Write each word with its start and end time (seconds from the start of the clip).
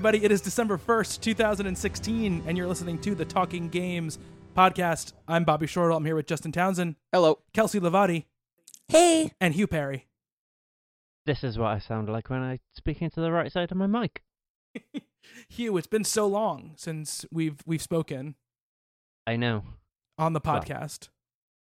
everybody. 0.00 0.24
It 0.24 0.32
is 0.32 0.40
December 0.40 0.78
1st, 0.78 1.20
2016, 1.20 2.44
and 2.46 2.56
you're 2.56 2.66
listening 2.66 2.98
to 3.00 3.14
the 3.14 3.26
Talking 3.26 3.68
Games 3.68 4.18
podcast. 4.56 5.12
I'm 5.28 5.44
Bobby 5.44 5.66
Shortle. 5.66 5.94
I'm 5.94 6.06
here 6.06 6.14
with 6.16 6.26
Justin 6.26 6.52
Townsend, 6.52 6.96
Hello. 7.12 7.40
Kelsey 7.52 7.80
Levati, 7.80 8.24
Hey. 8.88 9.30
and 9.42 9.52
Hugh 9.52 9.66
Perry. 9.66 10.06
This 11.26 11.44
is 11.44 11.58
what 11.58 11.66
I 11.66 11.78
sound 11.80 12.08
like 12.08 12.30
when 12.30 12.40
I 12.40 12.60
speak 12.72 13.02
into 13.02 13.20
the 13.20 13.30
right 13.30 13.52
side 13.52 13.70
of 13.70 13.76
my 13.76 13.86
mic. 13.86 14.22
Hugh, 15.50 15.76
it's 15.76 15.86
been 15.86 16.04
so 16.04 16.26
long 16.26 16.72
since 16.76 17.26
we've 17.30 17.58
we've 17.66 17.82
spoken 17.82 18.36
I 19.26 19.36
know. 19.36 19.64
on 20.16 20.32
the 20.32 20.40
Well. 20.42 20.62
podcast. 20.62 21.10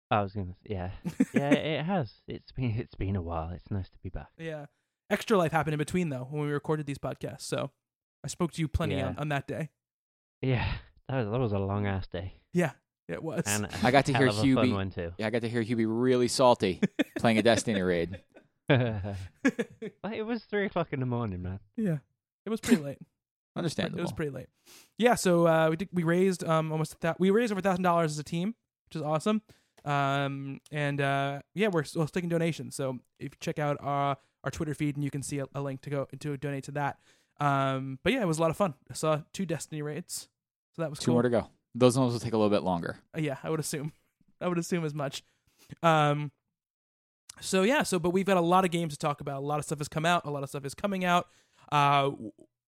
I 0.10 0.24
was 0.24 0.34
gonna. 0.34 0.56
Yeah, 0.64 0.90
yeah. 1.36 1.52
it 1.52 1.84
has. 1.86 2.12
It's 2.28 2.52
been. 2.52 2.72
It's 2.80 2.96
been 2.96 3.16
a 3.16 3.22
while. 3.22 3.52
It's 3.52 3.70
nice 3.70 3.92
to 3.92 3.98
be 4.02 4.10
back. 4.10 4.30
Yeah. 4.40 4.66
Extra 5.12 5.38
life 5.38 5.52
happened 5.52 5.76
in 5.76 5.78
between 5.78 6.10
though 6.10 6.28
when 6.32 6.48
we 6.48 6.52
recorded 6.52 6.88
these 6.88 6.98
podcasts. 6.98 7.42
So 7.42 7.70
I 8.24 8.28
spoke 8.28 8.52
to 8.54 8.62
you 8.62 8.68
plenty 8.68 8.96
Yeah. 8.96 9.08
on, 9.10 9.18
on 9.20 9.30
that 9.30 9.48
day. 9.48 9.70
Yeah, 10.42 10.66
that 11.10 11.18
was 11.18 11.32
that 11.32 11.40
was 11.40 11.52
a 11.54 11.60
long 11.60 11.86
ass 11.88 12.08
day, 12.08 12.34
Yeah, 12.54 12.72
it 13.08 13.22
was. 13.24 13.44
and 13.48 13.68
I 13.84 13.92
got 13.92 14.06
to 14.08 14.14
hear 14.18 14.28
of 14.28 14.36
Hubie- 14.36 14.74
one 14.74 14.90
too. 14.92 15.12
Yeah, 15.18 15.28
I 15.28 15.30
got 15.30 15.42
to 15.42 15.50
hear 15.50 15.64
Hubie 15.64 15.86
really 15.88 16.28
salty 16.28 16.82
playing 17.20 17.38
a 17.38 17.42
Destiny 17.52 17.82
raid. 17.82 18.20
It 18.70 20.26
was 20.26 20.44
three 20.46 20.66
o'clock 20.66 20.94
in 20.94 21.00
the 21.00 21.06
morning, 21.06 21.42
man. 21.42 21.60
yeah. 21.78 21.98
It 22.46 22.50
was 22.50 22.60
pretty 22.60 22.82
late. 22.82 22.98
Understandable. 23.56 24.00
It 24.00 24.02
was 24.04 24.12
pretty 24.12 24.32
late. 24.32 24.48
Yeah, 24.98 25.16
so 25.16 25.48
uh, 25.48 25.70
we 25.70 25.76
did, 25.78 25.90
we 25.94 26.04
raised 26.04 26.44
um 26.44 26.72
almost 26.72 27.00
that 27.02 27.20
we 27.20 27.30
raised 27.30 27.52
over 27.52 27.62
thousand 27.62 27.84
dollars 27.84 28.12
as 28.12 28.20
a 28.20 28.24
team, 28.24 28.56
which 28.88 28.96
is 28.98 29.02
awesome. 29.02 29.42
Um 29.86 30.60
and 30.72 31.00
uh 31.00 31.40
yeah, 31.54 31.68
we're 31.70 31.84
still 31.84 32.06
taking 32.08 32.30
donations. 32.30 32.76
So 32.76 33.00
if 33.20 33.26
you 33.34 33.38
check 33.40 33.60
out 33.60 33.78
our 33.80 34.18
our 34.44 34.52
Twitter 34.52 34.74
feed 34.74 34.96
and 34.96 35.04
you 35.04 35.12
can 35.12 35.24
see 35.24 35.40
a, 35.40 35.46
a 35.56 35.62
link 35.62 35.82
to 35.82 35.90
go 35.90 36.08
to 36.20 36.38
donate 36.38 36.64
to 36.66 36.72
that. 36.72 36.98
Um 37.40 38.00
but 38.04 38.14
yeah, 38.14 38.22
it 38.22 38.28
was 38.28 38.38
a 38.38 38.42
lot 38.42 38.52
of 38.52 38.58
fun. 38.58 38.74
I 38.90 38.94
saw 38.94 39.22
two 39.34 39.46
Destiny 39.46 39.82
raids, 39.82 40.28
so 40.76 40.82
that 40.82 40.90
was 40.90 41.00
Two 41.00 41.08
cool. 41.08 41.16
more 41.16 41.24
to 41.24 41.30
go. 41.30 41.48
Those 41.76 41.98
ones 41.98 42.14
will 42.14 42.20
take 42.20 42.34
a 42.34 42.38
little 42.38 42.52
bit 42.52 42.64
longer. 42.64 42.98
Uh, 43.16 43.20
yeah, 43.22 43.38
I 43.44 43.50
would 43.50 43.60
assume. 43.60 43.92
I 44.42 44.48
would 44.48 44.58
assume 44.60 44.86
as 44.86 44.94
much. 44.94 45.24
Um 45.82 46.32
so 47.42 47.64
yeah, 47.64 47.84
so 47.84 47.98
but 48.00 48.12
we've 48.12 48.26
got 48.26 48.38
a 48.38 48.42
lot 48.42 48.64
of 48.66 48.72
games 48.72 48.94
to 48.94 49.00
talk 49.00 49.22
about. 49.22 49.42
A 49.42 49.46
lot 49.46 49.60
of 49.60 49.66
stuff 49.66 49.80
has 49.80 49.88
come 49.88 50.06
out, 50.06 50.26
a 50.26 50.30
lot 50.30 50.44
of 50.44 50.50
stuff 50.50 50.66
is 50.66 50.74
coming 50.76 51.04
out. 51.06 51.28
Uh 51.72 52.12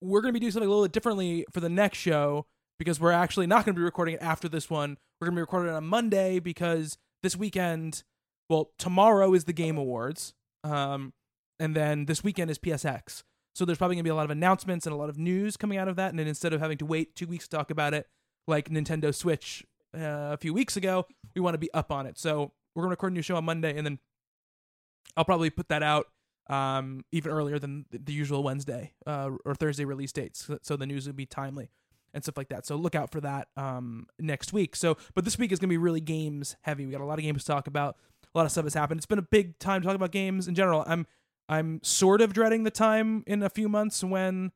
we're 0.02 0.22
going 0.22 0.34
to 0.34 0.34
be 0.34 0.40
doing 0.42 0.52
something 0.52 0.68
a 0.68 0.70
little 0.70 0.84
bit 0.86 0.92
differently 0.92 1.46
for 1.52 1.62
the 1.62 1.70
next 1.70 1.98
show 1.98 2.46
because 2.78 3.00
we're 3.00 3.12
actually 3.12 3.48
not 3.48 3.66
going 3.66 3.74
to 3.74 3.80
be 3.80 3.84
recording 3.84 4.16
it 4.16 4.22
after 4.22 4.48
this 4.50 4.70
one. 4.70 4.98
We're 5.20 5.28
going 5.28 5.36
to 5.36 5.40
be 5.40 5.42
recording 5.42 5.72
it 5.74 5.76
on 5.76 5.86
Monday 5.88 6.40
because 6.40 6.98
this 7.24 7.36
weekend, 7.36 8.04
well, 8.50 8.72
tomorrow 8.78 9.34
is 9.34 9.46
the 9.46 9.54
Game 9.54 9.78
Awards. 9.78 10.34
Um 10.64 11.14
and 11.60 11.76
then 11.76 12.06
this 12.06 12.24
weekend 12.24 12.52
is 12.52 12.60
PSX. 12.60 13.24
So 13.56 13.64
there's 13.66 13.78
probably 13.78 13.96
going 13.96 14.04
to 14.04 14.08
be 14.08 14.12
a 14.12 14.16
lot 14.16 14.26
of 14.26 14.32
announcements 14.32 14.86
and 14.86 14.94
a 14.94 14.98
lot 14.98 15.10
of 15.10 15.18
news 15.18 15.56
coming 15.56 15.78
out 15.78 15.88
of 15.88 15.96
that 15.96 16.10
and 16.10 16.20
then 16.20 16.28
instead 16.28 16.52
of 16.54 16.60
having 16.60 16.78
to 16.80 16.86
wait 16.86 17.16
2 17.16 17.26
weeks 17.26 17.48
to 17.48 17.58
talk 17.58 17.72
about 17.72 17.94
it 17.94 18.06
like 18.48 18.70
Nintendo 18.70 19.16
Switch 19.16 19.66
uh, 19.96 20.34
a 20.34 20.38
few 20.38 20.54
weeks 20.54 20.76
ago, 20.76 21.06
we 21.34 21.42
want 21.42 21.54
to 21.54 21.58
be 21.58 21.74
up 21.74 21.90
on 21.92 22.06
it. 22.06 22.18
So 22.20 22.52
we're 22.76 22.82
going 22.84 22.90
to 22.90 22.94
record 22.96 23.14
a 23.14 23.16
new 23.16 23.22
show 23.22 23.38
on 23.38 23.46
Monday, 23.46 23.76
and 23.78 23.86
then 23.88 23.98
I'll 25.16 25.24
probably 25.26 25.50
put 25.50 25.70
that 25.70 25.82
out 25.82 26.08
um, 26.50 27.06
even 27.12 27.32
earlier 27.32 27.58
than 27.58 27.86
the 27.92 28.12
usual 28.14 28.44
Wednesday 28.44 28.92
uh, 29.08 29.32
or 29.46 29.56
Thursday 29.56 29.86
release 29.86 30.12
dates, 30.12 30.46
so- 30.46 30.60
so 30.62 30.76
the 30.76 30.86
news 30.86 31.08
will 31.08 31.14
be 31.14 31.26
timely 31.26 31.72
and 32.14 32.24
stuff 32.24 32.38
like 32.38 32.50
that. 32.50 32.66
So 32.66 32.76
look 32.76 32.94
out 32.96 33.12
for 33.12 33.22
that 33.22 33.48
um, 33.58 34.08
next 34.20 34.54
week. 34.54 34.76
So, 34.76 34.98
but 35.16 35.24
this 35.26 35.38
week 35.40 35.52
is 35.52 35.60
going 35.60 35.70
to 35.70 35.74
be 35.74 35.78
really 35.78 36.02
games 36.02 36.56
heavy. 36.62 36.86
We 36.86 36.92
got 36.92 37.02
a 37.02 37.06
lot 37.06 37.18
of 37.20 37.24
games 37.24 37.44
to 37.46 37.52
talk 37.52 37.68
about. 37.68 37.98
A 38.34 38.38
lot 38.38 38.46
of 38.46 38.52
stuff 38.52 38.66
has 38.66 38.74
happened. 38.74 39.00
It's 39.00 39.06
been 39.06 39.20
a 39.20 39.24
big 39.24 39.58
time 39.60 39.82
to 39.82 39.88
talk 39.88 39.96
about 39.96 40.12
games 40.12 40.48
in 40.48 40.56
general. 40.56 40.84
I'm 40.86 41.08
I'm 41.48 41.80
sort 41.84 42.22
of 42.22 42.34
dreading 42.34 42.64
the 42.64 42.72
time 42.72 43.24
in 43.28 43.44
a 43.44 43.50
few 43.50 43.70
months 43.70 44.04
when 44.04 44.52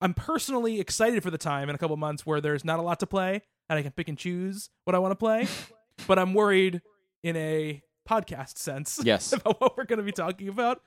I'm 0.00 0.14
personally 0.14 0.80
excited 0.80 1.22
for 1.22 1.30
the 1.30 1.38
time 1.38 1.68
in 1.68 1.74
a 1.74 1.78
couple 1.78 1.96
months 1.96 2.24
where 2.26 2.40
there's 2.40 2.64
not 2.64 2.78
a 2.78 2.82
lot 2.82 3.00
to 3.00 3.06
play 3.06 3.42
and 3.68 3.78
I 3.78 3.82
can 3.82 3.92
pick 3.92 4.08
and 4.08 4.16
choose 4.18 4.70
what 4.84 4.94
I 4.94 4.98
want 4.98 5.12
to 5.12 5.16
play. 5.16 5.46
but 6.06 6.18
I'm 6.18 6.34
worried 6.34 6.82
in 7.22 7.36
a 7.36 7.82
podcast 8.08 8.58
sense 8.58 9.00
Yes. 9.04 9.32
about 9.32 9.60
what 9.60 9.76
we're 9.76 9.84
going 9.84 9.98
to 9.98 10.04
be 10.04 10.12
talking 10.12 10.48
about 10.48 10.80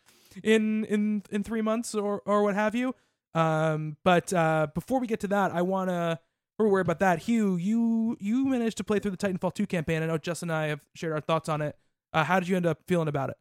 in 0.43 0.85
in 0.85 1.23
in 1.29 1.43
3 1.43 1.61
months 1.61 1.93
or 1.93 2.21
or 2.25 2.43
what 2.43 2.55
have 2.55 2.73
you. 2.75 2.95
Um 3.33 3.97
but 4.03 4.33
uh 4.33 4.67
before 4.73 4.99
we 4.99 5.07
get 5.07 5.19
to 5.21 5.27
that, 5.29 5.51
I 5.51 5.61
want 5.61 5.89
to 5.89 6.19
we're 6.57 6.67
worried 6.67 6.85
about 6.85 6.99
that. 6.99 7.19
Hugh, 7.19 7.55
you 7.57 8.17
you 8.19 8.45
managed 8.45 8.77
to 8.77 8.83
play 8.83 8.99
through 8.99 9.11
the 9.11 9.17
Titanfall 9.17 9.53
2 9.55 9.65
campaign. 9.67 10.03
I 10.03 10.05
know 10.07 10.17
Justin 10.17 10.49
and 10.49 10.57
I 10.57 10.67
have 10.67 10.81
shared 10.95 11.13
our 11.13 11.21
thoughts 11.21 11.47
on 11.49 11.61
it. 11.61 11.75
Uh, 12.13 12.23
how 12.23 12.39
did 12.39 12.49
you 12.49 12.55
end 12.55 12.65
up 12.65 12.79
feeling 12.87 13.07
about 13.07 13.29
it? 13.29 13.37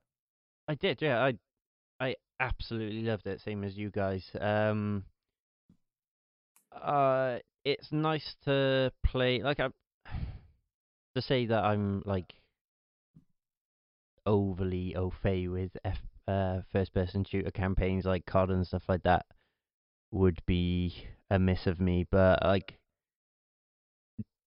I 0.69 0.75
did. 0.75 1.01
Yeah, 1.03 1.23
I 1.25 1.35
I 2.01 2.17
absolutely 2.41 3.03
loved 3.03 3.27
it. 3.27 3.41
Same 3.41 3.63
as 3.63 3.77
you 3.77 3.91
guys. 3.91 4.25
Um. 4.41 5.05
Uh, 6.73 7.39
it's 7.65 7.93
nice 7.93 8.37
to 8.45 8.91
play. 9.05 9.43
Like 9.43 9.61
I 9.61 9.69
to 11.15 11.23
say 11.23 11.47
that 11.47 11.65
I'm 11.65 12.03
like 12.07 12.33
overly 14.27 14.95
au 14.97 15.11
fait 15.23 15.49
with 15.49 15.71
F, 15.85 15.99
uh, 16.29 16.61
first 16.73 16.95
person 16.95 17.25
shooter 17.25 17.51
campaigns 17.51 18.05
like 18.05 18.25
COD 18.27 18.51
and 18.51 18.67
stuff 18.67 18.85
like 18.89 19.03
that 19.03 19.27
would 20.13 20.41
be 20.47 21.07
a 21.31 21.39
miss 21.39 21.67
of 21.67 21.81
me, 21.81 22.07
but 22.11 22.43
like 22.45 22.79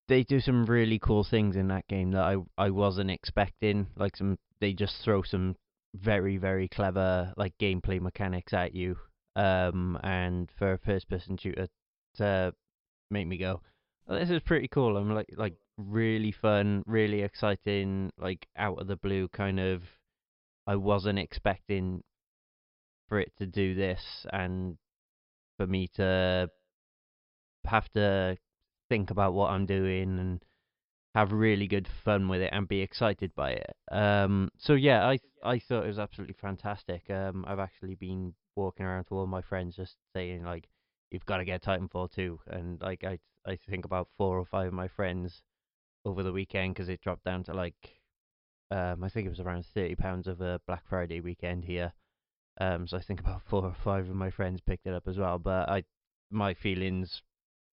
they 0.07 0.23
do 0.23 0.39
some 0.39 0.65
really 0.65 0.99
cool 0.99 1.23
things 1.23 1.55
in 1.55 1.67
that 1.69 1.87
game 1.87 2.11
that 2.11 2.23
I 2.23 2.37
I 2.57 2.69
wasn't 2.69 3.11
expecting. 3.11 3.87
Like 3.95 4.15
some 4.15 4.37
they 4.59 4.73
just 4.73 4.95
throw 5.03 5.23
some 5.23 5.55
very 5.95 6.37
very 6.37 6.67
clever 6.67 7.33
like 7.37 7.53
gameplay 7.59 8.01
mechanics 8.01 8.53
at 8.53 8.73
you. 8.73 8.97
Um 9.35 9.99
and 10.03 10.49
for 10.57 10.73
a 10.73 10.77
first 10.77 11.09
person 11.09 11.37
shooter 11.37 11.67
to 12.15 12.53
make 13.09 13.27
me 13.27 13.37
go, 13.37 13.61
oh, 14.07 14.15
this 14.15 14.29
is 14.29 14.41
pretty 14.41 14.67
cool. 14.67 14.97
I'm 14.97 15.13
like 15.13 15.29
like 15.37 15.55
really 15.77 16.31
fun, 16.31 16.83
really 16.85 17.21
exciting, 17.21 18.11
like 18.19 18.47
out 18.57 18.79
of 18.79 18.87
the 18.87 18.97
blue 18.97 19.27
kind 19.29 19.59
of. 19.59 19.83
I 20.65 20.77
wasn't 20.77 21.19
expecting 21.19 22.03
for 23.09 23.19
it 23.19 23.33
to 23.37 23.45
do 23.45 23.75
this, 23.75 24.25
and 24.31 24.77
for 25.57 25.67
me 25.67 25.89
to 25.95 26.49
have 27.65 27.89
to 27.93 28.37
think 28.89 29.11
about 29.11 29.33
what 29.33 29.51
I'm 29.51 29.65
doing 29.65 30.19
and 30.19 30.43
have 31.15 31.31
really 31.31 31.67
good 31.67 31.87
fun 32.03 32.27
with 32.27 32.41
it 32.41 32.49
and 32.51 32.67
be 32.67 32.81
excited 32.81 33.33
by 33.35 33.51
it. 33.51 33.75
Um, 33.91 34.49
so 34.57 34.73
yeah, 34.73 35.05
I 35.07 35.19
I 35.43 35.59
thought 35.59 35.83
it 35.83 35.87
was 35.87 35.99
absolutely 35.99 36.35
fantastic. 36.39 37.09
Um, 37.09 37.45
I've 37.47 37.59
actually 37.59 37.95
been 37.95 38.33
walking 38.55 38.85
around 38.85 39.05
to 39.05 39.15
all 39.17 39.27
my 39.27 39.41
friends 39.41 39.75
just 39.75 39.95
saying 40.15 40.43
like, 40.43 40.67
you've 41.11 41.25
got 41.25 41.37
to 41.37 41.45
get 41.45 41.63
Titanfall 41.63 42.11
2, 42.13 42.39
and 42.47 42.81
like 42.81 43.03
I 43.03 43.19
I 43.45 43.57
think 43.69 43.85
about 43.85 44.09
four 44.17 44.39
or 44.39 44.45
five 44.45 44.67
of 44.67 44.73
my 44.73 44.87
friends 44.87 45.43
over 46.05 46.23
the 46.23 46.31
weekend 46.31 46.73
because 46.73 46.89
it 46.89 47.01
dropped 47.01 47.23
down 47.25 47.43
to 47.43 47.53
like, 47.53 48.01
um, 48.71 49.03
I 49.03 49.09
think 49.09 49.27
it 49.27 49.29
was 49.29 49.39
around 49.39 49.65
thirty 49.65 49.95
pounds 49.95 50.27
of 50.27 50.41
a 50.41 50.59
Black 50.67 50.83
Friday 50.89 51.21
weekend 51.21 51.65
here. 51.65 51.93
Um, 52.59 52.87
so 52.87 52.97
I 52.97 53.01
think 53.01 53.19
about 53.19 53.41
four 53.43 53.63
or 53.65 53.75
five 53.83 54.09
of 54.09 54.15
my 54.15 54.29
friends 54.31 54.61
picked 54.61 54.87
it 54.87 54.93
up 54.93 55.07
as 55.07 55.17
well. 55.17 55.39
But 55.39 55.69
I, 55.69 55.83
my 56.31 56.53
feelings 56.53 57.21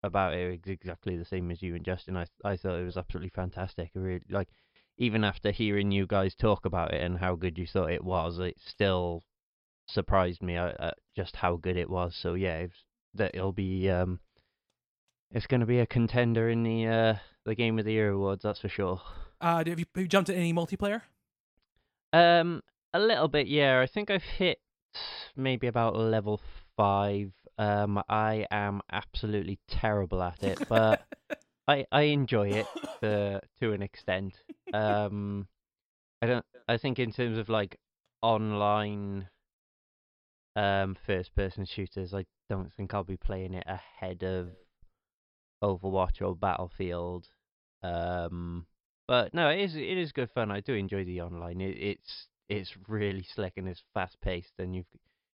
about 0.02 0.34
it 0.34 0.60
exactly 0.66 1.16
the 1.16 1.24
same 1.24 1.50
as 1.50 1.62
you 1.62 1.74
and 1.74 1.84
Justin. 1.84 2.16
I 2.16 2.26
I 2.44 2.56
thought 2.56 2.78
it 2.78 2.84
was 2.84 2.96
absolutely 2.96 3.30
fantastic. 3.30 3.90
I 3.94 3.98
really 3.98 4.22
like, 4.30 4.48
even 4.98 5.24
after 5.24 5.50
hearing 5.50 5.90
you 5.90 6.06
guys 6.06 6.34
talk 6.34 6.64
about 6.64 6.94
it 6.94 7.02
and 7.02 7.18
how 7.18 7.34
good 7.34 7.58
you 7.58 7.66
thought 7.66 7.90
it 7.90 8.04
was, 8.04 8.38
it 8.38 8.56
still 8.58 9.22
surprised 9.88 10.42
me 10.42 10.56
uh, 10.56 10.72
uh, 10.78 10.90
just 11.16 11.36
how 11.36 11.56
good 11.56 11.76
it 11.76 11.90
was. 11.90 12.16
So 12.20 12.34
yeah, 12.34 12.58
it's, 12.58 12.84
that 13.14 13.32
it'll 13.34 13.52
be 13.52 13.90
um, 13.90 14.20
it's 15.32 15.46
going 15.46 15.60
to 15.60 15.66
be 15.66 15.80
a 15.80 15.86
contender 15.86 16.48
in 16.48 16.62
the 16.62 16.86
uh 16.86 17.14
the 17.44 17.54
Game 17.54 17.78
of 17.78 17.84
the 17.84 17.92
Year 17.92 18.10
awards. 18.10 18.42
That's 18.42 18.60
for 18.60 18.68
sure. 18.68 19.00
Uh, 19.40 19.64
have 19.64 19.78
you, 19.78 19.86
have 19.94 20.02
you 20.02 20.08
jumped 20.08 20.28
to 20.28 20.36
any 20.36 20.52
multiplayer? 20.52 21.00
Um, 22.12 22.62
a 22.92 23.00
little 23.00 23.28
bit, 23.28 23.46
yeah. 23.46 23.80
I 23.80 23.86
think 23.86 24.10
I've 24.10 24.22
hit 24.22 24.58
maybe 25.34 25.66
about 25.66 25.96
level 25.96 26.40
five. 26.76 27.32
Um, 27.60 28.02
I 28.08 28.46
am 28.50 28.80
absolutely 28.90 29.58
terrible 29.68 30.22
at 30.22 30.42
it, 30.42 30.58
but 30.68 31.02
I 31.68 31.84
I 31.92 32.02
enjoy 32.02 32.48
it 32.48 32.66
to 33.02 33.42
to 33.60 33.72
an 33.72 33.82
extent. 33.82 34.34
Um, 34.72 35.46
I 36.22 36.26
don't. 36.26 36.44
I 36.66 36.78
think 36.78 36.98
in 36.98 37.12
terms 37.12 37.36
of 37.36 37.50
like 37.50 37.78
online, 38.22 39.28
um, 40.56 40.96
first 41.06 41.34
person 41.34 41.66
shooters, 41.66 42.14
I 42.14 42.24
don't 42.48 42.72
think 42.72 42.94
I'll 42.94 43.04
be 43.04 43.18
playing 43.18 43.52
it 43.52 43.64
ahead 43.66 44.22
of 44.22 44.48
Overwatch 45.62 46.22
or 46.22 46.34
Battlefield. 46.34 47.26
Um, 47.82 48.66
but 49.06 49.34
no, 49.34 49.50
it 49.50 49.60
is 49.60 49.76
it 49.76 49.98
is 49.98 50.12
good 50.12 50.30
fun. 50.30 50.50
I 50.50 50.60
do 50.60 50.72
enjoy 50.72 51.04
the 51.04 51.20
online. 51.20 51.60
It, 51.60 51.76
it's 51.76 52.28
it's 52.48 52.74
really 52.88 53.26
slick 53.34 53.52
and 53.58 53.68
it's 53.68 53.82
fast 53.92 54.18
paced, 54.22 54.54
and 54.58 54.74
you've 54.74 54.86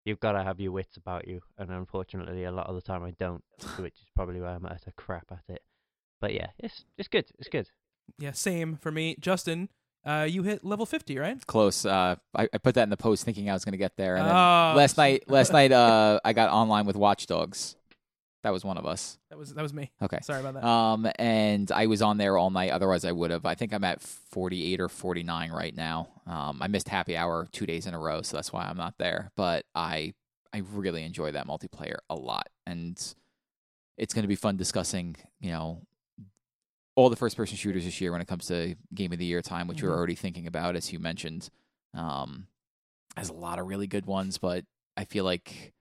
you've 0.05 0.21
got 0.21 0.33
to 0.33 0.43
have 0.43 0.61
your 0.61 0.73
wits 0.73 0.97
about 0.97 1.27
you. 1.27 1.41
And 1.59 1.71
unfortunately, 1.71 2.45
a 2.45 2.53
lot 2.53 2.67
of 2.67 2.75
the 2.75 2.83
time 2.83 3.05
I 3.05 3.13
don't, 3.19 3.43
which 3.79 3.95
is 3.95 4.09
probably 4.15 4.41
why 4.41 4.55
I'm 4.55 4.65
a 4.65 4.79
crap 4.97 5.27
at 5.31 5.43
it. 5.49 5.63
But 6.21 6.35
yeah, 6.35 6.49
it's 6.59 6.85
it's 6.97 7.09
good. 7.09 7.27
It's 7.39 7.49
good. 7.49 7.69
Yeah, 8.19 8.33
same 8.33 8.77
for 8.77 8.91
me. 8.91 9.17
Justin, 9.19 9.69
uh, 10.07 10.27
you 10.29 10.43
hit 10.43 10.65
level 10.65 10.87
50, 10.87 11.19
right? 11.19 11.47
Close. 11.47 11.87
Uh, 11.87 12.17
I, 12.35 12.49
I 12.53 12.59
put 12.59 12.75
that 12.75 12.83
in 12.83 12.91
the 12.91 12.97
post 12.97 13.25
thinking 13.25 13.49
I 13.49 13.55
was 13.55 13.65
going 13.65 13.73
to 13.73 13.79
get 13.79 13.97
there. 13.97 14.17
And 14.17 14.27
then 14.27 14.35
Oh, 14.35 14.75
last 14.77 14.97
night, 14.99 15.25
last 15.29 15.53
night, 15.53 15.73
uh, 15.73 16.21
I 16.25 16.33
got 16.35 16.51
online 16.51 16.87
with 16.87 16.97
Watch 16.97 17.27
Dogs. 17.27 17.77
That 18.45 18.53
was 18.53 18.65
one 18.65 18.77
of 18.79 18.85
us. 18.87 19.19
That 19.31 19.39
was 19.39 19.55
that 19.55 19.63
was 19.63 19.73
me. 19.75 19.91
Okay. 20.03 20.19
Sorry 20.23 20.41
about 20.41 20.55
that. 20.55 20.65
Um, 20.65 21.09
and 21.19 21.73
I 21.73 21.87
was 21.87 22.03
on 22.03 22.19
there 22.19 22.37
all 22.39 22.51
night. 22.51 22.71
Otherwise, 22.71 23.05
I 23.07 23.11
would 23.11 23.31
have. 23.31 23.45
I 23.47 23.55
think 23.55 23.73
I'm 23.73 23.85
at 23.85 24.01
48 24.03 24.81
or 24.81 24.89
49 24.89 25.51
right 25.51 25.75
now. 25.75 26.09
Um, 26.27 26.61
I 26.63 26.69
missed 26.69 26.89
happy 26.89 27.17
hour 27.17 27.49
two 27.53 27.65
days 27.67 27.87
in 27.87 27.95
a 27.95 27.99
row, 27.99 28.23
so 28.23 28.37
that's 28.37 28.53
why 28.53 28.65
I'm 28.67 28.77
not 28.77 28.95
there. 28.99 29.31
But 29.35 29.65
I, 29.75 30.13
I 30.53 30.59
really 30.73 31.05
enjoy 31.05 31.33
that 31.33 31.47
multiplayer 31.49 31.97
a 32.11 32.15
lot, 32.15 32.49
and 32.67 32.97
it's 33.97 34.13
going 34.15 34.23
to 34.25 34.29
be 34.29 34.37
fun 34.37 34.57
discussing, 34.57 35.17
you 35.41 35.51
know, 35.51 35.81
all 36.97 37.09
the 37.11 37.17
first 37.17 37.37
person 37.37 37.57
shooters 37.57 37.85
this 37.85 38.01
year 38.01 38.13
when 38.13 38.21
it 38.21 38.29
comes 38.29 38.47
to 38.47 38.77
game 38.95 39.13
of 39.13 39.19
the 39.19 39.25
year 39.25 39.43
time, 39.43 39.67
which 39.69 39.79
Mhm. 39.79 39.85
we're 39.85 39.97
already 39.97 40.15
thinking 40.15 40.47
about, 40.47 40.77
as 40.77 40.93
you 40.93 40.99
mentioned. 40.99 41.49
Um, 41.93 42.47
has 43.17 43.29
a 43.31 43.35
lot 43.35 43.59
of 43.59 43.67
really 43.67 43.87
good 43.87 44.07
ones, 44.07 44.39
but 44.39 44.65
I 44.97 45.05
feel 45.05 45.25
like 45.25 45.73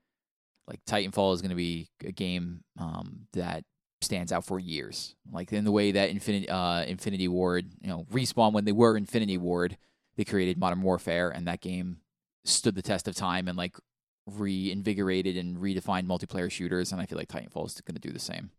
like 0.68 0.84
Titanfall 0.86 1.34
is 1.34 1.42
going 1.42 1.50
to 1.50 1.56
be 1.56 1.90
a 2.04 2.12
game 2.12 2.64
um, 2.80 3.28
that 3.34 3.64
stands 4.02 4.32
out 4.32 4.46
for 4.46 4.60
years. 4.60 5.16
Like 5.32 5.52
in 5.52 5.64
the 5.64 5.72
way 5.72 5.92
that 5.92 6.10
Infinity 6.10 6.50
uh, 6.50 6.84
Infinity 6.84 7.28
Ward, 7.28 7.72
you 7.82 7.90
know, 7.90 8.06
respawn 8.12 8.54
when 8.54 8.66
they 8.66 8.72
were 8.72 8.98
Infinity 8.98 9.38
Ward, 9.38 9.78
they 10.16 10.24
created 10.24 10.58
Modern 10.58 10.82
Warfare, 10.82 11.30
and 11.30 11.48
that 11.48 11.62
game 11.62 11.98
stood 12.46 12.76
the 12.76 12.82
test 12.82 13.08
of 13.08 13.16
time 13.16 13.48
and 13.48 13.58
like 13.58 13.76
reinvigorated 14.26 15.38
and 15.38 15.58
redefined 15.58 16.08
multiplayer 16.08 16.52
shooters. 16.52 16.92
And 16.92 17.02
I 17.02 17.06
feel 17.06 17.18
like 17.18 17.30
Titanfall 17.30 17.68
is 17.68 17.82
going 17.82 17.96
to 17.96 18.02
do 18.02 18.12
the 18.12 18.20
same 18.20 18.52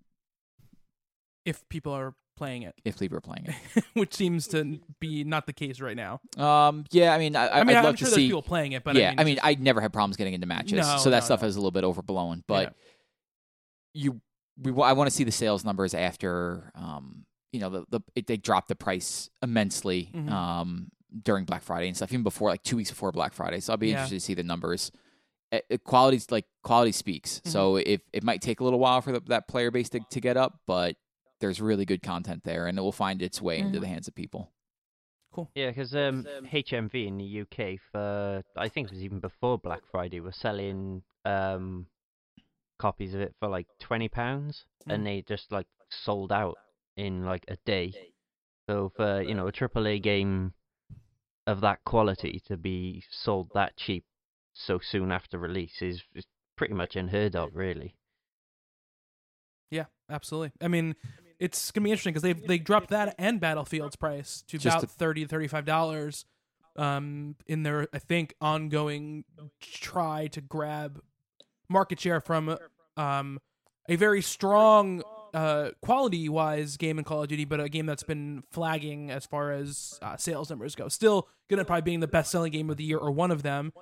if 1.44 1.66
people 1.68 1.92
are 1.92 2.14
playing 2.36 2.62
it, 2.62 2.74
if 2.84 2.98
people 2.98 3.16
are 3.18 3.20
playing 3.20 3.46
it. 3.46 3.84
which 3.94 4.14
seems 4.14 4.46
to 4.48 4.80
be 5.00 5.24
not 5.24 5.46
the 5.46 5.52
case 5.52 5.80
right 5.80 5.96
now. 5.96 6.20
Um, 6.36 6.84
yeah, 6.90 7.14
I 7.14 7.18
mean, 7.18 7.36
I, 7.36 7.48
I 7.48 7.64
mean, 7.64 7.76
I'd 7.76 7.78
I'm 7.80 7.84
love 7.84 7.98
sure 7.98 8.06
to 8.06 8.10
there's 8.10 8.14
see. 8.14 8.28
people 8.28 8.42
playing 8.42 8.72
it, 8.72 8.84
but 8.84 8.94
yeah, 8.96 9.14
I 9.16 9.24
mean, 9.24 9.38
I 9.42 9.54
never 9.54 9.80
had 9.80 9.92
problems 9.92 10.16
getting 10.16 10.34
into 10.34 10.46
matches, 10.46 10.72
No, 10.72 10.98
so 10.98 11.10
that 11.10 11.20
no, 11.20 11.24
stuff 11.24 11.42
no. 11.42 11.48
is 11.48 11.56
a 11.56 11.58
little 11.60 11.70
bit 11.70 11.84
overblown. 11.84 12.44
But 12.46 12.74
Yeah. 13.94 14.10
you, 14.12 14.20
we, 14.60 14.70
I 14.82 14.92
want 14.92 15.08
to 15.10 15.14
see 15.16 15.24
the 15.24 15.32
sales 15.32 15.64
numbers 15.64 15.94
after, 15.94 16.70
um, 16.74 17.24
you 17.52 17.60
know, 17.60 17.70
the 17.70 17.84
the 17.90 18.00
it, 18.14 18.26
they 18.26 18.36
dropped 18.36 18.68
the 18.68 18.74
price 18.76 19.30
immensely, 19.42 20.10
Mhm. 20.14 20.30
um, 20.30 20.88
during 21.22 21.44
Black 21.44 21.62
Friday 21.62 21.86
and 21.86 21.96
stuff, 21.96 22.12
even 22.12 22.24
before 22.24 22.48
like 22.50 22.62
two 22.64 22.76
weeks 22.76 22.90
before 22.90 23.12
Black 23.12 23.32
Friday. 23.32 23.60
So 23.60 23.72
I'll 23.72 23.76
be 23.76 23.88
Yeah. 23.88 23.92
interested 23.94 24.16
to 24.16 24.20
see 24.20 24.34
the 24.34 24.42
numbers. 24.42 24.90
Uh, 25.52 25.58
uh, 25.70 25.76
quality's 25.84 26.30
like 26.32 26.46
quality 26.64 26.90
speaks, 26.92 27.38
Mm-hmm. 27.40 27.50
so 27.50 27.76
if 27.76 28.00
it 28.12 28.24
might 28.24 28.42
take 28.42 28.60
a 28.60 28.64
little 28.64 28.78
while 28.80 29.00
for 29.00 29.12
the, 29.12 29.20
that 29.28 29.46
player 29.46 29.70
base 29.70 29.88
to, 29.90 30.00
to 30.10 30.20
get 30.20 30.36
up, 30.36 30.58
but 30.66 30.96
there's 31.44 31.60
really 31.60 31.84
good 31.84 32.02
content 32.02 32.42
there, 32.44 32.66
and 32.66 32.78
it 32.78 32.80
will 32.80 32.92
find 32.92 33.20
its 33.20 33.40
way 33.42 33.58
into 33.58 33.78
Mhm. 33.78 33.82
the 33.82 33.88
hands 33.88 34.08
of 34.08 34.14
people. 34.14 34.50
Cool. 35.32 35.50
Yeah, 35.54 35.68
because 35.70 35.94
um, 35.94 36.24
HMV 36.46 37.06
in 37.06 37.18
the 37.18 37.24
UK 37.42 37.78
for 37.92 38.42
I 38.56 38.68
think 38.68 38.88
it 38.88 38.92
was 38.94 39.02
even 39.02 39.20
before 39.20 39.58
Black 39.58 39.82
Friday 39.90 40.20
was 40.20 40.36
selling 40.36 41.02
um 41.24 41.86
copies 42.78 43.14
of 43.14 43.20
it 43.20 43.34
for 43.40 43.48
like 43.48 43.66
twenty 43.78 44.08
pounds, 44.08 44.64
Mm. 44.86 44.94
and 44.94 45.06
they 45.06 45.22
just 45.22 45.50
like 45.52 45.66
sold 45.90 46.30
out 46.32 46.56
in 46.96 47.24
like 47.24 47.44
a 47.48 47.56
day. 47.64 48.12
So 48.68 48.90
for 48.96 49.22
you 49.22 49.34
know 49.34 49.46
a 49.48 49.52
AAA 49.52 49.98
game 50.02 50.54
of 51.46 51.60
that 51.60 51.84
quality 51.84 52.40
to 52.46 52.56
be 52.56 53.02
sold 53.10 53.50
that 53.54 53.76
cheap 53.76 54.04
so 54.54 54.78
soon 54.78 55.10
after 55.12 55.36
release 55.38 55.82
is, 55.82 56.02
is 56.14 56.24
pretty 56.56 56.72
much 56.74 56.94
unheard 56.96 57.34
of, 57.36 57.54
really. 57.56 57.96
Yeah, 59.70 59.86
absolutely. 60.08 60.52
I 60.62 60.68
mean, 60.68 60.94
it's 61.44 61.70
gonna 61.70 61.84
be 61.84 61.90
interesting 61.90 62.12
because 62.12 62.22
they 62.22 62.32
they 62.32 62.58
dropped 62.58 62.90
that 62.90 63.14
and 63.18 63.40
Battlefield's 63.40 63.96
price 63.96 64.42
to 64.48 64.58
Just 64.58 64.78
about 64.78 64.80
to- 64.88 64.94
thirty 64.94 65.22
to 65.22 65.28
thirty 65.28 65.48
five 65.48 65.64
dollars. 65.64 66.24
Um, 66.76 67.36
in 67.46 67.62
their 67.62 67.86
I 67.92 67.98
think 68.00 68.34
ongoing 68.40 69.24
try 69.60 70.26
to 70.28 70.40
grab 70.40 71.00
market 71.68 72.00
share 72.00 72.20
from 72.20 72.56
um 72.96 73.38
a 73.88 73.94
very 73.96 74.22
strong 74.22 75.02
uh 75.32 75.70
quality 75.82 76.28
wise 76.28 76.76
game 76.76 76.98
in 76.98 77.04
Call 77.04 77.22
of 77.22 77.28
Duty, 77.28 77.44
but 77.44 77.60
a 77.60 77.68
game 77.68 77.86
that's 77.86 78.02
been 78.02 78.42
flagging 78.50 79.10
as 79.10 79.24
far 79.24 79.52
as 79.52 79.98
uh, 80.02 80.16
sales 80.16 80.50
numbers 80.50 80.74
go. 80.74 80.88
Still 80.88 81.28
gonna 81.48 81.64
probably 81.64 81.82
being 81.82 82.00
the 82.00 82.08
best 82.08 82.30
selling 82.32 82.50
game 82.50 82.70
of 82.70 82.76
the 82.76 82.84
year 82.84 82.98
or 82.98 83.12
one 83.12 83.30
of 83.30 83.42
them, 83.42 83.72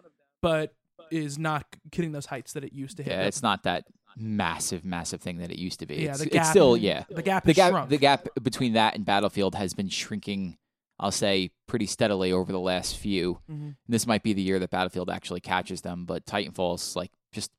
but 0.42 0.74
is 1.10 1.38
not 1.38 1.64
hitting 1.92 2.12
those 2.12 2.26
heights 2.26 2.52
that 2.54 2.64
it 2.64 2.72
used 2.74 2.96
to 2.98 3.02
hit. 3.02 3.12
Yeah, 3.12 3.22
it's 3.22 3.42
not 3.42 3.62
that 3.62 3.84
massive, 4.16 4.84
massive 4.84 5.20
thing 5.20 5.38
that 5.38 5.50
it 5.50 5.58
used 5.58 5.80
to 5.80 5.86
be. 5.86 5.96
Yeah, 5.96 6.10
it's, 6.10 6.18
the 6.20 6.24
it's 6.26 6.34
gap- 6.34 6.46
still 6.46 6.76
yeah. 6.76 7.04
the 7.10 7.22
gap 7.22 7.44
The 7.44 7.54
gap, 7.54 7.70
shrunk. 7.70 7.90
the 7.90 7.98
gap 7.98 8.28
between 8.42 8.72
that 8.74 8.94
and 8.94 9.04
Battlefield 9.04 9.54
has 9.54 9.74
been 9.74 9.88
shrinking. 9.88 10.58
I'll 11.00 11.10
say 11.10 11.50
pretty 11.66 11.86
steadily 11.86 12.30
over 12.32 12.52
the 12.52 12.60
last 12.60 12.96
few. 12.96 13.40
Mhm. 13.50 13.76
This 13.88 14.06
might 14.06 14.22
be 14.22 14.32
the 14.32 14.42
year 14.42 14.58
that 14.60 14.70
Battlefield 14.70 15.10
actually 15.10 15.40
catches 15.40 15.80
them, 15.82 16.04
but 16.04 16.24
Titanfall's 16.26 16.94
like 16.96 17.10
just. 17.32 17.50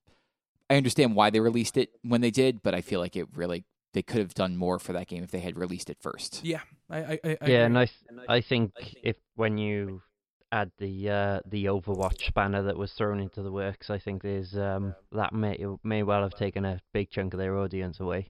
I 0.70 0.76
understand 0.78 1.16
why 1.16 1.30
they 1.30 1.40
released 1.42 1.76
it 1.78 1.90
when 2.04 2.22
they 2.22 2.32
did, 2.32 2.64
but 2.64 2.74
I 2.74 2.82
feel 2.82 3.00
like 3.00 3.16
it 3.16 3.28
really 3.36 3.66
they 3.94 4.02
could 4.02 4.20
have 4.20 4.34
done 4.34 4.56
more 4.58 4.80
for 4.80 4.94
that 4.94 5.08
game 5.08 5.24
if 5.24 5.30
they 5.32 5.42
had 5.42 5.58
released 5.58 5.90
it 5.90 5.98
first. 6.02 6.44
Yeah, 6.44 6.62
I, 6.90 6.98
I, 6.98 7.04
I 7.04 7.08
I 7.14 7.18
yeah, 7.24 7.36
agree. 7.36 7.54
and 7.56 7.78
I, 7.80 7.86
th- 7.86 8.26
I 8.30 8.42
think 8.42 8.72
if 9.04 9.18
when 9.36 9.58
you 9.58 10.02
add 10.54 10.72
the 10.78 11.10
uh, 11.10 11.40
the 11.46 11.66
Overwatch 11.66 12.34
banner 12.34 12.62
that 12.64 12.78
was 12.78 12.94
thrown 12.94 13.20
into 13.20 13.42
the 13.42 13.52
works, 13.52 13.90
I 13.90 13.98
think 13.98 14.22
there's 14.22 14.56
um, 14.58 14.96
that 15.12 15.34
may 15.34 15.58
may 15.84 16.04
well 16.04 16.22
have 16.22 16.36
taken 16.36 16.64
a 16.64 16.80
big 16.94 17.10
chunk 17.10 17.34
of 17.34 17.40
their 17.40 17.58
audience 17.58 18.00
away 18.00 18.30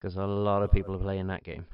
because 0.00 0.16
a 0.16 0.24
lot 0.24 0.62
of 0.62 0.72
people 0.72 0.94
are 0.94 0.98
playing 0.98 1.26
that 1.28 1.44
game. 1.44 1.66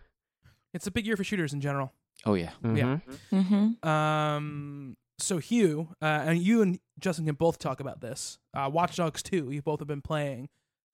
it's 0.75 0.87
a 0.87 0.91
big 0.91 1.07
year 1.07 1.17
for 1.17 1.25
shooters 1.25 1.53
in 1.53 1.61
general. 1.61 1.93
Oh 2.25 2.35
yeah, 2.35 2.51
Yeah. 2.65 2.99
Mhm. 3.33 3.79
Mm-hmm. 3.83 3.89
Um, 3.89 4.97
so 5.19 5.39
Hugh, 5.39 5.89
uh, 6.03 6.05
and 6.27 6.39
you 6.39 6.61
and 6.63 6.79
Justin 6.99 7.25
can 7.27 7.37
both 7.37 7.59
talk 7.59 7.81
about 7.81 8.01
this. 8.01 8.39
Uh, 8.53 8.69
Watch 8.73 8.97
Dogs 8.97 9.23
2, 9.23 9.51
you 9.51 9.63
both 9.63 9.81
have 9.81 9.89
been 9.89 10.03
playing 10.03 10.49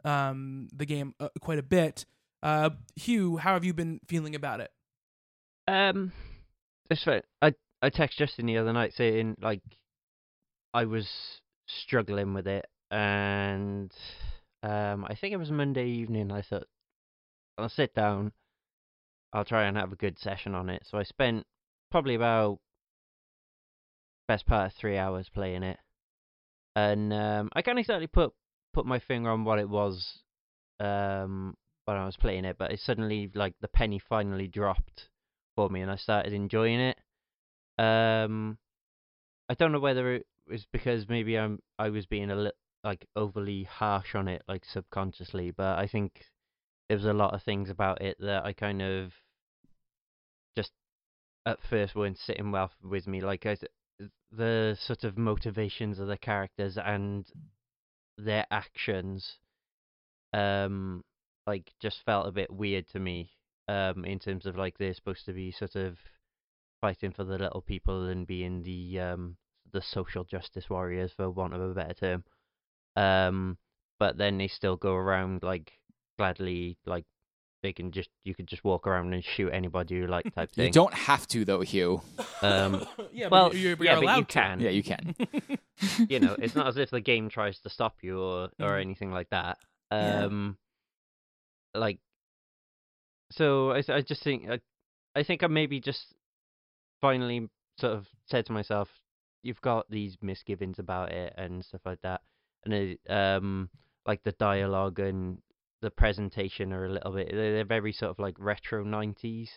um, 0.05 0.69
the 0.73 0.85
game 0.87 1.15
uh, 1.19 1.29
quite 1.41 1.59
a 1.59 1.63
bit. 1.63 2.05
Uh, 2.43 2.71
Hugh, 2.97 3.39
how 3.39 3.55
have 3.55 3.65
you 3.65 3.73
been 3.73 4.01
feeling 4.07 4.35
about 4.35 4.61
it? 4.61 4.71
Um, 5.67 6.13
this 6.91 7.05
way, 7.07 7.23
I 7.41 7.55
I 7.83 7.91
texted 7.91 8.19
Justin 8.19 8.47
the 8.47 8.59
other 8.59 8.73
night 8.73 8.95
saying 8.95 9.37
like 9.41 9.61
I 10.73 10.85
was 10.85 11.09
struggling 11.67 12.33
with 12.33 12.47
it, 12.47 12.67
and 12.91 13.93
um, 14.63 15.05
I 15.05 15.17
think 15.17 15.35
it 15.35 15.39
was 15.39 15.51
Monday 15.51 15.89
evening. 15.89 16.31
I 16.31 16.43
thought 16.43 16.69
I'll 17.59 17.69
sit 17.69 17.95
down, 17.95 18.33
I'll 19.33 19.45
try 19.45 19.65
and 19.65 19.77
have 19.77 19.93
a 19.93 19.97
good 19.97 20.19
session 20.19 20.55
on 20.55 20.71
it. 20.71 20.85
So 20.89 20.97
I 20.97 21.03
spent 21.03 21.45
probably 21.91 22.15
about 22.15 22.61
best 24.29 24.47
part 24.47 24.67
of 24.67 24.79
three 24.79 24.97
hours 24.97 25.29
playing 25.29 25.65
it, 25.65 25.79
and 26.77 27.13
um, 27.13 27.51
I 27.55 27.63
can't 27.63 27.79
exactly 27.81 28.07
put 28.07 28.33
put 28.73 28.87
my 28.87 29.01
finger 29.01 29.31
on 29.31 29.45
what 29.45 29.59
it 29.59 29.69
was 29.69 30.21
um 30.81 31.55
when 31.85 31.97
I 31.97 32.07
was 32.07 32.17
playing 32.17 32.45
it, 32.45 32.57
but 32.59 32.71
it 32.71 32.79
suddenly 32.79 33.31
like 33.35 33.55
the 33.61 33.69
penny 33.69 33.99
finally 33.99 34.47
dropped 34.47 35.09
for 35.57 35.69
me, 35.69 35.81
and 35.81 35.91
I 35.91 35.97
started 35.97 36.33
enjoying 36.33 36.79
it. 36.79 36.97
Um, 37.83 38.59
I 39.49 39.55
don't 39.55 39.73
know 39.73 39.81
whether 39.81 40.15
it 40.15 40.27
was 40.49 40.65
because 40.73 41.09
maybe 41.09 41.37
I'm 41.37 41.59
I 41.81 41.91
was 41.91 42.07
being 42.07 42.31
a 42.31 42.37
little 42.37 42.53
like 42.85 43.07
overly 43.17 43.65
harsh 43.65 44.15
on 44.15 44.29
it, 44.29 44.43
like 44.47 44.65
subconsciously, 44.65 45.51
but 45.51 45.79
I 45.79 45.89
think 45.89 46.25
there 46.89 46.97
was 46.97 47.07
a 47.07 47.13
lot 47.13 47.35
of 47.35 47.43
things 47.43 47.71
about 47.71 48.01
it 48.01 48.17
that 48.21 48.45
I 48.45 48.53
kind 48.53 48.83
of 48.83 49.13
just 50.57 50.71
at 51.45 51.59
first 51.69 51.97
weren't 51.97 52.19
sitting 52.19 52.53
well 52.53 52.71
with 52.85 53.09
me. 53.09 53.21
Like 53.21 53.47
I, 53.47 53.57
the 54.31 54.77
sort 54.81 55.03
of 55.03 55.19
motivations 55.19 55.99
of 55.99 56.07
the 56.07 56.17
characters 56.17 56.79
and 56.79 57.27
their 58.17 58.47
actions, 58.53 59.39
um, 60.33 61.03
like 61.49 61.73
just 61.81 61.99
felt 62.07 62.29
a 62.29 62.33
bit 62.33 62.53
weird 62.53 62.89
to 62.91 63.01
me. 63.01 63.31
Um, 63.69 64.05
in 64.05 64.19
terms 64.19 64.47
of 64.47 64.57
like 64.57 64.79
they're 64.79 64.95
supposed 64.95 65.25
to 65.27 65.33
be 65.33 65.51
sort 65.53 65.77
of 65.77 65.97
fighting 66.83 67.13
for 67.13 67.25
the 67.25 67.39
little 67.39 67.63
people 67.63 68.05
and 68.09 68.27
being 68.27 68.63
the 68.65 69.01
um 69.01 69.37
the 69.73 69.81
social 69.81 70.25
justice 70.25 70.69
warriors 70.69 71.13
for 71.17 71.31
want 71.31 71.55
of 71.55 71.63
a 71.63 71.73
better 71.73 71.95
term. 71.95 72.25
Um, 72.97 73.57
but 73.99 74.19
then 74.19 74.37
they 74.37 74.49
still 74.49 74.77
go 74.77 74.93
around 74.95 75.43
like 75.43 75.73
gladly 76.19 76.77
like 76.85 77.07
they 77.63 77.73
can 77.73 77.91
just 77.93 78.11
you 78.25 78.35
could 78.35 78.49
just 78.49 78.65
walk 78.65 78.87
around 78.87 79.15
and 79.15 79.25
shoot 79.25 79.49
anybody 79.51 79.95
you 79.95 80.07
like 80.09 80.35
type 80.35 80.51
thing. 80.55 80.67
you 80.67 80.73
don't 80.73 80.93
have 80.93 81.27
to 81.29 81.45
though, 81.47 81.61
Hugh. 81.63 82.03
Um, 82.43 82.85
yeah, 83.13 83.29
well, 83.29 83.49
but 83.49 83.57
you're, 83.57 83.77
you're 83.77 83.85
yeah, 83.85 83.95
but 83.95 84.03
allowed 84.03 84.17
you 84.19 84.25
to. 84.25 84.33
can. 84.33 84.61
Yeah, 84.61 84.71
you 84.71 84.83
can. 84.83 85.15
you 86.09 86.19
know, 86.21 86.37
it's 86.39 86.55
not 86.57 86.67
as 86.67 86.77
if 86.77 86.91
the 86.91 87.01
game 87.01 87.31
tries 87.31 87.59
to 87.61 87.71
stop 87.71 87.97
you 88.03 88.21
or 88.21 88.51
or 88.61 88.73
Mhm. 88.73 88.81
anything 88.81 89.13
like 89.13 89.31
that. 89.31 89.57
Yeah. 89.93 90.25
Um, 90.25 90.59
like, 91.75 91.99
so 93.31 93.71
I 93.71 93.83
I 93.89 94.01
just 94.03 94.23
think 94.23 94.51
I, 94.51 94.61
I 95.15 95.23
think 95.23 95.43
I 95.43 95.47
maybe 95.47 95.81
just 95.81 96.15
finally 97.03 97.49
sort 97.79 97.93
of 97.93 98.07
said 98.27 98.47
to 98.47 98.53
myself, 98.53 98.89
you've 99.43 99.61
got 99.61 99.91
these 99.91 100.17
misgivings 100.23 100.79
about 100.79 101.13
it 101.13 101.35
and 101.37 101.63
stuff 101.63 101.83
like 101.85 102.01
that, 102.03 102.23
and 102.65 102.73
it, 102.73 103.01
um, 103.11 103.69
like 104.07 104.23
the 104.23 104.33
dialogue 104.33 104.99
and 104.99 105.39
the 105.83 105.91
presentation 105.91 106.73
are 106.73 106.87
a 106.87 106.93
little 106.93 107.13
bit 107.13 107.29
they're, 107.33 107.65
very 107.65 107.93
sort 107.93 108.13
of 108.13 108.19
like 108.19 108.37
retro 108.39 108.85
nineties, 108.85 109.51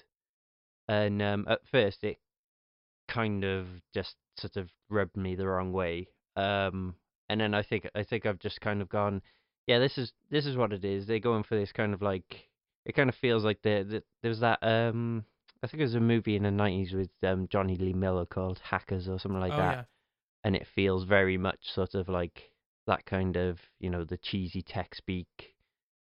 and 0.89 1.21
um, 1.21 1.45
at 1.47 1.59
first 1.71 2.03
it 2.03 2.17
kind 3.07 3.43
of 3.43 3.67
just 3.93 4.15
sort 4.37 4.57
of 4.57 4.69
rubbed 4.89 5.15
me 5.15 5.35
the 5.35 5.47
wrong 5.47 5.71
way. 5.71 6.07
Um, 6.35 6.95
and 7.29 7.39
then 7.39 7.53
I 7.53 7.63
think 7.63 7.87
I 7.95 8.03
think 8.03 8.25
I've 8.25 8.39
just 8.39 8.59
kind 8.61 8.81
of 8.81 8.89
gone, 8.89 9.21
yeah, 9.67 9.79
this 9.79 9.97
is 9.97 10.11
this 10.29 10.45
is 10.45 10.57
what 10.57 10.73
it 10.73 10.83
is. 10.83 11.05
They're 11.05 11.19
going 11.19 11.43
for 11.43 11.55
this 11.55 11.71
kind 11.71 11.93
of 11.93 12.01
like 12.01 12.49
it 12.85 12.95
kind 12.95 13.09
of 13.09 13.15
feels 13.15 13.43
like 13.43 13.61
the, 13.61 13.85
the 13.87 14.03
there 14.21 14.29
was 14.29 14.39
that 14.41 14.59
um 14.61 15.25
I 15.65 15.67
think 15.67 15.81
it 15.81 15.85
was 15.85 15.95
a 15.95 15.99
movie 15.99 16.35
in 16.35 16.43
the 16.43 16.51
nineties 16.51 16.93
with 16.93 17.09
um 17.23 17.47
Jonny 17.49 17.75
Lee 17.75 17.91
Miller 17.91 18.27
called 18.27 18.59
Hackers 18.63 19.09
or 19.09 19.19
something 19.19 19.39
like 19.39 19.53
oh 19.53 19.57
that, 19.57 19.75
yeah. 19.77 19.83
and 20.43 20.55
it 20.55 20.67
feels 20.67 21.05
very 21.05 21.39
much 21.39 21.57
sort 21.73 21.95
of 21.95 22.07
like 22.07 22.51
that 22.85 23.03
kind 23.07 23.35
of 23.35 23.59
you 23.79 23.89
know 23.89 24.03
the 24.03 24.17
cheesy 24.17 24.61
tech 24.61 24.93
speak, 24.93 25.55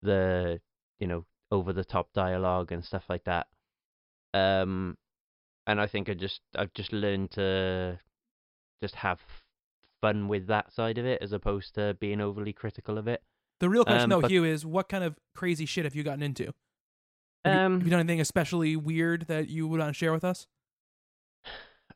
the 0.04 0.62
you 1.00 1.08
know 1.08 1.26
over 1.50 1.74
the 1.74 1.84
top 1.84 2.14
dialogue 2.14 2.72
and 2.72 2.86
stuff 2.86 3.06
like 3.10 3.24
that. 3.24 3.48
Um, 4.36 4.96
and 5.66 5.82
I 5.82 5.88
think 5.88 6.10
I 6.10 6.14
just 6.14 6.42
I've 6.56 6.74
just 6.76 6.94
learned 6.94 7.32
to 7.32 8.00
just 8.84 8.94
have 8.96 9.20
fun 10.00 10.28
with 10.28 10.46
that 10.46 10.72
side 10.72 11.00
of 11.00 11.08
it 11.08 11.24
as 11.24 11.32
opposed 11.32 11.74
to 11.74 11.98
being 12.00 12.22
overly 12.22 12.54
critical 12.54 13.00
of 13.00 13.08
it. 13.08 13.24
The 13.62 13.70
real 13.70 13.84
question 13.84 14.04
Um, 14.04 14.10
though, 14.10 14.22
but- 14.22 14.30
Hugh, 14.30 14.44
is 14.44 14.64
what 14.64 14.90
kind 14.90 15.04
of 15.04 15.18
crazy 15.34 15.66
shit 15.66 15.86
have 15.86 15.96
you 15.96 16.04
gotten 16.04 16.22
into? 16.22 16.54
Have, 17.46 17.54
you, 17.54 17.60
Um, 17.60 17.74
have 17.74 17.84
you 17.84 17.90
done 17.92 18.00
anything 18.02 18.22
especially 18.22 18.76
weird 18.76 19.28
that 19.28 19.50
you 19.50 19.68
would 19.68 19.80
want 19.80 19.90
to 19.90 19.98
share 19.98 20.12
with 20.14 20.24
us? 20.24 20.48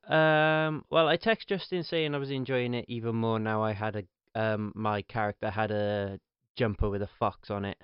Um, 0.07 0.83
well, 0.89 1.07
I 1.07 1.15
text 1.17 1.47
Justin 1.47 1.83
saying 1.83 2.13
I 2.13 2.17
was 2.17 2.31
enjoying 2.31 2.73
it 2.73 2.85
even 2.87 3.15
more 3.15 3.39
now. 3.39 3.63
I 3.63 3.73
had 3.73 3.95
a 3.95 4.03
um, 4.35 4.71
my 4.75 5.01
character 5.03 5.49
had 5.49 5.71
a 5.71 6.19
jumper 6.55 6.89
with 6.89 7.01
a 7.01 7.09
fox 7.19 7.49
on 7.51 7.65
it. 7.65 7.77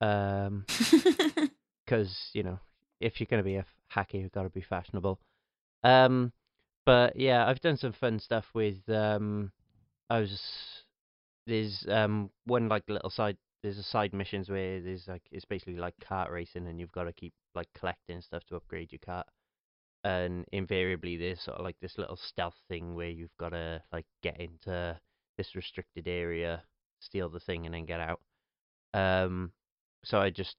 Um, 0.00 0.64
because 1.86 2.30
you 2.32 2.42
know, 2.42 2.58
if 3.00 3.20
you're 3.20 3.28
gonna 3.30 3.42
be 3.42 3.56
a 3.56 3.66
hacker, 3.88 4.16
you've 4.16 4.32
got 4.32 4.44
to 4.44 4.50
be 4.50 4.62
fashionable. 4.62 5.20
Um, 5.84 6.32
but 6.84 7.16
yeah, 7.16 7.46
I've 7.46 7.60
done 7.60 7.76
some 7.76 7.92
fun 7.92 8.18
stuff 8.18 8.46
with 8.54 8.88
um, 8.88 9.52
I 10.10 10.20
was 10.20 10.40
there's 11.46 11.86
um 11.88 12.30
one 12.46 12.68
like 12.68 12.84
little 12.88 13.10
side 13.10 13.36
there's 13.62 13.78
a 13.78 13.82
side 13.82 14.12
missions 14.12 14.50
where 14.50 14.80
there's 14.80 15.06
like 15.06 15.22
it's 15.30 15.44
basically 15.44 15.76
like 15.76 15.94
kart 16.02 16.30
racing 16.30 16.66
and 16.66 16.80
you've 16.80 16.92
got 16.92 17.04
to 17.04 17.12
keep 17.12 17.32
like 17.54 17.68
collecting 17.78 18.20
stuff 18.20 18.42
to 18.48 18.56
upgrade 18.56 18.92
your 18.92 18.98
kart. 18.98 19.24
And 20.04 20.44
invariably 20.52 21.16
there's 21.16 21.40
sort 21.40 21.58
of 21.58 21.64
like 21.64 21.76
this 21.80 21.96
little 21.96 22.16
stealth 22.16 22.56
thing 22.68 22.94
where 22.94 23.10
you've 23.10 23.36
got 23.38 23.50
to 23.50 23.80
like 23.92 24.06
get 24.22 24.40
into 24.40 24.98
this 25.38 25.54
restricted 25.54 26.08
area 26.08 26.62
steal 27.00 27.28
the 27.28 27.40
thing 27.40 27.66
and 27.66 27.74
then 27.74 27.84
get 27.84 28.00
out. 28.00 28.20
Um 28.94 29.52
so 30.04 30.18
i 30.18 30.30
just 30.30 30.56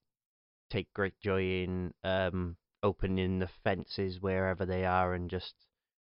take 0.70 0.88
great 0.94 1.20
joy 1.22 1.42
in 1.42 1.94
um 2.04 2.56
opening 2.82 3.40
the 3.40 3.50
fences 3.64 4.22
wherever 4.22 4.66
they 4.66 4.86
are 4.86 5.14
and 5.14 5.30
just 5.30 5.54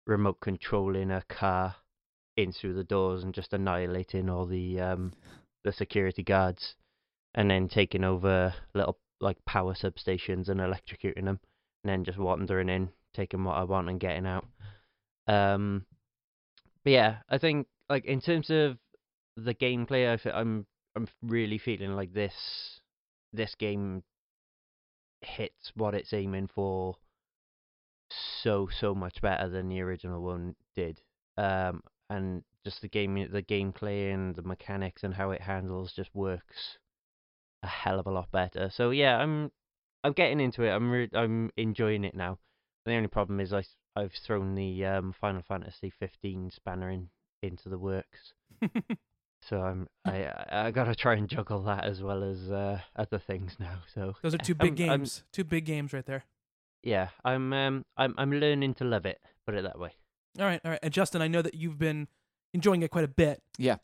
remote 0.07 0.39
controlling 0.39 1.11
a 1.11 1.23
car 1.29 1.75
in 2.37 2.51
through 2.51 2.73
the 2.73 2.83
doors 2.83 3.23
and 3.23 3.33
just 3.33 3.53
annihilating 3.53 4.29
all 4.29 4.45
the 4.45 4.79
um 4.79 5.13
the 5.63 5.71
security 5.71 6.23
guards 6.23 6.75
and 7.35 7.51
then 7.51 7.67
taking 7.67 8.03
over 8.03 8.53
little 8.73 8.97
like 9.21 9.37
power 9.45 9.73
substations 9.73 10.49
and 10.49 10.59
electrocuting 10.59 11.25
them 11.25 11.39
and 11.83 11.91
then 11.91 12.03
just 12.03 12.17
wandering 12.17 12.69
in 12.69 12.89
taking 13.13 13.43
what 13.43 13.57
i 13.57 13.63
want 13.63 13.89
and 13.89 13.99
getting 13.99 14.25
out. 14.25 14.45
Um 15.27 15.85
but 16.83 16.91
yeah 16.91 17.17
i 17.29 17.37
think 17.37 17.67
like 17.89 18.05
in 18.05 18.21
terms 18.21 18.49
of 18.49 18.77
the 19.37 19.53
gameplay 19.53 20.11
I 20.11 20.17
fe- 20.17 20.31
i'm 20.31 20.65
i'm 20.95 21.07
really 21.21 21.57
feeling 21.57 21.93
like 21.93 22.13
this 22.13 22.33
this 23.33 23.53
game 23.55 24.03
hits 25.21 25.71
what 25.75 25.93
it's 25.93 26.13
aiming 26.13 26.49
for 26.53 26.95
so 28.43 28.69
so 28.79 28.95
much 28.95 29.21
better 29.21 29.49
than 29.49 29.67
the 29.67 29.81
original 29.81 30.21
one 30.21 30.55
did. 30.75 31.01
Um 31.37 31.81
and 32.09 32.43
just 32.63 32.81
the 32.81 32.87
game 32.87 33.15
the 33.31 33.41
gameplay 33.41 34.13
and 34.13 34.35
the 34.35 34.43
mechanics 34.43 35.03
and 35.03 35.13
how 35.13 35.31
it 35.31 35.41
handles 35.41 35.91
just 35.93 36.13
works 36.13 36.77
a 37.65 37.67
hell 37.81 38.00
of 38.00 38.07
a 38.07 38.12
lot 38.12 38.31
better 38.31 38.69
so 38.69 38.89
yeah 38.91 39.17
i'm 39.17 39.51
i'm 40.03 40.13
getting 40.13 40.39
into 40.39 40.63
it 40.63 40.69
i'm 40.72 40.89
re- 40.91 41.10
i'm 41.13 41.50
enjoying 41.57 42.03
it 42.03 42.15
now 42.15 42.38
the 42.86 42.93
only 42.93 43.07
problem 43.07 43.39
is 43.39 43.51
I 43.53 43.63
I've 43.98 44.13
thrown 44.13 44.55
the 44.55 44.86
um 44.86 45.13
final 45.19 45.41
fantasy 45.41 45.89
15 45.89 46.51
spanner 46.51 46.89
in 46.89 47.10
into 47.41 47.69
the 47.69 47.77
works 47.79 48.34
so 49.41 49.62
i'm 49.62 49.88
i 50.05 50.25
i 50.25 50.67
I 50.67 50.72
gotta 50.72 50.95
try 50.95 51.13
and 51.15 51.27
juggle 51.27 51.62
that 51.63 51.84
as 51.86 52.01
well 52.01 52.24
as 52.24 52.51
uh 52.51 52.79
other 52.95 53.19
things 53.19 53.57
now 53.60 53.79
so 53.93 54.15
Those 54.22 54.36
are 54.36 54.38
two 54.50 54.55
big 54.55 54.79
I'm- 54.81 54.89
I'm- 54.89 55.00
games. 55.01 55.24
two 55.31 55.43
big 55.43 55.65
games 55.65 55.93
right 55.93 56.05
there. 56.05 56.24
yeah 56.84 57.10
i'm 57.24 57.53
um 57.53 57.86
i'm 57.98 58.13
i'm 58.17 58.31
learning 58.31 58.74
to 58.75 58.84
love 58.84 59.05
it 59.05 59.19
put 59.45 59.55
it 59.55 59.63
that 59.63 59.79
way 59.79 59.91
All 60.39 60.45
right, 60.45 60.60
all 60.65 60.72
right. 60.72 60.79
And 60.84 60.91
Justin, 60.93 61.22
I 61.22 61.27
know 61.29 61.41
that 61.41 61.53
you've 61.55 61.77
been 61.79 62.07
enjoying 62.53 62.81
it 62.84 62.91
quite 62.91 63.05
a 63.05 63.13
bit. 63.24 63.41
Yeah. 63.57 63.77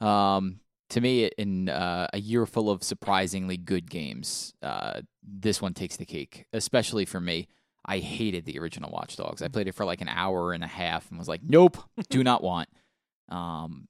Um, 0.00 0.60
to 0.90 1.00
me, 1.00 1.26
in 1.38 1.68
uh, 1.68 2.08
a 2.12 2.18
year 2.18 2.46
full 2.46 2.70
of 2.70 2.82
surprisingly 2.82 3.56
good 3.56 3.90
games, 3.90 4.54
uh, 4.62 5.00
this 5.22 5.60
one 5.60 5.74
takes 5.74 5.96
the 5.96 6.06
cake, 6.06 6.46
especially 6.52 7.04
for 7.04 7.20
me. 7.20 7.48
I 7.84 7.98
hated 7.98 8.44
the 8.44 8.58
original 8.58 8.90
Watch 8.90 9.16
Dogs. 9.16 9.42
I 9.42 9.48
played 9.48 9.68
it 9.68 9.74
for 9.74 9.84
like 9.84 10.00
an 10.00 10.08
hour 10.08 10.52
and 10.52 10.64
a 10.64 10.68
half 10.68 11.08
and 11.10 11.18
was 11.18 11.28
like, 11.28 11.42
nope, 11.42 11.78
do 12.10 12.24
not 12.24 12.42
want. 12.42 12.68
Um, 13.28 13.88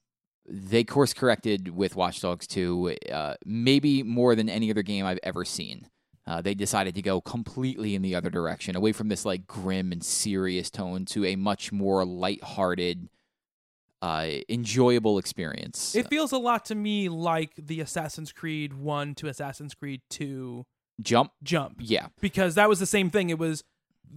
they 0.49 0.85
course 0.85 1.13
corrected 1.13 1.69
with 1.75 1.97
Watch 1.97 2.21
Dogs 2.21 2.47
2, 2.47 2.97
uh, 3.13 3.35
maybe 3.45 4.03
more 4.03 4.35
than 4.35 4.49
any 4.49 4.71
other 4.71 4.83
game 4.83 5.05
I've 5.05 5.19
ever 5.23 5.45
seen. 5.45 5.89
Uh, 6.27 6.41
they 6.41 6.55
decided 6.55 6.95
to 6.97 7.03
go 7.03 7.21
completely 7.21 7.95
in 7.95 8.03
the 8.03 8.15
other 8.15 8.31
direction, 8.31 8.75
away 8.75 8.93
from 8.93 9.09
this 9.09 9.25
like 9.25 9.47
grim 9.47 9.93
and 9.93 10.03
serious 10.03 10.71
tone 10.71 11.05
to 11.07 11.25
a 11.25 11.37
much 11.37 11.71
more 11.71 12.05
lighthearted, 12.05 13.09
uh, 14.03 14.29
enjoyable 14.49 15.19
experience. 15.19 15.95
It 15.95 16.09
feels 16.09 16.33
a 16.33 16.39
lot 16.39 16.65
to 16.67 16.75
me 16.75 17.09
like 17.09 17.53
the 17.57 17.81
Assassin's 17.81 18.33
Creed 18.33 18.75
1 18.75 19.15
to 19.17 19.29
Assassin's 19.29 19.75
Creed 19.75 20.03
2 20.11 20.65
Jump, 21.03 21.33
jump 21.43 21.77
yeah, 21.79 22.07
because 22.23 22.55
that 22.55 22.71
was 22.71 22.79
the 22.79 22.87
same 22.87 23.11
thing. 23.11 23.29
It 23.29 23.39
was 23.39 23.63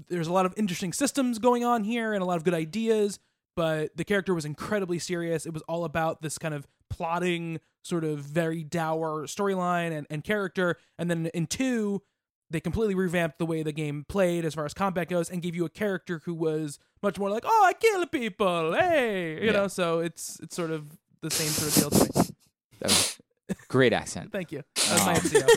there's 0.08 0.28
a 0.28 0.34
lot 0.34 0.46
of 0.46 0.54
interesting 0.56 0.94
systems 0.94 1.38
going 1.38 1.66
on 1.66 1.84
here 1.84 2.14
and 2.14 2.22
a 2.22 2.26
lot 2.26 2.38
of 2.38 2.46
good 2.46 2.54
ideas, 2.54 3.20
but 3.56 3.96
the 3.98 4.06
character 4.06 4.34
was 4.34 4.46
incredibly 4.46 4.98
serious. 4.98 5.46
It 5.46 5.54
was 5.54 5.62
all 5.64 5.84
about 5.84 6.22
this 6.22 6.38
kind 6.38 6.54
of 6.54 6.68
plotting, 6.90 7.60
sort 7.84 8.04
of 8.04 8.20
very 8.20 8.64
dour 8.64 9.26
storyline 9.26 9.92
and, 9.92 10.08
and 10.10 10.24
character. 10.24 10.78
And 10.98 11.10
then 11.10 11.26
in 11.34 11.48
two, 11.48 12.02
they 12.50 12.60
completely 12.60 12.96
revamped 12.96 13.38
the 13.40 13.46
way 13.46 13.62
the 13.64 13.72
game 13.72 14.06
played 14.10 14.44
as 14.46 14.56
far 14.56 14.66
as 14.66 14.74
combat 14.74 15.08
goes 15.10 15.30
and 15.30 15.42
gave 15.42 15.56
you 15.56 15.66
a 15.66 15.70
character 15.70 16.22
who 16.26 16.34
was 16.34 16.80
much 17.04 17.20
more 17.20 17.30
like, 17.30 17.44
oh, 17.46 17.64
I 17.66 17.74
kill 17.74 18.06
people, 18.08 18.74
hey, 18.74 19.40
you 19.40 19.46
Yeah. 19.48 19.52
know. 19.52 19.68
So 19.68 20.00
it's 20.00 20.40
it's 20.42 20.56
sort 20.56 20.72
of 20.72 20.98
the 21.22 21.30
same 21.30 21.50
sort 21.50 21.68
of 21.70 21.76
deal 21.76 21.90
to 22.08 22.20
me. 22.24 22.36
that 22.80 22.88
was 22.90 23.20
great 23.68 23.94
accent. 23.94 24.32
Thank 24.38 24.52
you. 24.52 24.64
That 24.76 24.94
was 24.94 25.34
my 25.34 25.42
Um, 25.42 25.48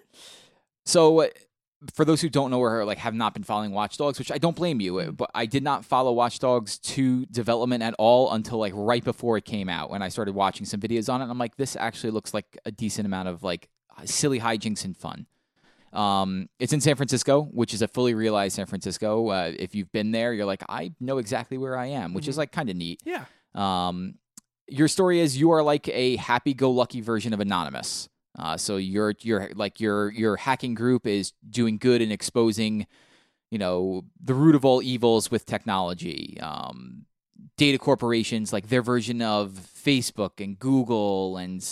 So, 0.84 1.20
uh, 1.22 1.28
for 1.94 2.04
those 2.04 2.20
who 2.20 2.28
don't 2.28 2.50
know 2.50 2.60
or 2.60 2.84
like 2.84 2.98
have 2.98 3.14
not 3.14 3.34
been 3.34 3.42
following 3.42 3.72
Watch 3.72 3.96
Dogs, 3.98 4.18
which 4.18 4.30
I 4.32 4.38
don't 4.38 4.56
blame 4.56 4.80
you, 4.80 4.94
Mm. 4.94 5.08
uh, 5.08 5.12
but 5.12 5.30
I 5.34 5.46
did 5.46 5.62
not 5.62 5.84
follow 5.84 6.12
Watch 6.12 6.38
Dogs 6.38 6.78
2 6.78 7.26
development 7.26 7.82
at 7.82 7.94
all 7.98 8.32
until 8.32 8.58
like 8.58 8.72
right 8.76 9.02
before 9.04 9.36
it 9.36 9.44
came 9.44 9.68
out 9.68 9.90
when 9.90 10.00
I 10.02 10.08
started 10.08 10.34
watching 10.34 10.64
some 10.64 10.80
videos 10.80 11.12
on 11.12 11.20
it. 11.20 11.24
And 11.24 11.30
I'm 11.32 11.38
like, 11.38 11.56
this 11.56 11.76
actually 11.76 12.10
looks 12.12 12.32
like 12.32 12.56
a 12.64 12.70
decent 12.70 13.06
amount 13.06 13.28
of 13.28 13.42
like 13.42 13.68
silly 14.04 14.40
hijinks 14.40 14.84
and 14.84 14.96
fun. 14.96 15.26
Um, 15.96 16.48
it's 16.58 16.72
in 16.72 16.80
San 16.80 16.94
Francisco, 16.96 17.42
which 17.52 17.72
is 17.72 17.80
a 17.82 17.88
fully 17.88 18.14
realized 18.14 18.56
San 18.56 18.66
Francisco. 18.66 19.28
Uh, 19.28 19.52
if 19.58 19.74
you've 19.74 19.90
been 19.92 20.12
there, 20.12 20.32
you're 20.34 20.44
like, 20.46 20.62
I 20.68 20.92
know 21.00 21.18
exactly 21.18 21.56
where 21.58 21.76
I 21.76 21.86
am, 21.86 22.12
which 22.14 22.28
is 22.28 22.34
Mhm. 22.34 22.38
like 22.38 22.52
kind 22.52 22.68
of 22.70 22.76
neat. 22.76 23.00
Yeah. 23.04 23.24
Um, 23.54 24.16
your 24.68 24.88
story 24.88 25.20
is 25.20 25.38
you 25.38 25.50
are 25.52 25.62
like 25.62 25.88
a 25.88 26.16
happy-go-lucky 26.16 27.00
version 27.00 27.32
of 27.32 27.40
Anonymous. 27.40 28.08
Uh, 28.38 28.56
so 28.58 28.76
your 28.76 29.14
your 29.20 29.50
like 29.54 29.80
your 29.80 30.10
your 30.12 30.36
hacking 30.36 30.74
group 30.74 31.06
is 31.06 31.32
doing 31.48 31.78
good 31.78 32.02
and 32.02 32.12
exposing, 32.12 32.86
you 33.50 33.58
know, 33.58 34.04
the 34.22 34.34
root 34.34 34.54
of 34.54 34.62
all 34.64 34.82
evils 34.82 35.30
with 35.30 35.46
technology. 35.46 36.38
Um, 36.42 37.06
data 37.56 37.78
corporations, 37.78 38.52
like 38.52 38.68
their 38.68 38.82
version 38.82 39.22
of 39.22 39.52
Facebook 39.52 40.44
and 40.44 40.58
Google, 40.58 41.38
and 41.38 41.62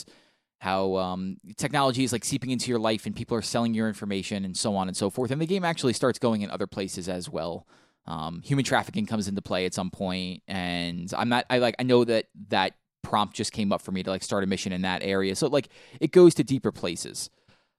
how 0.65 0.97
um, 0.97 1.37
technology 1.59 2.05
is 2.05 2.13
like 2.13 2.25
seeping 2.25 2.49
into 2.49 2.71
your 2.71 2.79
life 2.79 3.05
and 3.05 3.15
people 3.15 3.37
are 3.37 3.43
selling 3.43 3.75
your 3.75 3.87
information 3.87 4.47
and 4.47 4.57
so 4.57 4.75
on 4.77 4.89
and 4.89 4.97
so 4.97 5.11
forth. 5.11 5.31
And 5.31 5.39
the 5.39 5.47
game 5.47 5.63
actually 5.63 5.93
starts 5.93 6.19
going 6.19 6.41
in 6.41 6.51
other 6.51 6.67
places 6.67 7.07
as 7.07 7.29
well. 7.29 7.67
Um, 8.07 8.41
human 8.43 8.65
trafficking 8.65 9.05
comes 9.05 9.29
into 9.29 9.43
play 9.43 9.67
at 9.67 9.75
some 9.75 9.91
point, 9.91 10.43
and 10.49 11.13
I'm 11.15 11.29
not. 11.29 11.45
I 11.51 11.59
like. 11.59 11.75
I 11.79 11.83
know 11.83 12.05
that 12.05 12.27
that 12.49 12.73
prompt 13.03 13.37
just 13.37 13.53
came 13.53 13.73
up 13.73 13.83
for 13.83 13.93
me 13.93 14.03
to 14.05 14.11
like 14.11 14.23
start 14.23 14.43
a 14.43 14.47
mission 14.47 14.73
in 14.73 14.81
that 14.83 15.03
area. 15.03 15.37
So 15.37 15.49
like 15.49 15.69
it 16.01 16.13
goes 16.13 16.35
to 16.37 16.45
deeper 16.45 16.73
places. 16.73 17.29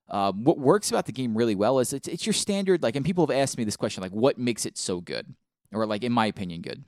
Um, 0.09 0.43
what 0.43 0.59
works 0.59 0.91
about 0.91 1.07
the 1.07 1.11
game 1.11 1.35
really 1.35 1.55
well 1.55 1.79
is 1.79 1.91
it's 1.91 2.07
it's 2.07 2.27
your 2.27 2.33
standard 2.33 2.83
like, 2.83 2.95
and 2.95 3.03
people 3.03 3.25
have 3.25 3.35
asked 3.35 3.57
me 3.57 3.63
this 3.63 3.77
question 3.77 4.03
like, 4.03 4.11
what 4.11 4.37
makes 4.37 4.63
it 4.63 4.77
so 4.77 5.01
good, 5.01 5.33
or 5.73 5.87
like 5.87 6.03
in 6.03 6.11
my 6.11 6.27
opinion, 6.27 6.61
good. 6.61 6.83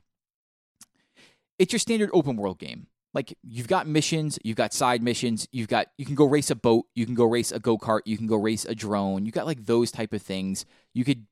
It's 1.57 1.73
your 1.73 1.79
standard 1.79 2.11
open 2.13 2.37
world 2.37 2.59
game. 2.59 2.85
Like 3.17 3.35
you've 3.41 3.67
got 3.67 3.87
missions, 3.87 4.37
you've 4.43 4.57
got 4.57 4.75
side 4.75 5.01
missions, 5.01 5.47
you've 5.51 5.67
got 5.67 5.87
you 5.97 6.05
can 6.05 6.13
go 6.13 6.25
race 6.25 6.51
a 6.51 6.55
boat, 6.55 6.85
you 6.93 7.03
can 7.03 7.15
go 7.15 7.25
race 7.25 7.51
a 7.51 7.57
go 7.57 7.75
kart, 7.75 8.01
you 8.05 8.15
can 8.15 8.27
go 8.27 8.35
race 8.35 8.63
a 8.63 8.75
drone. 8.75 9.25
You 9.25 9.31
got 9.31 9.47
like 9.47 9.65
those 9.65 9.89
type 9.89 10.13
of 10.13 10.21
things. 10.21 10.67
You 10.93 11.03
could 11.03 11.25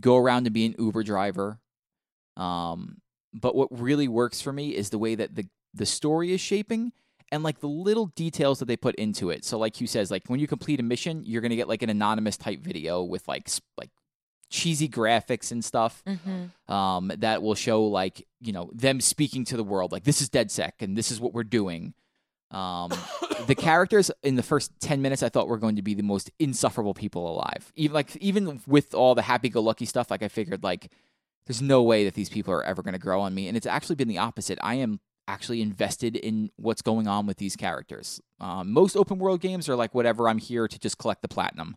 go 0.00 0.16
around 0.16 0.46
and 0.46 0.54
be 0.54 0.64
an 0.64 0.74
Uber 0.78 1.02
driver. 1.02 1.60
Um, 2.38 3.02
but 3.34 3.54
what 3.54 3.68
really 3.70 4.08
works 4.08 4.40
for 4.40 4.50
me 4.50 4.74
is 4.74 4.88
the 4.88 4.96
way 4.96 5.14
that 5.14 5.34
the 5.34 5.46
the 5.74 5.84
story 5.84 6.32
is 6.32 6.40
shaping 6.40 6.92
and 7.30 7.42
like 7.42 7.60
the 7.60 7.68
little 7.68 8.06
details 8.06 8.60
that 8.60 8.64
they 8.64 8.78
put 8.78 8.94
into 8.94 9.28
it. 9.28 9.44
So 9.44 9.58
like 9.58 9.78
Hugh 9.78 9.86
says, 9.86 10.10
like 10.10 10.22
when 10.28 10.40
you 10.40 10.46
complete 10.46 10.80
a 10.80 10.82
mission, 10.82 11.22
you're 11.22 11.42
gonna 11.42 11.54
get 11.54 11.68
like 11.68 11.82
an 11.82 11.90
anonymous 11.90 12.38
type 12.38 12.60
video 12.60 13.02
with 13.02 13.28
like 13.28 13.50
like 13.76 13.90
cheesy 14.48 14.88
graphics 14.88 15.50
and 15.52 15.64
stuff 15.64 16.02
Mm-hmm. 16.06 16.72
um, 16.72 17.12
that 17.18 17.42
will 17.42 17.54
show 17.54 17.84
like 17.84 18.26
you 18.40 18.52
know 18.52 18.70
them 18.72 19.00
speaking 19.00 19.44
to 19.46 19.56
the 19.56 19.64
world 19.64 19.92
like 19.92 20.04
this 20.04 20.20
is 20.20 20.28
DedSec 20.30 20.72
and 20.80 20.96
this 20.96 21.10
is 21.10 21.20
what 21.20 21.32
we're 21.34 21.42
doing. 21.44 21.94
Um, 22.52 22.92
the 23.48 23.54
characters 23.58 24.10
in 24.22 24.36
the 24.36 24.42
first 24.42 24.70
ten 24.80 25.02
minutes 25.02 25.22
I 25.22 25.28
thought 25.28 25.48
were 25.48 25.58
going 25.58 25.76
to 25.76 25.82
be 25.82 25.94
the 25.94 26.02
most 26.04 26.30
insufferable 26.38 26.94
people 26.94 27.28
alive. 27.28 27.72
Even 27.74 27.94
like 27.94 28.14
even 28.16 28.60
with 28.66 28.94
all 28.94 29.14
the 29.16 29.22
happy-go-lucky 29.22 29.84
stuff, 29.84 30.10
like 30.10 30.22
I 30.22 30.28
figured 30.28 30.62
like 30.62 30.92
there's 31.46 31.60
no 31.62 31.82
way 31.82 32.04
that 32.04 32.14
these 32.14 32.28
people 32.28 32.52
are 32.54 32.62
ever 32.62 32.82
going 32.82 32.92
to 32.94 33.00
grow 33.00 33.20
on 33.20 33.34
me, 33.34 33.48
and 33.48 33.56
it's 33.56 33.66
actually 33.66 33.96
been 33.96 34.08
the 34.08 34.18
opposite. 34.18 34.58
I 34.62 34.76
am 34.76 35.00
actually 35.28 35.60
invested 35.60 36.14
in 36.14 36.50
what's 36.54 36.82
going 36.82 37.08
on 37.08 37.26
with 37.26 37.36
these 37.38 37.56
characters. 37.56 38.20
Um, 38.40 38.70
most 38.72 38.96
open 38.96 39.18
world 39.18 39.40
games 39.40 39.68
are 39.68 39.74
like 39.74 39.92
whatever. 39.92 40.28
I'm 40.28 40.38
here 40.38 40.68
to 40.68 40.78
just 40.78 40.98
collect 40.98 41.22
the 41.22 41.28
platinum. 41.28 41.76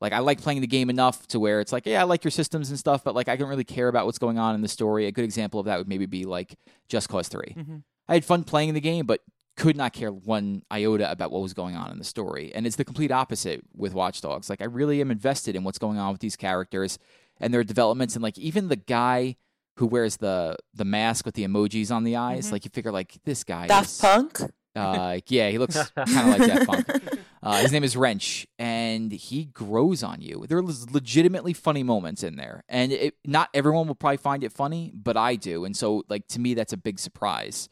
Like 0.00 0.12
I 0.12 0.18
like 0.20 0.40
playing 0.40 0.60
the 0.62 0.66
game 0.66 0.88
enough 0.90 1.26
to 1.28 1.38
where 1.40 1.60
it's 1.60 1.72
like, 1.72 1.84
yeah, 1.86 2.00
I 2.00 2.04
like 2.04 2.24
your 2.24 2.30
systems 2.30 2.70
and 2.70 2.78
stuff, 2.78 3.04
but 3.04 3.14
like 3.14 3.28
I 3.28 3.36
don't 3.36 3.48
really 3.48 3.64
care 3.64 3.88
about 3.88 4.06
what's 4.06 4.18
going 4.18 4.38
on 4.38 4.54
in 4.54 4.62
the 4.62 4.68
story. 4.68 5.06
A 5.06 5.12
good 5.12 5.24
example 5.24 5.60
of 5.60 5.66
that 5.66 5.78
would 5.78 5.88
maybe 5.88 6.06
be 6.06 6.24
like 6.24 6.56
Just 6.88 7.08
Cause 7.08 7.28
3. 7.28 7.54
Mhm. 7.56 7.82
I 8.08 8.14
had 8.14 8.24
fun 8.24 8.44
playing 8.44 8.74
the 8.74 8.80
game, 8.80 9.06
but 9.06 9.20
could 9.56 9.76
not 9.76 9.92
care 9.92 10.10
one 10.10 10.62
iota 10.72 11.10
about 11.10 11.30
what 11.30 11.42
was 11.42 11.52
going 11.52 11.76
on 11.76 11.90
in 11.92 11.98
the 11.98 12.04
story. 12.04 12.50
And 12.54 12.66
it's 12.66 12.76
the 12.76 12.84
complete 12.84 13.10
opposite 13.12 13.62
with 13.76 13.92
Watch 13.92 14.20
Dogs. 14.22 14.48
Like 14.48 14.62
I 14.62 14.64
really 14.64 15.00
am 15.02 15.10
invested 15.10 15.54
in 15.54 15.64
what's 15.64 15.78
going 15.78 15.98
on 15.98 16.12
with 16.12 16.20
these 16.20 16.34
characters 16.36 16.98
and 17.38 17.52
their 17.52 17.62
developments 17.64 18.14
and 18.14 18.22
like 18.22 18.38
even 18.38 18.68
the 18.68 18.76
guy 18.76 19.36
who 19.76 19.86
wears 19.86 20.16
the 20.18 20.56
the 20.74 20.84
mask 20.84 21.26
with 21.26 21.34
the 21.34 21.46
emojis 21.46 21.90
on 21.94 22.04
the 22.04 22.16
eyes, 22.16 22.48
Mhm. 22.48 22.52
like 22.52 22.64
you 22.64 22.70
figure 22.72 22.92
like 22.92 23.18
this 23.24 23.44
guy 23.44 23.66
Daft 23.66 23.88
is 23.88 24.00
Punk. 24.00 24.40
uh, 24.76 25.18
yeah, 25.26 25.50
he 25.50 25.58
looks 25.58 25.76
kind 25.96 26.32
of 26.34 26.38
like 26.38 26.46
Daft 26.66 26.66
Punk. 26.66 27.18
Uh, 27.42 27.60
his 27.62 27.72
name 27.72 27.84
is 27.84 27.96
Wrench, 27.96 28.46
and 28.58 29.10
he 29.12 29.46
grows 29.46 30.02
on 30.02 30.20
you. 30.20 30.44
There 30.46 30.58
are 30.58 30.62
legitimately 30.62 31.54
funny 31.54 31.82
moments 31.82 32.22
in 32.22 32.36
there, 32.36 32.64
and 32.68 32.92
it, 32.92 33.14
not 33.24 33.48
everyone 33.54 33.86
will 33.86 33.94
probably 33.94 34.18
find 34.18 34.44
it 34.44 34.52
funny, 34.52 34.92
but 34.94 35.16
I 35.16 35.36
do, 35.36 35.64
and 35.64 35.74
so 35.74 36.04
like 36.08 36.26
to 36.28 36.40
me, 36.40 36.52
that's 36.52 36.74
a 36.74 36.76
big 36.76 36.98
surprise. 36.98 37.70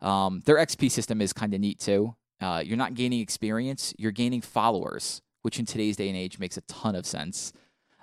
Um, 0.00 0.40
their 0.44 0.56
XP 0.56 0.90
system 0.90 1.20
is 1.20 1.32
kind 1.32 1.52
of 1.52 1.60
neat 1.60 1.80
too. 1.80 2.14
Uh, 2.40 2.62
you're 2.64 2.76
not 2.76 2.94
gaining 2.94 3.20
experience; 3.20 3.92
you're 3.98 4.12
gaining 4.12 4.40
followers, 4.40 5.20
which 5.42 5.58
in 5.58 5.66
today's 5.66 5.96
day 5.96 6.08
and 6.08 6.16
age 6.16 6.38
makes 6.38 6.56
a 6.56 6.62
ton 6.62 6.94
of 6.94 7.04
sense. 7.04 7.52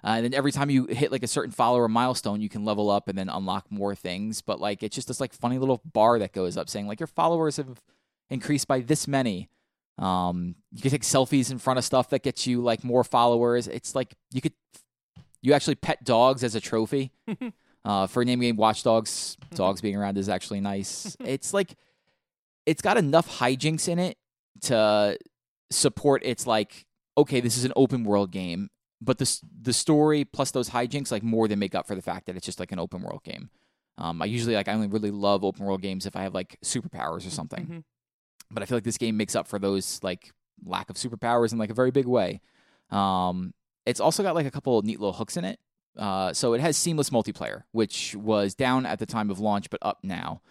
Uh, 0.04 0.18
and 0.18 0.26
then 0.26 0.34
every 0.36 0.52
time 0.52 0.70
you 0.70 0.86
hit 0.86 1.12
like 1.12 1.24
a 1.24 1.28
certain 1.28 1.52
follower 1.52 1.88
milestone, 1.88 2.40
you 2.40 2.50
can 2.50 2.64
level 2.64 2.92
up 2.92 3.08
and 3.08 3.18
then 3.18 3.28
unlock 3.28 3.66
more 3.72 3.96
things. 3.96 4.42
But 4.42 4.60
like 4.60 4.84
it's 4.84 4.96
just 4.96 5.08
this 5.08 5.20
like 5.20 5.34
funny 5.34 5.58
little 5.58 5.82
bar 5.84 6.20
that 6.20 6.34
goes 6.34 6.58
up 6.58 6.70
saying 6.70 6.88
like 6.88 7.00
your 7.00 7.08
followers 7.08 7.58
have 7.58 7.82
increased 8.30 8.68
by 8.68 8.82
this 8.82 9.08
many. 9.08 9.50
Um, 9.98 10.56
you 10.74 10.82
can 10.82 10.92
take 10.92 11.04
selfies 11.04 11.52
in 11.52 11.58
front 11.58 11.80
of 11.80 11.86
stuff 11.86 12.10
that 12.10 12.22
gets 12.24 12.46
you 12.46 12.62
like 12.62 12.84
more 12.84 13.04
followers. 13.04 13.68
It's 13.68 13.96
like 13.96 14.14
you 14.32 14.42
could 14.42 14.54
you 15.42 15.54
actually 15.54 15.76
pet 15.76 16.04
dogs 16.04 16.44
as 16.44 16.56
a 16.56 16.60
trophy. 16.62 17.12
uh, 17.86 18.08
for 18.08 18.22
a 18.22 18.26
name 18.26 18.40
game 18.42 18.58
Watch 18.58 18.84
Dogs, 18.84 19.38
dogs 19.56 19.80
being 19.82 19.96
around 19.96 20.18
is 20.18 20.28
actually 20.28 20.60
nice. 20.60 21.16
it's 21.20 21.54
like 21.54 21.76
it's 22.66 22.82
got 22.82 22.98
enough 22.98 23.40
hijinks 23.40 23.88
in 23.88 24.00
it 24.00 24.18
to 24.62 25.18
support 25.72 26.22
its 26.26 26.46
like 26.48 26.86
okay, 27.18 27.40
this 27.40 27.58
is 27.58 27.64
an 27.64 27.72
open 27.78 28.04
world 28.04 28.32
game, 28.32 28.70
but 29.02 29.18
the 29.18 29.40
the 29.62 29.72
story 29.72 30.26
plus 30.26 30.52
those 30.52 30.72
hijinks 30.72 31.12
like 31.12 31.24
more 31.24 31.48
than 31.48 31.60
make 31.60 31.74
up 31.76 31.88
for 31.88 31.96
the 31.96 32.02
fact 32.02 32.26
that 32.26 32.36
it's 32.36 32.46
just 32.46 32.60
like 32.60 32.72
an 32.74 32.80
open 32.80 33.02
world 33.02 33.24
game. 33.24 33.50
Um, 33.98 34.22
I 34.22 34.26
usually 34.26 34.56
like 34.56 34.68
I 34.68 34.74
only 34.74 34.88
really 34.88 35.12
love 35.12 35.46
open 35.46 35.64
world 35.66 35.82
games 35.82 36.06
if 36.06 36.18
I 36.18 36.24
have 36.24 36.34
like 36.34 36.58
superpowers 36.66 37.26
or 37.26 37.30
something 37.30 37.66
Mhm. 37.66 37.84
But 38.52 38.64
I 38.64 38.66
feel 38.66 38.78
like 38.78 38.84
this 38.84 38.98
game 38.98 39.18
makes 39.18 39.36
up 39.36 39.48
for 39.48 39.60
those 39.60 40.00
like 40.04 40.32
lack 40.66 40.90
of 40.90 40.96
superpowers 40.96 41.52
in 41.52 41.58
like 41.58 41.70
a 41.70 41.74
very 41.74 41.92
big 41.92 42.06
way. 42.06 42.42
Um, 42.90 43.54
it's 43.86 44.00
also 44.00 44.24
got 44.24 44.36
like 44.36 44.46
a 44.46 44.52
couple 44.52 44.78
of 44.78 44.86
neat 44.86 45.00
little 45.00 45.14
hooks 45.14 45.38
in 45.38 45.46
it. 45.46 45.60
Uh, 45.98 46.34
so 46.34 46.54
it 46.54 46.62
has 46.62 46.76
seamless 46.76 47.10
multiplayer, 47.10 47.64
which 47.72 48.16
was 48.16 48.54
down 48.54 48.86
at 48.86 49.00
the 49.00 49.06
time 49.06 49.30
of 49.30 49.40
launch, 49.40 49.70
but 49.70 49.80
up 49.82 50.00
now. 50.04 50.42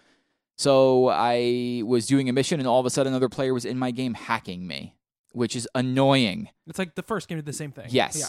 So 0.56 1.08
I 1.08 1.82
was 1.84 2.06
doing 2.06 2.28
a 2.28 2.32
mission, 2.32 2.60
and 2.60 2.68
all 2.68 2.80
of 2.80 2.86
a 2.86 2.90
sudden, 2.90 3.12
another 3.12 3.28
player 3.28 3.52
was 3.52 3.64
in 3.64 3.78
my 3.78 3.90
game 3.90 4.14
hacking 4.14 4.66
me, 4.66 4.94
which 5.32 5.56
is 5.56 5.68
annoying. 5.74 6.48
It's 6.66 6.78
like 6.78 6.94
the 6.94 7.02
first 7.02 7.28
game 7.28 7.38
did 7.38 7.46
the 7.46 7.52
same 7.52 7.72
thing. 7.72 7.86
Yes. 7.90 8.18
Yeah. 8.18 8.26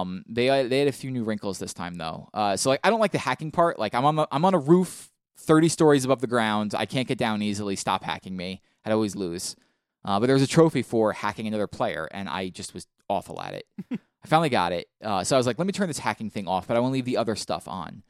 Um. 0.00 0.24
They 0.28 0.46
they 0.68 0.78
had 0.78 0.88
a 0.88 0.92
few 0.92 1.10
new 1.10 1.24
wrinkles 1.24 1.58
this 1.58 1.74
time 1.74 1.96
though. 1.96 2.28
Uh. 2.32 2.56
So 2.56 2.70
like 2.70 2.80
I 2.84 2.90
don't 2.90 3.00
like 3.00 3.12
the 3.12 3.18
hacking 3.18 3.50
part. 3.50 3.78
Like 3.78 3.94
I'm 3.94 4.04
on 4.04 4.18
a, 4.20 4.28
I'm 4.30 4.44
on 4.44 4.54
a 4.54 4.58
roof, 4.58 5.10
thirty 5.36 5.68
stories 5.68 6.04
above 6.04 6.20
the 6.20 6.28
ground. 6.28 6.74
I 6.76 6.86
can't 6.86 7.08
get 7.08 7.18
down 7.18 7.42
easily. 7.42 7.74
Stop 7.74 8.04
hacking 8.04 8.36
me. 8.36 8.62
I'd 8.88 8.94
always 8.94 9.16
lose. 9.16 9.56
Uh. 10.04 10.18
But 10.20 10.26
there 10.26 10.34
was 10.34 10.42
a 10.42 10.48
trophy 10.48 10.82
for 10.82 11.12
hacking 11.12 11.46
another 11.46 11.66
player, 11.66 12.08
and 12.10 12.28
I 12.28 12.48
just 12.48 12.74
was 12.74 12.86
awful 13.08 13.40
at 13.40 13.54
it. 13.54 13.66
I 13.90 14.26
finally 14.26 14.48
got 14.48 14.72
it. 14.72 14.88
Uh. 15.02 15.24
So 15.24 15.36
I 15.36 15.38
was 15.38 15.46
like, 15.46 15.58
let 15.58 15.66
me 15.66 15.72
turn 15.72 15.88
this 15.88 15.98
hacking 15.98 16.30
thing 16.30 16.48
off, 16.48 16.66
but 16.66 16.76
I 16.76 16.80
want 16.80 16.92
to 16.92 16.94
leave 16.94 17.04
the 17.04 17.16
other 17.16 17.36
stuff 17.36 17.68
on. 17.68 18.02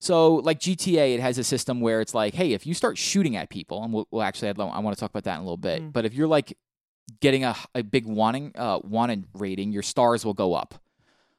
So, 0.00 0.34
like 0.36 0.60
GTA, 0.60 1.14
it 1.14 1.20
has 1.20 1.38
a 1.38 1.44
system 1.44 1.80
where 1.80 2.00
it's 2.02 2.12
like, 2.12 2.34
hey, 2.34 2.52
if 2.52 2.66
you 2.66 2.74
start 2.74 2.98
shooting 2.98 3.36
at 3.36 3.48
people, 3.48 3.82
and 3.82 3.92
we'll, 3.92 4.06
we'll 4.10 4.22
actually, 4.22 4.50
I'd, 4.50 4.60
I 4.60 4.78
want 4.80 4.94
to 4.94 5.00
talk 5.00 5.08
about 5.08 5.24
that 5.24 5.36
in 5.36 5.40
a 5.40 5.44
little 5.44 5.56
bit. 5.56 5.82
Mm. 5.82 5.92
But 5.94 6.04
if 6.04 6.12
you're 6.12 6.28
like 6.28 6.58
getting 7.20 7.44
a, 7.44 7.56
a 7.74 7.82
big 7.82 8.04
wanting, 8.04 8.52
uh, 8.54 8.80
wanted 8.82 9.26
rating, 9.34 9.72
your 9.72 9.82
stars 9.82 10.24
will 10.24 10.34
go 10.34 10.52
up. 10.52 10.74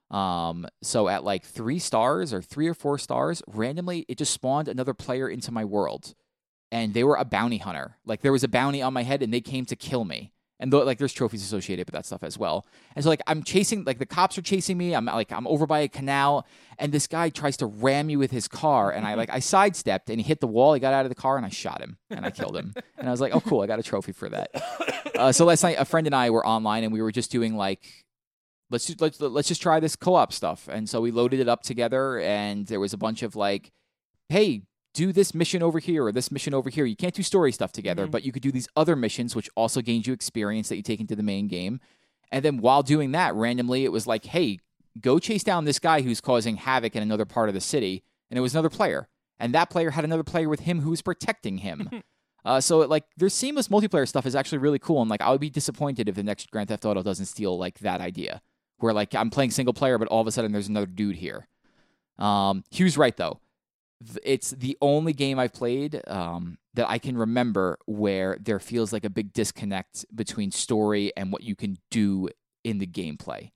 Um, 0.10 0.68
so 0.82 1.08
at 1.08 1.24
like 1.24 1.44
three 1.44 1.80
stars 1.80 2.34
or 2.34 2.42
three 2.42 2.68
or 2.68 2.74
four 2.74 2.98
stars, 2.98 3.42
randomly, 3.48 4.06
it 4.08 4.18
just 4.18 4.34
spawned 4.34 4.68
another 4.68 4.94
player 4.94 5.28
into 5.28 5.52
my 5.52 5.66
world, 5.66 6.16
and 6.76 6.94
they 6.94 7.06
were 7.06 7.16
a 7.16 7.24
bounty 7.24 7.58
hunter. 7.58 7.96
Like 8.06 8.20
there 8.20 8.34
was 8.34 8.44
a 8.44 8.50
bounty 8.50 8.82
on 8.82 8.94
my 8.94 9.04
head, 9.04 9.24
and 9.24 9.34
they 9.34 9.40
came 9.40 9.66
to 9.68 9.78
kill 9.78 10.04
me. 10.04 10.34
And 10.60 10.72
though, 10.72 10.84
like, 10.84 10.98
there's 10.98 11.14
trophies 11.14 11.44
associated 11.44 11.88
with 11.88 11.94
that 11.94 12.06
stuff 12.06 12.24
as 12.24 12.38
well. 12.38 12.66
And 12.96 13.04
so, 13.04 13.10
like, 13.10 13.22
I'm 13.28 13.44
chasing, 13.44 13.84
like, 13.84 14.00
the 14.00 14.06
cops 14.06 14.38
are 14.38 14.42
chasing 14.42 14.78
me. 14.78 14.96
I'm 14.96 15.06
like, 15.06 15.32
I'm 15.32 15.48
over 15.48 15.66
by 15.66 15.80
a 15.80 15.90
canal, 15.90 16.46
and 16.78 16.94
this 16.94 17.08
guy 17.08 17.30
tries 17.30 17.58
to 17.58 17.66
ram 17.66 18.08
me 18.08 18.16
with 18.16 18.32
his 18.32 18.48
car, 18.48 18.92
and 18.92 19.06
I 19.06 19.16
like, 19.16 19.30
I 19.30 19.40
sidestepped, 19.40 20.10
and 20.10 20.20
he 20.20 20.26
hit 20.26 20.40
the 20.40 20.48
wall. 20.48 20.74
He 20.74 20.80
got 20.80 20.94
out 20.94 21.06
of 21.06 21.10
the 21.10 21.16
car, 21.16 21.38
and 21.38 21.46
I 21.46 21.50
shot 21.50 21.82
him, 21.82 21.98
and 22.10 22.26
I 22.26 22.32
killed 22.32 22.56
him. 22.58 22.74
And 22.98 23.10
I 23.10 23.12
was 23.12 23.22
like, 23.22 23.36
oh, 23.36 23.42
cool, 23.42 23.62
I 23.62 23.68
got 23.68 23.80
a 23.80 23.84
trophy 23.84 24.14
for 24.14 24.30
that. 24.30 24.50
Uh, 25.16 25.32
so 25.32 25.46
last 25.46 25.64
night, 25.64 25.76
a 25.78 25.86
friend 25.86 26.08
and 26.08 26.16
I 26.16 26.30
were 26.30 26.46
online, 26.46 26.84
and 26.84 26.92
we 26.92 27.02
were 27.02 27.12
just 27.12 27.32
doing 27.32 27.56
like, 27.56 28.06
let's 28.70 28.88
just, 28.88 29.00
let's 29.00 29.20
let's 29.22 29.48
just 29.48 29.62
try 29.62 29.80
this 29.80 29.96
co-op 29.96 30.34
stuff. 30.34 30.68
And 30.70 30.90
so 30.90 31.00
we 31.02 31.12
loaded 31.12 31.40
it 31.40 31.48
up 31.48 31.64
together, 31.64 32.20
and 32.20 32.66
there 32.68 32.80
was 32.80 32.94
a 32.94 32.98
bunch 32.98 33.24
of 33.24 33.36
like, 33.36 33.72
hey, 34.30 34.64
do 34.96 35.12
this 35.12 35.36
mission 35.36 35.62
over 35.62 35.80
here 35.80 36.06
or 36.06 36.12
this 36.14 36.32
mission 36.32 36.54
over 36.54 36.70
here. 36.70 36.86
You 36.86 36.96
can't 36.96 37.14
do 37.14 37.22
story 37.22 37.52
stuff 37.52 37.72
together, 37.74 38.08
Mhm. 38.08 38.12
but 38.12 38.24
you 38.24 38.32
could 38.32 38.42
do 38.42 38.52
these 38.52 38.68
other 38.76 38.96
missions, 38.96 39.36
which 39.36 39.50
also 39.56 39.82
gains 39.82 40.08
you 40.08 40.14
experience 40.14 40.70
that 40.70 40.78
you 40.78 40.82
take 40.82 41.02
into 41.02 41.16
the 41.16 41.22
main 41.24 41.48
game. 41.48 41.82
And 42.32 42.44
then 42.44 42.58
while 42.58 42.82
doing 42.82 43.12
that, 43.12 43.36
randomly, 43.36 43.84
it 43.84 43.92
was 43.92 44.08
like, 44.08 44.26
hey, 44.26 44.60
go 45.00 45.20
chase 45.20 45.44
down 45.44 45.66
this 45.66 45.80
guy 45.80 46.02
who's 46.02 46.22
causing 46.22 46.56
havoc 46.56 46.96
in 46.96 47.04
another 47.04 47.26
part 47.26 47.50
of 47.50 47.54
the 47.56 47.62
city. 47.62 48.04
And 48.32 48.38
it 48.38 48.42
was 48.42 48.56
another 48.56 48.70
player. 48.70 49.08
And 49.38 49.54
that 49.54 49.70
player 49.70 49.92
had 49.92 50.06
another 50.06 50.24
player 50.24 50.48
with 50.48 50.62
him 50.62 50.80
who 50.80 50.90
was 50.92 51.02
protecting 51.02 51.58
him. 51.60 51.90
uh, 52.46 52.62
so, 52.62 52.82
it, 52.82 52.90
like, 52.90 53.04
their 53.18 53.30
seamless 53.30 53.68
multiplayer 53.68 54.08
stuff 54.08 54.26
is 54.26 54.34
actually 54.36 54.60
really 54.60 54.80
cool. 54.80 55.02
And, 55.02 55.10
like, 55.10 55.22
I 55.22 55.30
would 55.30 55.42
be 55.42 55.50
disappointed 55.50 56.08
if 56.08 56.16
the 56.16 56.24
next 56.24 56.50
Grand 56.52 56.70
Theft 56.70 56.86
Auto 56.86 57.04
doesn't 57.04 57.26
steal, 57.26 57.58
like, 57.58 57.80
that 57.80 58.00
idea. 58.02 58.42
Where, 58.78 58.94
like, 58.94 59.14
I'm 59.14 59.30
playing 59.30 59.52
single 59.52 59.74
player, 59.74 59.98
but 59.98 60.08
all 60.08 60.22
of 60.22 60.28
a 60.28 60.32
sudden 60.32 60.52
there's 60.54 60.70
another 60.70 60.86
dude 60.88 61.18
here. 61.18 61.48
Um, 62.18 62.64
Hugh's 62.72 62.98
right, 62.98 63.16
though 63.16 63.32
th- 63.32 63.42
it's 64.24 64.52
the 64.52 64.78
only 64.82 65.14
game 65.14 65.40
I've 65.40 65.54
played 65.54 66.02
um, 66.08 66.58
that 66.74 66.90
I 66.90 66.98
can 66.98 67.18
remember 67.18 67.78
where 67.86 68.38
there 68.40 68.60
feels 68.60 68.92
like 68.92 69.06
a 69.06 69.10
big 69.10 69.34
disconnect 69.34 70.06
between 70.14 70.52
story 70.52 71.12
and 71.16 71.32
what 71.32 71.44
you 71.44 71.56
can 71.56 71.78
do 71.90 72.30
in 72.64 72.80
the 72.80 72.88
gameplay. 72.88 73.52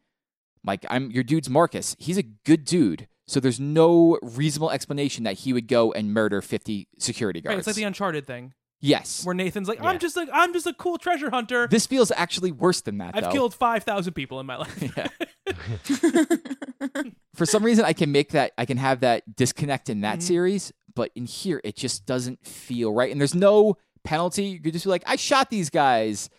Like 0.64 0.86
I'm 0.90 1.12
your 1.12 1.24
dude's 1.24 1.50
Marcus. 1.50 1.96
He's 2.00 2.18
a 2.18 2.24
good 2.24 2.66
dude. 2.66 3.08
So 3.28 3.40
there's 3.40 3.60
no 3.60 4.18
reasonable 4.24 4.72
explanation 4.72 5.24
that 5.26 5.40
he 5.40 5.54
would 5.54 5.68
go 5.68 5.92
and 5.92 6.14
murder 6.14 6.42
50 6.42 6.88
security 6.98 7.42
guards. 7.42 7.54
Right, 7.54 7.58
it's 7.60 7.68
like 7.68 7.76
the 7.76 7.84
Uncharted 7.84 8.26
thing 8.26 8.54
yes. 8.82 9.26
where 9.26 9.36
Nathan's 9.36 9.68
like, 9.68 9.84
I'm 9.84 10.00
just 10.00 10.16
like 10.16 10.30
I'm 10.32 10.54
just 10.54 10.68
a 10.68 10.74
cool 10.74 10.98
treasure 10.98 11.30
hunter. 11.30 11.68
This 11.68 11.86
feels 11.86 12.12
actually 12.16 12.52
worse 12.52 12.82
than 12.82 12.98
that 13.00 13.16
I've 13.16 13.26
though. 13.26 13.32
killed 13.32 13.54
five 13.54 13.84
thousand 13.84 14.14
people 14.14 14.40
in 14.40 14.46
my 14.46 14.58
life. 14.58 14.84
Yeah. 14.98 15.08
For 17.40 17.46
some 17.46 17.64
reason 17.64 17.86
I 17.86 17.94
can 17.94 18.12
make 18.12 18.32
that 18.34 18.52
I 18.58 18.66
can 18.66 18.78
have 18.78 19.00
that 19.00 19.36
disconnect 19.36 19.90
in 19.90 20.02
that 20.02 20.20
Mhm. 20.20 20.24
series, 20.24 20.74
but 20.94 21.10
in 21.16 21.26
here 21.26 21.62
it 21.64 21.76
just 21.78 22.06
doesn't 22.06 22.46
feel 22.46 22.94
right. 22.94 23.10
And 23.12 23.20
there's 23.20 23.34
no 23.34 23.78
penalty. 24.04 24.44
You 24.44 24.60
could 24.60 24.74
just 24.74 24.84
be 24.86 24.90
like, 24.92 25.04
I 25.08 25.16
shot 25.16 25.50
these 25.50 25.70
guys. 25.70 26.30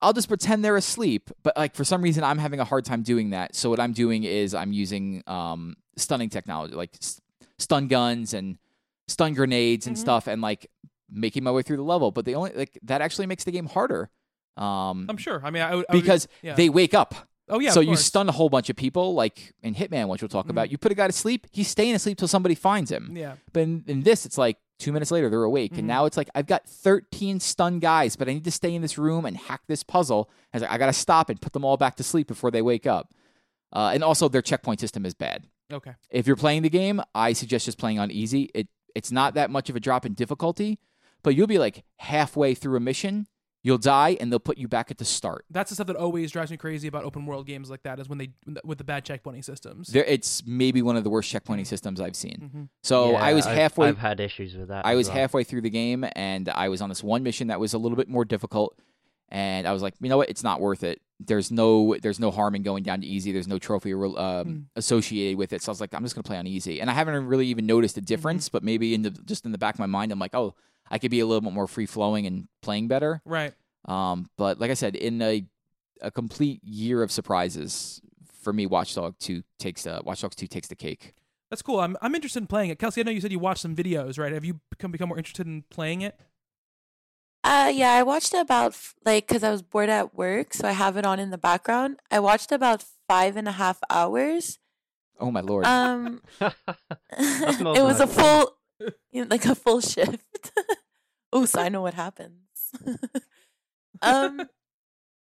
I'll 0.00 0.12
just 0.14 0.28
pretend 0.28 0.64
they're 0.64 0.76
asleep. 0.76 1.30
But 1.42 1.54
like 1.56 1.74
for 1.74 1.84
some 1.84 2.00
reason 2.00 2.24
I'm 2.24 2.38
having 2.38 2.60
a 2.60 2.64
hard 2.64 2.84
time 2.86 3.02
doing 3.02 3.30
that. 3.30 3.54
So 3.54 3.68
what 3.68 3.78
I'm 3.78 3.92
doing 3.92 4.24
is 4.24 4.54
I'm 4.54 4.72
using 4.72 5.22
um 5.26 5.76
stunning 5.96 6.30
technology, 6.30 6.74
like 6.74 6.96
s- 7.00 7.20
stun 7.58 7.86
guns 7.88 8.32
and 8.32 8.56
stun 9.06 9.34
grenades 9.34 9.86
and 9.86 9.96
Mhm. 9.96 10.00
stuff 10.00 10.26
and 10.28 10.40
like 10.40 10.70
making 11.10 11.44
my 11.44 11.50
way 11.50 11.60
through 11.62 11.76
the 11.76 11.82
level. 11.82 12.10
But 12.10 12.24
the 12.24 12.34
only 12.36 12.52
like 12.52 12.78
that 12.84 13.02
actually 13.02 13.26
makes 13.26 13.44
the 13.44 13.50
game 13.52 13.66
harder. 13.66 14.08
Um 14.56 15.06
I'm 15.10 15.18
sure. 15.18 15.40
I 15.44 15.50
mean, 15.50 15.62
I 15.62 15.74
would 15.74 15.84
I 15.90 15.94
would- 15.94 16.00
because 16.02 16.26
yeah. 16.42 16.54
they 16.54 16.70
wake 16.70 16.94
up. 16.94 17.14
Oh 17.50 17.58
yeah. 17.60 17.70
so 17.70 17.80
you 17.80 17.96
stun 17.96 18.28
a 18.28 18.32
whole 18.32 18.48
bunch 18.48 18.70
of 18.70 18.76
people, 18.76 19.14
like 19.14 19.52
in 19.62 19.74
Hitman, 19.74 20.08
which 20.08 20.22
we'll 20.22 20.28
talk 20.28 20.48
about. 20.48 20.68
Mhm. 20.68 20.72
You 20.72 20.78
put 20.78 20.92
a 20.92 20.94
guy 20.94 21.06
to 21.06 21.12
sleep, 21.12 21.46
he's 21.52 21.68
staying 21.68 21.94
asleep 21.94 22.18
till 22.18 22.28
somebody 22.28 22.54
finds 22.54 22.90
him. 22.90 23.12
Yeah. 23.16 23.34
But 23.52 23.60
in, 23.64 23.84
in 23.86 24.02
this, 24.02 24.24
it's 24.26 24.38
like 24.38 24.58
Two 24.80 24.92
minutes 24.92 25.10
later, 25.10 25.28
they're 25.28 25.42
awake, 25.42 25.72
Mhm. 25.74 25.78
and 25.78 25.88
now 25.88 26.04
it's 26.04 26.16
like 26.16 26.30
I've 26.36 26.46
got 26.46 26.64
13 26.68 27.40
stunned 27.40 27.80
guys, 27.80 28.14
but 28.14 28.28
I 28.28 28.32
need 28.32 28.44
to 28.44 28.52
stay 28.52 28.72
in 28.72 28.80
this 28.80 28.96
room 28.96 29.24
and 29.24 29.36
hack 29.36 29.62
this 29.66 29.82
puzzle. 29.82 30.30
I 30.54 30.58
like, 30.58 30.70
I 30.70 30.78
gotta 30.78 30.92
stop 30.92 31.28
and 31.30 31.40
put 31.40 31.52
them 31.52 31.64
all 31.64 31.76
back 31.76 31.96
to 31.96 32.04
sleep 32.04 32.28
before 32.28 32.52
they 32.52 32.62
wake 32.62 32.86
up. 32.86 33.12
Uh, 33.72 33.90
and 33.92 34.04
also, 34.04 34.28
their 34.28 34.40
checkpoint 34.40 34.78
system 34.78 35.04
is 35.04 35.14
bad. 35.14 35.42
Okay. 35.72 35.94
If 36.10 36.28
you're 36.28 36.36
playing 36.36 36.62
the 36.62 36.70
game, 36.70 37.02
I 37.12 37.32
suggest 37.32 37.64
just 37.64 37.76
playing 37.76 37.98
on 37.98 38.12
easy. 38.12 38.50
It 38.54 38.68
it's 38.94 39.10
not 39.10 39.34
that 39.34 39.50
much 39.50 39.68
of 39.68 39.74
a 39.74 39.80
drop 39.80 40.06
in 40.06 40.14
difficulty, 40.14 40.78
but 41.24 41.34
you'll 41.34 41.48
be 41.48 41.58
like 41.58 41.82
halfway 41.96 42.54
through 42.54 42.76
a 42.76 42.80
mission, 42.80 43.26
you'll 43.62 43.78
die, 43.78 44.16
and 44.20 44.30
they'll 44.32 44.38
put 44.38 44.58
you 44.58 44.68
back 44.68 44.90
at 44.90 44.98
the 44.98 45.04
start. 45.04 45.44
That's 45.50 45.70
the 45.70 45.74
stuff 45.74 45.86
that 45.88 45.96
always 45.96 46.30
drives 46.30 46.50
me 46.50 46.56
crazy 46.56 46.88
about 46.88 47.04
open 47.04 47.26
world 47.26 47.46
games 47.46 47.70
like 47.70 47.82
that 47.82 47.98
is 48.00 48.08
when 48.08 48.18
they 48.18 48.30
with 48.64 48.78
the 48.78 48.84
bad 48.84 49.04
checkpointing 49.04 49.44
systems. 49.44 49.88
There, 49.88 50.04
it's 50.04 50.42
maybe 50.46 50.82
one 50.82 50.96
of 50.96 51.04
the 51.04 51.10
worst 51.10 51.32
checkpointing 51.32 51.66
systems 51.66 52.00
I've 52.00 52.16
seen. 52.16 52.50
hmm 52.52 52.62
So 52.82 53.12
Yeah, 53.12 53.18
I 53.22 53.32
was 53.34 53.46
I've- 53.46 53.58
halfway. 53.60 53.88
I've 53.88 53.98
had 53.98 54.20
issues 54.20 54.54
with 54.56 54.68
that. 54.68 54.86
I 54.86 54.94
was 54.94 55.08
well. 55.08 55.16
halfway 55.18 55.44
through 55.44 55.62
the 55.62 55.70
game, 55.70 56.04
and 56.14 56.48
I 56.48 56.68
was 56.68 56.80
on 56.80 56.88
this 56.88 57.02
one 57.02 57.22
mission 57.22 57.48
that 57.48 57.60
was 57.60 57.74
a 57.74 57.78
little 57.78 57.96
bit 57.96 58.08
more 58.08 58.24
difficult. 58.24 58.78
And 59.30 59.66
I 59.68 59.72
was 59.72 59.82
like, 59.82 59.94
you 60.00 60.08
know 60.08 60.16
what? 60.16 60.30
It's 60.30 60.42
not 60.42 60.60
worth 60.60 60.82
it. 60.82 61.00
There's 61.20 61.50
no, 61.50 61.96
there's 62.00 62.18
no 62.20 62.30
harm 62.30 62.54
in 62.54 62.62
going 62.62 62.82
down 62.82 63.00
to 63.02 63.06
easy. 63.06 63.32
There's 63.32 63.48
no 63.48 63.58
trophy 63.58 63.92
um, 63.92 63.98
Mm. 64.16 64.64
associated 64.76 65.36
with 65.36 65.52
it. 65.52 65.62
So 65.62 65.70
I 65.70 65.72
was 65.72 65.80
like, 65.80 65.92
I'm 65.94 66.02
just 66.02 66.14
gonna 66.14 66.22
play 66.22 66.38
on 66.38 66.46
easy. 66.46 66.80
And 66.80 66.88
I 66.88 66.94
haven't 66.94 67.26
really 67.26 67.46
even 67.48 67.66
noticed 67.66 67.96
Mm-hmm. 67.96 68.04
a 68.04 68.06
difference. 68.06 68.48
But 68.48 68.62
maybe 68.62 68.94
in 68.94 69.02
the 69.02 69.10
just 69.10 69.44
in 69.44 69.52
the 69.52 69.58
back 69.58 69.74
of 69.74 69.80
my 69.80 69.86
mind, 69.86 70.12
I'm 70.12 70.18
like, 70.18 70.34
oh, 70.34 70.54
I 70.90 70.98
could 70.98 71.10
be 71.10 71.20
a 71.20 71.26
little 71.26 71.40
bit 71.42 71.52
more 71.52 71.66
free 71.66 71.86
flowing 71.86 72.26
and 72.26 72.48
playing 72.62 72.88
better. 72.88 73.20
Right. 73.24 73.52
Um, 73.84 74.30
but 74.38 74.58
like 74.60 74.70
I 74.70 74.74
said, 74.74 74.96
in 74.96 75.20
a 75.20 75.44
a 76.00 76.10
complete 76.10 76.62
year 76.62 77.02
of 77.02 77.10
surprises 77.10 78.00
for 78.42 78.52
me, 78.52 78.66
Watchdog 78.66 79.18
Two 79.18 79.42
takes 79.58 79.82
the 79.82 80.00
Watch 80.04 80.20
Dogs 80.22 80.36
Two 80.36 80.46
takes 80.46 80.68
the 80.68 80.76
cake. 80.76 81.14
That's 81.50 81.62
cool. 81.62 81.80
I'm 81.80 81.96
I'm 82.00 82.14
interested 82.14 82.40
in 82.40 82.46
playing 82.46 82.70
it. 82.70 82.78
Kelsey, 82.78 83.00
I 83.00 83.04
know 83.04 83.10
you 83.10 83.20
said 83.20 83.32
you 83.32 83.38
watched 83.38 83.60
some 83.62 83.74
videos, 83.74 84.18
right? 84.18 84.32
Have 84.32 84.44
you 84.44 84.60
become 84.70 84.92
become 84.92 85.08
more 85.08 85.18
interested 85.18 85.46
in 85.46 85.64
playing 85.70 86.02
it? 86.02 86.18
Uh, 87.48 87.72
yeah, 87.72 87.92
I 87.92 88.02
watched 88.02 88.34
about 88.34 88.76
like 89.06 89.26
because 89.26 89.42
I 89.42 89.50
was 89.50 89.62
bored 89.62 89.88
at 89.88 90.14
work, 90.14 90.52
so 90.52 90.68
I 90.68 90.72
have 90.72 90.98
it 90.98 91.06
on 91.06 91.18
in 91.18 91.30
the 91.30 91.38
background. 91.38 91.96
I 92.10 92.20
watched 92.20 92.52
about 92.52 92.84
five 93.08 93.36
and 93.40 93.48
a 93.48 93.52
half 93.52 93.80
hours. 93.88 94.58
Oh 95.18 95.30
my 95.30 95.40
lord! 95.40 95.64
Um, 95.64 96.20
it 97.16 97.82
was 97.82 98.00
a 98.00 98.06
full, 98.06 98.52
you 99.10 99.22
know, 99.24 99.28
like 99.30 99.46
a 99.46 99.54
full 99.54 99.80
shift. 99.80 100.52
oh, 101.32 101.46
so 101.46 101.58
I 101.62 101.70
know 101.70 101.80
what 101.80 101.94
happens. 101.94 102.36
um, 104.02 104.46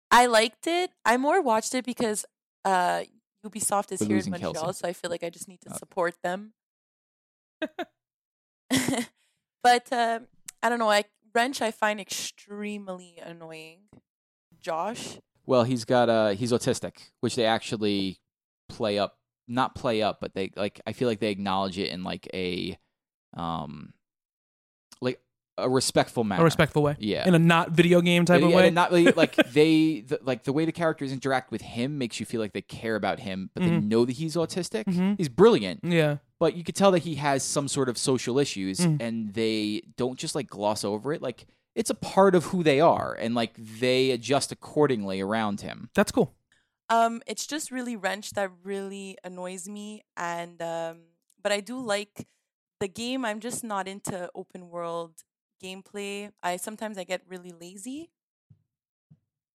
I 0.09 0.27
liked 0.27 0.67
it. 0.67 0.91
I 1.03 1.17
more 1.17 1.41
watched 1.41 1.75
it 1.75 1.83
because 1.83 2.23
uh 2.63 3.03
Ubisoft 3.45 3.91
is 3.91 3.99
We're 3.99 4.07
here 4.07 4.17
in 4.23 4.31
Montreal, 4.31 4.53
Kelsey. 4.53 4.79
so 4.79 4.87
I 4.87 4.93
feel 4.93 5.11
like 5.11 5.23
I 5.23 5.29
just 5.29 5.49
need 5.49 5.59
to 5.67 5.69
Okay. 5.69 5.77
support 5.83 6.15
them. 6.23 6.53
but 9.61 9.91
uh, 9.91 10.19
I 10.63 10.69
don't 10.69 10.79
know. 10.79 10.89
I 10.89 11.03
wrench 11.35 11.61
I 11.61 11.69
find 11.71 11.99
extremely 11.99 13.19
annoying. 13.23 13.81
Josh, 14.59 15.19
Well, 15.45 15.63
he's 15.63 15.85
got 15.85 16.09
uh 16.09 16.29
he's 16.29 16.51
autistic, 16.51 16.93
which 17.19 17.35
they 17.35 17.45
actually 17.45 18.19
play 18.69 18.97
up, 18.97 19.19
not 19.47 19.75
play 19.75 20.01
up, 20.01 20.19
but 20.19 20.33
they 20.33 20.51
like 20.55 20.81
I 20.87 20.93
feel 20.93 21.07
like 21.07 21.19
they 21.19 21.29
acknowledge 21.29 21.77
it 21.77 21.89
in 21.91 22.03
like 22.03 22.27
a 22.33 22.77
um 23.35 23.93
like 25.01 25.21
a 25.57 25.69
respectful 25.69 26.23
manner. 26.23 26.41
A 26.41 26.45
respectful 26.45 26.83
way. 26.83 26.95
Yeah. 26.99 27.27
In 27.27 27.35
a 27.35 27.39
not 27.39 27.71
video 27.71 28.01
game 28.01 28.25
type 28.25 28.39
Yeah, 28.41 28.45
of 28.47 28.51
yeah, 28.51 28.57
way. 28.57 28.69
Not 28.71 28.91
really 28.91 29.11
like 29.11 29.35
they 29.53 30.01
the, 30.01 30.19
like 30.23 30.43
the 30.43 30.53
way 30.53 30.65
the 30.65 30.71
characters 30.71 31.11
interact 31.11 31.51
with 31.51 31.61
him 31.61 31.97
makes 31.97 32.19
you 32.19 32.25
feel 32.25 32.41
like 32.41 32.53
they 32.53 32.61
care 32.61 32.95
about 32.95 33.19
him, 33.19 33.51
but 33.53 33.63
they 33.63 33.69
Mhm. 33.69 33.83
know 33.83 34.05
that 34.05 34.13
he's 34.13 34.35
autistic. 34.35 34.85
Mhm. 34.85 35.17
He's 35.17 35.29
brilliant, 35.29 35.81
yeah. 35.83 36.17
But 36.39 36.55
you 36.55 36.63
could 36.63 36.75
tell 36.75 36.91
that 36.91 36.99
he 37.03 37.15
has 37.15 37.43
some 37.43 37.67
sort 37.67 37.89
of 37.89 37.97
social 37.97 38.37
issues 38.39 38.79
Mm. 38.79 39.01
and 39.01 39.33
they 39.33 39.81
don't 39.97 40.19
just 40.19 40.35
like 40.35 40.47
gloss 40.47 40.83
over 40.83 41.13
it 41.13 41.21
like 41.21 41.45
it's 41.75 41.89
a 41.89 41.95
part 41.95 42.35
of 42.35 42.45
who 42.45 42.63
they 42.63 42.79
are 42.79 43.13
and 43.19 43.35
like 43.35 43.53
they 43.57 44.11
adjust 44.11 44.51
accordingly 44.51 45.21
around 45.21 45.61
him 45.61 45.89
That's 45.93 46.11
cool. 46.11 46.33
um, 46.89 47.21
it's 47.27 47.45
just 47.47 47.71
really 47.71 47.95
wrench 47.95 48.31
that 48.31 48.51
really 48.63 49.17
annoys 49.23 49.67
me, 49.67 50.03
and 50.15 50.61
um, 50.61 50.97
but 51.41 51.51
I 51.51 51.59
do 51.59 51.79
like 51.79 52.27
the 52.79 52.87
game. 52.87 53.25
I'm 53.25 53.39
just 53.39 53.63
not 53.63 53.87
into 53.87 54.29
open 54.35 54.69
world 54.69 55.23
gameplay. 55.63 56.31
I 56.43 56.57
sometimes 56.57 56.97
I 56.99 57.03
get 57.03 57.21
really 57.27 57.51
lazy, 57.59 58.11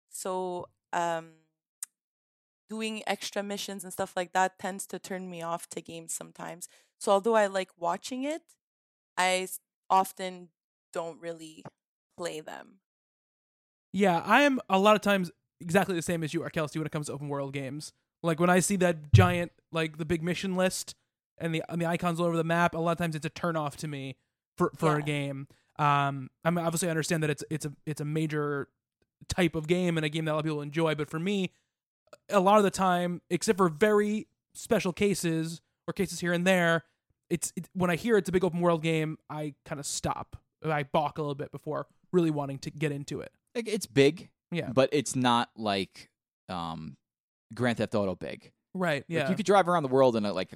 so 0.09 0.67
um, 0.93 1.31
doing 2.69 3.01
extra 3.08 3.41
missions 3.41 3.84
and 3.84 3.91
stuff 3.91 4.13
like 4.15 4.34
that 4.34 4.60
tends 4.60 4.86
to 4.88 4.99
turn 4.99 5.29
me 5.29 5.41
off 5.41 5.67
to 5.69 5.82
games 5.82 6.13
sometimes. 6.13 6.69
So 6.99 7.12
although 7.12 7.36
I 7.36 7.47
like 7.47 7.69
watching 7.77 8.23
it, 8.23 8.43
I 9.17 9.47
often 9.89 10.49
don't 10.93 11.19
really 11.21 11.63
play 12.17 12.41
them. 12.41 12.79
Yeah, 13.91 14.21
I 14.23 14.43
am 14.43 14.60
a 14.69 14.77
lot 14.77 14.95
of 14.95 15.01
times 15.01 15.32
exactly 15.60 15.95
the 15.95 16.01
same 16.01 16.23
as 16.23 16.34
you 16.34 16.43
are, 16.43 16.49
Kelsey, 16.49 16.79
when 16.79 16.86
it 16.86 16.91
comes 16.91 17.08
to 17.08 17.13
open 17.13 17.27
world 17.27 17.53
games. 17.53 17.91
Like 18.21 18.39
when 18.39 18.49
I 18.49 18.60
see 18.60 18.75
that 18.77 19.13
giant, 19.13 19.51
like 19.71 19.97
the 19.97 20.05
big 20.05 20.21
mission 20.21 20.55
list 20.55 20.95
and 21.38 21.55
the 21.55 21.63
and 21.69 21.82
the 21.82 21.86
icons 21.86 22.19
all 22.19 22.27
over 22.27 22.38
the 22.38 22.43
map, 22.43 22.75
a 22.75 22.77
lot 22.77 22.91
of 22.91 22.97
times 22.97 23.15
it's 23.15 23.25
a 23.25 23.29
turn 23.29 23.55
off 23.55 23.77
to 23.77 23.88
me 23.88 24.17
for 24.58 24.71
for 24.75 24.97
a 24.97 25.01
game. 25.01 25.47
Um, 25.77 26.29
I 26.43 26.51
mean, 26.51 26.65
obviously 26.65 26.89
I 26.89 26.91
understand 26.91 27.23
that 27.23 27.29
it's 27.29 27.43
it's 27.49 27.65
a 27.65 27.71
it's 27.86 28.01
a 28.01 28.05
major 28.05 28.67
type 29.27 29.55
of 29.55 29.67
game 29.67 29.97
and 29.97 30.05
a 30.05 30.10
game 30.10 30.25
that 30.25 30.32
a 30.32 30.34
lot 30.34 30.39
of 30.39 30.45
people 30.45 30.62
enjoy, 30.62 30.95
but 30.95 31.10
for 31.10 31.19
me, 31.19 31.51
a 32.29 32.39
lot 32.39 32.57
of 32.57 32.63
the 32.63 32.71
time, 32.71 33.21
except 33.29 33.57
for 33.57 33.69
very 33.69 34.27
special 34.53 34.93
cases 34.93 35.61
or 35.87 35.93
cases 35.93 36.19
here 36.19 36.33
and 36.33 36.45
there, 36.45 36.83
it's 37.29 37.53
it, 37.55 37.67
when 37.73 37.89
I 37.89 37.95
hear 37.95 38.17
it's 38.17 38.29
a 38.29 38.31
big 38.31 38.43
open 38.43 38.59
world 38.61 38.81
game, 38.83 39.17
I 39.29 39.53
kind 39.65 39.79
of 39.79 39.85
stop. 39.85 40.35
I 40.65 40.83
balk 40.83 41.17
a 41.17 41.21
little 41.21 41.35
bit 41.35 41.51
before 41.51 41.87
really 42.11 42.31
wanting 42.31 42.59
to 42.59 42.71
get 42.71 42.91
into 42.91 43.21
it. 43.21 43.31
it's 43.55 43.85
big 43.85 44.29
Yeah. 44.51 44.71
but 44.73 44.89
it's 44.91 45.15
not 45.15 45.49
like 45.55 46.09
um 46.49 46.97
grand 47.53 47.77
theft 47.77 47.93
auto 47.95 48.15
big 48.15 48.51
Right. 48.73 49.03
Like, 49.09 49.29
you 49.29 49.35
could 49.35 49.45
drive 49.45 49.67
around 49.67 49.83
the 49.83 49.89
world 49.89 50.15
in 50.15 50.25
uh, 50.25 50.33
like 50.33 50.53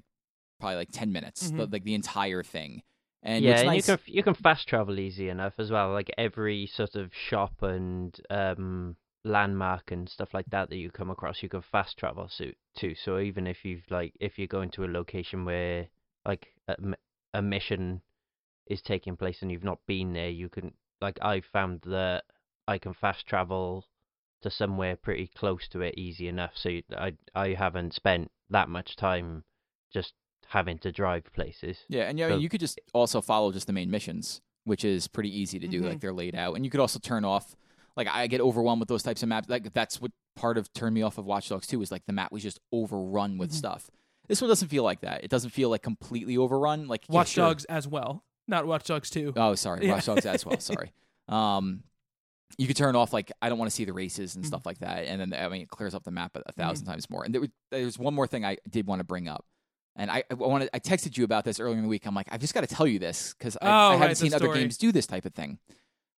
probably 0.60 0.76
like 0.78 0.90
10 0.92 1.12
minutes 1.12 1.50
the, 1.52 1.68
Mhm. 1.68 1.74
like 1.74 1.84
the 1.84 1.94
entire 1.96 2.44
thing 2.44 2.82
and 3.24 3.44
yeah, 3.44 3.52
what's 3.52 3.62
and 3.62 3.68
nice, 3.68 3.88
you 3.88 3.98
can 3.98 4.14
you 4.16 4.24
can 4.24 4.34
fast 4.34 4.68
travel 4.68 5.00
easy 5.00 5.30
enough 5.30 5.54
as 5.58 5.72
well. 5.72 5.92
Like 5.92 6.12
every 6.18 6.66
sort 6.68 6.96
of 6.96 7.14
shop 7.16 7.62
and 7.64 8.20
um 8.30 8.96
landmark 9.24 9.92
and 9.92 10.10
stuff 10.10 10.34
like 10.34 10.46
that 10.48 10.70
that 10.70 10.76
you 10.78 10.90
come 10.92 11.10
across, 11.10 11.42
you 11.44 11.50
can 11.50 11.62
fast 11.62 11.98
travel 11.98 12.28
so, 12.30 12.46
too. 12.76 12.94
So 12.96 13.20
even 13.20 13.48
if 13.48 13.64
you've 13.66 13.90
like 13.90 14.14
if 14.20 14.38
you're 14.38 14.48
going 14.48 14.70
to 14.72 14.84
a 14.84 14.88
location 14.88 15.46
where 15.46 15.88
like 16.26 16.48
a 17.34 17.42
mission 17.42 18.02
is 18.68 18.82
taking 18.82 19.16
place 19.18 19.42
and 19.42 19.52
you've 19.52 19.64
not 19.64 19.80
been 19.88 20.14
there, 20.14 20.30
you 20.30 20.50
can 20.50 20.74
like 21.02 21.18
I 21.22 21.42
found 21.42 21.82
that 21.86 22.24
I 22.68 22.78
can 22.78 22.94
fast 22.94 23.26
travel 23.28 23.86
to 24.42 24.50
somewhere 24.52 24.96
pretty 24.96 25.28
close 25.36 25.68
to 25.70 25.82
it 25.82 25.96
easy 25.98 26.28
enough. 26.28 26.52
So 26.56 26.80
I 26.98 27.14
I 27.34 27.50
haven't 27.54 27.94
spent 27.94 28.30
that 28.50 28.70
much 28.70 28.96
time 28.96 29.44
just 29.94 30.14
having 30.48 30.78
to 30.80 30.92
drive 30.92 31.24
places. 31.34 31.78
yeah 31.88 32.04
and 32.10 32.20
yeah 32.20 32.28
so- 32.30 32.38
you 32.38 32.50
could 32.50 32.60
just 32.60 32.80
also 32.94 33.22
follow 33.22 33.52
just 33.52 33.66
the 33.68 33.74
main 33.74 33.90
missions 33.90 34.42
which 34.66 34.86
is 34.86 35.08
pretty 35.08 35.30
easy 35.36 35.58
to 35.60 35.68
do 35.68 35.82
Mhm. 35.82 35.86
like 35.86 36.00
they're 36.00 36.14
laid 36.14 36.36
out 36.36 36.56
and 36.56 36.64
you 36.66 36.70
could 36.70 36.80
also 36.82 37.00
turn 37.00 37.26
off 37.26 37.56
like 37.98 38.08
i 38.08 38.28
get 38.28 38.42
overwhelmed 38.42 38.80
with 38.80 38.90
those 38.90 39.04
types 39.04 39.22
of 39.24 39.30
maps 39.30 39.50
like 39.50 39.72
that's 39.74 40.02
what 40.02 40.12
part 40.36 40.58
of 40.58 40.72
turned 40.74 40.94
me 40.96 41.02
off 41.02 41.18
of 41.18 41.26
watch 41.26 41.50
dogs 41.50 41.68
2 41.68 41.82
is 41.82 41.92
like 41.92 42.06
the 42.08 42.14
map 42.14 42.32
was 42.32 42.42
just 42.44 42.60
overrun 42.72 43.38
with 43.38 43.52
Mhm. 43.52 43.56
stuff 43.56 43.90
this 44.28 44.42
one 44.42 44.50
doesn't 44.50 44.70
feel 44.70 44.84
like 44.84 45.02
that 45.02 45.24
it 45.24 45.30
doesn't 45.30 45.50
feel 45.52 45.70
like 45.70 45.82
completely 45.84 46.38
overrun 46.38 46.88
like 46.88 47.04
yeah, 47.10 47.16
Watch 47.16 47.30
sure. 47.30 47.46
Dogs 47.46 47.66
as 47.66 47.88
well, 47.88 48.24
not 48.48 48.66
Watch 48.66 48.86
Dogs 48.88 49.10
Two. 49.10 49.34
Oh, 49.36 49.54
sorry, 49.56 49.86
Yeah. 49.86 49.94
Watch 49.94 50.06
Dogs 50.06 50.26
as 50.26 50.46
well. 50.46 50.60
Sorry. 50.72 50.92
Um, 51.28 51.84
you 52.58 52.68
could 52.68 52.78
turn 52.78 52.96
off 52.96 53.12
like 53.14 53.32
I 53.42 53.50
don't 53.50 53.58
want 53.58 53.70
to 53.70 53.76
see 53.76 53.84
the 53.84 53.94
races 53.94 54.36
and 54.36 54.44
Mhm. 54.46 54.48
stuff 54.48 54.66
like 54.66 54.80
that, 54.80 55.08
and 55.08 55.20
then 55.20 55.34
I 55.34 55.50
mean 55.50 55.62
it 55.64 55.70
clears 55.70 55.94
up 55.94 56.04
the 56.04 56.12
map 56.12 56.36
a, 56.36 56.40
a 56.40 56.44
Mm-hmm. 56.54 56.62
1000 56.62 56.86
times 56.86 57.10
more. 57.10 57.24
And 57.26 57.34
there 57.34 57.42
was, 57.42 57.50
there's 57.72 58.00
one 58.00 58.14
more 58.14 58.26
thing 58.28 58.46
I 58.46 58.58
did 58.70 58.88
want 58.88 59.00
to 59.02 59.04
bring 59.04 59.28
up, 59.28 59.44
and 59.98 60.10
I 60.10 60.24
I 60.32 60.36
wanted 60.36 60.70
I 60.74 60.80
texted 60.80 61.18
you 61.18 61.26
about 61.26 61.44
this 61.44 61.60
earlier 61.60 61.76
in 61.78 61.84
the 61.84 61.90
week. 61.90 62.06
I'm 62.06 62.16
like 62.16 62.28
I've 62.32 62.40
just 62.42 62.54
got 62.54 62.62
to 62.62 62.68
tell 62.74 62.88
you 62.88 63.00
this 63.00 63.34
because 63.38 63.58
I, 63.62 63.68
Oh, 63.68 63.70
I 63.72 63.92
haven't 63.94 64.08
right, 64.08 64.18
seen 64.18 64.34
other 64.34 64.54
games 64.54 64.78
do 64.78 64.92
this 64.94 65.06
type 65.08 65.26
of 65.26 65.34
thing. 65.34 65.60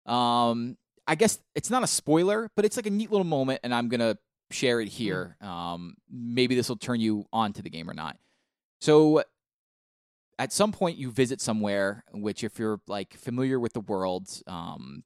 Um, 0.05 0.77
I 1.07 1.15
guess 1.15 1.39
it's 1.53 1.69
not 1.69 1.83
a 1.83 1.87
spoiler, 1.87 2.49
but 2.55 2.65
it's 2.65 2.75
like 2.77 2.87
a 2.87 2.89
neat 2.91 3.11
little 3.11 3.25
moment, 3.25 3.61
and 3.63 3.73
I'm 3.73 3.89
gonna 3.89 4.17
share 4.51 4.79
it 4.81 4.87
here. 4.89 5.37
Mm. 5.43 5.47
Um, 5.47 5.95
maybe 6.09 6.55
this 6.55 6.69
will 6.69 6.77
turn 6.77 6.99
you 6.99 7.25
on 7.33 7.53
to 7.53 7.61
the 7.61 7.69
game 7.69 7.89
or 7.89 7.93
not. 7.93 8.17
So 8.81 9.23
at 10.37 10.51
some 10.51 10.71
point 10.71 10.97
you 10.97 11.09
visit 11.11 11.39
somewhere 11.39 12.03
which 12.11 12.43
if 12.43 12.59
you're 12.59 12.81
like 12.87 13.13
familiar 13.13 13.57
with 13.57 13.71
the 13.71 13.79
world 13.79 14.27
um 14.47 15.01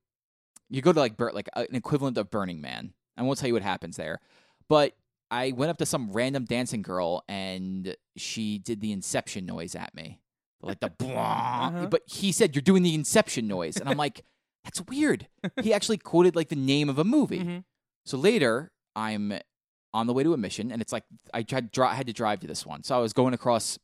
you 0.69 0.81
go 0.81 0.91
to 0.91 0.99
like 0.99 1.15
Bur- 1.17 1.31
like 1.33 1.47
an 1.55 1.67
equivalent 1.75 2.17
of 2.17 2.31
burning 2.31 2.61
man 2.61 2.93
i 3.15 3.21
won't 3.21 3.37
tell 3.37 3.45
you 3.47 3.53
what 3.53 3.61
happens 3.61 3.95
there 3.95 4.21
but 4.67 4.95
i 5.29 5.51
went 5.51 5.69
up 5.69 5.77
to 5.77 5.85
some 5.85 6.11
random 6.11 6.45
dancing 6.45 6.81
girl 6.81 7.23
and 7.29 7.95
she 8.17 8.57
did 8.57 8.81
the 8.81 8.91
inception 8.91 9.45
noise 9.45 9.75
at 9.75 9.93
me 9.93 10.19
like 10.63 10.79
the 10.79 10.89
blah 10.89 11.67
Uh-huh. 11.75 11.85
but 11.85 12.01
he 12.07 12.31
said 12.31 12.55
you're 12.55 12.63
doing 12.63 12.81
the 12.81 12.95
inception 12.95 13.47
noise 13.47 13.77
and 13.77 13.87
i'm 13.87 13.97
like 13.97 14.25
that's 14.69 14.87
weird 14.89 15.27
he 15.61 15.73
actually 15.77 15.97
quoted 15.97 16.35
like 16.35 16.49
the 16.49 16.55
name 16.55 16.89
of 16.89 16.97
a 16.99 17.03
movie 17.03 17.39
Mhm. 17.39 17.63
so 18.05 18.17
later, 18.17 18.71
I'm 18.95 19.33
on 19.93 20.05
the 20.07 20.13
way 20.13 20.21
to 20.23 20.33
a 20.33 20.37
mission, 20.37 20.71
and 20.71 20.81
it's 20.83 20.93
like 20.93 21.03
I 21.33 21.41
tried 21.43 21.71
dri- 21.71 21.87
had 21.87 22.05
to 22.07 22.13
drive 22.13 22.39
to 22.41 22.47
this 22.47 22.63
one. 22.65 22.83
So 22.83 22.95
I 22.95 22.99
was 22.99 23.11
going 23.13 23.33
across 23.33 23.79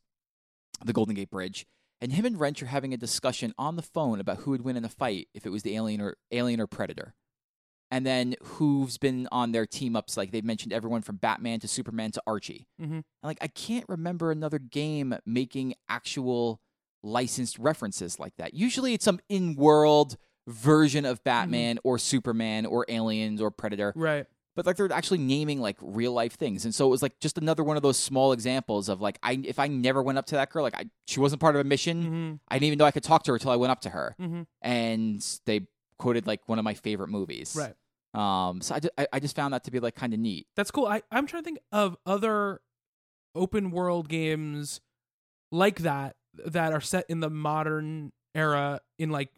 the 0.84 0.92
Golden 0.92 1.14
Gate 1.16 1.30
Bridge, 1.30 1.66
and 2.00 2.12
him 2.12 2.24
and 2.24 2.38
Wrench 2.38 2.62
are 2.62 2.66
having 2.66 2.92
a 2.94 2.96
discussion 2.96 3.52
on 3.58 3.74
the 3.76 3.82
phone 3.82 4.20
about 4.20 4.38
who 4.38 4.52
would 4.52 4.62
win 4.62 4.76
in 4.76 4.84
a 4.84 4.88
fight 4.88 5.26
if 5.34 5.44
it 5.46 5.50
was 5.50 5.62
the 5.64 5.74
alien 5.74 6.00
or 6.00 6.16
alien 6.30 6.60
or 6.60 6.66
predator. 6.68 7.14
And 7.90 8.04
then 8.06 8.34
who's 8.42 8.98
been 8.98 9.28
on 9.32 9.52
their 9.52 9.66
team 9.66 9.96
ups? 9.96 10.16
Like 10.16 10.30
they've 10.32 10.44
mentioned 10.44 10.72
everyone 10.72 11.02
from 11.02 11.16
Batman 11.16 11.58
to 11.60 11.68
Superman 11.68 12.10
to 12.12 12.22
Archie. 12.26 12.66
Mm-hmm. 12.80 12.92
And 12.94 13.04
like 13.24 13.38
I 13.40 13.48
can't 13.48 13.84
remember 13.88 14.30
another 14.30 14.58
game 14.58 15.16
making 15.24 15.74
actual 15.88 16.60
licensed 17.02 17.58
references 17.58 18.18
like 18.20 18.34
that. 18.38 18.54
Usually 18.54 18.92
it's 18.94 19.04
some 19.04 19.20
in-world 19.28 20.16
version 20.46 21.04
of 21.04 21.22
Batman 21.24 21.78
or 21.84 21.98
Superman 21.98 22.66
or 22.66 22.84
aliens 22.88 23.40
or 23.40 23.50
Predator 23.50 23.92
Right. 23.96 24.26
but 24.54 24.64
like 24.66 24.76
they're 24.76 24.92
actually 24.92 25.18
naming 25.18 25.60
like 25.60 25.76
real 25.80 26.12
life 26.12 26.34
things 26.34 26.64
and 26.64 26.74
so 26.74 26.86
it 26.86 26.90
was 26.90 27.02
like 27.02 27.18
just 27.20 27.36
another 27.36 27.64
one 27.64 27.76
of 27.76 27.82
those 27.82 27.98
small 27.98 28.32
examples 28.32 28.88
of 28.88 29.00
like 29.00 29.18
i 29.22 29.32
if 29.44 29.58
i 29.58 29.66
never 29.66 30.02
went 30.02 30.18
up 30.18 30.26
to 30.26 30.36
that 30.36 30.50
girl 30.50 30.62
like 30.62 30.76
i 30.76 30.84
she 31.06 31.18
wasn't 31.20 31.40
part 31.40 31.54
of 31.56 31.60
a 31.60 31.64
mission 31.64 32.04
Mm-hmm. 32.04 32.34
i 32.48 32.54
didn't 32.56 32.66
even 32.68 32.78
know 32.78 32.84
i 32.84 32.90
could 32.90 33.02
talk 33.02 33.24
to 33.24 33.32
her 33.32 33.36
until 33.36 33.50
i 33.50 33.56
went 33.56 33.70
up 33.72 33.80
to 33.82 33.90
her 33.90 34.14
Mm-hmm. 34.20 34.42
and 34.62 35.38
they 35.46 35.66
quoted 35.98 36.26
like 36.26 36.40
one 36.48 36.58
of 36.58 36.64
my 36.64 36.74
favorite 36.74 37.08
movies 37.08 37.56
Right. 37.58 37.74
um 38.48 38.60
so 38.62 38.76
i 38.76 38.78
just, 38.80 38.92
I, 38.96 39.06
I 39.14 39.18
just 39.20 39.34
found 39.36 39.52
that 39.52 39.64
to 39.64 39.70
be 39.70 39.80
like 39.80 39.94
kind 39.96 40.14
of 40.14 40.20
neat 40.20 40.46
That's 40.56 40.70
cool. 40.70 40.86
I, 40.86 41.02
I'm 41.10 41.26
trying 41.26 41.42
to 41.42 41.44
think 41.44 41.58
of 41.72 41.96
other 42.06 42.60
open 43.34 43.70
world 43.72 44.08
games 44.08 44.80
like 45.50 45.80
that 45.80 46.16
that 46.44 46.72
are 46.72 46.80
set 46.80 47.04
in 47.08 47.20
the 47.20 47.30
modern 47.30 48.12
era 48.34 48.80
in 48.98 49.10
like 49.10 49.30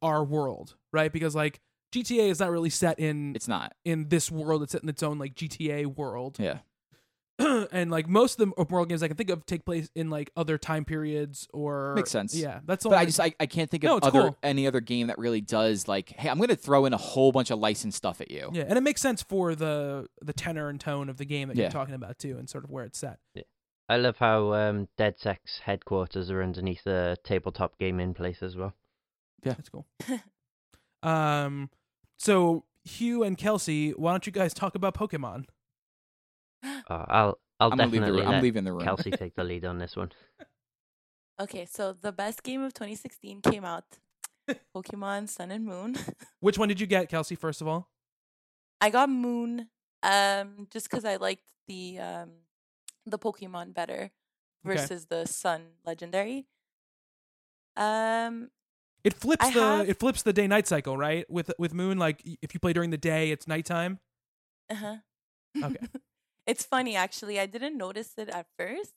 our 0.00 0.24
world, 0.24 0.76
right? 0.92 1.12
Because 1.12 1.34
like 1.34 1.60
GTA 1.94 2.28
is 2.30 2.40
not 2.40 2.50
really 2.50 2.70
set 2.70 2.98
in 2.98 3.34
it's 3.36 3.48
not 3.48 3.74
in 3.84 4.08
this 4.08 4.30
world. 4.30 4.62
It's 4.62 4.72
set 4.72 4.82
in 4.82 4.88
its 4.88 5.02
own 5.02 5.18
like 5.18 5.34
GTA 5.34 5.86
world. 5.86 6.38
yeah 6.40 6.58
and 7.72 7.90
like 7.90 8.08
most 8.08 8.38
of 8.38 8.46
the 8.46 8.54
open 8.60 8.74
world 8.74 8.88
games 8.88 9.02
I 9.02 9.08
can 9.08 9.16
think 9.16 9.30
of 9.30 9.44
take 9.46 9.64
place 9.64 9.88
in 9.94 10.10
like 10.10 10.30
other 10.36 10.58
time 10.58 10.84
periods 10.84 11.48
or 11.52 11.94
Makes 11.96 12.10
sense. 12.10 12.34
Yeah, 12.34 12.60
that's 12.66 12.84
the 12.84 12.90
but 12.90 12.96
only 12.96 13.02
i 13.02 13.06
just 13.06 13.20
I, 13.20 13.34
I 13.40 13.46
can't 13.46 13.70
think 13.70 13.82
No, 13.82 13.92
of 13.94 13.98
it's 13.98 14.06
other 14.06 14.20
cool. 14.20 14.38
any 14.42 14.66
other 14.66 14.80
game 14.80 15.06
that 15.08 15.18
really 15.18 15.40
does 15.40 15.88
like 15.88 16.10
hey 16.10 16.28
i'm 16.28 16.38
gonna 16.38 16.54
throw 16.54 16.84
in 16.84 16.92
a 16.92 16.98
whole 16.98 17.32
bunch 17.32 17.50
of 17.50 17.58
licensed 17.58 17.96
stuff 17.96 18.20
at 18.20 18.30
you 18.30 18.50
yeah, 18.52 18.64
and 18.68 18.76
it 18.76 18.82
makes 18.82 19.00
sense 19.00 19.22
for 19.22 19.54
the 19.54 20.06
the 20.20 20.32
tenor 20.34 20.68
and 20.68 20.78
tone 20.78 21.08
of 21.08 21.16
the 21.16 21.24
game 21.24 21.48
that 21.48 21.56
Yeah. 21.56 21.64
you're 21.64 21.70
talking 21.70 21.94
about 21.94 22.18
too, 22.18 22.36
and 22.38 22.48
sort 22.50 22.64
of 22.64 22.70
where 22.70 22.84
it's 22.84 22.98
set. 22.98 23.18
Yeah. 23.34 23.42
I 23.88 23.96
love 23.96 24.16
how 24.18 24.52
um, 24.54 24.88
DedSec 24.98 25.38
headquarters 25.64 26.30
are 26.30 26.42
underneath 26.42 26.84
the 26.84 27.16
tabletop 27.24 27.78
gaming 27.78 28.14
place 28.14 28.42
as 28.42 28.56
well. 28.56 28.74
Yeah, 29.42 29.54
that's 29.54 29.68
cool. 29.68 29.86
um, 31.02 31.70
so 32.18 32.64
Hugh 32.84 33.22
and 33.22 33.36
Kelsey, 33.36 33.90
why 33.90 34.12
don't 34.12 34.26
you 34.26 34.32
guys 34.32 34.54
talk 34.54 34.74
about 34.74 34.94
Pokemon? 34.94 35.46
Uh, 36.88 37.04
I'll 37.08 37.38
I'll 37.58 37.72
i'm 37.72 37.78
gonna 37.78 37.90
leave 37.90 38.04
the 38.04 38.12
definitely 38.12 38.22
room 38.22 38.34
i'm 38.34 38.42
leaving 38.42 38.64
the 38.64 38.72
room 38.72 38.84
Kelsey 38.84 39.10
take 39.18 39.34
the 39.34 39.42
lead 39.44 39.64
on 39.64 39.78
this 39.78 39.96
one. 39.96 40.12
Okay, 41.40 41.66
so 41.66 41.92
the 41.92 42.12
best 42.12 42.42
game 42.44 42.62
of 42.62 42.72
2016 42.72 43.40
came 43.42 43.64
out. 43.64 43.84
Pokemon 44.76 45.28
Sun 45.28 45.50
and 45.50 45.64
Moon. 45.64 45.96
Which 46.40 46.58
one 46.58 46.68
did 46.68 46.80
you 46.80 46.86
get, 46.86 47.08
Kelsey? 47.08 47.34
First 47.34 47.60
of 47.60 47.68
all, 47.68 47.88
I 48.80 48.90
got 48.90 49.08
Moon 49.10 49.68
um 50.04 50.68
just 50.70 50.88
cuz 50.90 51.04
I 51.04 51.16
liked 51.16 51.42
the 51.66 51.98
um 51.98 52.30
the 53.06 53.18
Pokemon 53.18 53.74
better 53.74 54.10
Okay. 54.64 54.76
versus 54.76 55.06
the 55.06 55.26
Sun 55.26 55.62
legendary. 55.84 56.46
Um 57.76 58.50
it 59.04 59.14
flips 59.14 59.44
I 59.46 59.50
the 59.50 59.60
have- 59.60 59.88
it 59.88 59.98
flips 59.98 60.22
the 60.22 60.32
day 60.32 60.46
night 60.46 60.66
cycle, 60.66 60.96
right? 60.96 61.28
With 61.30 61.52
with 61.58 61.74
Moon, 61.74 61.98
like 61.98 62.22
if 62.42 62.54
you 62.54 62.60
play 62.60 62.72
during 62.72 62.90
the 62.90 62.98
day, 62.98 63.30
it's 63.30 63.46
nighttime. 63.46 64.00
uh-huh. 64.70 64.96
Okay. 65.62 65.86
it's 66.46 66.64
funny 66.64 66.96
actually. 66.96 67.38
I 67.40 67.46
didn't 67.46 67.76
notice 67.76 68.12
it 68.18 68.28
at 68.28 68.46
first 68.58 68.94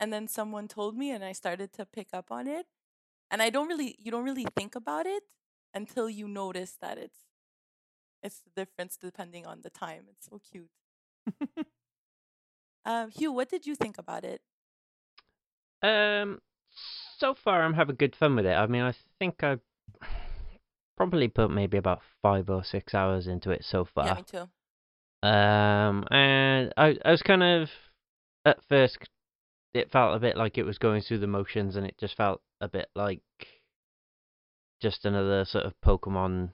and 0.00 0.12
then 0.12 0.28
someone 0.28 0.68
told 0.68 0.96
me 0.96 1.10
and 1.10 1.24
I 1.24 1.32
started 1.32 1.72
to 1.74 1.86
pick 1.86 2.08
up 2.12 2.30
on 2.30 2.46
it. 2.46 2.66
And 3.30 3.42
I 3.42 3.50
don't 3.50 3.68
really 3.68 3.96
you 3.98 4.10
don't 4.10 4.24
really 4.24 4.46
think 4.56 4.74
about 4.76 5.06
it 5.06 5.24
until 5.74 6.08
you 6.10 6.28
notice 6.28 6.76
that 6.80 6.98
it's 6.98 7.20
it's 8.22 8.40
the 8.40 8.50
difference 8.64 8.96
depending 8.96 9.46
on 9.46 9.62
the 9.62 9.70
time. 9.70 10.04
It's 10.10 10.26
so 10.28 10.38
cute. 10.40 10.70
Um, 12.84 13.10
Hugh, 13.10 13.32
what 13.32 13.48
did 13.48 13.66
you 13.66 13.74
think 13.74 13.98
about 13.98 14.24
it? 14.24 14.42
Um, 15.82 16.40
so 17.20 17.34
far 17.34 17.62
I'm 17.62 17.74
having 17.74 17.96
good 17.96 18.16
fun 18.16 18.34
with 18.34 18.46
it. 18.46 18.54
I 18.54 18.66
mean, 18.66 18.82
I 18.82 18.94
think 19.18 19.44
I 19.44 19.58
probably 20.96 21.28
put 21.28 21.50
maybe 21.50 21.76
about 21.76 22.00
five 22.22 22.50
or 22.50 22.64
six 22.64 22.94
hours 22.94 23.26
into 23.26 23.50
it 23.50 23.64
so 23.64 23.84
far. 23.84 24.06
Yeah, 24.06 24.14
me 24.14 24.22
too. 24.22 25.28
Um, 25.28 26.06
and 26.10 26.72
I 26.76 26.96
I 27.04 27.10
was 27.10 27.22
kind 27.22 27.42
of 27.42 27.68
at 28.44 28.58
first 28.68 28.98
it 29.74 29.92
felt 29.92 30.16
a 30.16 30.18
bit 30.18 30.36
like 30.36 30.58
it 30.58 30.64
was 30.64 30.78
going 30.78 31.02
through 31.02 31.18
the 31.18 31.26
motions, 31.26 31.76
and 31.76 31.86
it 31.86 31.96
just 32.00 32.16
felt 32.16 32.40
a 32.60 32.68
bit 32.68 32.88
like 32.96 33.20
just 34.80 35.04
another 35.04 35.44
sort 35.44 35.66
of 35.66 35.74
Pokemon 35.84 36.50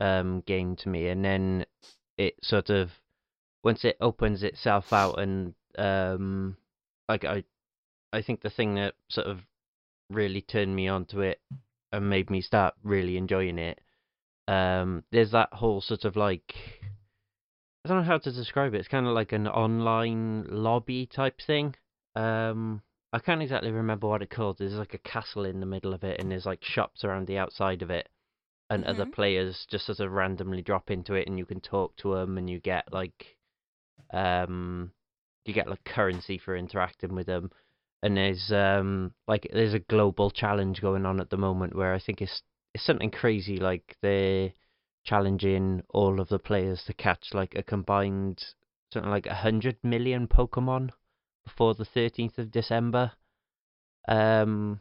um 0.00 0.42
game 0.46 0.74
to 0.76 0.88
me. 0.88 1.08
And 1.08 1.24
then 1.24 1.66
it 2.18 2.34
sort 2.42 2.68
of 2.68 2.90
once 3.62 3.84
it 3.84 3.96
opens 4.00 4.42
itself 4.42 4.92
out, 4.92 5.20
and 5.20 5.54
um, 5.78 6.56
like 7.08 7.24
I 7.24 7.44
I 8.12 8.22
think 8.22 8.42
the 8.42 8.50
thing 8.50 8.74
that 8.74 8.94
sort 9.08 9.28
of 9.28 9.40
really 10.14 10.40
turned 10.42 10.74
me 10.74 10.88
onto 10.88 11.20
it 11.20 11.40
and 11.92 12.08
made 12.08 12.30
me 12.30 12.40
start 12.40 12.74
really 12.82 13.16
enjoying 13.16 13.58
it. 13.58 13.80
Um, 14.48 15.04
there's 15.10 15.30
that 15.32 15.52
whole 15.52 15.80
sort 15.80 16.04
of 16.04 16.16
like 16.16 16.54
I 17.84 17.88
don't 17.88 17.98
know 17.98 18.04
how 18.04 18.18
to 18.18 18.32
describe 18.32 18.74
it. 18.74 18.78
It's 18.78 18.88
kind 18.88 19.06
of 19.06 19.12
like 19.12 19.32
an 19.32 19.46
online 19.46 20.46
lobby 20.48 21.06
type 21.06 21.40
thing. 21.46 21.74
Um, 22.14 22.82
I 23.12 23.18
can't 23.18 23.42
exactly 23.42 23.70
remember 23.70 24.08
what 24.08 24.22
it 24.22 24.30
called. 24.30 24.58
There's 24.58 24.72
like 24.72 24.94
a 24.94 24.98
castle 24.98 25.44
in 25.44 25.60
the 25.60 25.66
middle 25.66 25.92
of 25.92 26.02
it, 26.02 26.18
and 26.18 26.30
there's 26.30 26.46
like 26.46 26.64
shops 26.64 27.04
around 27.04 27.26
the 27.26 27.38
outside 27.38 27.82
of 27.82 27.90
it, 27.90 28.08
and 28.70 28.84
other 28.84 29.04
Mhm. 29.04 29.12
players 29.12 29.66
just 29.66 29.86
sort 29.86 30.00
of 30.00 30.12
randomly 30.12 30.62
drop 30.62 30.90
into 30.90 31.14
it, 31.14 31.28
and 31.28 31.38
you 31.38 31.44
can 31.44 31.60
talk 31.60 31.94
to 31.96 32.14
them, 32.14 32.38
and 32.38 32.48
you 32.48 32.58
get 32.58 32.90
like, 32.92 33.36
um, 34.12 34.90
you 35.44 35.52
get 35.52 35.68
like 35.68 35.84
currency 35.84 36.38
for 36.38 36.56
interacting 36.56 37.14
with 37.14 37.26
them. 37.26 37.50
And 38.04 38.18
there's 38.18 38.52
um 38.52 39.14
like 39.26 39.48
there's 39.50 39.72
a 39.72 39.78
global 39.78 40.30
challenge 40.30 40.82
going 40.82 41.06
on 41.06 41.20
at 41.20 41.30
the 41.30 41.38
moment 41.38 41.74
where 41.74 41.94
I 41.94 41.98
think 41.98 42.20
it's 42.20 42.42
it's 42.74 42.84
something 42.84 43.10
crazy 43.10 43.56
like 43.56 43.96
they're 44.02 44.52
challenging 45.04 45.82
all 45.88 46.20
of 46.20 46.28
the 46.28 46.38
players 46.38 46.84
to 46.84 46.92
catch 46.92 47.28
like 47.32 47.54
a 47.56 47.62
combined 47.62 48.44
something 48.92 49.10
like 49.10 49.24
a 49.26 49.34
hundred 49.34 49.78
million 49.82 50.28
Pokemon 50.28 50.90
before 51.44 51.74
the 51.74 51.86
thirteenth 51.86 52.36
of 52.38 52.50
December. 52.50 53.12
Um, 54.06 54.80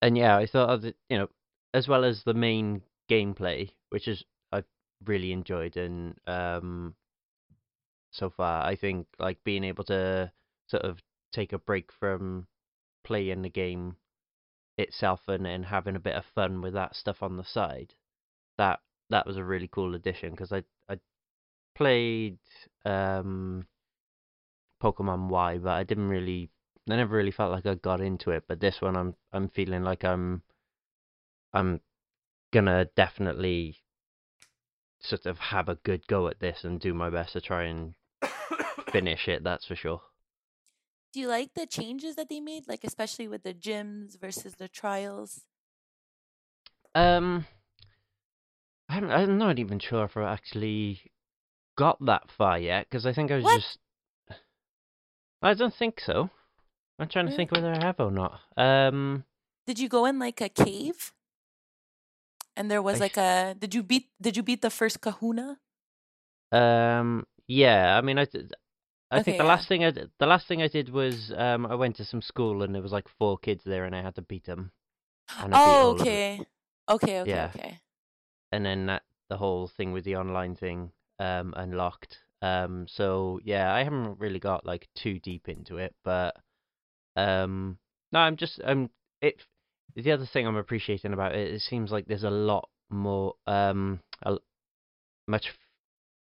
and 0.00 0.16
yeah, 0.16 0.36
I 0.36 0.46
thought 0.46 0.84
it, 0.84 0.96
you 1.10 1.18
know, 1.18 1.28
as 1.74 1.88
well 1.88 2.04
as 2.04 2.22
the 2.24 2.34
main 2.34 2.82
gameplay, 3.10 3.70
which 3.90 4.06
is 4.06 4.24
I've 4.52 4.64
really 5.04 5.32
enjoyed, 5.32 5.76
and 5.76 6.14
um, 6.28 6.94
so 8.12 8.30
far 8.30 8.64
I 8.64 8.76
think 8.76 9.08
like 9.18 9.42
being 9.42 9.64
able 9.64 9.82
to 9.84 10.30
sort 10.68 10.84
of 10.84 10.98
take 11.36 11.52
a 11.52 11.58
break 11.58 11.92
from 11.92 12.46
playing 13.04 13.42
the 13.42 13.50
game 13.50 13.96
itself 14.78 15.20
and, 15.28 15.46
and 15.46 15.66
having 15.66 15.96
a 15.96 16.00
bit 16.00 16.16
of 16.16 16.24
fun 16.34 16.62
with 16.62 16.72
that 16.72 16.96
stuff 16.96 17.22
on 17.22 17.36
the 17.36 17.44
side. 17.44 17.94
That 18.58 18.80
that 19.10 19.26
was 19.26 19.36
a 19.36 19.44
really 19.44 19.68
cool 19.68 19.94
addition 19.94 20.30
because 20.30 20.52
I 20.52 20.64
I 20.88 20.98
played 21.74 22.38
um 22.84 23.66
Pokemon 24.82 25.28
Y, 25.28 25.58
but 25.58 25.70
I 25.70 25.84
didn't 25.84 26.08
really 26.08 26.50
I 26.90 26.96
never 26.96 27.16
really 27.16 27.30
felt 27.30 27.52
like 27.52 27.66
I 27.66 27.74
got 27.74 28.00
into 28.00 28.30
it. 28.30 28.44
But 28.48 28.60
this 28.60 28.80
one 28.80 28.96
I'm 28.96 29.14
I'm 29.32 29.48
feeling 29.50 29.84
like 29.84 30.04
I'm 30.04 30.42
I'm 31.52 31.80
gonna 32.52 32.86
definitely 32.96 33.76
sort 35.00 35.26
of 35.26 35.38
have 35.38 35.68
a 35.68 35.76
good 35.84 36.06
go 36.06 36.28
at 36.28 36.40
this 36.40 36.64
and 36.64 36.80
do 36.80 36.94
my 36.94 37.10
best 37.10 37.34
to 37.34 37.40
try 37.40 37.64
and 37.64 37.94
finish 38.90 39.28
it. 39.28 39.44
That's 39.44 39.66
for 39.66 39.76
sure. 39.76 40.00
Do 41.16 41.22
you 41.22 41.28
like 41.28 41.54
the 41.54 41.64
changes 41.64 42.16
that 42.16 42.28
they 42.28 42.40
made, 42.40 42.68
like 42.68 42.84
especially 42.84 43.26
with 43.26 43.42
the 43.42 43.54
gyms 43.54 44.20
versus 44.20 44.56
the 44.56 44.68
trials? 44.68 45.46
Um, 46.94 47.46
I 48.90 48.96
haven't, 48.96 49.10
I'm 49.12 49.38
not 49.38 49.58
even 49.58 49.78
sure 49.78 50.04
if 50.04 50.14
I 50.18 50.30
actually 50.30 51.00
got 51.78 52.04
that 52.04 52.30
far 52.30 52.58
yet 52.58 52.84
because 52.90 53.06
I 53.06 53.14
think 53.14 53.30
I 53.30 53.36
was 53.36 53.44
What? 53.44 53.62
just. 53.62 53.78
I 55.40 55.54
don't 55.54 55.74
think 55.74 56.00
so. 56.00 56.28
I'm 56.98 57.08
trying 57.08 57.28
to 57.28 57.34
think 57.34 57.50
whether 57.50 57.72
I 57.72 57.82
have 57.82 57.98
or 57.98 58.10
not. 58.10 58.38
Um, 58.58 59.24
Did 59.66 59.78
you 59.78 59.88
go 59.88 60.04
in 60.04 60.18
like 60.18 60.42
a 60.42 60.50
cave? 60.50 61.14
And 62.54 62.70
there 62.70 62.82
was 62.82 63.00
I 63.00 63.04
like 63.04 63.16
a. 63.16 63.56
Did 63.58 63.74
you 63.74 63.82
beat? 63.82 64.10
Did 64.20 64.36
you 64.36 64.42
beat 64.42 64.60
the 64.60 64.68
first 64.68 65.00
Kahuna? 65.00 65.60
um, 66.52 67.24
yeah. 67.48 67.96
I 67.96 68.02
mean, 68.02 68.18
I, 68.18 68.26
I 69.10 69.22
think 69.22 69.38
the 69.38 69.44
yeah. 69.44 69.48
last 69.48 69.68
thing 69.68 69.84
I 69.84 69.90
did, 69.90 70.10
the 70.18 70.26
last 70.26 70.48
thing 70.48 70.62
I 70.62 70.68
did 70.68 70.88
was 70.90 71.32
um, 71.36 71.66
I 71.66 71.74
went 71.74 71.96
to 71.96 72.04
some 72.04 72.22
school 72.22 72.62
and 72.62 72.74
there 72.74 72.82
was 72.82 72.92
like 72.92 73.06
four 73.18 73.38
kids 73.38 73.62
there 73.64 73.84
and 73.84 73.94
I 73.94 74.02
had 74.02 74.14
to 74.16 74.22
beat 74.22 74.44
them. 74.46 74.72
Beat 75.28 75.50
Oh, 75.52 75.96
it. 75.96 76.00
okay. 76.00 76.46
Okay, 76.88 77.20
okay, 77.20 77.30
Yeah. 77.30 77.50
okay. 77.54 77.80
and 78.52 78.64
then 78.64 78.86
that 78.86 79.02
the 79.28 79.36
whole 79.36 79.68
thing 79.76 79.92
with 79.92 80.04
the 80.04 80.16
online 80.16 80.54
thing 80.54 80.92
um 81.18 81.52
unlocked 81.56 82.18
um 82.42 82.86
so 82.88 83.40
yeah 83.42 83.74
i 83.74 83.82
haven't 83.82 84.20
really 84.20 84.38
got 84.38 84.64
like 84.64 84.86
too 84.94 85.18
deep 85.18 85.48
into 85.48 85.78
it 85.78 85.94
but 86.04 86.36
um 87.16 87.76
no 88.12 88.20
i'm 88.20 88.36
just 88.36 88.60
um 88.62 88.88
it. 89.20 89.42
The 89.94 90.12
other 90.12 90.26
thing 90.26 90.46
I'm 90.46 90.56
appreciating 90.56 91.12
about 91.14 91.34
it, 91.34 91.54
it 91.54 91.60
seems 91.62 91.90
like 91.90 92.06
there's 92.06 92.24
a 92.24 92.30
lot 92.30 92.68
more, 92.90 93.34
um, 93.46 94.00
a, 94.22 94.36
much 95.26 95.54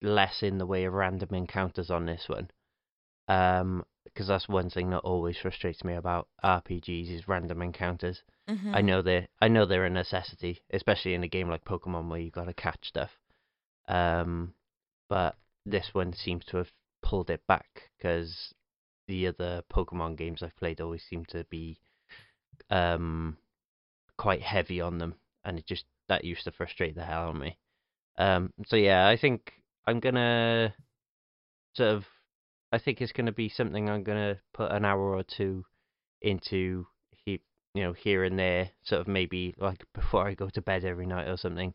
less 0.03 0.43
in 0.43 0.59
the 0.59 0.66
way 0.66 0.85
of 0.85 0.93
random 0.93 1.29
encounters 1.35 1.88
on 1.90 2.05
this 2.07 2.25
one. 2.27 2.51
Um, 3.31 3.85
because 4.05 4.27
that's 4.27 4.49
one 4.49 4.71
thing 4.71 4.90
that 4.90 4.99
always 4.99 5.37
frustrates 5.40 5.85
me 5.85 5.95
about 5.95 6.27
RPGs 6.45 7.14
is 7.14 7.29
random 7.29 7.62
encounters. 7.62 8.23
Mm-hmm. 8.49 8.75
I 8.75 8.81
know 8.81 9.03
they 9.03 9.29
I 9.40 9.47
know 9.47 9.66
they're 9.66 9.85
a 9.85 9.90
necessity, 9.90 10.62
especially 10.73 11.14
in 11.14 11.23
a 11.23 11.29
game 11.29 11.49
like 11.49 11.64
Pokemon 11.64 12.09
where 12.09 12.19
you've 12.19 12.33
gotta 12.33 12.53
catch 12.53 12.88
stuff. 12.88 13.11
Um, 13.87 14.55
but 15.09 15.37
this 15.64 15.90
one 15.93 16.12
seems 16.12 16.45
to 16.47 16.57
have 16.57 16.73
pulled 17.03 17.31
it 17.31 17.40
back 17.47 17.90
because 17.97 18.53
the 19.07 19.29
other 19.29 19.62
Pokemon 19.73 20.19
games 20.19 20.43
I've 20.43 20.57
played 20.57 20.81
always 20.81 21.05
seem 21.09 21.25
to 21.27 21.45
be 21.45 21.79
um 22.69 23.37
quite 24.16 24.43
heavy 24.43 24.81
on 24.81 24.99
them, 24.99 25.14
and 25.45 25.57
it 25.57 25.66
just 25.66 25.85
that 26.09 26.25
used 26.25 26.45
to 26.45 26.53
frustrate 26.53 26.97
the 26.97 27.05
hell 27.05 27.29
out 27.29 27.37
of 27.37 27.40
me. 27.40 27.57
Um, 28.19 28.53
so 28.66 28.75
yeah, 28.75 29.07
I 29.07 29.16
think 29.16 29.53
I'm 29.87 30.01
gonna 30.01 30.75
sort 31.77 31.90
of 31.90 32.05
I 32.72 32.78
think 32.78 33.00
it's 33.00 33.12
gonna 33.12 33.33
be 33.33 33.48
something 33.48 33.88
I'm 33.88 34.02
gonna 34.02 34.38
put 34.52 34.70
an 34.70 34.85
hour 34.85 35.14
or 35.14 35.22
two 35.22 35.64
into 36.22 36.87
he 37.24 37.40
you 37.74 37.83
know 37.83 37.92
here 37.92 38.24
and 38.24 38.38
there, 38.38 38.70
sort 38.83 39.00
of 39.00 39.09
maybe 39.09 39.54
like 39.59 39.85
before 39.94 40.26
I 40.26 40.35
go 40.35 40.48
to 40.50 40.62
bed 40.62 40.85
every 40.85 41.06
night 41.06 41.28
or 41.28 41.37
something. 41.37 41.74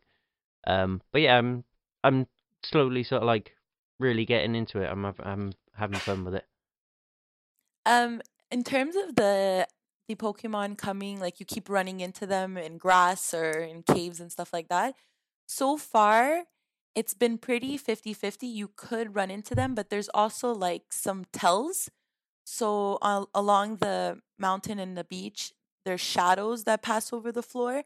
Um, 0.66 1.02
but 1.12 1.22
yeah, 1.22 1.38
I'm 1.38 1.64
I'm 2.02 2.26
slowly 2.62 3.02
sort 3.02 3.22
of 3.22 3.26
like 3.26 3.52
really 3.98 4.24
getting 4.24 4.54
into 4.54 4.80
it. 4.80 4.86
I'm 4.86 5.04
I'm 5.04 5.52
having 5.74 5.98
fun 5.98 6.24
with 6.24 6.34
it. 6.34 6.44
Um, 7.84 8.20
in 8.50 8.64
terms 8.64 8.96
of 8.96 9.16
the 9.16 9.66
the 10.08 10.14
Pokemon 10.14 10.78
coming, 10.78 11.20
like 11.20 11.40
you 11.40 11.46
keep 11.46 11.68
running 11.68 12.00
into 12.00 12.26
them 12.26 12.56
in 12.56 12.78
grass 12.78 13.34
or 13.34 13.50
in 13.50 13.82
caves 13.82 14.20
and 14.20 14.30
stuff 14.30 14.52
like 14.52 14.68
that. 14.68 14.94
So 15.46 15.76
far, 15.76 16.44
it's 16.96 17.14
been 17.14 17.38
pretty 17.38 17.78
50-50. 17.78 18.48
You 18.48 18.70
could 18.76 19.16
run 19.16 19.30
into 19.30 19.54
them, 19.54 19.74
but 19.76 19.90
there's 19.90 20.10
also 20.14 20.52
like 20.54 20.92
some 20.92 21.26
tells. 21.32 21.90
So 22.44 22.98
uh, 23.02 23.26
along 23.34 23.76
the 23.78 24.20
mountain 24.38 24.78
and 24.80 24.96
the 24.96 25.04
beach, 25.04 25.52
there's 25.84 26.00
shadows 26.00 26.64
that 26.64 26.82
pass 26.82 27.12
over 27.12 27.32
the 27.32 27.42
floor, 27.42 27.84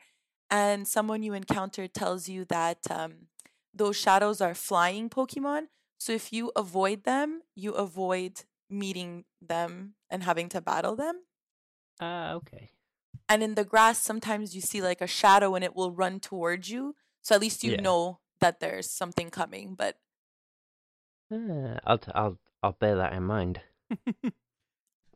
and 0.51 0.88
someone 0.88 1.23
you 1.23 1.35
encounter 1.35 1.88
tells 1.88 2.29
you 2.29 2.44
that 2.46 2.79
um, 2.90 3.29
those 3.75 3.96
shadows 3.96 4.40
are 4.40 4.55
flying 4.55 5.11
Pokemon. 5.11 5.68
So 5.99 6.12
if 6.12 6.33
you 6.33 6.53
avoid 6.57 7.05
them, 7.05 7.42
you 7.57 7.73
avoid 7.73 8.44
meeting 8.70 9.25
them 9.42 9.94
and 10.11 10.25
having 10.25 10.49
to 10.51 10.62
battle 10.62 10.96
them. 10.96 11.23
Uh, 12.01 12.35
okay. 12.37 12.73
And 13.29 13.42
in 13.42 13.55
the 13.55 13.64
grass, 13.64 13.99
sometimes 14.03 14.55
you 14.55 14.61
see 14.61 14.83
like 14.83 15.01
a 15.01 15.07
shadow 15.07 15.55
and 15.55 15.64
it 15.64 15.75
will 15.77 15.92
run 15.92 16.20
towards 16.20 16.70
you. 16.70 16.96
So 17.23 17.35
at 17.35 17.40
least 17.40 17.64
you 17.64 17.73
Yeah. 17.73 17.77
know 17.77 18.20
that 18.40 18.61
there's 18.61 18.90
something 18.90 19.31
coming. 19.31 19.74
But 19.74 19.96
Uh, 21.33 21.79
I'll 21.85 21.98
t- 21.98 22.12
I'll 22.14 22.38
I'll 22.62 22.72
bear 22.72 22.96
that 22.96 23.12
in 23.12 23.22
mind. 23.24 23.61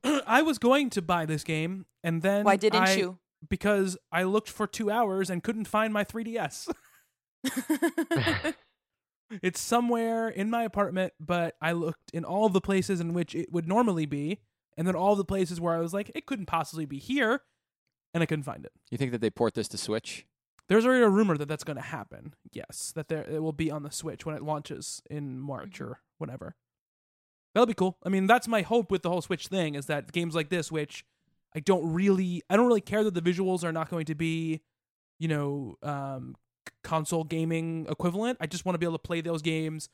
I 0.26 0.42
was 0.42 0.58
going 0.58 0.90
to 0.90 1.02
buy 1.02 1.26
this 1.26 1.44
game, 1.44 1.86
and 2.02 2.22
then 2.22 2.44
why 2.44 2.56
didn't 2.56 2.82
I- 2.84 2.94
you? 2.94 3.18
Because 3.48 3.98
I 4.10 4.22
looked 4.22 4.48
for 4.48 4.66
two 4.66 4.90
hours 4.90 5.28
and 5.28 5.42
couldn't 5.42 5.66
find 5.66 5.92
my 5.92 6.02
3DS. 6.04 6.72
it's 9.42 9.60
somewhere 9.60 10.28
in 10.30 10.48
my 10.48 10.62
apartment, 10.64 11.12
but 11.20 11.54
I 11.60 11.72
looked 11.72 12.10
in 12.14 12.24
all 12.24 12.48
the 12.48 12.62
places 12.62 13.00
in 13.00 13.12
which 13.12 13.34
it 13.34 13.52
would 13.52 13.68
normally 13.68 14.06
be, 14.06 14.40
and 14.78 14.86
then 14.86 14.94
all 14.96 15.14
the 15.14 15.24
places 15.26 15.60
where 15.60 15.74
I 15.74 15.80
was 15.80 15.92
like, 15.92 16.10
it 16.14 16.24
couldn't 16.24 16.46
possibly 16.46 16.86
be 16.86 16.98
here, 16.98 17.42
and 18.14 18.22
I 18.22 18.26
couldn't 18.26 18.44
find 18.44 18.64
it. 18.64 18.72
You 18.90 18.96
think 18.96 19.12
that 19.12 19.20
they 19.20 19.28
port 19.30 19.52
this 19.54 19.68
to 19.68 19.76
Switch? 19.78 20.24
There's 20.68 20.86
already 20.86 21.02
a 21.02 21.08
rumor 21.08 21.36
that 21.36 21.46
that's 21.46 21.64
going 21.64 21.76
to 21.76 21.82
happen. 21.82 22.34
Yes, 22.52 22.92
that 22.96 23.08
there 23.08 23.22
it 23.28 23.42
will 23.42 23.52
be 23.52 23.70
on 23.70 23.82
the 23.82 23.90
Switch 23.90 24.24
when 24.24 24.34
it 24.34 24.42
launches 24.42 25.02
in 25.10 25.38
March 25.38 25.80
or 25.80 26.00
whatever. 26.18 26.56
That'll 27.54 27.66
be 27.66 27.74
cool. 27.74 27.98
I 28.04 28.08
mean, 28.08 28.26
that's 28.26 28.48
my 28.48 28.62
hope 28.62 28.90
with 28.90 29.02
the 29.02 29.10
whole 29.10 29.22
Switch 29.22 29.46
thing 29.46 29.74
is 29.74 29.86
that 29.86 30.10
games 30.12 30.34
like 30.34 30.48
this, 30.48 30.72
which 30.72 31.04
I 31.54 31.60
don't 31.60 31.92
really, 31.92 32.42
I 32.50 32.56
don't 32.56 32.66
really 32.66 32.80
care 32.80 33.04
that 33.04 33.14
the 33.14 33.20
visuals 33.20 33.62
are 33.62 33.72
not 33.72 33.90
going 33.90 34.06
to 34.06 34.14
be, 34.14 34.62
you 35.18 35.28
know, 35.28 35.76
um, 35.82 36.34
console 36.82 37.24
gaming 37.24 37.86
equivalent. 37.88 38.38
I 38.40 38.46
just 38.46 38.64
want 38.64 38.74
to 38.74 38.78
be 38.78 38.86
able 38.86 38.98
to 38.98 39.02
play 39.02 39.20
those 39.20 39.42
games 39.42 39.88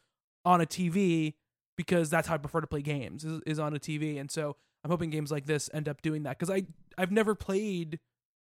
on 0.44 0.61
a 0.61 0.66
TV 0.66 1.35
because 1.76 2.11
that's 2.11 2.28
how 2.28 2.35
I 2.35 2.38
prefer 2.38 2.61
to 2.61 2.66
play 2.66 2.83
games 2.83 3.24
is, 3.24 3.40
is 3.46 3.59
on 3.59 3.74
a 3.74 3.78
TV. 3.78 4.18
And 4.20 4.30
so 4.30 4.56
I'm 4.85 4.90
hoping 4.90 5.11
games 5.11 5.30
like 5.30 5.46
this 5.46 5.68
end 5.74 5.88
up 5.88 6.00
doing 6.02 6.22
that 6.22 6.38
because 6.38 6.50
I 6.50 6.64
I've 6.96 7.12
never 7.12 7.35
played 7.35 7.98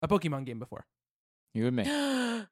a 0.02 0.09
Pokemon 0.09 0.44
game 0.44 0.59
before. 0.59 0.87
You 1.54 1.66
and 1.66 1.76
me. 1.76 1.84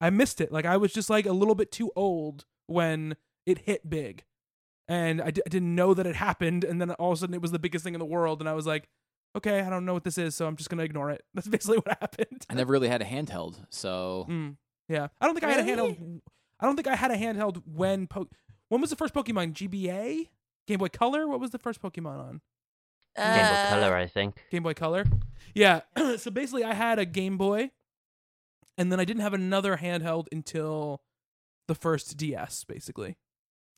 I 0.00 0.10
missed 0.10 0.40
it. 0.40 0.52
Like 0.52 0.66
I 0.66 0.76
was 0.76 0.92
just 0.92 1.08
like 1.10 1.26
a 1.26 1.32
little 1.32 1.54
bit 1.54 1.72
too 1.72 1.90
old 1.96 2.44
when 2.66 3.16
it 3.46 3.58
hit 3.60 3.88
big, 3.88 4.24
and 4.88 5.22
I 5.22 5.30
d- 5.30 5.42
I 5.46 5.48
didn't 5.48 5.74
know 5.74 5.94
that 5.94 6.06
it 6.06 6.16
happened. 6.16 6.64
And 6.64 6.80
then 6.80 6.90
all 6.92 7.12
of 7.12 7.18
a 7.18 7.20
sudden, 7.20 7.34
it 7.34 7.40
was 7.42 7.52
the 7.52 7.58
biggest 7.58 7.84
thing 7.84 7.94
in 7.94 7.98
the 8.00 8.04
world, 8.06 8.40
and 8.40 8.48
I 8.48 8.52
was 8.52 8.66
like, 8.66 8.88
okay, 9.36 9.60
I 9.60 9.70
don't 9.70 9.84
know 9.86 9.94
what 9.94 10.04
this 10.04 10.18
is, 10.18 10.34
so 10.34 10.46
I'm 10.46 10.56
just 10.56 10.68
gonna 10.68 10.82
ignore 10.82 11.10
it. 11.10 11.22
That's 11.34 11.48
basically 11.48 11.78
what 11.78 11.88
happened. 12.00 12.44
I 12.50 12.54
never 12.54 12.72
really 12.72 12.88
had 12.88 13.00
a 13.02 13.06
handheld, 13.06 13.56
so 13.70 14.26
Mm, 14.28 14.56
yeah, 14.88 15.08
I 15.20 15.26
don't 15.26 15.34
think 15.34 15.44
I 15.44 15.52
had 15.52 15.60
a 15.60 15.70
handheld. 15.70 16.20
I 16.60 16.66
don't 16.66 16.76
think 16.76 16.88
I 16.88 16.96
had 16.96 17.10
a 17.10 17.16
handheld 17.16 17.62
when 17.66 18.06
po- 18.06 18.28
when 18.68 18.80
was 18.80 18.90
the 18.90 18.96
first 18.96 19.14
Pokemon 19.14 19.52
GBA 19.54 20.28
Game 20.66 20.78
Boy 20.78 20.88
Color? 20.88 21.26
What 21.28 21.40
was 21.40 21.50
the 21.50 21.58
first 21.58 21.80
Pokemon 21.80 22.18
on 22.18 22.40
Game 23.16 23.46
Boy 23.46 23.54
Uh, 23.54 23.68
Color, 23.68 23.94
I 23.94 24.06
think. 24.06 24.44
Game 24.50 24.62
Boy 24.62 24.74
Color? 24.74 25.04
Yeah, 25.54 25.80
so 26.18 26.30
basically, 26.30 26.64
I 26.64 26.74
had 26.74 26.98
a 26.98 27.04
Game 27.06 27.36
Boy, 27.38 27.70
and 28.78 28.90
then 28.92 29.00
I 29.00 29.04
didn't 29.04 29.22
have 29.22 29.34
another 29.34 29.76
handheld 29.76 30.26
until 30.32 31.02
the 31.68 31.74
first 31.74 32.16
DS, 32.16 32.64
basically. 32.64 33.16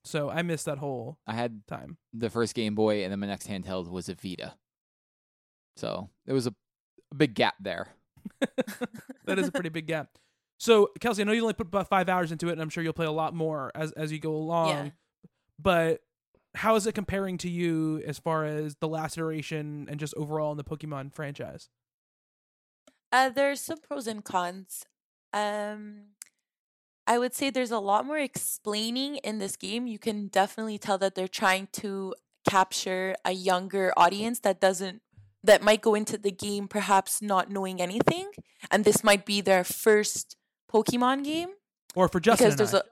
So 0.05 0.31
I 0.31 0.43
missed 0.43 0.65
that 0.67 0.79
whole 0.79 1.19
I 1.27 1.35
had 1.35 1.67
time. 1.67 1.99
the 2.13 2.31
first 2.31 2.55
Game 2.55 2.75
Boy, 2.75 3.03
and 3.03 3.13
then 3.13 3.21
my 3.21 3.27
next 3.27 3.49
handheld 3.49 3.89
was 3.89 4.09
a 4.09 4.15
Vita. 4.15 4.55
So 5.77 6.11
there 6.27 6.35
was 6.35 6.47
a, 6.47 6.55
a 7.13 7.15
big 7.15 7.35
gap 7.35 7.55
there. 7.61 7.89
that 9.27 9.39
is 9.39 9.49
a 9.49 9.53
pretty 9.53 9.69
big 9.69 9.87
gap. 9.87 10.19
So 10.59 10.91
Kelsey, 11.01 11.23
I 11.23 11.25
know 11.25 11.33
you 11.33 11.43
only 11.43 11.55
put 11.55 11.69
about 11.69 11.89
five 11.89 12.09
hours 12.09 12.33
into 12.33 12.49
it, 12.49 12.53
and 12.53 12.63
I'm 12.63 12.69
sure 12.69 12.83
you'll 12.83 12.93
play 12.93 13.07
a 13.07 13.13
lot 13.13 13.35
more 13.35 13.71
as 13.75 13.93
as 13.93 14.11
you 14.11 14.19
go 14.19 14.35
along. 14.35 14.69
Yeah. 14.69 14.91
But 15.61 16.01
how 16.55 16.75
is 16.75 16.87
it 16.87 16.95
comparing 16.95 17.39
to 17.39 17.51
you 17.51 18.03
as 18.07 18.19
far 18.19 18.45
as 18.45 18.77
the 18.77 18.89
last 18.89 19.17
iteration 19.17 19.87
and 19.89 20.01
just 20.01 20.15
overall 20.17 20.51
in 20.53 20.57
the 20.57 20.65
Pokemon 20.65 21.13
franchise? 21.13 21.69
Uh, 23.11 23.31
there's 23.31 23.61
some 23.61 23.79
pros 23.79 24.07
and 24.07 24.25
cons. 24.25 24.85
Um, 25.33 26.15
I 27.07 27.19
would 27.19 27.35
say 27.35 27.51
there's 27.51 27.71
a 27.71 27.79
lot 27.79 28.05
more 28.05 28.19
explaining 28.19 29.17
in 29.17 29.39
this 29.39 29.57
game. 29.57 29.87
You 29.87 29.99
can 29.99 30.29
definitely 30.29 30.79
tell 30.79 30.99
that 30.99 31.15
they're 31.15 31.29
trying 31.29 31.69
to 31.73 32.15
capture 32.49 33.15
a 33.25 33.33
younger 33.33 33.93
audience 33.97 34.41
that 34.41 34.61
doesn't 34.61 35.03
that 35.45 35.63
might 35.63 35.81
go 35.81 35.95
into 35.95 36.19
the 36.19 36.31
game 36.33 36.67
perhaps 36.67 37.23
not 37.23 37.51
knowing 37.51 37.81
anything, 37.81 38.31
and 38.71 38.85
this 38.85 39.05
might 39.05 39.25
be 39.25 39.41
their 39.41 39.65
first 39.65 40.37
Pokemon 40.71 41.25
game 41.25 41.51
Or 41.95 42.09
for 42.09 42.21
Justin 42.21 42.51
because 42.51 42.57
there's 42.57 42.75
a 42.75 42.83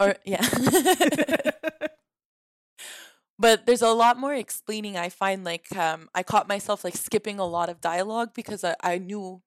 or 0.00 0.16
yeah. 0.24 0.42
but 3.38 3.66
there's 3.66 3.82
a 3.82 3.88
lot 3.90 4.18
more 4.18 4.34
explaining 4.34 4.96
i 4.96 5.08
find 5.08 5.44
like 5.44 5.74
um 5.76 6.08
i 6.14 6.22
caught 6.22 6.48
myself 6.48 6.84
like 6.84 6.96
skipping 6.96 7.38
a 7.38 7.46
lot 7.46 7.68
of 7.68 7.80
dialogue 7.80 8.30
because 8.34 8.64
i, 8.64 8.74
I 8.82 8.98
knew 8.98 9.42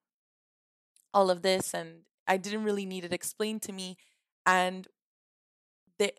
all 1.13 1.29
of 1.29 1.41
this 1.41 1.73
and 1.73 2.01
i 2.27 2.37
didn't 2.37 2.63
really 2.63 2.85
need 2.85 3.05
it 3.05 3.13
explained 3.13 3.61
to 3.63 3.73
me. 3.73 3.97
And 4.45 4.87
the, 5.99 6.13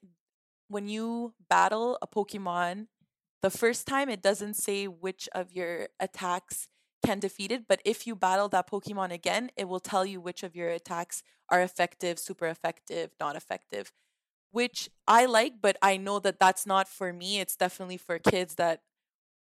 when 0.68 0.88
you 0.88 1.34
battle 1.48 1.98
a 2.00 2.06
pokemon 2.06 2.86
the 3.42 3.50
first 3.50 3.86
time 3.86 4.08
it 4.08 4.22
doesn't 4.22 4.54
say 4.54 4.86
which 4.86 5.28
of 5.34 5.52
your 5.52 5.88
attacks 5.98 6.68
can 7.04 7.18
defeat 7.18 7.50
it 7.50 7.66
but 7.68 7.80
if 7.84 8.06
you 8.06 8.14
battle 8.14 8.48
that 8.48 8.70
pokemon 8.70 9.12
again 9.12 9.50
it 9.56 9.68
will 9.68 9.80
tell 9.80 10.06
you 10.06 10.20
which 10.20 10.42
of 10.44 10.54
your 10.54 10.70
attacks 10.70 11.22
are 11.48 11.60
effective 11.60 12.18
super 12.18 12.46
effective 12.46 13.10
not 13.20 13.34
effective 13.34 13.92
which 14.52 14.88
I 15.08 15.26
like, 15.26 15.54
but 15.62 15.76
I 15.82 15.96
know 15.98 16.20
that 16.20 16.38
that's 16.40 16.66
not 16.66 16.88
for 16.88 17.12
me. 17.12 17.40
It's 17.40 17.56
definitely 17.56 17.98
for 17.98 18.18
kids 18.20 18.56
that, 18.56 18.80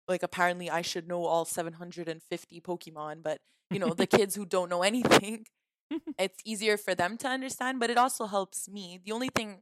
like, 0.08 0.24
apparently 0.24 0.70
I 0.70 0.82
should 0.82 1.08
know 1.08 1.26
all 1.26 1.46
750 1.46 2.62
Pokemon, 2.62 3.24
but, 3.24 3.40
you 3.72 3.80
know, 3.80 3.94
the 3.94 4.08
kids 4.20 4.36
who 4.36 4.46
don't 4.46 4.70
know 4.70 4.84
anything, 4.84 5.46
it's 6.20 6.40
easier 6.46 6.78
for 6.78 6.96
them 6.96 7.18
to 7.18 7.28
understand, 7.28 7.80
but 7.80 7.90
it 7.90 7.98
also 7.98 8.26
helps 8.28 8.70
me. 8.70 9.00
The 9.04 9.12
only 9.14 9.30
thing, 9.30 9.62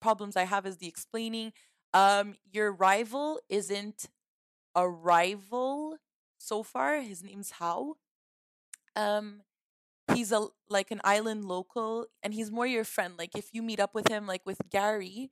problems 0.00 0.36
I 0.36 0.44
have 0.44 0.66
is 0.66 0.78
the 0.78 0.88
explaining. 0.88 1.52
Um, 1.94 2.34
your 2.52 2.72
rival 2.72 3.40
isn't 3.48 4.08
a 4.74 4.88
rival 4.88 5.96
so 6.38 6.62
far. 6.62 7.00
His 7.00 7.22
name's 7.22 7.52
Hau. 7.52 7.96
Um, 8.96 9.42
he's 10.14 10.32
a 10.32 10.46
like 10.68 10.90
an 10.90 11.00
island 11.04 11.44
local 11.44 12.06
and 12.22 12.34
he's 12.34 12.50
more 12.50 12.66
your 12.66 12.84
friend 12.84 13.14
like 13.18 13.36
if 13.36 13.48
you 13.52 13.62
meet 13.62 13.80
up 13.80 13.94
with 13.94 14.08
him 14.08 14.26
like 14.26 14.44
with 14.46 14.60
gary 14.70 15.30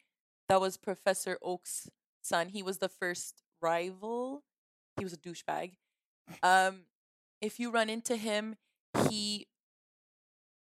that 0.49 0.61
was 0.61 0.77
professor 0.77 1.39
oak's 1.43 1.89
son 2.23 2.49
he 2.49 2.63
was 2.63 2.79
the 2.79 2.89
first 2.89 3.43
rival 3.61 4.43
he 4.97 5.05
was 5.05 5.13
a 5.13 5.17
douchebag 5.17 5.73
um 6.43 6.83
if 7.43 7.59
you 7.59 7.71
run 7.71 7.91
into 7.91 8.17
him, 8.17 8.57
he 9.11 9.49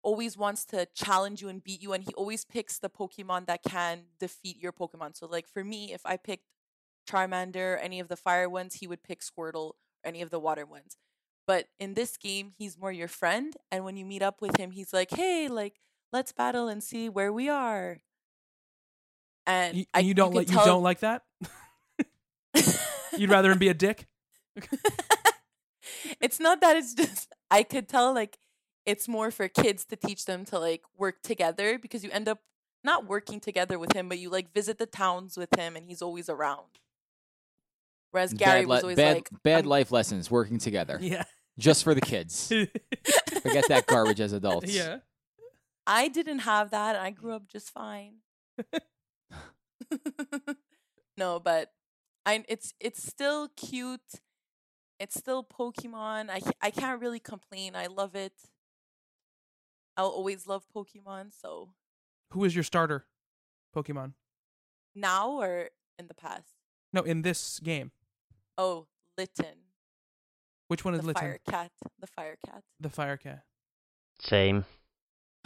always 0.04 0.38
wants 0.38 0.64
to 0.64 0.88
challenge 0.96 1.42
you 1.42 1.50
and 1.50 1.64
beat 1.64 1.82
you 1.82 1.92
and 1.92 2.04
he 2.04 2.14
always 2.14 2.46
picks 2.46 2.80
the 2.80 2.90
Pokemon 2.90 3.48
that 3.48 3.64
can 3.64 4.04
defeat 4.20 4.58
your 4.62 4.72
Pokemon. 4.72 5.18
So 5.18 5.26
like 5.26 5.48
for 5.50 5.64
me, 5.64 5.92
if 5.92 6.06
I 6.06 6.16
picked 6.16 6.46
Charmander, 7.10 7.78
any 7.82 8.00
of 8.00 8.08
the 8.08 8.16
fire 8.16 8.48
ones, 8.48 8.76
he 8.76 8.88
would 8.88 9.04
pick 9.04 9.22
Squirtle, 9.22 9.74
any 10.06 10.22
of 10.22 10.30
the 10.30 10.40
water 10.40 10.66
ones. 10.66 10.98
But 11.48 11.68
in 11.80 11.94
this 11.94 12.18
game, 12.18 12.52
he's 12.58 12.78
more 12.78 12.92
your 12.92 13.08
friend 13.08 13.56
and 13.72 13.86
when 13.86 13.96
you 13.96 14.06
meet 14.06 14.22
up 14.22 14.42
with 14.42 14.58
him, 14.58 14.72
he's 14.72 14.92
like, 14.94 15.12
"Hey, 15.12 15.48
like 15.48 15.80
let's 16.12 16.32
battle 16.34 16.68
and 16.68 16.84
see 16.84 17.08
where 17.10 17.32
we 17.32 17.48
are." 17.50 18.00
And 19.46 19.78
You, 19.78 19.86
I, 19.94 20.00
you 20.02 20.14
don't 20.14 20.32
can 20.32 20.38
like 20.38 20.50
you 20.50 20.56
don't 20.58 20.84
like 20.84 21.00
that. 21.00 21.24
You'd 23.18 23.30
rather 23.30 23.52
him 23.52 23.60
be 23.60 23.70
a 23.70 23.74
dick. 23.74 24.08
it's 26.20 26.40
not 26.40 26.60
that 26.62 26.76
it's 26.76 26.94
just 26.94 27.34
I 27.50 27.64
could 27.64 27.88
tell 27.88 28.14
like 28.14 28.38
it's 28.86 29.08
more 29.08 29.32
for 29.32 29.48
kids 29.48 29.86
to 29.86 29.96
teach 29.96 30.26
them 30.26 30.44
to 30.46 30.60
like 30.60 30.82
work 30.98 31.22
together 31.24 31.80
because 31.80 32.04
you 32.04 32.10
end 32.12 32.28
up 32.28 32.40
not 32.84 33.08
working 33.08 33.40
together 33.40 33.80
with 33.80 33.94
him, 33.94 34.10
but 34.10 34.20
you 34.20 34.30
like 34.30 34.54
visit 34.54 34.78
the 34.80 34.86
towns 34.86 35.38
with 35.38 35.50
him 35.58 35.76
and 35.76 35.86
he's 35.86 36.02
always 36.02 36.30
around. 36.30 36.80
Whereas 38.12 38.34
Gary 38.34 38.62
bad, 38.62 38.68
was 38.68 38.76
le- 38.78 38.82
always 38.84 38.96
bad, 38.98 39.16
like 39.16 39.30
bad 39.44 39.56
I'm- 39.58 39.66
life 39.66 39.92
lessons 39.92 40.30
working 40.32 40.58
together 40.58 40.98
Yeah. 41.02 41.24
Just 41.58 41.84
for 41.84 41.94
the 41.94 42.02
kids. 42.02 42.48
Forget 43.42 43.68
that 43.70 43.86
garbage 43.88 44.20
as 44.22 44.34
adults. 44.34 44.74
yeah. 44.74 44.98
I 45.86 46.10
didn't 46.10 46.40
have 46.40 46.72
that 46.72 46.96
and 46.96 47.06
I 47.06 47.12
grew 47.12 47.34
up 47.34 47.48
just 47.48 47.72
fine. 47.72 48.16
no, 51.18 51.40
but 51.40 51.72
I 52.26 52.44
it's 52.48 52.74
it's 52.80 53.02
still 53.06 53.50
cute. 53.56 54.22
It's 55.00 55.16
still 55.18 55.44
Pokemon. 55.44 56.30
I 56.30 56.42
I 56.62 56.72
can't 56.72 57.00
really 57.02 57.20
complain. 57.20 57.76
I 57.76 57.88
love 57.88 58.16
it. 58.16 58.34
I'll 59.96 60.10
always 60.10 60.46
love 60.46 60.66
Pokemon, 60.76 61.32
so 61.40 61.70
Who 62.34 62.44
is 62.44 62.54
your 62.54 62.64
starter 62.64 63.06
Pokemon? 63.76 64.14
now 64.94 65.30
or 65.32 65.70
in 66.00 66.08
the 66.08 66.14
past. 66.14 66.54
No, 66.92 67.02
in 67.04 67.22
this 67.22 67.60
game. 67.60 67.92
Oh, 68.58 68.88
Litten. 69.18 69.67
Which 70.68 70.84
one 70.86 70.94
is 70.96 71.02
the 71.02 71.08
Litten? 71.08 71.22
fire 71.22 71.40
cat. 71.50 71.72
The 72.00 72.08
fire 72.08 72.38
cat. 72.46 72.64
The 72.80 72.90
fire 72.90 73.18
cat. 73.18 73.44
Same. 74.20 74.66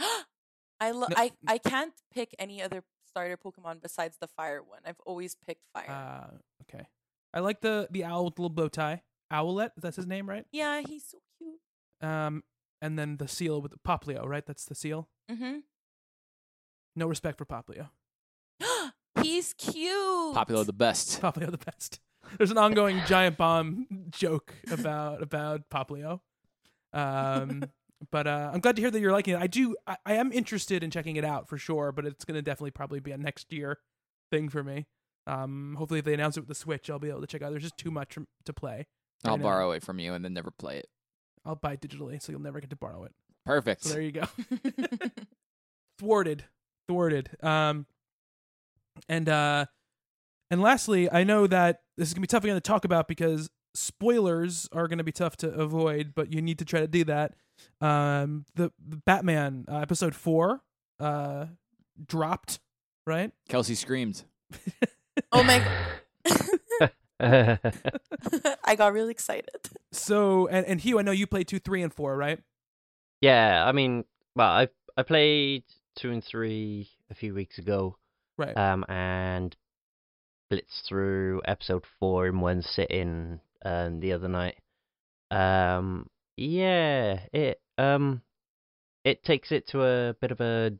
I 0.80 0.90
lo- 0.90 1.06
No- 1.08 1.16
I 1.16 1.32
I 1.46 1.58
can't 1.58 1.92
pick 2.12 2.34
any 2.38 2.60
other 2.62 2.82
starter 3.06 3.36
Pokemon 3.36 3.80
besides 3.82 4.16
the 4.20 4.26
fire 4.26 4.62
one. 4.62 4.80
I've 4.84 5.00
always 5.06 5.34
picked 5.36 5.62
fire. 5.72 5.90
Uh, 5.90 6.36
okay. 6.62 6.86
I 7.34 7.40
like 7.40 7.60
the 7.60 7.86
the 7.90 8.04
owl 8.04 8.24
with 8.26 8.34
the 8.36 8.42
little 8.42 8.54
bow 8.54 8.68
tie. 8.68 9.02
Owlet, 9.30 9.72
that's 9.80 9.96
his 9.96 10.06
name, 10.06 10.28
right? 10.28 10.44
yeah, 10.52 10.82
he's 10.86 11.04
so 11.06 11.18
cute. 11.38 11.58
Um, 12.06 12.42
and 12.82 12.98
then 12.98 13.16
the 13.16 13.26
seal 13.28 13.62
with 13.62 13.70
the 13.72 13.78
Poplio, 13.78 14.26
right? 14.26 14.44
That's 14.44 14.66
the 14.66 14.74
seal. 14.74 15.08
Mm-hmm. 15.30 15.60
No 16.96 17.06
respect 17.06 17.38
for 17.38 17.46
Poplio. 17.46 17.88
he's 19.22 19.54
cute. 19.54 20.34
Popular 20.34 20.64
the 20.64 20.72
best. 20.74 21.20
Poplio 21.22 21.50
the 21.50 21.56
best. 21.58 22.00
There's 22.38 22.50
an 22.50 22.58
ongoing 22.58 23.00
giant 23.06 23.36
bomb 23.36 23.86
joke 24.10 24.54
about 24.70 25.22
about 25.22 25.68
Poplio. 25.70 26.20
Um, 26.92 27.64
but 28.10 28.26
uh, 28.26 28.50
I'm 28.52 28.60
glad 28.60 28.76
to 28.76 28.82
hear 28.82 28.90
that 28.90 29.00
you're 29.00 29.12
liking 29.12 29.34
it. 29.34 29.40
I 29.40 29.46
do. 29.46 29.76
I, 29.86 29.96
I 30.04 30.14
am 30.14 30.32
interested 30.32 30.82
in 30.82 30.90
checking 30.90 31.16
it 31.16 31.24
out 31.24 31.48
for 31.48 31.58
sure, 31.58 31.92
but 31.92 32.06
it's 32.06 32.24
gonna 32.24 32.42
definitely 32.42 32.72
probably 32.72 33.00
be 33.00 33.12
a 33.12 33.18
next 33.18 33.52
year 33.52 33.78
thing 34.30 34.48
for 34.48 34.62
me. 34.62 34.86
Um, 35.26 35.76
hopefully, 35.78 36.00
if 36.00 36.04
they 36.04 36.14
announce 36.14 36.36
it 36.36 36.40
with 36.40 36.48
the 36.48 36.54
Switch, 36.54 36.90
I'll 36.90 36.98
be 36.98 37.08
able 37.08 37.20
to 37.20 37.26
check 37.26 37.42
out. 37.42 37.50
There's 37.50 37.62
just 37.62 37.78
too 37.78 37.90
much 37.90 38.18
to 38.44 38.52
play. 38.52 38.86
I'll 39.24 39.32
right 39.32 39.40
now. 39.40 39.44
borrow 39.44 39.70
it 39.72 39.82
from 39.82 39.98
you 39.98 40.14
and 40.14 40.24
then 40.24 40.34
never 40.34 40.50
play 40.50 40.78
it. 40.78 40.88
I'll 41.44 41.54
buy 41.54 41.74
it 41.74 41.80
digitally, 41.80 42.20
so 42.20 42.32
you'll 42.32 42.40
never 42.40 42.60
get 42.60 42.70
to 42.70 42.76
borrow 42.76 43.04
it. 43.04 43.12
Perfect. 43.44 43.84
So 43.84 43.94
there 43.94 44.02
you 44.02 44.12
go. 44.12 44.24
thwarted 45.98 46.44
thwarted 46.88 47.30
um 47.42 47.86
and 49.08 49.28
uh 49.28 49.64
and 50.52 50.60
lastly 50.60 51.10
i 51.10 51.24
know 51.24 51.46
that 51.48 51.80
this 51.96 52.08
is 52.08 52.14
gonna 52.14 52.22
be 52.22 52.26
tough 52.28 52.44
again 52.44 52.54
to 52.54 52.60
talk 52.60 52.84
about 52.84 53.08
because 53.08 53.50
spoilers 53.74 54.68
are 54.72 54.86
gonna 54.86 55.02
be 55.02 55.10
tough 55.10 55.36
to 55.36 55.48
avoid 55.48 56.12
but 56.14 56.32
you 56.32 56.40
need 56.40 56.58
to 56.58 56.64
try 56.64 56.78
to 56.80 56.86
do 56.86 57.02
that 57.04 57.34
um 57.80 58.44
the, 58.54 58.70
the 58.88 58.96
batman 58.98 59.64
uh, 59.68 59.78
episode 59.78 60.14
four 60.14 60.60
uh 61.00 61.46
dropped 62.06 62.60
right 63.06 63.32
Kelsey 63.48 63.74
screamed. 63.74 64.24
oh 65.32 65.42
my. 65.42 65.66
I 68.64 68.74
got 68.76 68.92
really 68.92 69.10
excited. 69.10 69.48
so 69.92 70.46
and 70.48 70.66
and 70.66 70.80
hugh 70.80 70.98
i 70.98 71.02
know 71.02 71.12
you 71.12 71.26
played 71.26 71.48
two 71.48 71.58
three 71.58 71.82
and 71.82 71.92
four 71.92 72.16
right 72.16 72.38
yeah, 73.22 73.64
I 73.64 73.70
mean, 73.72 74.04
well, 74.34 74.48
I 74.50 74.68
I 74.96 75.04
played 75.04 75.62
two 75.94 76.10
and 76.10 76.22
three 76.22 76.90
a 77.08 77.14
few 77.14 77.32
weeks 77.32 77.56
ago, 77.58 77.96
right 78.36 78.54
um, 78.56 78.84
and 78.88 79.56
blitzed 80.52 80.86
through 80.86 81.40
episode 81.46 81.84
four 81.98 82.26
in 82.26 82.40
one 82.40 82.62
sitting 82.62 83.40
um, 83.64 84.00
the 84.00 84.12
other 84.12 84.28
night. 84.28 84.56
Um, 85.30 86.08
yeah, 86.36 87.20
it 87.32 87.60
um, 87.78 88.22
it 89.04 89.22
takes 89.24 89.50
it 89.50 89.68
to 89.68 89.82
a 89.82 90.14
bit 90.20 90.30
of 90.30 90.40
a 90.40 90.72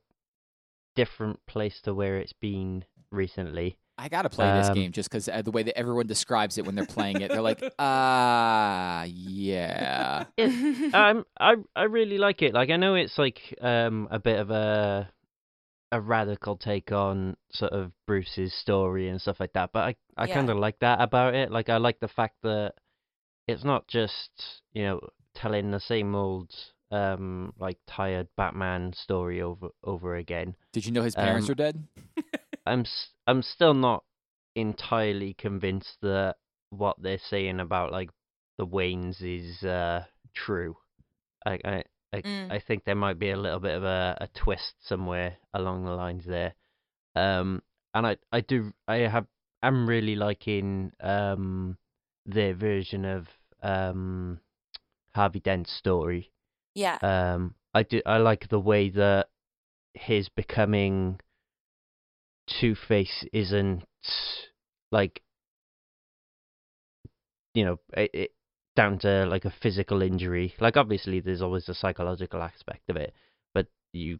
different 0.94 1.40
place 1.46 1.80
to 1.84 1.94
where 1.94 2.18
it's 2.18 2.34
been 2.34 2.84
recently. 3.10 3.78
I 3.96 4.08
gotta 4.08 4.30
play 4.30 4.50
this 4.58 4.68
Um, 4.68 4.74
game 4.74 4.92
just 4.92 5.10
because 5.10 5.28
uh, 5.28 5.42
the 5.42 5.50
way 5.50 5.62
that 5.62 5.78
everyone 5.78 6.06
describes 6.06 6.58
it 6.58 6.64
when 6.66 6.74
they're 6.74 6.86
playing 6.86 7.20
it, 7.20 7.28
they're 7.30 7.42
like, 7.42 7.62
ah, 7.78 9.04
yeah. 9.04 10.24
um, 10.38 11.24
I 11.38 11.54
I 11.76 11.84
really 11.84 12.18
like 12.18 12.42
it. 12.42 12.52
Like 12.52 12.70
I 12.70 12.76
know 12.76 12.94
it's 12.94 13.16
like 13.18 13.38
um 13.60 14.08
a 14.10 14.18
bit 14.18 14.38
of 14.38 14.50
a 14.50 15.08
a 15.92 16.00
radical 16.00 16.56
take 16.56 16.90
on 16.90 17.36
sort 17.52 17.72
of 17.72 17.92
Bruce's 18.06 18.52
story 18.54 19.08
and 19.08 19.20
stuff 19.20 19.38
like 19.40 19.52
that, 19.52 19.70
but 19.72 19.80
I 19.84 19.96
I 20.16 20.26
Yeah. 20.26 20.34
kind 20.36 20.50
of 20.50 20.56
like 20.56 20.78
that 20.80 21.00
about 21.00 21.34
it. 21.34 21.52
Like 21.52 21.68
I 21.68 21.76
like 21.76 22.00
the 22.00 22.08
fact 22.08 22.36
that 22.42 22.74
it's 23.46 23.64
not 23.64 23.86
just 23.88 24.62
you 24.72 24.84
know 24.84 25.00
telling 25.34 25.70
the 25.70 25.80
same 25.80 26.14
old 26.14 26.50
um 26.90 27.52
like 27.58 27.78
tired 27.86 28.28
Batman 28.36 28.92
story 28.94 29.40
over 29.42 29.68
over 29.84 30.16
again. 30.16 30.56
Did 30.72 30.86
you 30.86 30.92
know 30.92 31.02
his 31.02 31.14
parents 31.14 31.48
Um, 31.48 31.52
are 31.52 31.54
dead? 31.54 31.88
I'm 32.66 32.84
I'm 33.26 33.42
still 33.42 33.74
not 33.74 34.04
entirely 34.54 35.34
convinced 35.34 35.98
that 36.02 36.36
what 36.70 36.96
they're 37.02 37.18
saying 37.18 37.60
about 37.60 37.92
like 37.92 38.10
the 38.58 38.66
Waynes 38.66 39.20
is 39.22 39.62
uh 39.64 40.04
true. 40.34 40.76
I 41.46 41.58
I 41.64 41.84
I, 42.12 42.20
Mm. 42.22 42.52
I 42.52 42.58
think 42.58 42.84
there 42.84 42.94
might 42.94 43.18
be 43.18 43.30
a 43.30 43.36
little 43.36 43.60
bit 43.60 43.74
of 43.74 43.84
a, 43.84 44.16
a 44.20 44.28
twist 44.28 44.74
somewhere 44.86 45.36
along 45.54 45.84
the 45.84 45.92
lines 45.92 46.24
there. 46.26 46.54
Um 47.16 47.62
and 47.94 48.06
I 48.06 48.16
I 48.30 48.40
do 48.40 48.72
I 48.88 48.96
have 48.96 49.26
I'm 49.62 49.88
really 49.88 50.16
liking 50.16 50.92
um 51.00 51.78
their 52.26 52.54
version 52.54 53.04
of 53.04 53.28
um 53.62 54.40
Harvey 55.14 55.40
Dent's 55.40 55.72
story. 55.72 56.32
yeah. 56.74 56.98
Um, 57.02 57.54
I 57.74 57.82
do. 57.82 58.00
I 58.06 58.18
like 58.18 58.48
the 58.48 58.60
way 58.60 58.88
that 58.90 59.28
his 59.94 60.28
becoming 60.28 61.20
Two 62.46 62.74
Face 62.74 63.24
isn't 63.32 63.84
like 64.90 65.22
you 67.54 67.64
know 67.64 67.78
it, 67.94 68.10
it 68.14 68.32
down 68.74 68.98
to 69.00 69.26
like 69.26 69.44
a 69.44 69.54
physical 69.62 70.02
injury. 70.02 70.54
Like 70.60 70.76
obviously, 70.76 71.20
there's 71.20 71.42
always 71.42 71.68
a 71.68 71.74
psychological 71.74 72.42
aspect 72.42 72.88
of 72.88 72.96
it, 72.96 73.14
but 73.54 73.66
you 73.92 74.18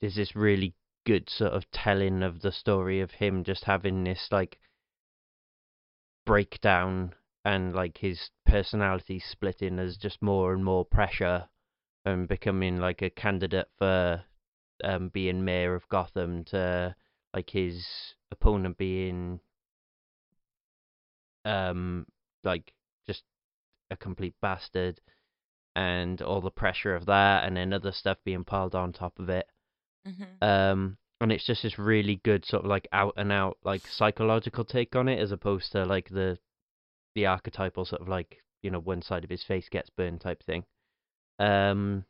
there's 0.00 0.16
this 0.16 0.34
really 0.34 0.74
good 1.06 1.28
sort 1.28 1.52
of 1.52 1.70
telling 1.72 2.22
of 2.22 2.42
the 2.42 2.52
story 2.52 3.00
of 3.00 3.10
him 3.10 3.44
just 3.44 3.64
having 3.64 4.04
this 4.04 4.28
like 4.30 4.58
breakdown 6.24 7.12
and 7.44 7.74
like 7.74 7.98
his 7.98 8.30
personality 8.46 9.18
splitting 9.18 9.78
as 9.78 9.96
just 9.96 10.22
more 10.22 10.52
and 10.52 10.64
more 10.64 10.84
pressure 10.84 11.48
and 12.04 12.28
becoming 12.28 12.78
like 12.78 13.02
a 13.02 13.10
candidate 13.10 13.68
for 13.78 14.22
um 14.84 15.08
being 15.08 15.44
mayor 15.44 15.74
of 15.74 15.88
Gotham 15.88 16.44
to 16.44 16.94
like 17.34 17.50
his 17.50 17.84
opponent 18.30 18.76
being 18.76 19.40
um 21.44 22.06
like 22.44 22.72
a 23.92 23.96
complete 23.96 24.34
bastard 24.40 25.00
and 25.74 26.20
all 26.20 26.40
the 26.40 26.50
pressure 26.50 26.94
of 26.94 27.06
that 27.06 27.44
and 27.44 27.56
then 27.56 27.72
other 27.72 27.92
stuff 27.92 28.18
being 28.24 28.44
piled 28.44 28.74
on 28.74 28.92
top 28.92 29.18
of 29.18 29.28
it. 29.28 29.46
Hmm 30.06 30.24
um 30.44 30.96
and 31.20 31.30
it's 31.30 31.46
just 31.46 31.62
this 31.62 31.78
really 31.78 32.20
good 32.24 32.44
sort 32.44 32.64
of 32.64 32.68
like 32.68 32.88
out 32.92 33.14
and 33.16 33.30
out 33.30 33.56
like 33.62 33.86
psychological 33.86 34.64
take 34.64 34.96
on 34.96 35.08
it 35.08 35.20
as 35.20 35.30
opposed 35.30 35.70
to 35.70 35.84
like 35.84 36.08
the 36.08 36.36
the 37.14 37.26
archetypal 37.26 37.84
sort 37.84 38.02
of 38.02 38.08
like 38.08 38.42
you 38.62 38.70
know 38.70 38.80
one 38.80 39.00
side 39.00 39.22
of 39.22 39.30
his 39.30 39.44
face 39.44 39.68
gets 39.68 39.90
burned 39.90 40.20
type 40.20 40.42
thing. 40.42 40.64
Um 41.38 42.04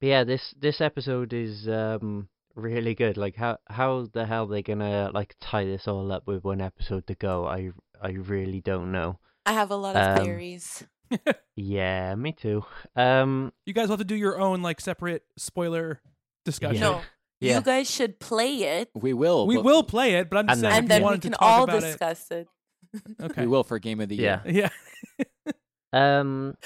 but 0.00 0.06
yeah 0.06 0.24
this 0.24 0.54
this 0.58 0.80
episode 0.80 1.32
is 1.32 1.66
um 1.68 2.28
really 2.54 2.94
good. 2.94 3.16
Like 3.16 3.36
how 3.36 3.58
how 3.68 4.08
the 4.12 4.26
hell 4.26 4.46
they're 4.46 4.62
gonna 4.62 5.10
like 5.14 5.34
tie 5.40 5.64
this 5.64 5.86
all 5.86 6.10
up 6.10 6.26
with 6.26 6.44
one 6.44 6.60
episode 6.60 7.06
to 7.06 7.14
go? 7.14 7.46
I 7.46 7.70
i 8.02 8.10
really 8.10 8.60
don't 8.60 8.92
know. 8.92 9.18
I 9.44 9.52
have 9.52 9.70
a 9.70 9.76
lot 9.76 9.96
of 9.96 10.18
um, 10.18 10.24
theories. 10.24 10.84
Yeah, 11.56 12.14
me 12.16 12.32
too. 12.32 12.64
Um, 12.94 13.52
you 13.64 13.72
guys 13.72 13.88
will 13.88 13.94
have 13.94 14.00
to 14.00 14.04
do 14.04 14.14
your 14.14 14.38
own 14.38 14.60
like 14.62 14.80
separate 14.80 15.22
spoiler 15.38 16.00
discussion. 16.44 16.80
No, 16.80 17.00
Yeah. 17.40 17.56
you 17.56 17.62
guys 17.62 17.90
should 17.90 18.18
play 18.20 18.56
it, 18.80 18.90
We 18.94 19.12
will. 19.14 19.46
We 19.46 19.56
but- 19.56 19.64
will 19.64 19.82
play 19.82 20.16
it, 20.16 20.28
but 20.28 20.38
I'm 20.38 20.46
just 20.48 20.62
And 20.62 20.70
saying 20.72 20.86
then- 20.88 21.02
if 21.02 21.06
and 21.06 21.06
you 21.06 21.08
then 21.08 21.12
we 21.12 21.18
can 21.20 21.32
to 21.32 21.38
all 21.40 21.66
discuss 21.66 22.30
it. 22.30 22.48
it. 22.92 23.02
Okay. 23.22 23.40
We 23.42 23.46
will 23.46 23.64
for 23.64 23.78
game 23.78 24.00
of 24.00 24.08
the 24.08 24.16
year. 24.16 24.42
Yeah. 24.46 24.68
Yeah. 25.18 25.52
um, 25.92 26.56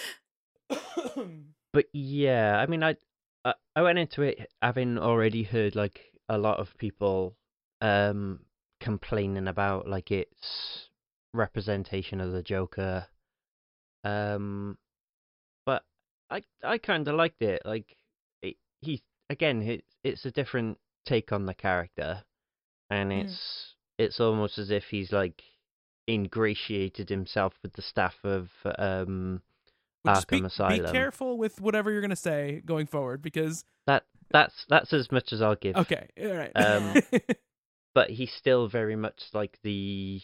but 1.73 1.87
yeah, 1.93 2.59
I 2.59 2.67
mean, 2.67 2.83
I, 2.83 2.97
I 3.45 3.55
I 3.77 3.83
went 3.83 3.99
into 3.99 4.23
it 4.23 4.51
having 4.63 4.99
already 4.99 5.43
heard 5.43 5.75
like 5.77 6.13
a 6.29 6.39
lot 6.39 6.59
of 6.59 6.77
people 6.79 7.37
um 7.81 8.41
complaining 8.81 9.49
about 9.49 9.89
like 9.89 10.11
its 10.11 10.89
representation 11.33 12.21
of 12.21 12.33
the 12.33 12.43
Joker. 12.43 13.07
Um, 14.05 14.79
but 15.67 15.85
I 16.31 16.43
I 16.65 16.79
kind 16.79 17.07
of 17.09 17.15
liked 17.17 17.43
it. 17.43 17.63
Like 17.65 17.97
it, 18.43 18.57
he 18.81 19.03
again, 19.29 19.63
it's 19.63 19.87
it's 20.05 20.25
a 20.25 20.31
different 20.31 20.79
take 21.07 21.33
on 21.33 21.47
the 21.47 21.55
character, 21.55 22.25
and 22.89 23.11
Mm. 23.11 23.21
it's 23.25 23.75
it's 23.99 24.21
almost 24.21 24.59
as 24.59 24.71
if 24.71 24.85
he's 24.85 25.13
like 25.13 25.43
ingratiated 26.09 27.09
himself 27.09 27.53
with 27.63 27.73
the 27.75 27.83
staff 27.83 28.17
of 28.25 28.49
um 28.79 29.43
Arkham 30.07 30.41
be, 30.43 30.47
Asylum. 30.47 30.87
be 30.87 30.91
careful 30.93 31.37
with 31.39 31.61
whatever 31.61 31.91
you're 31.93 32.01
gonna 32.01 32.17
say 32.17 32.63
going 32.65 32.87
forward 32.87 33.21
because 33.23 33.65
That 33.87 34.05
that's 34.31 34.65
that's 34.69 34.93
as 34.93 35.13
much 35.13 35.33
as 35.33 35.43
I'll 35.43 35.57
give. 35.57 35.77
okay, 35.77 36.09
all 36.23 36.33
right. 36.35 36.53
Um, 36.57 36.95
But 37.93 38.11
he's 38.11 38.33
still 38.33 38.69
very 38.69 38.95
much 38.95 39.21
like 39.35 39.59
the, 39.65 40.23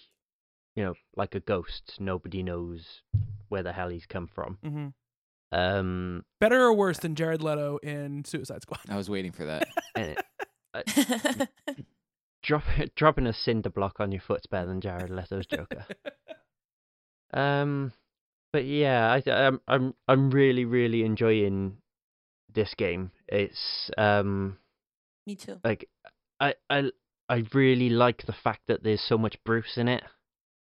you 0.77 0.85
know, 0.85 0.95
like 1.17 1.35
a 1.35 1.41
ghost. 1.41 1.97
Nobody 1.99 2.43
knows 2.45 3.03
where 3.49 3.63
the 3.65 3.73
hell 3.73 3.89
he's 3.89 4.07
come 4.07 4.29
from. 4.33 4.59
hmm 4.63 4.89
Um, 5.53 6.25
Better 6.39 6.61
or 6.63 6.73
worse 6.75 6.99
than 6.99 7.15
Jared 7.17 7.43
Leto 7.43 7.79
in 7.79 8.25
Suicide 8.25 8.63
Squad? 8.63 8.81
I 8.89 8.97
was 8.97 9.11
waiting 9.11 9.33
for 9.33 9.47
that. 9.47 9.67
and 9.97 10.17
it, 10.75 11.49
drop, 12.43 12.63
dropping 12.95 13.27
a 13.27 13.33
cinder 13.33 13.71
block 13.71 13.99
on 14.01 14.13
your 14.13 14.21
foot's 14.21 14.47
better 14.47 14.67
than 14.67 14.81
Jared 14.81 15.11
Leto's 15.11 15.47
Joker. 15.47 15.85
Um, 17.33 17.93
but 18.53 18.65
yeah, 18.65 19.11
I, 19.27 19.31
I'm 19.31 19.61
I'm 19.67 19.95
I'm 20.09 20.31
really 20.31 20.65
really 20.65 21.03
enjoying 21.05 21.79
this 22.55 22.73
game. 22.75 23.11
It's 23.29 23.91
um 23.99 24.59
Me 25.27 25.35
too. 25.35 25.59
like 25.65 25.89
I 26.41 26.55
I 26.71 26.91
I 27.29 27.43
really 27.53 27.91
like 27.91 28.25
the 28.27 28.33
fact 28.33 28.61
that 28.69 28.83
there's 28.85 29.01
so 29.03 29.19
much 29.19 29.37
Bruce 29.45 29.77
in 29.77 29.89
it. 29.89 30.05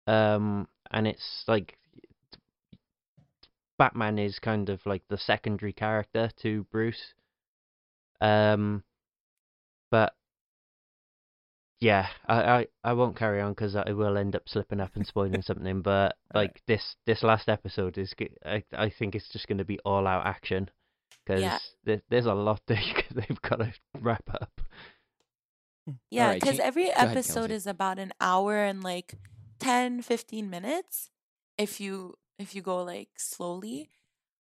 Um 0.08 0.68
and 0.92 1.08
it's 1.08 1.44
like 1.48 1.78
Batman 3.80 4.20
is 4.20 4.40
kind 4.40 4.70
of 4.70 4.86
like 4.86 5.04
the 5.10 5.18
secondary 5.18 5.74
character 5.74 6.30
to 6.42 6.66
Bruce. 6.72 7.14
Um 8.22 8.84
but 9.92 10.14
yeah, 11.80 12.08
I, 12.28 12.42
I, 12.42 12.68
I 12.86 12.94
won't 12.94 13.18
carry 13.18 13.42
on 13.42 13.52
because 13.52 13.76
I 13.76 13.92
will 13.92 14.18
end 14.18 14.38
up 14.38 14.44
slipping 14.48 14.80
up 14.80 14.92
and 14.96 15.06
spoiling 15.06 15.42
something. 15.44 15.82
But 15.82 16.16
Alright. 16.34 16.50
like 16.52 16.62
this 16.68 16.96
this 17.06 17.24
last 17.24 17.50
episode 17.50 17.98
is, 17.98 18.14
I 18.46 18.64
I 18.76 18.90
think 18.90 19.16
it's 19.16 19.28
just 19.30 19.48
going 19.48 19.58
to 19.58 19.66
be 19.66 19.80
all 19.84 20.08
out 20.08 20.26
action 20.26 20.70
because 21.26 21.42
Yeah. 21.42 21.58
there, 21.84 22.02
there's 22.10 22.26
a 22.26 22.34
lot 22.34 22.62
that 22.68 22.78
you- 22.86 23.04
they've 23.16 23.42
got 23.42 23.58
to 23.58 23.74
wrap 24.00 24.24
up. 24.34 24.62
Yeah, 26.10 26.36
because 26.36 26.52
Jane- 26.58 26.62
every 26.62 26.90
ahead, 26.90 27.10
episode 27.10 27.40
Kelsey. 27.50 27.54
is 27.56 27.68
about 27.68 28.00
an 28.00 28.14
hour 28.22 28.56
and 28.64 28.82
like 28.82 29.16
10, 29.64 30.02
15 30.02 30.50
minutes 30.50 31.10
if 31.58 31.80
you 31.80 32.16
if 32.40 32.54
you 32.56 32.62
go 32.62 32.84
like 32.84 33.10
slowly. 33.18 33.90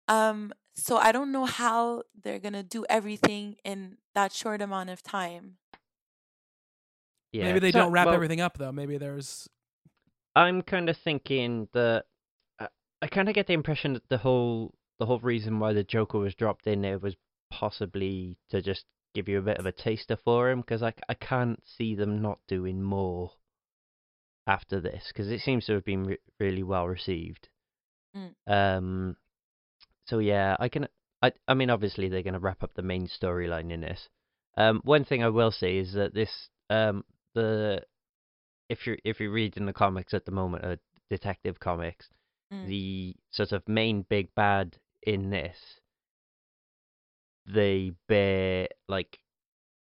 Um 0.07 0.53
so 0.75 0.97
I 0.97 1.11
don't 1.11 1.31
know 1.31 1.45
how 1.45 2.03
they're 2.21 2.39
going 2.39 2.53
to 2.53 2.63
do 2.63 2.85
everything 2.89 3.55
in 3.63 3.97
that 4.13 4.33
short 4.33 4.61
amount 4.61 4.89
of 4.89 5.01
time. 5.01 5.55
Yeah, 7.31 7.45
Maybe 7.45 7.59
they 7.59 7.71
So- 7.71 7.79
don't 7.79 7.91
wrap 7.91 8.07
well, 8.07 8.15
everything 8.15 8.41
up 8.41 8.57
though. 8.57 8.71
Maybe 8.71 8.97
there's 8.97 9.49
I'm 10.35 10.61
kind 10.61 10.89
of 10.89 10.97
thinking 10.97 11.69
that 11.73 12.05
I, 12.59 12.67
I 13.01 13.07
kind 13.07 13.29
of 13.29 13.35
get 13.35 13.47
the 13.47 13.53
impression 13.53 13.93
that 13.93 14.09
the 14.09 14.17
whole 14.17 14.73
the 14.99 15.05
whole 15.05 15.19
reason 15.19 15.59
why 15.59 15.73
the 15.73 15.83
Joker 15.83 16.19
was 16.19 16.35
dropped 16.35 16.67
in 16.67 16.81
there 16.81 16.97
was 16.99 17.15
possibly 17.51 18.37
to 18.49 18.61
just 18.61 18.85
give 19.13 19.29
you 19.29 19.39
a 19.39 19.41
bit 19.41 19.57
of 19.57 19.65
a 19.65 19.71
taster 19.71 20.17
for 20.17 20.49
him 20.49 20.59
because 20.61 20.83
I 20.83 20.93
I 21.07 21.13
can't 21.13 21.61
see 21.65 21.95
them 21.95 22.21
not 22.21 22.39
doing 22.47 22.81
more 22.83 23.31
after 24.47 24.79
this 24.79 25.03
because 25.07 25.29
it 25.31 25.41
seems 25.41 25.65
to 25.65 25.73
have 25.73 25.85
been 25.85 26.03
re- 26.03 26.17
really 26.39 26.63
well 26.63 26.87
received. 26.87 27.49
Mm. 28.15 28.33
Um, 28.47 29.17
so 30.05 30.19
yeah, 30.19 30.55
I 30.59 30.69
can. 30.69 30.87
I 31.21 31.31
I 31.47 31.53
mean, 31.53 31.69
obviously 31.69 32.09
they're 32.09 32.23
going 32.23 32.33
to 32.33 32.39
wrap 32.39 32.63
up 32.63 32.73
the 32.75 32.81
main 32.81 33.07
storyline 33.07 33.71
in 33.71 33.81
this. 33.81 34.07
Um, 34.57 34.81
one 34.83 35.03
thing 35.05 35.23
I 35.23 35.29
will 35.29 35.51
say 35.51 35.77
is 35.77 35.93
that 35.93 36.13
this 36.13 36.49
um 36.69 37.03
the 37.33 37.81
if 38.69 38.85
you're 38.87 38.97
if 39.03 39.19
you're 39.19 39.31
reading 39.31 39.65
the 39.65 39.73
comics 39.73 40.13
at 40.13 40.25
the 40.25 40.31
moment, 40.31 40.63
uh, 40.63 40.75
Detective 41.09 41.59
Comics, 41.59 42.07
Mm. 42.53 42.67
the 42.67 43.15
sort 43.31 43.51
of 43.53 43.67
main 43.67 44.03
big 44.07 44.33
bad 44.35 44.77
in 45.01 45.31
this, 45.31 45.57
they 47.47 47.91
bear 48.07 48.67
like 48.87 49.17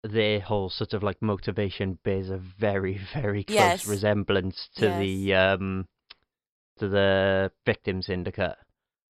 their 0.07 0.39
whole 0.39 0.69
sort 0.69 0.93
of 0.93 1.03
like 1.03 1.21
motivation 1.21 1.97
bears 2.03 2.29
a 2.29 2.37
very 2.37 2.99
very 3.13 3.43
close 3.43 3.55
Yes. 3.55 3.87
resemblance 3.87 4.69
to 4.75 4.89
the 4.89 5.33
um 5.33 5.87
to 6.77 6.87
the 6.87 7.51
victim 7.65 8.01
syndicate. 8.01 8.55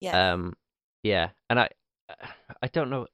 Yeah. 0.02 0.34
Um, 0.34 0.54
yeah, 1.04 1.30
and 1.50 1.60
I, 1.60 1.70
I 2.62 2.68
don't 2.68 2.90
know. 2.90 3.08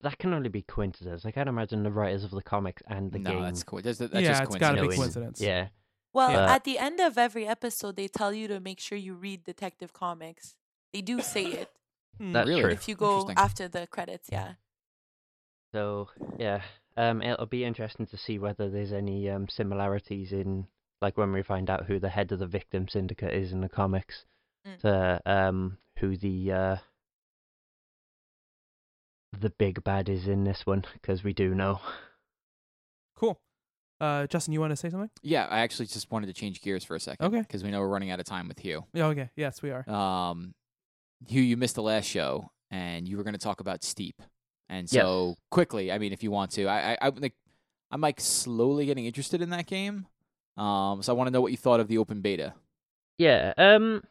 That 0.00 0.18
can 0.18 0.32
only 0.32 0.48
be 0.48 0.62
coincidence. 0.62 1.24
I 1.26 1.30
can't 1.30 1.48
imagine 1.48 1.82
the 1.82 1.90
writers 1.90 2.24
of 2.24 2.30
the 2.30 2.42
comics 2.42 2.82
and 2.88 3.10
the 3.12 3.18
no, 3.18 3.30
game. 3.30 3.42
that's 3.42 3.62
cool. 3.62 3.80
That's, 3.80 3.98
that's 3.98 4.12
yeah, 4.14 4.28
just 4.28 4.42
it's 4.44 4.56
got 4.56 4.72
to 4.76 4.82
be 4.88 4.96
coincidence. 4.96 5.40
Yeah, 5.40 5.68
well, 6.12 6.30
yeah. 6.32 6.54
at 6.54 6.64
the 6.64 6.78
end 6.78 7.00
of 7.00 7.18
every 7.18 7.46
episode 7.46 7.96
they 7.96 8.08
tell 8.08 8.32
you 8.32 8.48
to 8.48 8.60
make 8.60 8.80
sure 8.80 8.98
you 8.98 9.14
read 9.14 9.44
Detective 9.44 9.92
Comics. 9.92 10.56
They 10.92 11.00
do 11.02 11.20
say 11.20 11.44
it 11.62 11.70
Hmm. 12.18 12.32
That's 12.32 12.48
Really? 12.48 12.62
true. 12.62 12.70
if 12.72 12.88
you 12.88 12.96
go 12.96 13.30
after 13.36 13.68
the 13.68 13.86
credits, 13.86 14.28
yeah. 14.32 14.54
So 15.72 16.08
yeah, 16.38 16.62
um, 16.98 17.22
it'll 17.22 17.46
be 17.46 17.64
interesting 17.64 18.06
to 18.06 18.16
see 18.18 18.38
whether 18.38 18.68
there's 18.68 18.92
any 18.92 19.30
um 19.30 19.48
similarities 19.48 20.32
in 20.32 20.66
like 21.00 21.16
when 21.16 21.32
we 21.32 21.42
find 21.42 21.70
out 21.70 21.86
who 21.86 21.98
the 21.98 22.08
head 22.10 22.32
of 22.32 22.40
the 22.40 22.46
victim 22.46 22.88
syndicate 22.88 23.32
is 23.32 23.52
in 23.52 23.60
the 23.60 23.68
comics, 23.68 24.24
Mm. 24.66 24.78
to 24.80 25.20
um 25.24 25.78
who 25.98 26.16
the 26.16 26.52
uh 26.52 26.76
the 29.38 29.50
big 29.50 29.84
bad 29.84 30.08
is 30.08 30.26
in 30.26 30.44
this 30.44 30.66
one 30.66 30.84
because 30.94 31.22
we 31.22 31.32
do 31.32 31.54
know. 31.54 31.80
Cool. 33.16 33.38
Uh, 34.00 34.26
Justin, 34.26 34.52
you 34.54 34.60
want 34.60 34.70
to 34.70 34.76
say 34.76 34.90
something? 34.90 35.10
Yeah, 35.22 35.46
I 35.50 35.60
actually 35.60 35.86
just 35.86 36.10
wanted 36.10 36.26
to 36.28 36.32
change 36.32 36.62
gears 36.62 36.84
for 36.84 36.94
a 36.96 37.00
second. 37.00 37.26
Okay. 37.26 37.40
Because 37.40 37.62
we 37.64 37.70
know 37.70 37.80
we're 37.80 37.88
running 37.88 38.10
out 38.10 38.20
of 38.20 38.26
time 38.26 38.48
with 38.48 38.58
Hugh. 38.60 38.84
Yeah. 38.94 39.06
Okay. 39.06 39.30
Yes, 39.36 39.60
we 39.60 39.70
are. 39.70 39.88
Um, 39.90 40.54
Hugh, 41.26 41.42
you 41.42 41.56
missed 41.56 41.74
the 41.74 41.82
last 41.82 42.06
show, 42.06 42.50
and 42.70 43.08
you 43.08 43.16
were 43.16 43.24
going 43.24 43.34
to 43.34 43.40
talk 43.40 43.60
about 43.60 43.82
Steep. 43.84 44.22
And 44.68 44.90
Yes. 44.92 45.02
so 45.02 45.36
quickly, 45.50 45.90
I 45.90 45.98
mean, 45.98 46.12
if 46.12 46.22
you 46.22 46.30
want 46.30 46.50
to, 46.52 46.66
I, 46.66 46.92
I, 46.92 46.98
I 47.02 47.08
like, 47.08 47.34
I'm 47.90 48.00
like 48.00 48.20
slowly 48.20 48.86
getting 48.86 49.06
interested 49.06 49.40
in 49.40 49.50
that 49.50 49.66
game. 49.66 50.06
Um, 50.56 51.02
so 51.02 51.12
I 51.12 51.16
want 51.16 51.28
to 51.28 51.30
know 51.32 51.40
what 51.40 51.52
you 51.52 51.56
thought 51.58 51.80
of 51.80 51.88
the 51.88 51.98
open 51.98 52.20
beta. 52.20 52.54
Yeah. 53.16 53.54
Um, 53.56 54.02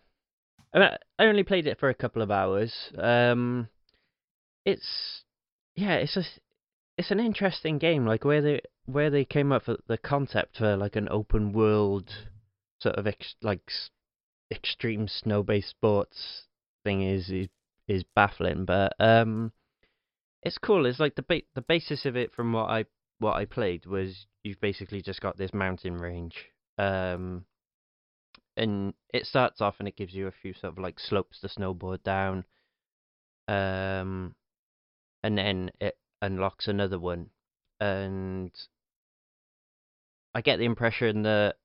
I, 0.74 0.80
mean, 0.80 0.90
I 1.20 1.26
only 1.26 1.44
played 1.44 1.68
it 1.68 1.80
for 1.80 1.90
a 1.90 1.94
couple 1.94 2.22
of 2.22 2.32
hours. 2.32 2.74
Um, 2.98 3.68
it's 4.66 5.24
yeah, 5.76 5.94
it's 5.96 6.18
a 6.18 6.24
it's 6.98 7.12
an 7.12 7.20
interesting 7.20 7.78
game. 7.78 8.06
Like 8.06 8.26
where 8.26 8.42
they 8.42 8.62
where 8.86 9.10
they 9.10 9.26
came 9.26 9.52
up 9.52 9.68
with 9.68 9.82
the 9.88 9.98
concept 9.98 10.58
for 10.58 10.76
like 10.76 10.96
an 10.96 11.08
open 11.10 11.54
world 11.54 12.10
sort 12.82 12.96
of 12.96 13.08
ex, 13.08 13.36
like 13.42 13.62
extreme 14.52 15.08
snow 15.08 15.44
based 15.44 15.70
sports 15.70 16.44
thing 16.84 17.02
is 17.04 17.30
is 17.30 17.48
is 17.88 18.04
baffling. 18.16 18.66
But 18.66 18.94
um, 19.00 19.52
it's 20.48 20.58
cool. 20.58 20.86
It's 20.86 21.00
like 21.00 21.16
the 21.16 21.24
ba- 21.24 21.42
the 21.56 21.62
basis 21.62 22.06
of 22.06 22.16
it 22.16 22.34
from 22.34 22.54
what 22.54 22.70
I 22.70 22.86
what 23.20 23.36
I 23.36 23.46
played 23.46 23.86
was 23.86 24.26
you've 24.44 24.62
basically 24.62 25.02
just 25.02 25.22
got 25.22 25.38
this 25.38 25.54
mountain 25.54 25.98
range. 25.98 26.46
Um, 26.78 27.46
and 28.56 28.94
it 29.14 29.26
starts 29.26 29.62
off 29.62 29.76
and 29.80 29.88
it 29.88 29.98
gives 29.98 30.14
you 30.14 30.28
a 30.28 30.32
few 30.32 30.54
sort 30.54 30.74
of 30.74 30.80
like 30.80 31.00
slopes 31.00 31.40
to 31.42 31.48
snowboard 31.48 32.04
down. 32.04 32.46
Um, 33.48 34.36
and 35.24 35.38
then 35.38 35.72
it 35.80 35.98
unlocks 36.22 36.68
another 36.68 37.00
one, 37.00 37.30
and 37.80 38.52
I 40.34 40.42
get 40.42 40.58
the 40.58 40.66
impression 40.66 41.24
that 41.24 41.56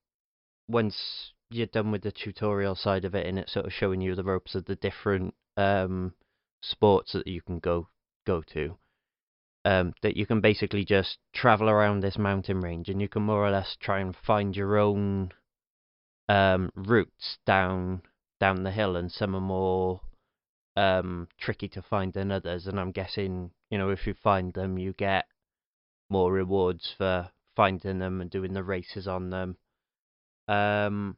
once 0.68 1.32
you're 1.50 1.66
done 1.66 1.92
with 1.92 2.02
the 2.02 2.12
tutorial 2.12 2.74
side 2.74 3.04
of 3.04 3.14
it 3.14 3.26
and 3.26 3.38
it's 3.38 3.52
sort 3.52 3.66
of 3.66 3.72
showing 3.72 4.00
you 4.00 4.14
the 4.14 4.24
ropes 4.24 4.54
of 4.54 4.64
the 4.64 4.76
different 4.76 5.34
um 5.58 6.14
sports 6.62 7.12
that 7.12 7.26
you 7.26 7.42
can 7.42 7.58
go 7.58 7.88
go 8.24 8.42
to 8.42 8.76
um 9.64 9.92
that 10.02 10.16
you 10.16 10.26
can 10.26 10.40
basically 10.40 10.84
just 10.84 11.18
travel 11.32 11.68
around 11.68 12.00
this 12.00 12.18
mountain 12.18 12.60
range 12.60 12.88
and 12.88 13.00
you 13.00 13.08
can 13.08 13.22
more 13.22 13.46
or 13.46 13.50
less 13.50 13.76
try 13.80 14.00
and 14.00 14.16
find 14.16 14.56
your 14.56 14.76
own 14.76 15.30
um 16.28 16.70
routes 16.74 17.38
down 17.46 18.02
down 18.40 18.62
the 18.64 18.70
hill 18.70 18.96
and 18.96 19.12
some 19.12 19.34
are 19.34 19.40
more 19.40 20.00
um 20.76 21.28
tricky 21.38 21.68
to 21.68 21.82
find 21.82 22.12
than 22.12 22.32
others, 22.32 22.66
and 22.66 22.80
I'm 22.80 22.92
guessing 22.92 23.50
you 23.70 23.78
know 23.78 23.90
if 23.90 24.06
you 24.06 24.14
find 24.14 24.52
them, 24.52 24.78
you 24.78 24.92
get 24.92 25.26
more 26.08 26.32
rewards 26.32 26.94
for 26.96 27.30
finding 27.56 27.98
them 27.98 28.20
and 28.20 28.30
doing 28.30 28.52
the 28.54 28.62
races 28.62 29.06
on 29.06 29.30
them. 29.30 29.56
Um, 30.48 31.16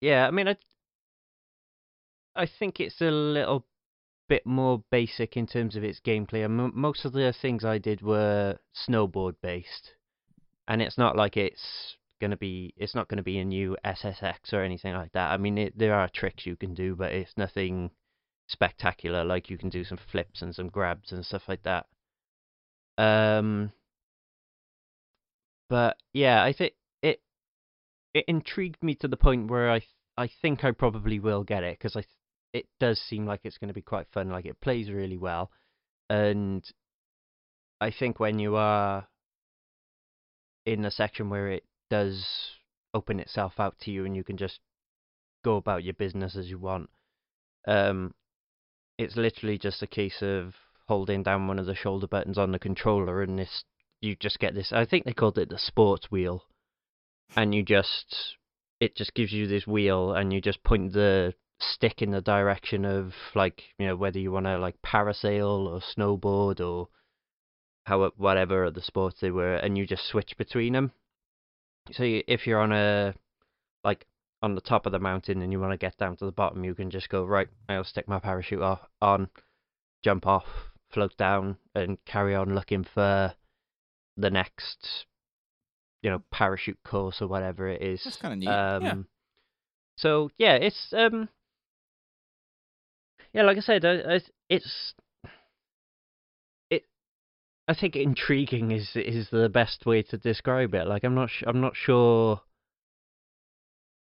yeah, 0.00 0.26
I 0.26 0.30
mean, 0.30 0.48
I 0.48 0.56
I 2.34 2.46
think 2.46 2.80
it's 2.80 3.00
a 3.00 3.10
little 3.10 3.66
bit 4.32 4.46
more 4.46 4.82
basic 4.90 5.36
in 5.36 5.46
terms 5.46 5.76
of 5.76 5.84
its 5.84 6.00
gameplay. 6.00 6.48
Mo 6.48 6.70
most 6.72 7.04
of 7.04 7.12
the 7.12 7.34
things 7.42 7.66
I 7.66 7.76
did 7.76 8.00
were 8.00 8.56
snowboard 8.74 9.34
based, 9.42 9.92
and 10.66 10.80
it's 10.80 10.96
not 10.96 11.16
like 11.16 11.36
it's 11.36 11.96
gonna 12.18 12.38
be 12.38 12.72
it's 12.78 12.94
not 12.94 13.08
gonna 13.08 13.22
be 13.22 13.38
a 13.40 13.44
new 13.44 13.76
SSX 13.84 14.54
or 14.54 14.62
anything 14.62 14.94
like 14.94 15.12
that. 15.12 15.32
I 15.32 15.36
mean, 15.36 15.58
it, 15.58 15.76
there 15.76 15.92
are 15.94 16.08
tricks 16.08 16.46
you 16.46 16.56
can 16.56 16.72
do, 16.72 16.96
but 16.96 17.12
it's 17.12 17.36
nothing 17.36 17.90
spectacular. 18.48 19.22
Like 19.22 19.50
you 19.50 19.58
can 19.58 19.68
do 19.68 19.84
some 19.84 19.98
flips 20.10 20.40
and 20.40 20.54
some 20.54 20.68
grabs 20.68 21.12
and 21.12 21.26
stuff 21.26 21.42
like 21.46 21.64
that. 21.64 21.84
Um, 22.96 23.70
but 25.68 25.98
yeah, 26.14 26.42
I 26.42 26.54
think 26.54 26.72
it 27.02 27.20
it 28.14 28.24
intrigued 28.28 28.82
me 28.82 28.94
to 28.94 29.08
the 29.08 29.18
point 29.18 29.50
where 29.50 29.70
I 29.70 29.80
th- 29.80 29.90
I 30.16 30.30
think 30.40 30.64
I 30.64 30.70
probably 30.70 31.20
will 31.20 31.44
get 31.44 31.64
it 31.64 31.78
because 31.78 31.96
I 31.96 32.00
th- 32.00 32.21
it 32.52 32.66
does 32.80 33.00
seem 33.00 33.26
like 33.26 33.40
it's 33.44 33.58
going 33.58 33.68
to 33.68 33.74
be 33.74 33.82
quite 33.82 34.06
fun. 34.12 34.30
Like 34.30 34.46
it 34.46 34.60
plays 34.60 34.90
really 34.90 35.16
well, 35.16 35.50
and 36.10 36.64
I 37.80 37.90
think 37.90 38.20
when 38.20 38.38
you 38.38 38.56
are 38.56 39.08
in 40.64 40.84
a 40.84 40.90
section 40.90 41.28
where 41.30 41.48
it 41.48 41.64
does 41.90 42.24
open 42.94 43.18
itself 43.18 43.54
out 43.58 43.78
to 43.80 43.90
you 43.90 44.04
and 44.04 44.14
you 44.14 44.22
can 44.22 44.36
just 44.36 44.60
go 45.44 45.56
about 45.56 45.82
your 45.82 45.94
business 45.94 46.36
as 46.36 46.48
you 46.48 46.58
want, 46.58 46.90
um, 47.66 48.14
it's 48.98 49.16
literally 49.16 49.58
just 49.58 49.82
a 49.82 49.86
case 49.86 50.22
of 50.22 50.54
holding 50.88 51.22
down 51.22 51.46
one 51.46 51.58
of 51.58 51.66
the 51.66 51.74
shoulder 51.74 52.06
buttons 52.06 52.38
on 52.38 52.52
the 52.52 52.58
controller 52.58 53.22
and 53.22 53.38
this 53.38 53.64
you 54.00 54.16
just 54.16 54.38
get 54.38 54.54
this 54.54 54.72
I 54.72 54.84
think 54.84 55.04
they 55.04 55.12
called 55.12 55.38
it 55.38 55.48
the 55.48 55.58
sports 55.58 56.10
wheel 56.10 56.44
and 57.36 57.54
you 57.54 57.62
just 57.62 58.36
it 58.80 58.96
just 58.96 59.14
gives 59.14 59.32
you 59.32 59.46
this 59.46 59.66
wheel 59.66 60.12
and 60.12 60.32
you 60.32 60.40
just 60.40 60.62
point 60.64 60.92
the 60.92 61.34
stick 61.62 62.02
in 62.02 62.10
the 62.10 62.20
direction 62.20 62.84
of 62.84 63.14
like 63.34 63.62
you 63.78 63.86
know 63.86 63.96
whether 63.96 64.18
you 64.18 64.30
want 64.32 64.46
to 64.46 64.58
like 64.58 64.76
parasail 64.82 65.66
or 65.66 65.80
snowboard 65.80 66.60
or 66.60 66.88
how 67.86 68.10
whatever 68.16 68.64
other 68.64 68.80
sports 68.80 69.18
they 69.20 69.30
were 69.30 69.54
and 69.54 69.76
you 69.76 69.86
just 69.86 70.06
switch 70.06 70.36
between 70.36 70.72
them 70.72 70.92
so 71.92 72.02
you, 72.04 72.22
if 72.28 72.46
you're 72.46 72.60
on 72.60 72.72
a 72.72 73.14
like 73.84 74.06
on 74.42 74.54
the 74.54 74.60
top 74.60 74.86
of 74.86 74.92
the 74.92 74.98
mountain 74.98 75.42
and 75.42 75.52
you 75.52 75.60
want 75.60 75.72
to 75.72 75.76
get 75.76 75.96
down 75.98 76.16
to 76.16 76.24
the 76.24 76.32
bottom 76.32 76.64
you 76.64 76.74
can 76.74 76.90
just 76.90 77.08
go 77.08 77.24
right 77.24 77.48
i'll 77.68 77.84
stick 77.84 78.06
my 78.08 78.18
parachute 78.18 78.62
off, 78.62 78.80
on 79.00 79.28
jump 80.04 80.26
off 80.26 80.44
float 80.90 81.16
down 81.16 81.56
and 81.74 81.96
carry 82.04 82.34
on 82.34 82.54
looking 82.54 82.84
for 82.84 83.32
the 84.16 84.30
next 84.30 85.06
you 86.02 86.10
know 86.10 86.22
parachute 86.30 86.78
course 86.84 87.20
or 87.22 87.28
whatever 87.28 87.66
it 87.68 87.80
is 87.82 88.02
That's 88.04 88.16
kinda 88.16 88.36
neat. 88.36 88.48
um 88.48 88.82
Yeah. 88.82 88.94
so 89.96 90.30
yeah 90.38 90.54
it's 90.54 90.92
um 90.92 91.28
yeah 93.32 93.42
like 93.42 93.56
i 93.56 93.60
said 93.60 93.84
it's 94.48 94.94
it 96.70 96.84
i 97.68 97.74
think 97.74 97.96
intriguing 97.96 98.70
is 98.70 98.90
is 98.94 99.28
the 99.30 99.48
best 99.48 99.86
way 99.86 100.02
to 100.02 100.16
describe 100.18 100.74
it. 100.74 100.86
Like 100.86 101.04
i'm 101.04 101.14
not 101.14 101.30
i'm 101.46 101.60
not 101.60 101.76
sure 101.76 102.40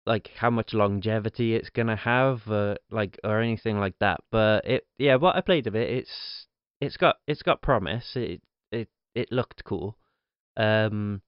like 0.05 0.29
how 0.37 0.49
much 0.49 0.73
longevity 0.73 1.53
it's 1.55 1.69
gonna 1.69 1.97
have 1.97 2.47
uh, 2.49 2.75
like 2.89 3.19
or 3.23 3.41
anything 3.41 3.77
like 3.77 3.99
that 3.99 4.21
but 4.31 4.65
it 4.65 4.87
yeah 4.97 5.15
what 5.15 5.35
i 5.35 5.41
played 5.41 5.67
of 5.67 5.75
it 5.75 5.89
it's 5.89 6.47
it's 6.79 6.97
got 6.97 7.17
it's 7.27 7.41
got 7.41 7.61
promise. 7.61 8.11
It 8.15 8.41
it 8.71 8.89
it 9.15 9.31
looked 9.31 9.63
cool. 9.63 9.97
Um 10.55 11.21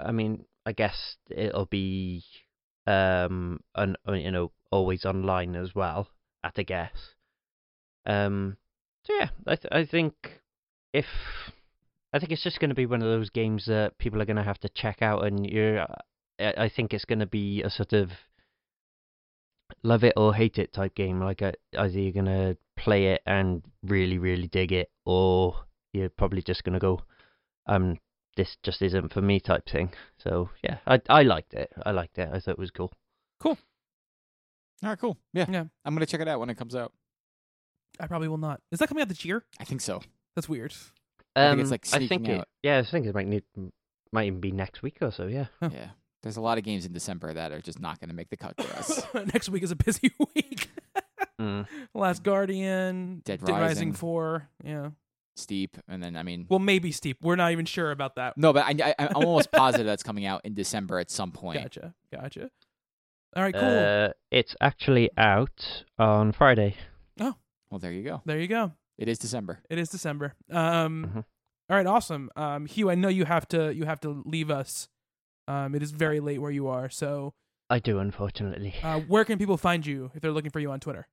i 0.00 0.12
mean 0.12 0.44
i 0.64 0.72
guess 0.72 1.16
it'll 1.30 1.66
be 1.66 2.22
um 2.86 3.60
an 3.74 3.96
you 4.08 4.30
know 4.30 4.52
always 4.70 5.04
online 5.04 5.56
as 5.56 5.74
well 5.74 6.08
at 6.44 6.58
a 6.58 6.64
guess 6.64 7.14
um 8.06 8.56
so 9.04 9.12
yeah 9.14 9.28
i 9.46 9.56
th- 9.56 9.72
i 9.72 9.84
think 9.84 10.14
if 10.92 11.06
i 12.12 12.18
think 12.18 12.32
it's 12.32 12.42
just 12.42 12.60
going 12.60 12.70
to 12.70 12.74
be 12.74 12.86
one 12.86 13.02
of 13.02 13.08
those 13.08 13.30
games 13.30 13.66
that 13.66 13.96
people 13.98 14.20
are 14.20 14.24
going 14.26 14.36
to 14.36 14.42
have 14.42 14.58
to 14.58 14.68
check 14.68 15.02
out 15.02 15.24
and 15.24 15.48
you're 15.48 15.86
I 16.40 16.68
think 16.68 16.94
it's 16.94 17.04
going 17.04 17.18
to 17.18 17.26
be 17.26 17.62
a 17.62 17.70
sort 17.70 17.92
of 17.92 18.10
love 19.82 20.04
it 20.04 20.14
or 20.16 20.34
hate 20.34 20.58
it 20.58 20.72
type 20.72 20.94
game. 20.94 21.20
Like 21.20 21.42
uh, 21.42 21.52
either 21.76 21.98
you're 21.98 22.12
going 22.12 22.26
to 22.26 22.56
play 22.76 23.06
it 23.06 23.22
and 23.26 23.62
really 23.82 24.18
really 24.18 24.46
dig 24.46 24.72
it, 24.72 24.90
or 25.04 25.56
you're 25.92 26.10
probably 26.10 26.42
just 26.42 26.64
going 26.64 26.74
to 26.74 26.78
go, 26.78 27.00
um, 27.66 27.98
this 28.36 28.56
just 28.62 28.82
isn't 28.82 29.12
for 29.12 29.20
me 29.20 29.40
type 29.40 29.68
thing. 29.68 29.90
So 30.18 30.50
yeah, 30.62 30.78
I 30.86 31.00
I 31.08 31.22
liked 31.22 31.54
it. 31.54 31.72
I 31.84 31.90
liked 31.90 32.18
it. 32.18 32.28
I 32.32 32.38
thought 32.38 32.52
it 32.52 32.58
was 32.58 32.70
cool. 32.70 32.92
cool. 33.40 33.58
All 34.82 34.90
right, 34.90 34.98
cool. 34.98 35.16
Yeah. 35.32 35.46
Yeah. 35.50 35.64
I'm 35.84 35.94
gonna 35.94 36.06
check 36.06 36.20
it 36.20 36.28
out 36.28 36.40
when 36.40 36.50
it 36.50 36.56
comes 36.56 36.74
out. 36.74 36.92
I 38.00 38.06
probably 38.06 38.28
will 38.28 38.38
not. 38.38 38.60
Is 38.70 38.78
that 38.78 38.88
coming 38.88 39.02
out 39.02 39.08
this 39.08 39.24
year? 39.24 39.44
I 39.58 39.64
think 39.64 39.80
so. 39.80 40.00
That's 40.36 40.48
weird. 40.48 40.72
I 41.34 41.50
think 41.50 41.60
it's, 41.60 41.70
like, 41.70 41.86
I 41.92 41.98
think 41.98 42.08
sneaking 42.08 42.26
it, 42.26 42.40
out. 42.40 42.48
yeah, 42.62 42.78
I 42.78 42.82
think 42.82 43.06
it 43.06 43.14
might 43.14 43.26
need 43.26 43.44
might 44.12 44.26
even 44.26 44.40
be 44.40 44.50
next 44.52 44.82
week 44.82 44.98
or 45.00 45.10
so. 45.10 45.26
Yeah. 45.26 45.46
Huh. 45.60 45.70
Yeah. 45.72 45.88
There's 46.22 46.36
a 46.36 46.40
lot 46.40 46.58
of 46.58 46.64
games 46.64 46.84
in 46.84 46.92
December 46.92 47.32
that 47.34 47.52
are 47.52 47.60
just 47.60 47.80
not 47.80 48.00
gonna 48.00 48.12
make 48.14 48.28
the 48.30 48.36
cut 48.36 48.60
for 48.60 48.76
us. 48.76 49.02
Next 49.32 49.48
week 49.48 49.62
is 49.62 49.70
a 49.70 49.76
busy 49.76 50.10
week. 50.34 50.68
Mm. 51.40 51.66
Last 51.94 52.22
Guardian, 52.24 53.22
Dead 53.24 53.40
Rising 53.42 53.60
Rising. 53.60 53.92
4. 53.92 54.48
Yeah. 54.64 54.90
Steep, 55.36 55.76
and 55.86 56.02
then 56.02 56.16
I 56.16 56.24
mean, 56.24 56.46
Well, 56.48 56.58
maybe 56.58 56.90
steep. 56.90 57.18
We're 57.22 57.36
not 57.36 57.52
even 57.52 57.64
sure 57.64 57.92
about 57.92 58.16
that. 58.16 58.36
no, 58.36 58.52
but 58.52 58.64
I, 58.64 58.74
I, 58.90 58.94
I'm 58.98 59.14
almost 59.14 59.52
positive 59.52 59.86
that's 59.86 60.02
coming 60.02 60.26
out 60.26 60.40
in 60.44 60.54
December 60.54 60.98
at 60.98 61.12
some 61.12 61.30
point. 61.30 61.62
Gotcha. 61.62 61.94
Gotcha. 62.12 62.50
All 63.36 63.42
right, 63.42 63.54
cool. 63.54 63.62
Uh, 63.62 64.08
it's 64.30 64.56
actually 64.60 65.10
out 65.16 65.84
on 65.98 66.32
Friday. 66.32 66.76
Oh, 67.20 67.34
well, 67.70 67.78
there 67.78 67.92
you 67.92 68.02
go. 68.02 68.22
there 68.24 68.38
you 68.38 68.48
go. 68.48 68.72
It 68.96 69.08
is 69.08 69.18
December. 69.18 69.60
It 69.70 69.78
is 69.78 69.88
December. 69.90 70.34
Um 70.50 71.04
Mhm. 71.06 71.24
all 71.70 71.76
right, 71.76 71.86
awesome. 71.86 72.30
Um 72.36 72.66
Hugh, 72.66 72.90
I 72.90 72.94
know 72.96 73.08
you 73.08 73.26
have 73.26 73.46
to 73.48 73.72
you 73.74 73.84
have 73.84 74.00
to 74.00 74.22
leave 74.26 74.50
us. 74.50 74.88
Um 75.46 75.74
it 75.74 75.82
is 75.82 75.92
very 75.92 76.20
late 76.20 76.40
where 76.40 76.50
you 76.50 76.66
are. 76.68 76.88
So, 76.88 77.34
I 77.70 77.78
do, 77.78 77.98
unfortunately. 77.98 78.74
uh 78.82 79.00
where 79.00 79.24
can 79.24 79.38
people 79.38 79.56
find 79.56 79.86
you 79.86 80.10
if 80.14 80.20
they're 80.22 80.32
looking 80.32 80.50
for 80.50 80.58
you 80.60 80.70
on 80.72 80.80
Twitter? 80.80 81.06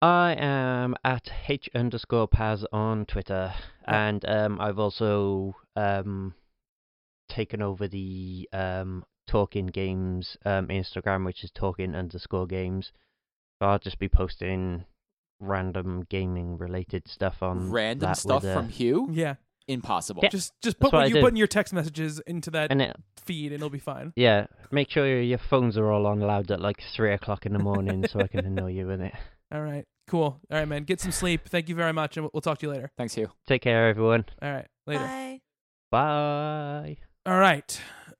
I 0.00 0.34
am 0.38 0.94
at 1.04 1.30
h 1.48 1.68
underscore 1.74 2.28
paz 2.28 2.64
on 2.72 3.04
Twitter, 3.06 3.52
Oh. 3.86 3.92
and 3.92 4.24
um, 4.28 4.60
I've 4.60 4.78
also 4.78 5.56
um, 5.74 6.34
taken 7.28 7.60
over 7.62 7.88
the 7.88 8.48
um, 8.52 9.04
Talking 9.28 9.66
Games 9.66 10.36
um, 10.44 10.66
Instagram, 10.68 11.24
which 11.24 11.44
is 11.44 11.50
Talking 11.52 11.94
underscore 11.94 12.46
Games. 12.46 12.90
So 13.60 13.68
I'll 13.68 13.78
just 13.78 13.98
be 13.98 14.08
posting 14.08 14.84
random 15.40 16.04
gaming 16.08 16.58
related 16.58 17.06
stuff 17.06 17.42
on 17.42 17.70
Random 17.70 18.14
stuff 18.14 18.42
with, 18.42 18.50
uh, 18.50 18.54
from 18.54 18.68
Hugh? 18.70 19.08
Yeah. 19.12 19.34
Impossible. 19.68 20.22
Just 20.22 20.54
just 20.62 20.78
That's 20.78 20.90
put 20.90 20.92
what 20.94 21.00
what 21.00 21.08
you 21.08 21.14
do. 21.16 21.20
put 21.20 21.32
in 21.32 21.36
your 21.36 21.46
text 21.46 21.74
messages 21.74 22.20
into 22.20 22.50
that 22.52 22.72
and 22.72 22.80
it, 22.80 22.96
feed 23.18 23.52
and 23.52 23.56
it'll 23.56 23.68
be 23.68 23.78
fine. 23.78 24.14
yeah, 24.16 24.46
make 24.70 24.88
sure 24.88 25.06
your 25.06 25.20
your 25.20 25.36
phones 25.36 25.76
are 25.76 25.92
all 25.92 26.06
on 26.06 26.20
loud 26.20 26.50
at 26.50 26.58
like 26.58 26.82
three 26.96 27.12
o'clock 27.12 27.44
in 27.44 27.52
the 27.52 27.58
morning, 27.58 28.06
so 28.08 28.18
I 28.20 28.28
can 28.28 28.46
annoy 28.46 28.72
you 28.72 28.86
with 28.86 29.02
it. 29.02 29.12
All 29.52 29.60
right. 29.60 29.84
Cool. 30.06 30.40
All 30.50 30.58
right, 30.58 30.66
man. 30.66 30.84
Get 30.84 31.02
some 31.02 31.12
sleep. 31.12 31.50
Thank 31.50 31.68
you 31.68 31.74
very 31.74 31.92
much 31.92 32.16
and 32.16 32.24
we'll, 32.24 32.30
we'll 32.32 32.40
talk 32.40 32.56
to 32.60 32.66
you 32.66 32.72
later. 32.72 32.90
Thanks, 32.96 33.14
Hugh. 33.14 33.30
Take 33.46 33.60
care, 33.60 33.90
everyone. 33.90 34.24
All 34.40 34.50
right. 34.50 34.66
Later. 34.86 35.04
Bye. 35.04 35.40
Bye. 35.90 36.96
All 37.26 37.38
right. 37.38 37.78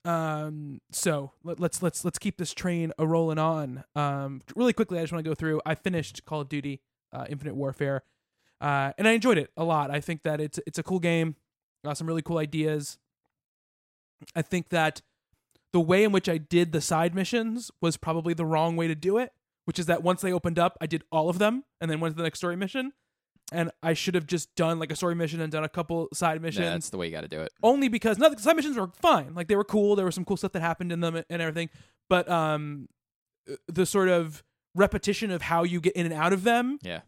Um, 0.08 0.80
so 0.90 1.32
let, 1.44 1.60
let's 1.60 1.82
let's 1.82 2.02
let's 2.02 2.18
keep 2.18 2.38
this 2.38 2.54
train 2.54 2.92
a 2.98 3.06
rolling 3.06 3.38
on. 3.38 3.84
Um, 3.94 4.40
really 4.56 4.72
quickly, 4.72 4.98
I 4.98 5.02
just 5.02 5.12
want 5.12 5.22
to 5.22 5.30
go 5.30 5.34
through. 5.34 5.60
I 5.66 5.74
finished 5.74 6.24
Call 6.24 6.40
of 6.40 6.48
Duty, 6.48 6.80
uh, 7.12 7.26
Infinite 7.28 7.54
Warfare, 7.54 8.04
uh, 8.58 8.92
and 8.96 9.06
I 9.06 9.12
enjoyed 9.12 9.36
it 9.36 9.50
a 9.54 9.64
lot. 9.64 9.90
I 9.90 10.00
think 10.00 10.22
that 10.22 10.40
it's 10.40 10.58
it's 10.66 10.78
a 10.78 10.82
cool 10.82 10.98
game. 10.98 11.36
Got 11.84 11.98
some 11.98 12.06
really 12.06 12.22
cool 12.22 12.38
ideas. 12.38 12.96
I 14.34 14.40
think 14.40 14.70
that 14.70 15.02
the 15.74 15.80
way 15.80 16.04
in 16.04 16.10
which 16.10 16.28
I 16.28 16.38
did 16.38 16.72
the 16.72 16.80
side 16.80 17.14
missions 17.14 17.70
was 17.82 17.98
probably 17.98 18.32
the 18.32 18.46
wrong 18.46 18.76
way 18.76 18.88
to 18.88 18.94
do 18.94 19.18
it. 19.18 19.32
Which 19.66 19.78
is 19.78 19.84
that 19.84 20.02
once 20.02 20.22
they 20.22 20.32
opened 20.32 20.58
up, 20.58 20.78
I 20.80 20.86
did 20.86 21.04
all 21.12 21.28
of 21.28 21.38
them, 21.38 21.64
and 21.82 21.90
then 21.90 22.00
went 22.00 22.14
to 22.14 22.16
the 22.16 22.22
next 22.22 22.38
story 22.38 22.56
mission. 22.56 22.94
And 23.50 23.70
I 23.82 23.94
should 23.94 24.14
have 24.14 24.26
just 24.26 24.54
done 24.56 24.78
like 24.78 24.92
a 24.92 24.96
story 24.96 25.14
mission 25.14 25.40
and 25.40 25.50
done 25.50 25.64
a 25.64 25.68
couple 25.70 26.08
side 26.12 26.42
missions 26.42 26.64
Yeah, 26.64 26.70
that's 26.72 26.90
the 26.90 26.98
way 26.98 27.06
you 27.06 27.12
got 27.12 27.22
to 27.22 27.28
do 27.28 27.40
it. 27.40 27.50
only 27.62 27.88
because 27.88 28.18
no, 28.18 28.28
the 28.28 28.40
side 28.42 28.56
missions 28.56 28.76
were 28.76 28.90
fine. 29.00 29.34
Like 29.34 29.48
they 29.48 29.56
were 29.56 29.64
cool. 29.64 29.96
There 29.96 30.04
was 30.04 30.14
some 30.14 30.24
cool 30.26 30.36
stuff 30.36 30.52
that 30.52 30.60
happened 30.60 30.92
in 30.92 31.00
them 31.00 31.16
and 31.16 31.42
everything. 31.42 31.70
But 32.10 32.28
um, 32.28 32.88
the 33.66 33.86
sort 33.86 34.08
of 34.08 34.42
repetition 34.74 35.30
of 35.30 35.42
how 35.42 35.62
you 35.64 35.80
get 35.80 35.94
in 35.94 36.04
and 36.06 36.14
out 36.14 36.32
of 36.32 36.44
them. 36.44 36.78
Yeah. 36.82 37.00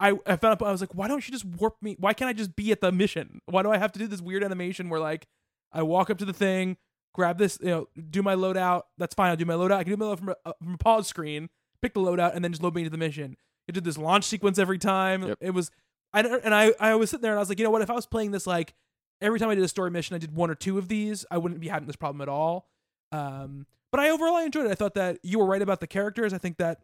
I 0.00 0.12
I 0.26 0.36
found 0.36 0.52
up. 0.52 0.62
I 0.62 0.70
was 0.70 0.80
like, 0.80 0.94
why 0.94 1.08
don't 1.08 1.26
you 1.26 1.32
just 1.32 1.44
warp 1.44 1.74
me? 1.82 1.96
Why 1.98 2.14
can't 2.14 2.28
I 2.28 2.32
just 2.32 2.54
be 2.54 2.70
at 2.72 2.80
the 2.80 2.92
mission? 2.92 3.40
Why 3.46 3.62
do 3.62 3.70
I 3.70 3.78
have 3.78 3.90
to 3.92 3.98
do 3.98 4.06
this 4.06 4.20
weird 4.22 4.44
animation 4.44 4.88
where 4.88 5.00
like 5.00 5.26
I 5.72 5.82
walk 5.82 6.08
up 6.08 6.18
to 6.18 6.24
the 6.24 6.32
thing, 6.32 6.76
grab 7.14 7.36
this, 7.38 7.58
you 7.60 7.68
know, 7.68 7.88
do 8.10 8.22
my 8.22 8.34
loadout. 8.36 8.82
That's 8.96 9.14
fine. 9.14 9.30
I'll 9.30 9.36
do 9.36 9.44
my 9.44 9.54
loadout. 9.54 9.72
I 9.72 9.82
can 9.84 9.92
do 9.92 9.96
my 9.96 10.06
loadout 10.06 10.18
from 10.18 10.28
a, 10.30 10.36
uh, 10.46 10.52
from 10.62 10.74
a 10.74 10.78
pause 10.78 11.08
screen, 11.08 11.48
pick 11.82 11.94
the 11.94 12.00
loadout, 12.00 12.34
and 12.34 12.44
then 12.44 12.52
just 12.52 12.62
load 12.62 12.74
me 12.76 12.82
into 12.82 12.90
the 12.90 12.96
mission. 12.98 13.36
It 13.68 13.72
did 13.72 13.84
this 13.84 13.98
launch 13.98 14.24
sequence 14.24 14.58
every 14.58 14.78
time. 14.78 15.28
Yep. 15.28 15.38
It 15.40 15.50
was, 15.50 15.70
I 16.12 16.20
and 16.20 16.54
I 16.54 16.72
I 16.80 16.94
was 16.94 17.10
sitting 17.10 17.22
there 17.22 17.32
and 17.32 17.38
I 17.38 17.40
was 17.40 17.48
like, 17.48 17.58
you 17.58 17.64
know 17.64 17.70
what? 17.70 17.82
If 17.82 17.90
I 17.90 17.94
was 17.94 18.06
playing 18.06 18.32
this 18.32 18.46
like 18.46 18.74
every 19.20 19.38
time 19.38 19.48
I 19.48 19.54
did 19.54 19.64
a 19.64 19.68
story 19.68 19.90
mission, 19.90 20.14
I 20.16 20.18
did 20.18 20.34
one 20.34 20.50
or 20.50 20.54
two 20.54 20.78
of 20.78 20.88
these, 20.88 21.24
I 21.30 21.38
wouldn't 21.38 21.60
be 21.60 21.68
having 21.68 21.86
this 21.86 21.96
problem 21.96 22.20
at 22.20 22.28
all. 22.28 22.68
Um, 23.12 23.66
but 23.90 24.00
I 24.00 24.10
overall 24.10 24.36
I 24.36 24.42
enjoyed 24.42 24.66
it. 24.66 24.70
I 24.70 24.74
thought 24.74 24.94
that 24.94 25.18
you 25.22 25.38
were 25.38 25.46
right 25.46 25.62
about 25.62 25.80
the 25.80 25.86
characters. 25.86 26.32
I 26.32 26.38
think 26.38 26.56
that 26.58 26.80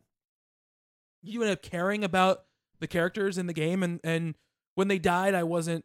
you 1.22 1.42
end 1.42 1.50
up 1.50 1.62
caring 1.62 2.04
about 2.04 2.44
the 2.80 2.86
characters 2.86 3.38
in 3.38 3.46
the 3.46 3.52
game, 3.52 3.82
and 3.82 4.00
and 4.04 4.36
when 4.76 4.86
they 4.88 5.00
died, 5.00 5.34
I 5.34 5.42
wasn't, 5.42 5.84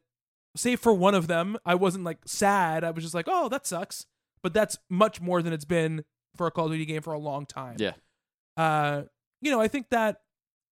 save 0.56 0.80
for 0.80 0.94
one 0.94 1.16
of 1.16 1.28
them, 1.28 1.58
I 1.66 1.74
wasn't 1.74 2.04
like 2.04 2.20
sad. 2.26 2.84
I 2.84 2.92
was 2.92 3.04
just 3.04 3.16
like, 3.16 3.26
oh, 3.28 3.50
that 3.50 3.66
sucks. 3.66 4.06
But 4.44 4.54
that's 4.54 4.78
much 4.90 5.20
more 5.20 5.42
than 5.42 5.54
it's 5.54 5.66
been 5.66 6.06
for 6.36 6.46
a 6.46 6.52
Call 6.52 6.66
of 6.66 6.72
Duty 6.74 6.86
game 6.86 7.02
for 7.02 7.14
a 7.14 7.20
long 7.20 7.46
time. 7.48 7.78
Yeah. 7.80 7.94
Uh, 8.56 9.04
you 9.42 9.50
know, 9.50 9.60
I 9.60 9.68
think 9.68 9.90
that 9.90 10.22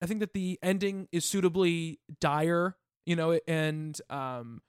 I 0.01 0.05
think 0.07 0.19
that 0.21 0.33
the 0.33 0.57
ending 0.63 1.07
is 1.11 1.25
suitably 1.25 1.99
dire. 2.19 2.75
You 3.05 3.15
know, 3.15 3.39
and 3.47 3.99
um, 4.09 4.61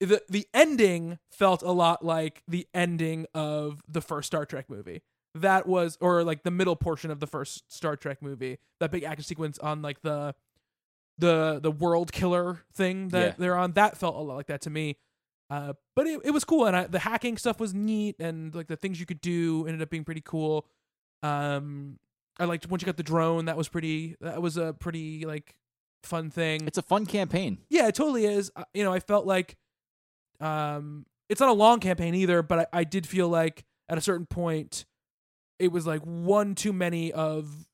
the 0.00 0.22
the 0.28 0.46
ending 0.52 1.18
felt 1.30 1.62
a 1.62 1.70
lot 1.72 2.04
like 2.04 2.42
the 2.48 2.66
ending 2.74 3.26
of 3.34 3.80
the 3.88 4.00
first 4.00 4.26
Star 4.26 4.44
Trek 4.44 4.68
movie. 4.68 5.02
That 5.36 5.68
was, 5.68 5.96
or 6.00 6.24
like 6.24 6.42
the 6.42 6.50
middle 6.50 6.74
portion 6.74 7.12
of 7.12 7.20
the 7.20 7.28
first 7.28 7.72
Star 7.72 7.94
Trek 7.96 8.20
movie. 8.20 8.58
That 8.80 8.90
big 8.90 9.04
action 9.04 9.22
sequence 9.24 9.58
on 9.60 9.82
like 9.82 10.02
the 10.02 10.34
the 11.18 11.60
the 11.62 11.70
world 11.70 12.10
killer 12.12 12.62
thing 12.74 13.08
that 13.08 13.20
Yeah. 13.26 13.34
they're 13.38 13.56
on. 13.56 13.72
That 13.72 13.96
felt 13.96 14.16
a 14.16 14.18
lot 14.18 14.34
like 14.36 14.46
that 14.48 14.62
to 14.62 14.70
me. 14.70 14.96
Uh, 15.48 15.74
but 15.94 16.06
it, 16.06 16.20
it 16.24 16.30
was 16.32 16.44
cool, 16.44 16.66
and 16.66 16.76
I, 16.76 16.86
the 16.86 16.98
hacking 17.00 17.36
stuff 17.36 17.58
was 17.60 17.72
neat, 17.74 18.16
and 18.18 18.54
like 18.54 18.66
the 18.68 18.76
things 18.76 18.98
you 19.00 19.06
could 19.06 19.20
do 19.20 19.66
ended 19.66 19.82
up 19.82 19.90
being 19.90 20.04
pretty 20.04 20.22
cool. 20.24 20.66
Um, 21.22 21.98
I 22.40 22.44
liked 22.46 22.68
once 22.68 22.82
you 22.82 22.86
got 22.86 22.96
the 22.96 23.02
drone. 23.02 23.44
That 23.44 23.56
was 23.56 23.68
pretty. 23.68 24.16
That 24.20 24.40
was 24.42 24.56
a 24.56 24.72
pretty 24.72 25.24
like 25.26 25.54
fun 26.02 26.30
thing. 26.30 26.66
It's 26.66 26.78
a 26.78 26.82
fun 26.82 27.06
campaign. 27.06 27.58
Yeah, 27.68 27.86
it 27.88 27.94
totally 27.94 28.24
is. 28.24 28.50
Uh, 28.56 28.64
You 28.74 28.82
know, 28.84 28.92
I 28.92 29.00
felt 29.00 29.26
like 29.26 29.56
um 30.40 31.06
it's 31.28 31.40
not 31.40 31.50
a 31.50 31.54
long 31.54 31.78
campaign 31.80 32.14
either, 32.14 32.42
but 32.42 32.70
I, 32.72 32.80
I 32.80 32.84
did 32.84 33.06
feel 33.06 33.28
like 33.28 33.64
at 33.88 33.98
a 33.98 34.00
certain 34.00 34.26
point 34.26 34.84
it 35.58 35.70
was 35.70 35.86
like 35.86 36.00
one 36.02 36.54
too 36.54 36.72
many 36.72 37.12
of 37.12 37.66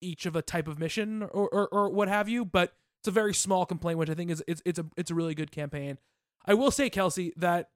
each 0.00 0.24
of 0.26 0.34
a 0.36 0.42
type 0.42 0.68
of 0.68 0.78
mission 0.78 1.22
or, 1.22 1.48
or, 1.48 1.68
or 1.68 1.88
what 1.90 2.08
have 2.08 2.28
you, 2.28 2.44
but 2.44 2.72
it's 3.00 3.08
a 3.08 3.12
very 3.12 3.34
small 3.34 3.66
complaint, 3.66 3.98
which 3.98 4.08
I 4.10 4.14
think 4.14 4.30
is 4.30 4.42
it's 4.46 4.62
it's 4.64 4.78
a 4.78 4.86
it's 4.96 5.10
a 5.10 5.14
really 5.14 5.34
good 5.34 5.50
campaign. 5.50 5.98
I 6.46 6.54
will 6.54 6.70
say, 6.70 6.88
Kelsey, 6.88 7.32
that 7.36 7.70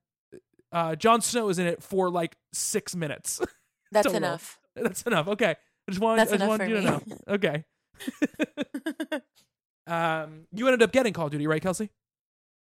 uh 0.72 0.94
Jon 0.97 1.20
Snow 1.20 1.49
is 1.49 1.59
in 1.59 1.66
it 1.66 1.82
for 1.82 2.11
like 2.11 2.36
six 2.53 2.94
minutes. 2.94 3.40
That's 3.92 4.12
enough. 4.12 4.59
That's 4.76 5.03
enough. 5.03 5.28
Okay. 5.28 5.57
I 5.89 5.93
just 5.93 6.01
wanted, 6.01 6.20
That's 6.20 6.32
I 6.32 6.37
just 6.37 6.49
wanted 6.49 6.68
you 6.68 6.76
to 6.76 6.82
know. 6.82 7.03
Okay. 7.28 7.64
um 9.87 10.47
you 10.53 10.66
ended 10.66 10.82
up 10.82 10.93
getting 10.93 11.12
Call 11.12 11.26
of 11.26 11.32
Duty, 11.32 11.47
right, 11.47 11.62
Kelsey? 11.62 11.91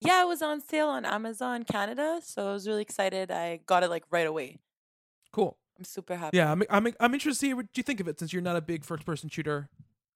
yeah, 0.01 0.23
it 0.23 0.27
was 0.27 0.41
on 0.41 0.61
sale 0.61 0.87
on 0.87 1.05
Amazon 1.05 1.63
Canada, 1.63 2.19
so 2.23 2.49
I 2.49 2.53
was 2.53 2.67
really 2.67 2.81
excited. 2.81 3.31
I 3.31 3.59
got 3.65 3.83
it 3.83 3.89
like 3.89 4.03
right 4.11 4.27
away. 4.27 4.57
Cool. 5.31 5.57
I'm 5.77 5.85
super 5.85 6.15
happy. 6.15 6.37
Yeah, 6.37 6.51
I'm 6.51 6.63
I'm 6.69 6.87
I'm 6.99 7.13
interested 7.13 7.45
to 7.45 7.49
see 7.49 7.53
what 7.53 7.67
you 7.75 7.83
think 7.83 7.99
of 7.99 8.07
it 8.07 8.19
since 8.19 8.31
you're 8.31 8.41
not 8.41 8.55
a 8.55 8.61
big 8.61 8.85
first 8.85 9.05
person 9.05 9.29
shooter 9.29 9.69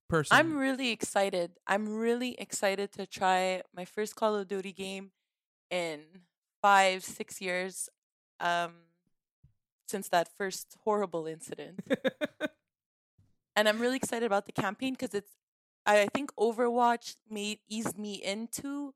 person. 0.10 0.38
I'm 0.38 0.58
really 0.58 0.91
excited. 0.91 1.52
I'm 1.68 1.97
really 1.97 2.39
excited 2.39 2.91
to 2.93 3.06
try 3.06 3.62
my 3.76 3.86
first 3.86 4.16
Call 4.16 4.36
of 4.36 4.47
Duty 4.47 4.72
game 4.72 5.12
in 5.70 6.02
five, 6.62 7.04
six 7.04 7.41
years 7.41 7.89
um, 8.39 8.74
since 9.88 10.08
that 10.10 10.30
first 10.38 10.78
horrible 10.84 11.28
incident. 11.28 11.82
and 13.60 13.68
I'm 13.70 13.80
really 13.80 13.97
excited 13.97 14.26
about 14.26 14.45
the 14.45 14.51
campaign 14.51 14.93
because 14.93 15.14
it's, 15.14 15.32
I 15.86 16.07
think 16.14 16.34
Overwatch 16.36 17.16
made 17.30 17.60
eased 17.68 17.97
me 17.97 18.16
into 18.16 18.93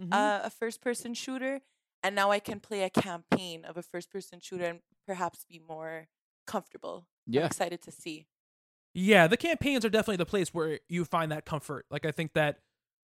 Mhm. 0.00 0.12
uh, 0.12 0.40
a 0.44 0.50
first 0.50 0.80
person 0.80 1.14
shooter. 1.14 1.60
And 2.02 2.14
now 2.14 2.30
I 2.30 2.38
can 2.38 2.60
play 2.60 2.82
a 2.82 2.90
campaign 2.90 3.64
of 3.64 3.76
a 3.76 3.82
first 3.82 4.10
person 4.10 4.40
shooter 4.40 4.64
and 4.64 4.80
perhaps 5.06 5.44
be 5.48 5.58
more 5.58 6.08
comfortable. 6.46 7.06
I'm 7.28 7.34
Yeah. 7.34 7.46
excited 7.46 7.80
to 7.82 7.90
see. 7.92 8.26
yeah, 8.96 9.26
the 9.26 9.36
campaigns 9.36 9.84
are 9.84 9.88
definitely 9.90 10.18
the 10.18 10.26
place 10.26 10.54
where 10.54 10.78
you 10.88 11.04
find 11.04 11.32
that 11.32 11.44
comfort. 11.44 11.86
Like 11.90 12.04
I 12.06 12.12
think 12.12 12.34
that 12.34 12.60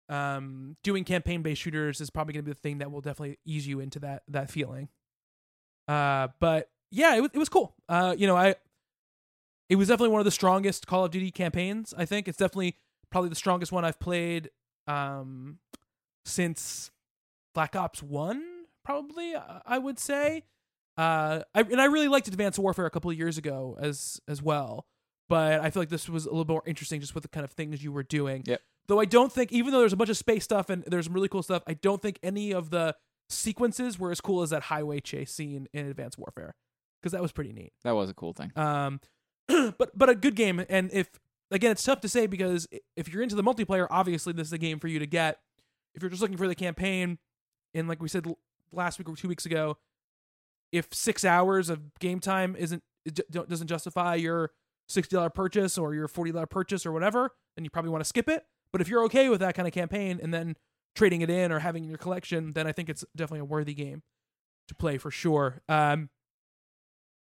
um 0.09 0.75
doing 0.83 1.03
campaign 1.05 1.41
based 1.41 1.61
shooters 1.61 2.01
is 2.01 2.09
probably 2.09 2.33
going 2.33 2.43
to 2.45 2.49
be 2.49 2.53
the 2.53 2.59
thing 2.59 2.79
that 2.79 2.91
will 2.91 3.01
definitely 3.01 3.39
ease 3.45 3.65
you 3.65 3.79
into 3.79 3.99
that 3.99 4.23
that 4.27 4.49
feeling. 4.51 4.89
Uh 5.87 6.27
but 6.39 6.69
yeah, 6.91 7.15
it 7.15 7.21
was 7.21 7.31
it 7.33 7.39
was 7.39 7.49
cool. 7.49 7.75
Uh 7.89 8.13
you 8.17 8.27
know, 8.27 8.35
I 8.37 8.55
it 9.72 9.78
was 9.78 9.88
definitely 9.88 10.09
one 10.11 10.19
of 10.19 10.26
the 10.26 10.32
strongest 10.32 10.86
Call 10.86 11.05
of 11.05 11.11
Duty 11.11 11.32
campaigns. 11.32 11.93
I 11.97 12.03
think 12.03 12.28
it's 12.28 12.38
definitely 12.38 12.76
probably 13.09 13.30
the 13.30 13.36
strongest 13.36 13.72
one 13.72 13.86
I've 13.86 13.99
played 13.99 14.49
um 14.86 15.59
since 16.26 16.91
Black 17.53 17.76
Ops 17.76 18.03
1 18.03 18.43
probably 18.84 19.34
I 19.34 19.61
I 19.65 19.78
would 19.78 19.97
say. 19.97 20.43
Uh 20.97 21.43
I 21.55 21.61
and 21.61 21.80
I 21.80 21.86
really 21.86 22.09
liked 22.09 22.28
Advanced 22.28 22.59
Warfare 22.59 22.86
a 22.86 22.89
couple 22.89 23.09
of 23.09 23.17
years 23.17 23.38
ago 23.38 23.78
as 23.80 24.19
as 24.28 24.41
well. 24.41 24.88
But 25.30 25.61
I 25.61 25.69
feel 25.69 25.82
like 25.82 25.89
this 25.89 26.09
was 26.09 26.26
a 26.26 26.30
little 26.30 26.45
more 26.45 26.63
interesting 26.65 26.99
just 26.99 27.15
with 27.15 27.24
the 27.24 27.30
kind 27.30 27.45
of 27.45 27.51
things 27.51 27.82
you 27.82 27.93
were 27.93 28.03
doing. 28.03 28.43
Yep. 28.45 28.61
Though 28.88 28.99
I 28.99 29.05
don't 29.05 29.32
think 29.32 29.53
even 29.53 29.72
though 29.72 29.80
there's 29.80 29.93
a 29.93 29.97
bunch 29.97 30.09
of 30.09 30.17
space 30.17 30.43
stuff 30.43 30.69
and 30.69 30.84
there's 30.86 31.05
some 31.05 31.13
really 31.13 31.30
cool 31.30 31.43
stuff, 31.43 31.63
I 31.65 31.76
don't 31.76 32.01
think 32.01 32.19
any 32.22 32.53
of 32.53 32.72
the 32.72 32.97
sequences 33.30 33.97
were 33.97 34.11
as 34.11 34.19
cool 34.19 34.41
as 34.41 34.49
that 34.49 34.63
highway 34.63 34.99
chase 34.99 35.32
scene 35.32 35.69
in 35.72 35.88
Advanced 35.88 36.17
Warfare. 36.17 36.55
Because 37.01 37.13
that 37.13 37.22
was 37.22 37.32
pretty 37.32 37.53
neat. 37.53 37.72
That 37.86 37.95
was 37.95 38.09
a 38.09 38.13
cool 38.13 38.34
thing. 38.34 38.51
Um, 38.57 38.99
but 39.77 39.97
but 39.97 40.09
a 40.09 40.15
good 40.15 40.35
game. 40.35 40.63
And 40.69 40.89
if 40.93 41.09
again, 41.49 41.71
it's 41.71 41.83
tough 41.83 42.01
to 42.01 42.09
say 42.09 42.27
because 42.27 42.67
if 42.95 43.09
you're 43.09 43.23
into 43.23 43.35
the 43.35 43.43
multiplayer, 43.43 43.87
obviously 43.89 44.33
this 44.33 44.47
is 44.47 44.53
a 44.53 44.57
game 44.57 44.79
for 44.79 44.87
you 44.87 44.99
to 44.99 45.07
get. 45.07 45.39
If 45.93 46.01
you're 46.01 46.09
just 46.09 46.21
looking 46.21 46.37
for 46.37 46.47
the 46.47 46.55
campaign, 46.55 47.17
and 47.73 47.87
like 47.87 48.01
we 48.01 48.07
said 48.07 48.25
last 48.71 48.97
week 48.97 49.09
or 49.09 49.15
two 49.15 49.27
weeks 49.27 49.45
ago, 49.45 49.77
if 50.71 50.87
six 50.93 51.25
hours 51.25 51.69
of 51.69 51.81
game 51.99 52.19
time 52.19 52.55
isn't 52.55 52.83
doesn't 53.31 53.67
justify 53.67 54.15
your 54.15 54.51
sixty 54.87 55.15
dollar 55.15 55.29
purchase 55.29 55.77
or 55.77 55.93
your 55.93 56.07
forty 56.07 56.31
dollar 56.31 56.45
purchase 56.45 56.85
or 56.85 56.91
whatever, 56.91 57.31
then 57.55 57.63
you 57.63 57.69
probably 57.69 57.91
want 57.91 58.01
to 58.01 58.07
skip 58.07 58.29
it. 58.29 58.45
But 58.71 58.81
if 58.81 58.87
you're 58.87 59.03
okay 59.05 59.27
with 59.27 59.41
that 59.41 59.55
kind 59.55 59.67
of 59.67 59.73
campaign 59.73 60.19
and 60.21 60.33
then 60.33 60.55
trading 60.95 61.21
it 61.21 61.29
in 61.29 61.51
or 61.51 61.59
having 61.59 61.83
in 61.83 61.89
your 61.89 61.97
collection, 61.97 62.53
then 62.53 62.67
I 62.67 62.71
think 62.71 62.89
it's 62.89 63.03
definitely 63.15 63.41
a 63.41 63.45
worthy 63.45 63.73
game 63.73 64.03
to 64.67 64.75
play 64.75 64.97
for 64.97 65.11
sure. 65.11 65.61
Um, 65.67 66.09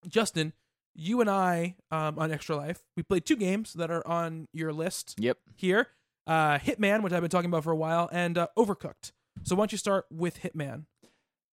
Justin, 0.06 0.52
you 1.00 1.20
and 1.20 1.30
I 1.30 1.76
um, 1.92 2.18
on 2.18 2.32
Extra 2.32 2.56
Life, 2.56 2.80
we 2.96 3.02
played 3.04 3.24
two 3.24 3.36
games 3.36 3.72
that 3.74 3.88
are 3.90 4.04
on 4.06 4.48
your 4.52 4.72
list 4.72 5.14
Yep. 5.18 5.38
here 5.56 5.86
uh, 6.26 6.58
Hitman, 6.58 7.02
which 7.02 7.12
I've 7.12 7.22
been 7.22 7.30
talking 7.30 7.48
about 7.48 7.64
for 7.64 7.70
a 7.72 7.76
while, 7.76 8.08
and 8.12 8.36
uh, 8.36 8.48
Overcooked. 8.58 9.12
So 9.44 9.54
why 9.54 9.62
don't 9.62 9.72
you 9.72 9.78
start 9.78 10.04
with 10.10 10.40
Hitman? 10.42 10.84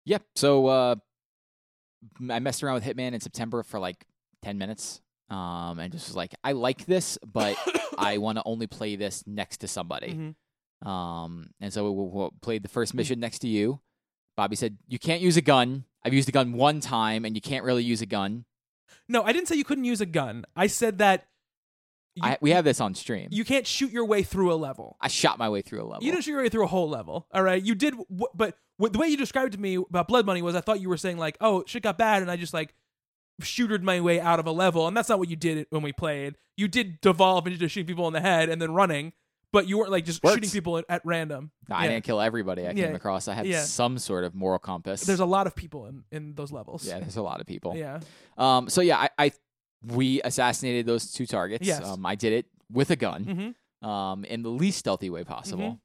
Yep. 0.07 0.23
So 0.37 0.67
uh, 0.69 0.95
I 2.31 2.39
messed 2.39 2.63
around 2.63 2.75
with 2.77 2.85
Hitman 2.85 3.13
in 3.13 3.21
September 3.21 3.63
for 3.63 3.79
like 3.79 4.07
ten 4.43 4.59
minutes, 4.59 5.01
um, 5.29 5.79
and 5.79 5.93
just 5.93 6.09
was 6.09 6.17
like, 6.17 6.35
I 6.45 6.53
like 6.53 6.87
this, 6.87 7.19
but 7.27 7.57
I 7.99 8.19
want 8.19 8.39
to 8.39 8.43
only 8.47 8.67
play 8.67 8.97
this 8.97 9.25
next 9.27 9.59
to 9.59 9.69
somebody. 9.69 10.15
Mhm. 10.83 10.89
Um, 10.89 11.51
and 11.61 11.73
so 11.73 11.91
we, 11.93 12.05
we 12.23 12.29
played 12.41 12.63
the 12.63 12.69
first 12.69 12.95
mission 12.95 13.21
next 13.21 13.41
to 13.41 13.49
you. 13.49 13.81
Bobby 14.37 14.57
said, 14.57 14.79
"You 14.89 14.99
can't 14.99 15.21
use 15.21 15.37
a 15.37 15.43
gun. 15.43 15.85
I've 16.05 16.15
used 16.15 16.29
a 16.29 16.33
gun 16.33 16.53
one 16.53 16.81
time, 16.81 17.25
and 17.25 17.37
you 17.37 17.41
can't 17.43 17.65
really 17.65 17.85
use 17.85 18.01
a 18.03 18.07
gun." 18.07 18.45
No, 19.09 19.23
I 19.23 19.33
didn't 19.33 19.49
say 19.49 19.57
you 19.57 19.65
couldn't 19.65 19.85
use 19.85 20.01
a 20.01 20.07
gun. 20.07 20.45
I 20.57 20.67
said 20.67 20.99
that 20.99 21.27
you, 22.15 22.23
I, 22.25 22.39
we 22.41 22.51
have 22.51 22.65
this 22.65 22.81
on 22.81 22.95
stream. 22.95 23.29
you 23.31 23.45
can't 23.45 23.67
shoot 23.67 23.91
your 23.91 24.05
way 24.05 24.23
through 24.23 24.53
a 24.53 24.57
level. 24.57 24.97
I 25.01 25.09
shot 25.09 25.39
my 25.39 25.49
way 25.49 25.63
through 25.63 25.83
a 25.83 25.87
level. 25.87 26.05
You 26.05 26.13
didn't 26.13 26.25
shoot 26.25 26.33
your 26.33 26.43
way 26.43 26.49
through 26.51 26.65
a 26.65 26.69
whole 26.69 26.89
level. 26.91 27.27
All 27.33 27.43
right, 27.43 27.63
you 27.63 27.75
did, 27.75 27.93
w- 27.95 28.27
but 28.35 28.59
w- 28.79 28.93
the 28.93 28.99
way 28.99 29.09
you 29.09 29.17
described 29.17 29.53
to 29.53 29.59
me 29.61 29.77
about 29.77 30.09
Blood 30.09 30.27
Money 30.27 30.43
was 30.43 30.55
I 30.55 30.61
thought 30.61 30.81
you 30.81 30.91
were 30.91 30.99
saying 30.99 31.17
like, 31.17 31.39
oh, 31.41 31.65
shit 31.67 31.83
got 31.83 31.97
bad, 31.97 32.21
and 32.21 32.31
I 32.31 32.37
just 32.37 32.53
like 32.53 32.75
shootered 33.41 33.83
my 33.83 34.01
way 34.01 34.21
out 34.21 34.39
of 34.39 34.47
a 34.47 34.53
level, 34.53 34.87
and 34.87 34.95
that's 34.97 35.09
not 35.09 35.19
what 35.19 35.31
you 35.31 35.37
did 35.37 35.67
when 35.71 35.81
we 35.83 35.93
played. 35.93 36.37
You 36.57 36.69
did 36.69 37.01
devolve 37.01 37.47
into 37.47 37.59
just 37.59 37.73
shooting 37.75 37.87
people 37.87 38.07
in 38.07 38.13
the 38.13 38.21
head 38.21 38.51
and 38.51 38.61
then 38.61 38.75
running, 38.75 39.15
but 39.53 39.69
you 39.69 39.79
weren't 39.79 39.91
like 39.91 40.05
just 40.05 40.23
Works. 40.25 40.35
shooting 40.37 40.51
people 40.51 40.79
at, 40.79 40.85
at 40.89 41.03
random. 41.05 41.51
No, 41.69 41.77
I 41.77 41.85
Yeah. 41.85 41.91
didn't 41.91 42.05
kill 42.05 42.21
everybody 42.21 42.63
I 42.67 42.71
Yeah. 42.73 42.87
came 42.87 42.95
across. 42.95 43.29
I 43.29 43.35
had 43.35 43.47
Yeah. 43.47 43.63
some 43.63 43.99
sort 43.99 44.25
of 44.25 44.35
moral 44.35 44.59
compass. 44.59 45.03
There's 45.03 45.21
a 45.21 45.27
lot 45.27 45.47
of 45.47 45.55
people 45.55 45.87
in 45.87 46.05
in 46.11 46.35
those 46.35 46.51
levels. 46.53 46.87
yeah, 46.87 46.99
there's 47.01 47.17
a 47.17 47.23
lot 47.23 47.41
of 47.41 47.47
people. 47.47 47.77
yeah. 47.77 48.01
Um, 48.39 48.69
so 48.69 48.81
yeah, 48.81 48.99
I, 48.99 49.11
I 49.19 49.33
we 49.85 50.23
assassinated 50.23 50.87
those 50.87 51.13
two 51.13 51.27
targets. 51.27 51.67
Yes. 51.67 51.85
Um, 51.85 52.07
I 52.07 52.15
did 52.15 52.33
it 52.33 52.47
with 52.71 52.91
a 52.91 52.97
gun. 52.97 53.25
Mm-hmm. 53.25 53.89
um, 53.89 54.25
in 54.25 54.43
the 54.43 54.51
least 54.51 54.79
stealthy 54.79 55.11
way 55.11 55.25
possible. 55.25 55.81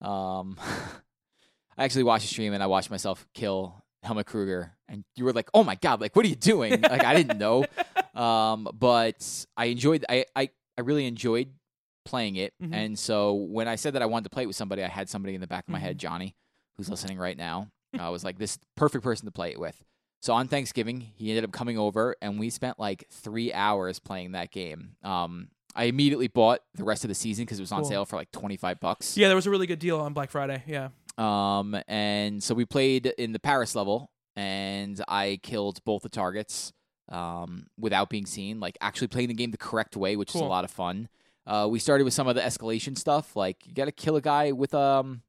Um, 0.00 0.56
I 1.78 1.84
actually 1.84 2.02
watched 2.02 2.24
a 2.24 2.28
stream 2.28 2.52
and 2.52 2.62
I 2.62 2.66
watched 2.66 2.90
myself 2.90 3.26
kill 3.34 3.82
Helmut 4.02 4.26
Kruger, 4.26 4.72
and 4.88 5.04
you 5.16 5.24
were 5.24 5.32
like, 5.32 5.48
"Oh 5.54 5.62
my 5.62 5.76
god! 5.76 6.00
Like, 6.00 6.14
what 6.16 6.24
are 6.26 6.28
you 6.28 6.34
doing?" 6.34 6.80
like, 6.80 7.04
I 7.04 7.14
didn't 7.14 7.38
know. 7.38 7.64
Um, 8.14 8.68
but 8.74 9.46
I 9.56 9.66
enjoyed. 9.66 10.04
I 10.06 10.26
I 10.36 10.50
I 10.76 10.82
really 10.82 11.06
enjoyed 11.06 11.48
playing 12.04 12.36
it, 12.36 12.54
Mhm. 12.62 12.74
and 12.74 12.98
so 12.98 13.32
when 13.34 13.68
I 13.68 13.76
said 13.76 13.94
that 13.94 14.02
I 14.02 14.06
wanted 14.06 14.24
to 14.24 14.30
play 14.30 14.42
it 14.44 14.46
with 14.46 14.56
somebody, 14.56 14.82
I 14.82 14.88
had 14.88 15.08
somebody 15.08 15.34
in 15.34 15.40
the 15.40 15.46
back 15.46 15.64
of 15.64 15.68
my 15.72 15.78
Mm-hmm. 15.78 15.86
head, 15.86 15.98
Johnny, 15.98 16.36
who's 16.76 16.88
listening 16.88 17.18
right 17.18 17.36
now. 17.36 17.68
I 17.98 18.08
was 18.08 18.24
like, 18.24 18.38
"This 18.38 18.58
perfect 18.76 19.04
person 19.04 19.26
to 19.26 19.32
play 19.32 19.50
it 19.52 19.60
with." 19.60 19.84
So 20.22 20.32
on 20.32 20.48
Thanksgiving, 20.48 21.00
he 21.00 21.30
ended 21.30 21.44
up 21.44 21.52
coming 21.52 21.76
over, 21.78 22.16
and 22.22 22.38
we 22.38 22.48
spent 22.48 22.78
like 22.78 23.04
three 23.10 23.52
hours 23.52 23.98
playing 23.98 24.32
that 24.32 24.50
game. 24.50 24.96
Um, 25.02 25.48
I 25.74 25.84
immediately 25.84 26.28
bought 26.28 26.60
the 26.74 26.84
rest 26.84 27.04
of 27.04 27.08
the 27.08 27.14
season 27.14 27.44
because 27.44 27.58
it 27.58 27.62
was 27.62 27.72
on 27.72 27.80
Cool. 27.82 27.88
sale 27.90 28.04
for 28.06 28.16
like 28.16 28.30
twenty 28.32 28.56
five 28.56 28.78
bucks. 28.80 29.16
Yeah, 29.16 29.28
there 29.28 29.36
was 29.36 29.46
a 29.46 29.50
really 29.50 29.66
good 29.66 29.78
deal 29.78 30.00
on 30.00 30.12
Black 30.14 30.30
Friday. 30.30 30.62
Yeah. 30.66 30.88
Um, 31.18 31.76
and 31.88 32.42
so 32.42 32.54
we 32.54 32.64
played 32.64 33.06
in 33.18 33.32
the 33.32 33.38
Paris 33.38 33.74
level, 33.74 34.10
and 34.36 35.02
I 35.08 35.38
killed 35.42 35.84
both 35.84 36.02
the 36.02 36.08
targets 36.08 36.72
um, 37.10 37.66
without 37.78 38.08
being 38.08 38.24
seen, 38.24 38.58
like 38.60 38.78
actually 38.80 39.08
playing 39.08 39.28
the 39.28 39.34
game 39.34 39.50
the 39.50 39.58
correct 39.58 39.96
way, 39.96 40.16
which 40.16 40.34
is 40.34 40.40
a 40.40 40.44
lot 40.44 40.64
of 40.64 40.70
fun. 40.70 41.08
Uh, 41.46 41.66
we 41.70 41.78
started 41.78 42.04
with 42.04 42.14
some 42.14 42.28
of 42.28 42.34
the 42.36 42.40
escalation 42.40 42.96
stuff, 42.96 43.34
like 43.36 43.66
you 43.66 43.74
got 43.74 43.86
to 43.86 43.92
kill 43.92 44.16
a 44.16 44.20
guy 44.20 44.52
with 44.52 44.74
um, 44.74 45.22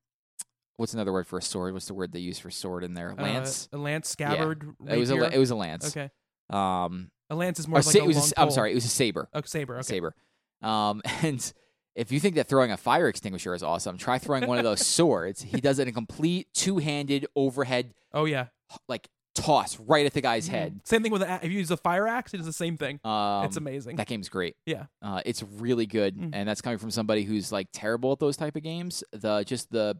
what's 0.78 0.94
another 0.94 1.12
word 1.12 1.26
for 1.28 1.40
a 1.40 1.42
sword? 1.42 1.74
What's 1.74 1.88
the 1.88 1.94
word 1.94 2.12
they 2.12 2.20
use 2.20 2.38
for 2.40 2.52
sword 2.52 2.84
in 2.84 2.94
there? 2.94 3.16
Lance. 3.18 3.68
Uh, 3.74 3.78
a 3.78 3.80
lance 3.80 4.10
scabbard. 4.10 4.76
it 4.88 4.98
was 4.98 5.10
a 5.12 5.16
it 5.34 5.38
was 5.40 5.50
a 5.52 5.56
lance. 5.56 5.96
okay. 5.96 6.10
Um, 6.50 7.10
A 7.30 7.36
lance 7.36 7.60
is 7.60 7.68
more 7.68 7.78
like 7.80 7.86
sa- 7.86 8.00
a 8.00 8.08
a 8.10 8.44
I'm 8.44 8.52
sorry, 8.52 8.72
it 8.72 8.76
was 8.76 8.86
a 8.86 8.90
saber. 8.90 9.28
A 9.34 9.42
saber. 9.46 9.76
Okay. 9.78 9.84
saber. 9.84 10.16
Um, 10.62 11.02
and 11.24 11.52
if 11.96 12.12
you 12.12 12.20
think 12.20 12.36
that 12.36 12.48
throwing 12.48 12.72
a 12.72 12.78
fire 12.78 13.08
extinguisher 13.08 13.54
is 13.56 13.64
awesome, 13.64 13.98
try 13.98 14.18
throwing 14.20 14.46
one 14.48 14.58
of 14.58 14.64
those 14.64 14.86
swords. 14.86 15.42
He 15.42 15.62
does 15.62 15.80
it 15.80 15.84
in 15.84 15.88
a 15.90 15.92
complete 15.92 16.48
two-handed 16.54 17.26
overhead 17.36 17.94
Oh 18.14 18.26
yeah. 18.26 18.48
like 18.88 19.08
toss 19.36 19.80
right 19.80 20.06
at 20.06 20.14
the 20.14 20.22
guy's 20.22 20.48
head. 20.48 20.80
Same 20.86 21.02
thing 21.04 21.12
with 21.12 21.22
a, 21.24 21.40
if 21.44 21.52
you 21.52 21.58
use 21.60 21.72
a 21.72 21.78
fire 21.78 22.08
axe, 22.08 22.34
it 22.34 22.40
is 22.40 22.46
the 22.46 22.54
same 22.54 22.78
thing. 22.78 23.00
Um, 23.04 23.12
Mm-hmm. 23.12 23.46
it's 23.48 23.58
amazing. 23.58 23.96
That 23.96 24.08
game's 24.08 24.30
great. 24.30 24.56
Yeah. 24.66 24.86
uh, 25.02 25.22
it's 25.26 25.44
really 25.44 25.86
good, 25.86 26.16
Mm. 26.18 26.30
and 26.34 26.48
that's 26.48 26.62
coming 26.62 26.78
from 26.80 26.92
somebody 26.92 27.24
who's 27.24 27.52
like 27.52 27.68
terrible 27.74 28.12
at 28.12 28.20
those 28.20 28.38
type 28.38 28.56
of 28.56 28.64
games. 28.64 29.04
The 29.12 29.44
just 29.44 29.72
the 29.72 29.98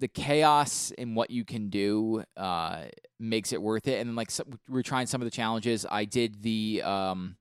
the 0.00 0.06
chaos 0.08 0.92
in 0.92 1.16
what 1.16 1.30
you 1.30 1.44
can 1.44 1.70
do 1.70 2.22
uh, 2.36 2.84
makes 3.18 3.52
it 3.52 3.60
worth 3.60 3.88
it. 3.88 3.98
And 3.98 4.08
then 4.08 4.14
like 4.14 4.30
so, 4.30 4.44
we 4.46 4.56
we're 4.68 4.82
trying 4.82 5.06
some 5.08 5.20
of 5.20 5.26
the 5.26 5.30
challenges. 5.32 5.84
I 5.90 6.04
did 6.04 6.42
the 6.42 6.82
um, 6.84 7.36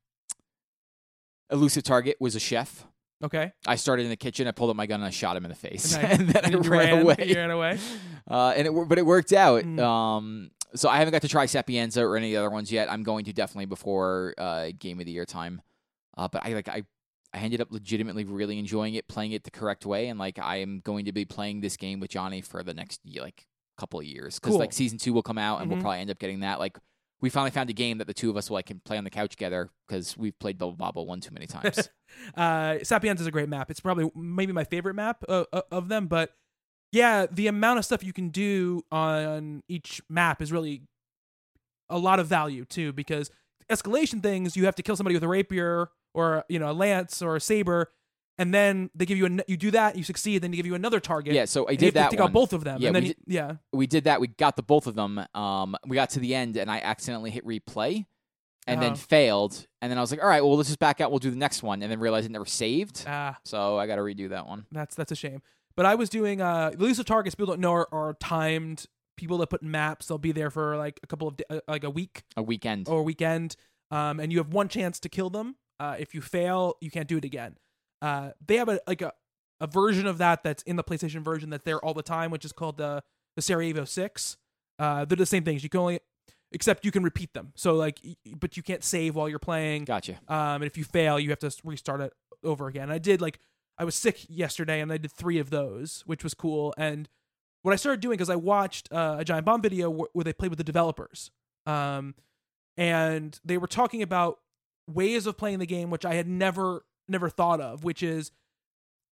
elusive 1.52 1.84
target 1.84 2.18
was 2.20 2.36
a 2.36 2.40
chef. 2.40 2.86
Okay. 3.24 3.52
I 3.66 3.76
started 3.76 4.04
in 4.04 4.10
the 4.10 4.16
kitchen. 4.18 4.48
I 4.48 4.52
pulled 4.52 4.70
up 4.70 4.76
my 4.76 4.86
gun 4.86 5.00
and 5.00 5.08
I 5.08 5.10
shot 5.10 5.36
him 5.36 5.44
in 5.46 5.50
the 5.50 5.56
face, 5.56 5.96
Nice. 6.02 6.20
and 6.20 6.30
then 6.30 6.44
I 6.46 6.50
And 6.50 6.66
you 6.66 6.72
ran, 6.72 6.94
ran- 6.94 7.02
away. 7.02 7.16
you 7.28 7.36
ran 7.36 7.52
away? 7.52 7.78
Uh, 8.30 8.54
and 8.58 8.68
it, 8.68 8.72
but 8.90 8.98
it 8.98 9.06
worked 9.06 9.32
out. 9.32 9.64
Mm. 9.64 9.80
Um, 9.80 10.52
so 10.78 10.90
I 10.90 10.98
haven't 10.98 11.12
got 11.12 11.22
to 11.24 11.28
try 11.28 11.46
Sapienza 11.46 12.04
or 12.04 12.16
any 12.18 12.28
of 12.28 12.32
the 12.32 12.46
other 12.46 12.50
ones 12.54 12.72
yet. 12.72 12.92
I'm 12.92 13.04
going 13.04 13.26
to 13.26 13.34
definitely 13.34 13.66
before 13.66 14.34
uh, 14.38 14.70
game 14.78 15.00
of 15.00 15.06
the 15.06 15.12
year 15.12 15.26
time. 15.26 15.62
Uh, 16.18 16.28
but 16.28 16.46
I 16.46 16.54
like 16.54 16.68
I, 16.68 16.84
I 17.34 17.40
ended 17.40 17.62
up 17.62 17.72
legitimately 17.72 18.24
really 18.26 18.58
enjoying 18.58 18.94
it, 18.96 19.08
playing 19.08 19.34
it 19.34 19.44
the 19.44 19.52
correct 19.52 19.86
way, 19.86 20.08
and 20.08 20.18
like 20.18 20.40
I 20.40 20.58
am 20.58 20.80
going 20.80 21.06
to 21.06 21.12
be 21.12 21.26
playing 21.26 21.62
this 21.62 21.78
game 21.78 22.00
with 22.00 22.10
Johnny 22.12 22.42
for 22.42 22.64
the 22.64 22.74
next 22.74 23.02
like 23.20 23.46
couple 23.78 24.00
of 24.00 24.06
years 24.06 24.40
because 24.40 24.52
Cool. 24.54 24.60
like 24.60 24.74
season 24.74 24.98
two 24.98 25.14
will 25.14 25.22
come 25.22 25.38
out 25.38 25.62
and 25.62 25.68
Mhm. 25.70 25.74
we'll 25.76 25.82
probably 25.82 26.00
end 26.00 26.10
up 26.10 26.18
getting 26.20 26.40
that. 26.40 26.58
Like 26.60 26.78
we 27.22 27.30
finally 27.30 27.52
found 27.52 27.70
a 27.70 27.74
game 27.74 27.98
that 28.00 28.08
the 28.08 28.14
two 28.14 28.30
of 28.30 28.38
us 28.38 28.50
will 28.50 28.56
like 28.56 28.66
can 28.68 28.80
play 28.80 28.98
on 28.98 29.04
the 29.04 29.10
couch 29.12 29.32
together 29.32 29.70
because 29.88 30.18
we've 30.18 30.38
played 30.40 30.58
Bubble 30.58 30.76
Bobble 30.76 31.06
one 31.06 31.20
too 31.22 31.32
many 31.34 31.46
times. 31.48 31.90
Uh, 32.36 32.78
Sapienza 32.84 33.22
is 33.22 33.28
a 33.28 33.32
great 33.32 33.50
map. 33.50 33.70
It's 33.70 33.80
probably 33.80 34.10
maybe 34.16 34.52
my 34.54 34.64
favorite 34.64 34.96
map 34.96 35.24
uh, 35.30 35.46
uh, 35.54 35.62
of 35.72 35.90
them. 35.90 36.08
But 36.08 36.32
yeah, 36.92 37.26
the 37.32 37.48
amount 37.48 37.80
of 37.80 37.86
stuff 37.86 38.04
you 38.04 38.14
can 38.14 38.30
do 38.30 38.84
on 38.92 39.64
each 39.68 40.02
map 40.10 40.42
is 40.42 40.52
really 40.52 40.82
a 41.90 41.98
lot 41.98 42.20
of 42.20 42.28
value 42.28 42.66
too. 42.66 42.94
Because 42.94 43.32
escalation 43.70 44.22
things, 44.22 44.56
you 44.56 44.66
have 44.66 44.76
to 44.76 44.84
kill 44.84 44.96
somebody 44.96 45.16
with 45.16 45.24
a 45.24 45.28
rapier 45.28 45.90
or 46.14 46.44
you 46.50 46.60
know 46.60 46.72
a 46.72 46.74
lance 46.74 47.22
or 47.22 47.36
a 47.36 47.42
saber, 47.42 47.92
and 48.38 48.54
then 48.54 48.90
they 48.96 49.06
give 49.06 49.18
you 49.18 49.26
a 49.26 49.30
you 49.48 49.58
do 49.58 49.72
that, 49.72 49.96
you 49.96 50.04
succeed, 50.04 50.42
then 50.42 50.52
they 50.52 50.58
give 50.58 50.66
you 50.66 50.76
another 50.76 51.00
target. 51.00 51.34
yeah, 51.34 51.46
so 51.46 51.66
I 51.68 51.72
and 51.72 51.82
you 51.82 51.86
have 51.88 51.94
did 51.94 52.00
that 52.00 52.12
take 52.12 52.20
one. 52.20 52.30
out 52.30 52.34
both 52.34 52.54
of 52.54 52.64
them. 52.64 52.82
Yeah, 52.82 52.88
and 52.88 52.96
then 52.96 53.04
we 53.04 53.10
you- 53.10 53.16
yeah, 53.28 53.52
we 53.74 53.88
did 53.88 54.06
that. 54.06 54.20
We 54.22 54.28
got 54.28 54.56
the 54.56 54.64
both 54.64 54.88
of 54.88 54.96
them. 54.96 55.22
Um, 55.34 55.76
we 55.86 55.96
got 55.96 56.12
to 56.12 56.20
the 56.20 56.34
end, 56.36 56.58
and 56.58 56.70
I 56.72 56.80
accidentally 56.80 57.30
hit 57.32 57.46
replay, 57.46 58.06
and 58.66 58.82
then 58.82 58.94
Oh. 58.94 58.96
failed. 58.96 59.68
And 59.82 59.92
then 59.92 59.98
I 59.98 60.02
was 60.02 60.10
like, 60.12 60.22
"All 60.22 60.28
right, 60.28 60.42
well, 60.44 60.56
let's 60.58 60.70
just 60.70 60.80
back 60.80 61.00
out. 61.02 61.12
We'll 61.12 61.20
do 61.20 61.30
the 61.30 61.36
next 61.38 61.62
one." 61.62 61.84
And 61.84 61.92
then 61.92 62.00
realized 62.00 62.26
it 62.26 62.32
never 62.32 62.46
saved, 62.46 63.04
ah, 63.08 63.38
so 63.46 63.78
I 63.78 63.86
got 63.86 63.98
to 63.98 64.02
redo 64.02 64.30
that 64.30 64.48
one. 64.48 64.66
That's 64.72 64.96
that's 64.96 65.12
a 65.12 65.16
shame. 65.16 65.42
But 65.78 65.86
I 65.86 65.96
was 65.96 66.10
doing 66.10 66.42
uh 66.42 66.72
elusive 66.74 67.06
targets. 67.06 67.36
People 67.36 67.54
don't 67.54 67.62
know 67.62 67.72
are, 67.74 67.88
are 67.94 68.14
timed. 68.20 68.86
People 69.16 69.38
that 69.40 69.48
put 69.48 69.64
maps, 69.64 70.08
they'll 70.08 70.18
be 70.18 70.32
there 70.32 70.52
for 70.52 70.76
like 70.78 71.00
a 71.04 71.08
couple 71.08 71.28
of 71.30 71.36
uh, 71.50 71.60
like 71.68 71.84
a 71.86 71.90
week 71.90 72.24
A 72.36 72.44
weekend. 72.44 72.90
or 72.90 73.00
a 73.00 73.04
weekend, 73.04 73.56
um, 73.90 74.20
and 74.20 74.32
you 74.32 74.38
have 74.40 74.54
one 74.54 74.68
chance 74.68 75.00
to 75.00 75.10
kill 75.10 75.30
them. 75.30 75.56
Uh, 75.80 75.96
if 75.98 76.14
you 76.14 76.22
fail, 76.22 76.76
you 76.82 76.92
can't 76.92 77.08
do 77.08 77.18
it 77.18 77.26
again. 77.26 77.56
Uh, 78.02 78.32
they 78.46 78.58
have 78.58 78.70
a 78.70 78.80
like 78.86 79.02
a, 79.02 79.14
a 79.60 79.66
version 79.68 80.06
of 80.06 80.18
that 80.20 80.44
that's 80.44 80.62
in 80.64 80.76
the 80.76 80.84
PlayStation 80.84 81.24
version 81.24 81.50
that's 81.50 81.64
there 81.64 81.80
all 81.84 81.94
the 81.96 82.04
time, 82.04 82.30
which 82.32 82.46
is 82.46 82.52
called 82.52 82.78
the 82.78 83.02
the 83.36 83.42
Sarajevo 83.42 83.86
Six. 83.86 84.38
Uh, 84.78 85.06
they're 85.06 85.16
the 85.16 85.26
same 85.26 85.44
things. 85.44 85.64
You 85.64 85.70
can 85.70 85.80
only 85.80 86.00
except 86.52 86.86
you 86.86 86.92
can 86.92 87.02
repeat 87.04 87.34
them. 87.34 87.54
So 87.56 87.74
like, 87.76 88.00
but 88.40 88.56
you 88.56 88.62
can't 88.64 88.84
save 88.84 89.16
while 89.16 89.28
you're 89.28 89.40
playing. 89.40 89.86
Gotcha. 89.86 90.14
Um, 90.28 90.62
and 90.62 90.66
if 90.66 90.78
you 90.78 90.84
fail, 90.84 91.20
you 91.20 91.30
have 91.32 91.40
to 91.40 91.52
restart 91.64 92.02
it 92.02 92.14
over 92.44 92.68
again. 92.68 92.92
I 92.92 93.00
did 93.00 93.20
like 93.20 93.40
I 93.78 93.86
was 93.86 93.96
sick 93.96 94.26
yesterday, 94.28 94.82
and 94.82 94.92
I 94.92 94.98
did 94.98 95.12
three 95.12 95.40
of 95.40 95.50
those, 95.50 96.04
which 96.06 96.24
was 96.24 96.34
cool. 96.34 96.74
And 96.78 97.08
what 97.62 97.74
I 97.74 97.76
started 97.76 98.02
doing 98.02 98.18
because 98.18 98.30
I 98.30 98.36
watched 98.36 98.92
uh, 98.92 99.18
a 99.20 99.26
giant 99.26 99.46
bomb 99.46 99.62
video 99.62 99.90
where, 99.90 100.24
they 100.24 100.34
played 100.34 100.50
with 100.50 100.58
the 100.58 100.64
developers, 100.64 101.32
um, 101.66 102.16
and 102.76 103.40
they 103.44 103.58
were 103.58 103.68
talking 103.68 104.02
about 104.02 104.40
ways 104.88 105.28
of 105.28 105.38
playing 105.38 105.60
the 105.60 105.66
game 105.66 105.90
which 105.90 106.06
I 106.06 106.14
had 106.14 106.28
never 106.28 106.86
never 107.10 107.30
thought 107.30 107.60
of, 107.60 107.84
which 107.84 108.02
is 108.02 108.32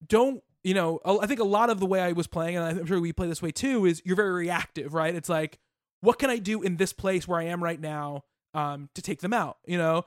don't 0.05 0.43
you 0.65 0.73
know? 0.73 0.99
I 1.05 1.27
think 1.27 1.39
a 1.39 1.45
lot 1.45 1.69
of 1.69 1.79
the 1.79 1.85
way 1.85 2.01
I 2.01 2.11
was 2.13 2.25
playing, 2.25 2.57
and 2.57 2.65
I'm 2.65 2.85
sure 2.87 2.99
we 2.99 3.13
play 3.13 3.27
this 3.27 3.41
way 3.41 3.51
too, 3.51 3.85
is 3.85 4.01
you're 4.03 4.15
very 4.15 4.31
reactive, 4.31 4.95
right? 4.95 5.13
It's 5.13 5.29
like, 5.29 5.59
what 6.01 6.17
can 6.17 6.31
I 6.31 6.37
do 6.39 6.63
in 6.63 6.77
this 6.77 6.91
place 6.91 7.27
where 7.27 7.39
I 7.39 7.43
am 7.43 7.63
right 7.63 7.79
now 7.79 8.23
um, 8.55 8.89
to 8.95 9.01
take 9.01 9.21
them 9.21 9.31
out? 9.31 9.57
You 9.67 9.77
know, 9.77 10.05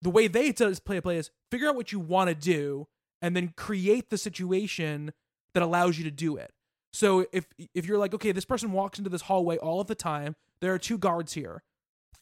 the 0.00 0.08
way 0.08 0.28
they 0.28 0.50
tell 0.50 0.70
us 0.70 0.80
play 0.80 0.96
a 0.96 1.02
play 1.02 1.18
is 1.18 1.30
figure 1.50 1.68
out 1.68 1.76
what 1.76 1.92
you 1.92 2.00
want 2.00 2.28
to 2.28 2.34
do 2.34 2.88
and 3.22 3.34
then 3.36 3.54
create 3.56 4.10
the 4.10 4.18
situation 4.18 5.12
that 5.54 5.62
allows 5.62 5.96
you 5.96 6.04
to 6.04 6.10
do 6.10 6.36
it. 6.36 6.50
So 6.92 7.26
if 7.32 7.46
if 7.74 7.86
you're 7.86 7.98
like, 7.98 8.12
okay, 8.12 8.32
this 8.32 8.44
person 8.44 8.72
walks 8.72 8.98
into 8.98 9.08
this 9.08 9.22
hallway 9.22 9.56
all 9.56 9.80
of 9.80 9.86
the 9.86 9.94
time, 9.94 10.36
there 10.60 10.74
are 10.74 10.78
two 10.78 10.98
guards 10.98 11.32
here. 11.32 11.62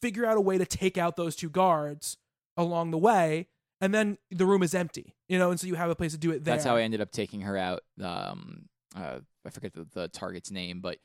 Figure 0.01 0.25
out 0.25 0.37
a 0.37 0.41
way 0.41 0.57
to 0.57 0.65
take 0.65 0.97
out 0.97 1.15
those 1.17 1.35
two 1.35 1.49
guards 1.49 2.17
along 2.55 2.91
the 2.91 2.97
way, 2.97 3.47
and 3.81 3.93
then 3.93 4.17
the 4.29 4.45
room 4.45 4.63
is 4.63 4.73
empty, 4.73 5.15
you 5.27 5.37
know, 5.37 5.51
and 5.51 5.59
so 5.59 5.67
you 5.67 5.75
have 5.75 5.89
a 5.89 5.95
place 5.95 6.13
to 6.13 6.17
do 6.17 6.31
it 6.31 6.43
there. 6.43 6.55
That's 6.55 6.65
how 6.65 6.77
I 6.77 6.83
ended 6.83 7.01
up 7.01 7.11
taking 7.11 7.41
her 7.41 7.57
out. 7.57 7.81
Um, 8.01 8.69
uh, 8.95 9.19
I 9.45 9.49
forget 9.49 9.73
the, 9.73 9.87
the 9.93 10.07
target's 10.07 10.51
name, 10.51 10.79
but 10.79 10.97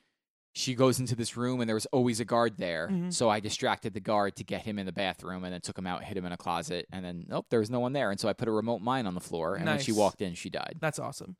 she 0.56 0.74
goes 0.74 0.98
into 0.98 1.14
this 1.14 1.36
room 1.36 1.60
and 1.60 1.68
there 1.68 1.74
was 1.74 1.84
always 1.92 2.18
a 2.18 2.24
guard 2.24 2.56
there. 2.56 2.88
Mhm. 2.88 3.12
So 3.12 3.28
I 3.28 3.40
distracted 3.40 3.92
the 3.92 4.00
guard 4.00 4.36
to 4.36 4.44
get 4.44 4.62
him 4.62 4.78
in 4.78 4.86
the 4.86 4.92
bathroom 4.92 5.44
and 5.44 5.52
then 5.52 5.60
took 5.60 5.76
him 5.76 5.86
out, 5.86 6.02
hit 6.02 6.16
him 6.16 6.24
in 6.24 6.32
a 6.32 6.36
closet, 6.38 6.86
and 6.90 7.04
then 7.04 7.26
nope, 7.28 7.44
there 7.50 7.60
was 7.60 7.68
no 7.68 7.78
one 7.78 7.92
there. 7.92 8.10
And 8.10 8.18
so 8.18 8.26
I 8.26 8.32
put 8.32 8.48
a 8.48 8.50
remote 8.50 8.80
mine 8.80 9.06
on 9.06 9.12
the 9.14 9.20
floor, 9.20 9.56
and 9.56 9.66
when 9.66 9.78
she 9.80 9.92
walked 9.92 10.22
in, 10.22 10.32
she 10.34 10.48
died. 10.48 10.76
That's 10.80 10.98
awesome. 10.98 11.36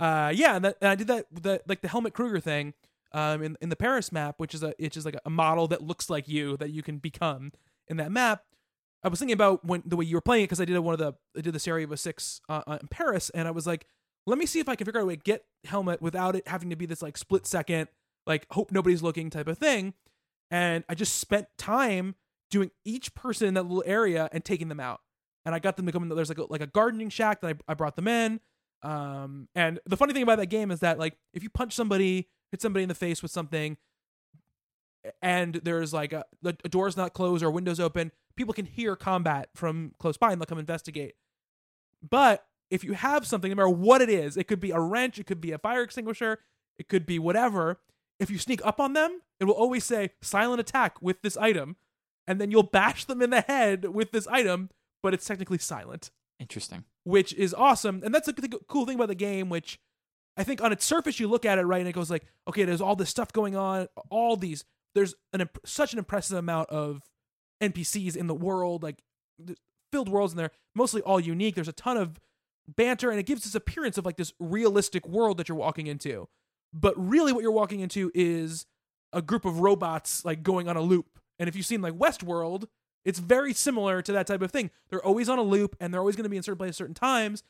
Uh, 0.00 0.32
yeah, 0.34 0.56
and, 0.56 0.64
that, 0.64 0.76
and 0.80 0.90
I 0.90 0.94
did 0.96 1.06
that 1.06 1.26
the 1.32 1.62
like 1.68 1.80
the 1.80 1.86
Helmut 1.88 2.12
Kruger 2.12 2.40
thing, 2.40 2.74
um, 3.12 3.40
in 3.40 3.56
in 3.60 3.68
the 3.68 3.76
Paris 3.76 4.10
map, 4.10 4.34
which 4.38 4.52
is 4.52 4.64
a 4.64 4.74
which 4.80 4.96
is 4.96 5.04
like 5.04 5.16
a 5.24 5.30
model 5.30 5.68
that 5.68 5.82
looks 5.82 6.10
like 6.10 6.26
you 6.26 6.56
that 6.56 6.70
you 6.70 6.82
can 6.82 6.98
become 6.98 7.52
in 7.86 7.98
that 7.98 8.10
map. 8.10 8.42
I 9.04 9.08
was 9.08 9.20
thinking 9.20 9.34
about 9.34 9.64
when 9.64 9.84
the 9.86 9.96
way 9.96 10.04
you 10.06 10.16
were 10.16 10.20
playing 10.20 10.42
it 10.42 10.46
because 10.48 10.60
I 10.60 10.64
did 10.64 10.76
one 10.80 10.92
of 10.92 10.98
the 10.98 11.14
I 11.38 11.40
did 11.40 11.54
the 11.54 11.60
Sarajevo 11.60 11.94
six 11.94 12.40
uh, 12.48 12.62
uh, 12.66 12.78
in 12.80 12.88
Paris, 12.88 13.30
and 13.30 13.46
I 13.46 13.52
was 13.52 13.64
like, 13.64 13.86
let 14.26 14.38
me 14.38 14.44
see 14.44 14.58
if 14.58 14.68
I 14.68 14.74
can 14.74 14.84
figure 14.84 15.00
out 15.00 15.04
a 15.04 15.06
way 15.06 15.14
to 15.16 15.22
get 15.22 15.44
Helmut 15.64 16.02
without 16.02 16.34
it 16.34 16.48
having 16.48 16.68
to 16.70 16.76
be 16.76 16.84
this 16.86 17.00
like 17.00 17.16
split 17.16 17.46
second, 17.46 17.88
like 18.26 18.46
hope 18.50 18.72
nobody's 18.72 19.02
looking 19.02 19.30
type 19.30 19.48
of 19.48 19.58
thing. 19.58 19.94
And 20.50 20.84
I 20.88 20.94
just 20.94 21.16
spent 21.16 21.48
time 21.58 22.14
doing 22.50 22.70
each 22.84 23.14
person 23.14 23.48
in 23.48 23.54
that 23.54 23.64
little 23.64 23.84
area 23.86 24.28
and 24.32 24.44
taking 24.44 24.68
them 24.68 24.80
out. 24.80 25.00
And 25.44 25.54
I 25.54 25.58
got 25.58 25.76
them 25.76 25.86
to 25.86 25.92
come 25.92 26.02
in. 26.02 26.08
There's 26.08 26.28
like 26.28 26.38
a, 26.38 26.44
like 26.50 26.60
a 26.60 26.66
gardening 26.66 27.08
shack 27.08 27.40
that 27.40 27.56
I, 27.68 27.72
I 27.72 27.74
brought 27.74 27.96
them 27.96 28.08
in. 28.08 28.40
Um, 28.82 29.48
and 29.54 29.80
the 29.86 29.96
funny 29.96 30.12
thing 30.12 30.22
about 30.22 30.38
that 30.38 30.46
game 30.46 30.70
is 30.70 30.80
that 30.80 30.98
like 30.98 31.16
if 31.32 31.42
you 31.42 31.50
punch 31.50 31.72
somebody, 31.72 32.28
hit 32.50 32.60
somebody 32.60 32.82
in 32.82 32.88
the 32.88 32.94
face 32.94 33.22
with 33.22 33.30
something, 33.30 33.76
and 35.22 35.54
there's 35.62 35.92
like 35.92 36.12
a, 36.12 36.24
a 36.44 36.68
door's 36.68 36.96
not 36.96 37.14
closed 37.14 37.42
or 37.42 37.50
windows 37.50 37.80
open, 37.80 38.12
people 38.36 38.54
can 38.54 38.66
hear 38.66 38.96
combat 38.96 39.48
from 39.54 39.92
close 39.98 40.16
by 40.16 40.32
and 40.32 40.40
they'll 40.40 40.46
come 40.46 40.58
investigate. 40.58 41.14
But 42.08 42.44
if 42.70 42.84
you 42.84 42.94
have 42.94 43.26
something, 43.26 43.50
no 43.50 43.56
matter 43.56 43.68
what 43.68 44.02
it 44.02 44.10
is, 44.10 44.36
it 44.36 44.44
could 44.48 44.60
be 44.60 44.72
a 44.72 44.80
wrench, 44.80 45.18
it 45.18 45.26
could 45.26 45.40
be 45.40 45.52
a 45.52 45.58
fire 45.58 45.82
extinguisher, 45.82 46.40
it 46.78 46.88
could 46.88 47.06
be 47.06 47.18
whatever. 47.18 47.80
If 48.18 48.30
you 48.30 48.38
sneak 48.38 48.64
up 48.64 48.80
on 48.80 48.92
them, 48.94 49.20
it 49.40 49.44
will 49.44 49.54
always 49.54 49.84
say 49.84 50.10
silent 50.22 50.60
attack 50.60 51.00
with 51.02 51.22
this 51.22 51.36
item, 51.36 51.76
and 52.26 52.40
then 52.40 52.50
you'll 52.50 52.62
bash 52.62 53.04
them 53.04 53.20
in 53.22 53.30
the 53.30 53.42
head 53.42 53.84
with 53.86 54.12
this 54.12 54.26
item, 54.26 54.70
but 55.02 55.12
it's 55.14 55.26
technically 55.26 55.58
silent 55.58 56.10
Interesting. 56.40 56.84
which 57.04 57.34
is 57.34 57.52
awesome. 57.54 58.00
And 58.04 58.14
that's 58.14 58.26
the 58.26 58.60
cool 58.68 58.86
thing 58.86 58.96
about 58.96 59.08
the 59.08 59.14
game, 59.14 59.48
which 59.48 59.78
I 60.36 60.44
think 60.44 60.62
on 60.62 60.72
its 60.72 60.84
surface 60.84 61.20
you 61.20 61.28
look 61.28 61.44
at 61.44 61.58
it 61.58 61.62
right 61.62 61.80
and 61.80 61.88
it 61.88 61.92
goes 61.92 62.10
like, 62.10 62.24
okay, 62.48 62.64
there's 62.64 62.80
all 62.80 62.96
this 62.96 63.10
stuff 63.10 63.32
going 63.32 63.54
on, 63.56 63.88
all 64.10 64.36
these. 64.36 64.64
There's 64.94 65.14
an 65.32 65.42
imp- 65.42 65.58
such 65.66 65.92
an 65.92 65.98
impressive 65.98 66.38
amount 66.38 66.70
of 66.70 67.02
NPCs 67.62 68.16
in 68.16 68.26
the 68.26 68.34
world, 68.34 68.82
like 68.82 69.02
filled 69.92 70.08
worlds 70.08 70.32
in 70.32 70.38
there, 70.38 70.50
mostly 70.74 71.02
all 71.02 71.20
unique. 71.20 71.54
There's 71.54 71.68
a 71.68 71.72
ton 71.72 71.96
of 71.96 72.18
banter, 72.66 73.10
and 73.10 73.20
it 73.20 73.26
gives 73.26 73.44
this 73.44 73.54
appearance 73.54 73.98
of 73.98 74.04
like 74.06 74.16
this 74.16 74.32
realistic 74.40 75.06
world 75.06 75.36
that 75.38 75.48
you're 75.48 75.56
walking 75.56 75.86
into. 75.86 76.28
But 76.72 76.94
really, 76.96 77.32
what 77.32 77.42
you're 77.42 77.52
walking 77.52 77.80
into 77.80 78.10
is 78.14 78.66
a 79.12 79.22
group 79.22 79.44
of 79.44 79.60
robots 79.60 80.24
like 80.24 80.42
going 80.42 80.68
on 80.68 80.76
a 80.76 80.80
loop. 80.82 81.18
And 81.38 81.48
if 81.48 81.56
you've 81.56 81.66
seen 81.66 81.80
like 81.82 81.94
Westworld, 81.94 82.66
It's 83.04 83.20
very 83.20 83.52
similar 83.54 84.02
to 84.02 84.12
that 84.12 84.26
type 84.26 84.42
of 84.42 84.50
thing. 84.50 84.70
They're 84.90 85.04
always 85.04 85.28
on 85.28 85.38
a 85.38 85.42
loop 85.42 85.76
and 85.80 85.92
they're 85.94 86.00
always 86.00 86.16
going 86.16 86.24
to 86.24 86.28
be 86.28 86.36
in 86.36 86.42
certain 86.42 86.58
places 86.58 86.74
at 86.76 86.78
certain 86.78 86.94
times. 86.94 87.42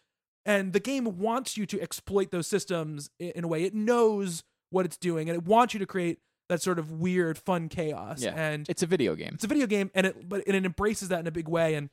And 0.45 0.73
the 0.75 0.81
game 0.81 1.19
wants 1.19 1.57
you 1.57 1.65
to 1.67 1.81
exploit 1.81 2.31
those 2.31 2.47
systems 2.47 3.09
in 3.19 3.43
a 3.43 3.49
way. 3.49 3.65
It 3.65 3.75
knows 3.75 4.45
what 4.71 4.85
it's 4.85 4.99
doing 4.99 5.29
and 5.31 5.37
it 5.37 5.45
wants 5.47 5.73
you 5.73 5.81
to 5.81 5.87
create 5.87 6.19
that 6.51 6.61
sort 6.63 6.79
of 6.79 6.93
weird, 6.93 7.39
fun 7.39 7.69
chaos. 7.71 8.23
Yeah. 8.23 8.35
And 8.37 8.69
It's 8.69 8.83
a 8.83 8.87
video 8.87 9.15
game. 9.17 9.31
it's 9.35 9.45
a 9.45 9.49
video 9.49 9.67
game 9.67 9.91
and 9.95 10.07
it 10.07 10.29
but 10.29 10.43
and 10.47 10.55
it 10.55 10.65
embraces 10.67 11.09
that 11.09 11.21
in 11.21 11.27
a 11.27 11.33
big 11.33 11.49
way 11.49 11.75
and 11.75 11.89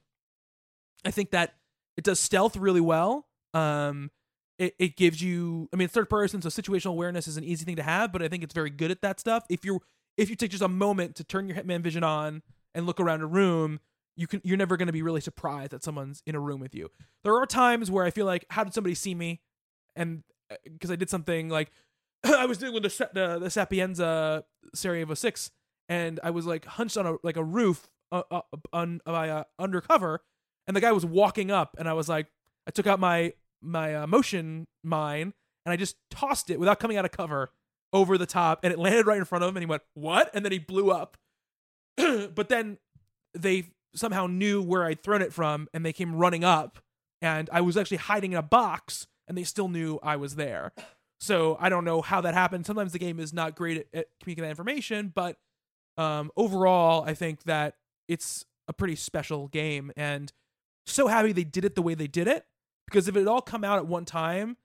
i 1.05 1.11
think 1.11 1.31
that 1.31 1.55
it 1.97 2.03
does 2.03 2.19
stealth 2.19 2.55
really 2.57 2.81
well 2.81 3.27
um 3.53 4.11
it, 4.59 4.75
it 4.79 4.95
gives 4.95 5.21
you 5.21 5.69
i 5.73 5.75
mean 5.75 5.85
it's 5.85 5.93
third 5.93 6.09
person 6.09 6.41
so 6.41 6.49
situational 6.49 6.91
awareness 6.91 7.27
is 7.27 7.37
an 7.37 7.43
easy 7.43 7.65
thing 7.65 7.75
to 7.75 7.83
have 7.83 8.11
but 8.11 8.21
i 8.21 8.27
think 8.27 8.43
it's 8.43 8.53
very 8.53 8.69
good 8.69 8.91
at 8.91 9.01
that 9.01 9.19
stuff. 9.19 9.45
If 9.49 9.65
you're 9.65 9.79
if 10.15 10.29
you 10.29 10.35
take 10.35 10.51
just 10.51 10.63
a 10.63 10.67
moment 10.67 11.15
to 11.15 11.23
turn 11.23 11.47
your 11.47 11.57
hitman 11.57 11.81
vision 11.81 12.03
on 12.03 12.43
and 12.75 12.85
look 12.85 12.99
around 12.99 13.21
a 13.21 13.25
room 13.25 13.79
you 14.15 14.27
can 14.27 14.41
you're 14.43 14.57
never 14.57 14.77
going 14.77 14.87
to 14.87 14.93
be 14.93 15.01
really 15.01 15.21
surprised 15.21 15.71
that 15.71 15.83
someone's 15.83 16.21
in 16.25 16.35
a 16.35 16.39
room 16.39 16.59
with 16.59 16.75
you. 16.75 16.89
There 17.23 17.35
are 17.35 17.45
times 17.45 17.89
where 17.89 18.05
i 18.05 18.11
feel 18.11 18.25
like 18.25 18.45
how 18.49 18.63
did 18.63 18.73
somebody 18.73 18.95
see 18.95 19.15
me? 19.15 19.41
And 19.95 20.23
because 20.63 20.91
i 20.91 20.95
did 20.95 21.09
something 21.09 21.49
like 21.49 21.71
i 22.23 22.45
was 22.45 22.57
doing 22.57 22.73
with 22.73 22.83
the 22.83 23.09
the, 23.13 23.39
the 23.39 23.49
sapienza 23.49 24.43
sarajevo 24.75 25.15
6 25.15 25.51
and 25.89 26.19
I 26.23 26.29
was 26.29 26.45
like 26.45 26.65
hunched 26.65 26.97
on 26.97 27.05
a 27.05 27.15
like 27.23 27.37
a 27.37 27.43
roof 27.43 27.89
uh, 28.11 28.23
uh, 28.31 28.41
on 28.71 29.01
by 29.05 29.29
uh, 29.29 29.43
undercover, 29.59 30.21
and 30.67 30.75
the 30.75 30.81
guy 30.81 30.91
was 30.91 31.05
walking 31.05 31.51
up, 31.51 31.75
and 31.77 31.87
I 31.87 31.93
was 31.93 32.07
like, 32.07 32.27
I 32.67 32.71
took 32.71 32.87
out 32.87 32.99
my 32.99 33.33
my 33.63 33.95
uh, 33.95 34.07
motion 34.07 34.67
mine, 34.83 35.33
and 35.65 35.73
I 35.73 35.75
just 35.75 35.95
tossed 36.11 36.49
it 36.49 36.59
without 36.59 36.79
coming 36.79 36.97
out 36.97 37.05
of 37.05 37.11
cover 37.11 37.51
over 37.91 38.17
the 38.17 38.25
top, 38.25 38.59
and 38.63 38.73
it 38.73 38.79
landed 38.79 39.05
right 39.05 39.17
in 39.17 39.25
front 39.25 39.43
of 39.43 39.49
him, 39.49 39.57
and 39.57 39.63
he 39.63 39.69
went 39.69 39.83
what? 39.93 40.29
And 40.33 40.43
then 40.43 40.51
he 40.51 40.59
blew 40.59 40.91
up. 40.91 41.17
but 41.97 42.49
then 42.49 42.77
they 43.33 43.69
somehow 43.95 44.25
knew 44.27 44.61
where 44.61 44.83
I'd 44.83 45.03
thrown 45.03 45.21
it 45.21 45.31
from, 45.31 45.67
and 45.73 45.85
they 45.85 45.93
came 45.93 46.15
running 46.15 46.43
up, 46.43 46.79
and 47.21 47.49
I 47.51 47.61
was 47.61 47.77
actually 47.77 47.97
hiding 47.97 48.33
in 48.33 48.37
a 48.37 48.43
box, 48.43 49.07
and 49.27 49.37
they 49.37 49.43
still 49.43 49.69
knew 49.69 49.99
I 50.01 50.15
was 50.15 50.35
there. 50.35 50.73
So 51.19 51.55
I 51.59 51.69
don't 51.69 51.85
know 51.85 52.01
how 52.01 52.19
that 52.21 52.33
happened. 52.33 52.65
Sometimes 52.65 52.91
the 52.91 52.99
game 52.99 53.19
is 53.19 53.31
not 53.31 53.55
great 53.55 53.77
at, 53.77 53.85
at 53.93 54.07
communicating 54.19 54.43
that 54.43 54.49
information, 54.49 55.11
but 55.13 55.37
um, 55.97 56.31
overall, 56.35 57.03
I 57.03 57.13
think 57.13 57.43
that 57.43 57.75
it's 58.07 58.43
a 58.67 58.73
pretty 58.73 58.95
special 58.95 59.47
game, 59.47 59.91
and 59.95 60.33
so 60.85 61.07
happy 61.07 61.31
they 61.31 61.43
did 61.43 61.63
it 61.63 61.75
the 61.75 61.81
way 61.81 61.93
they 61.93 62.07
did 62.07 62.27
it. 62.27 62.45
Because 62.93 63.07
if 63.07 63.15
it 63.15 63.19
had 63.19 63.27
all 63.27 63.41
come 63.41 63.63
out 63.63 63.79
at 63.79 63.87
one 63.87 64.05
time, 64.05 64.55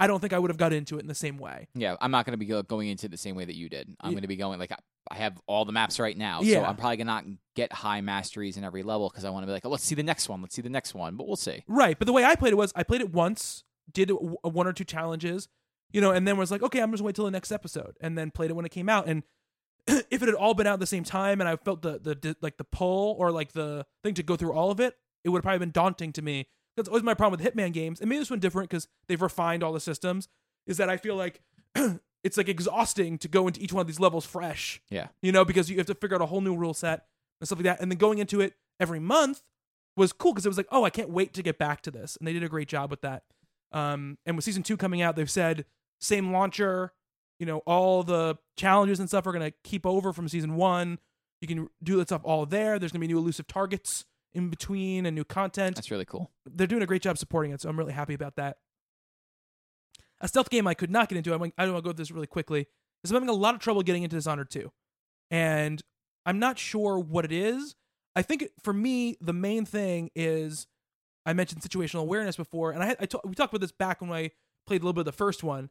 I 0.00 0.06
don't 0.06 0.18
think 0.20 0.32
I 0.32 0.38
would 0.38 0.50
have 0.50 0.56
got 0.56 0.72
into 0.72 0.96
it 0.96 1.00
in 1.02 1.06
the 1.06 1.14
same 1.14 1.36
way. 1.36 1.68
Yeah, 1.74 1.96
I'm 2.00 2.10
not 2.10 2.24
going 2.24 2.32
to 2.32 2.38
be 2.38 2.46
going 2.46 2.88
into 2.88 3.06
it 3.06 3.10
the 3.10 3.18
same 3.18 3.36
way 3.36 3.44
that 3.44 3.54
you 3.54 3.68
did. 3.68 3.94
I'm 4.00 4.10
Yeah. 4.10 4.14
going 4.14 4.22
to 4.22 4.28
be 4.28 4.36
going 4.36 4.58
like 4.58 4.72
I, 4.72 5.14
have 5.16 5.38
all 5.46 5.66
the 5.66 5.72
maps 5.72 6.00
right 6.00 6.16
now, 6.16 6.40
so 6.42 6.64
I'm 6.64 6.76
probably 6.76 6.96
going 6.96 7.06
to 7.08 7.12
not 7.12 7.24
get 7.54 7.72
high 7.74 8.00
masteries 8.00 8.56
in 8.56 8.64
every 8.64 8.82
level 8.82 9.10
because 9.10 9.26
I 9.26 9.30
want 9.30 9.42
to 9.42 9.46
be 9.46 9.52
like, 9.52 9.66
oh, 9.66 9.68
let's 9.68 9.84
see 9.84 9.94
the 9.94 10.02
next 10.02 10.30
one, 10.30 10.40
let's 10.40 10.54
see 10.54 10.62
the 10.62 10.70
next 10.70 10.94
one, 10.94 11.16
but 11.16 11.26
we'll 11.26 11.36
see. 11.36 11.62
Right, 11.68 11.96
but 11.98 12.06
the 12.06 12.12
way 12.14 12.24
I 12.24 12.34
played 12.36 12.52
it 12.54 12.56
was 12.56 12.72
I 12.74 12.84
played 12.84 13.02
it 13.02 13.12
once, 13.12 13.64
did 13.92 14.10
uh, 14.10 14.14
one 14.14 14.66
or 14.66 14.72
two 14.72 14.84
challenges, 14.84 15.46
you 15.92 16.00
know, 16.00 16.10
and 16.10 16.26
then 16.26 16.38
was 16.38 16.50
like, 16.50 16.62
okay, 16.62 16.80
I'm 16.80 16.90
just 16.90 17.02
wait 17.04 17.14
till 17.14 17.26
the 17.26 17.30
next 17.30 17.52
episode, 17.52 17.96
and 18.00 18.16
then 18.16 18.30
played 18.30 18.48
it 18.50 18.54
when 18.54 18.64
it 18.64 18.70
came 18.70 18.88
out. 18.88 19.06
And 19.06 19.22
if 19.86 20.22
it 20.22 20.26
had 20.26 20.34
all 20.34 20.54
been 20.54 20.66
out 20.66 20.74
at 20.74 20.80
the 20.80 20.86
same 20.86 21.04
time, 21.04 21.40
and 21.40 21.48
I 21.48 21.56
felt 21.56 21.82
the 21.82 22.00
the 22.00 22.14
the- 22.14 22.36
like 22.40 22.56
the 22.56 22.64
pull 22.64 23.14
or 23.18 23.30
like 23.30 23.52
the 23.52 23.84
thing 24.02 24.14
to 24.14 24.22
go 24.22 24.36
through 24.36 24.54
all 24.54 24.70
of 24.70 24.80
it, 24.80 24.96
it 25.22 25.28
would 25.28 25.38
have 25.40 25.44
probably 25.44 25.58
been 25.60 25.70
daunting 25.70 26.12
to 26.14 26.22
me. 26.22 26.48
That's 26.76 26.88
always 26.88 27.04
my 27.04 27.14
problem 27.14 27.40
with 27.40 27.54
Hitman 27.54 27.72
games, 27.72 28.00
and 28.00 28.08
maybe 28.08 28.18
this 28.18 28.30
one 28.30 28.40
different 28.40 28.68
because 28.68 28.88
they've 29.06 29.20
refined 29.20 29.62
all 29.62 29.72
the 29.72 29.80
systems. 29.80 30.28
Is 30.66 30.78
that 30.78 30.88
I 30.88 30.96
feel 30.96 31.14
like 31.14 31.40
it's 32.24 32.36
like 32.36 32.48
exhausting 32.48 33.18
to 33.18 33.28
go 33.28 33.46
into 33.46 33.60
each 33.60 33.72
one 33.72 33.82
of 33.82 33.86
these 33.86 34.00
levels 34.00 34.24
fresh. 34.24 34.80
Yeah. 34.90 35.08
you 35.22 35.30
know, 35.30 35.44
because 35.44 35.70
you 35.70 35.76
have 35.76 35.86
to 35.86 35.94
figure 35.94 36.16
out 36.16 36.22
a 36.22 36.26
whole 36.26 36.40
new 36.40 36.56
rule 36.56 36.74
set 36.74 37.04
and 37.40 37.46
stuff 37.46 37.58
like 37.58 37.64
that, 37.64 37.80
and 37.80 37.90
then 37.90 37.98
going 37.98 38.18
into 38.18 38.40
it 38.40 38.54
every 38.80 38.98
month 39.00 39.42
was 39.96 40.12
cool 40.12 40.32
because 40.32 40.46
it 40.46 40.48
was 40.48 40.56
like, 40.56 40.66
oh, 40.72 40.84
I 40.84 40.90
can't 40.90 41.10
wait 41.10 41.34
to 41.34 41.42
get 41.42 41.58
back 41.58 41.82
to 41.82 41.90
this, 41.90 42.16
and 42.16 42.26
they 42.26 42.32
did 42.32 42.42
a 42.42 42.48
great 42.48 42.68
job 42.68 42.90
with 42.90 43.02
that. 43.02 43.22
Um, 43.72 44.18
and 44.24 44.36
with 44.36 44.44
season 44.44 44.62
two 44.62 44.76
coming 44.76 45.02
out, 45.02 45.16
they've 45.16 45.30
said 45.30 45.66
same 46.00 46.32
launcher, 46.32 46.92
you 47.38 47.46
know, 47.46 47.58
all 47.66 48.02
the 48.02 48.36
challenges 48.56 49.00
and 49.00 49.08
stuff 49.08 49.26
are 49.26 49.32
gonna 49.32 49.52
keep 49.62 49.84
over 49.86 50.12
from 50.12 50.28
season 50.28 50.56
one. 50.56 50.98
You 51.40 51.48
can 51.48 51.68
do 51.82 51.96
that 51.96 52.08
stuff 52.08 52.22
all 52.24 52.46
there. 52.46 52.78
There's 52.78 52.92
gonna 52.92 53.00
be 53.00 53.08
new 53.08 53.18
elusive 53.18 53.46
targets 53.46 54.04
in 54.34 54.50
between 54.50 55.06
and 55.06 55.14
new 55.14 55.24
content. 55.24 55.76
That's 55.76 55.90
really 55.90 56.04
cool. 56.04 56.30
They're 56.46 56.66
doing 56.66 56.82
a 56.82 56.86
great 56.86 57.02
job 57.02 57.18
supporting 57.18 57.52
it, 57.52 57.60
so 57.60 57.68
I'm 57.68 57.78
really 57.78 57.92
happy 57.92 58.14
about 58.14 58.36
that. 58.36 58.56
A 60.20 60.28
stealth 60.28 60.50
game 60.50 60.66
I 60.66 60.74
could 60.74 60.90
not 60.90 61.08
get 61.08 61.18
into. 61.18 61.34
I'm 61.34 61.40
like, 61.40 61.54
I 61.58 61.64
don't 61.64 61.74
want 61.74 61.84
to 61.84 61.88
go 61.88 61.92
through 61.92 62.02
this 62.02 62.10
really 62.10 62.26
quickly. 62.26 62.66
Is 63.02 63.10
I'm 63.10 63.16
having 63.16 63.28
a 63.28 63.32
lot 63.32 63.54
of 63.54 63.60
trouble 63.60 63.82
getting 63.82 64.02
into 64.02 64.16
Dishonored 64.16 64.50
2. 64.50 64.70
And 65.30 65.82
I'm 66.24 66.38
not 66.38 66.58
sure 66.58 66.98
what 66.98 67.24
it 67.24 67.32
is. 67.32 67.74
I 68.16 68.22
think 68.22 68.48
for 68.62 68.72
me, 68.72 69.16
the 69.20 69.32
main 69.32 69.64
thing 69.64 70.10
is 70.14 70.66
I 71.26 71.32
mentioned 71.32 71.62
situational 71.62 72.00
awareness 72.00 72.36
before, 72.36 72.70
and 72.70 72.82
I, 72.82 72.96
I 73.00 73.06
ta- 73.06 73.20
we 73.24 73.34
talked 73.34 73.52
about 73.52 73.60
this 73.60 73.72
back 73.72 74.00
when 74.00 74.12
I 74.12 74.30
played 74.66 74.80
a 74.80 74.84
little 74.84 74.92
bit 74.92 75.00
of 75.00 75.06
the 75.06 75.12
first 75.12 75.42
one. 75.42 75.70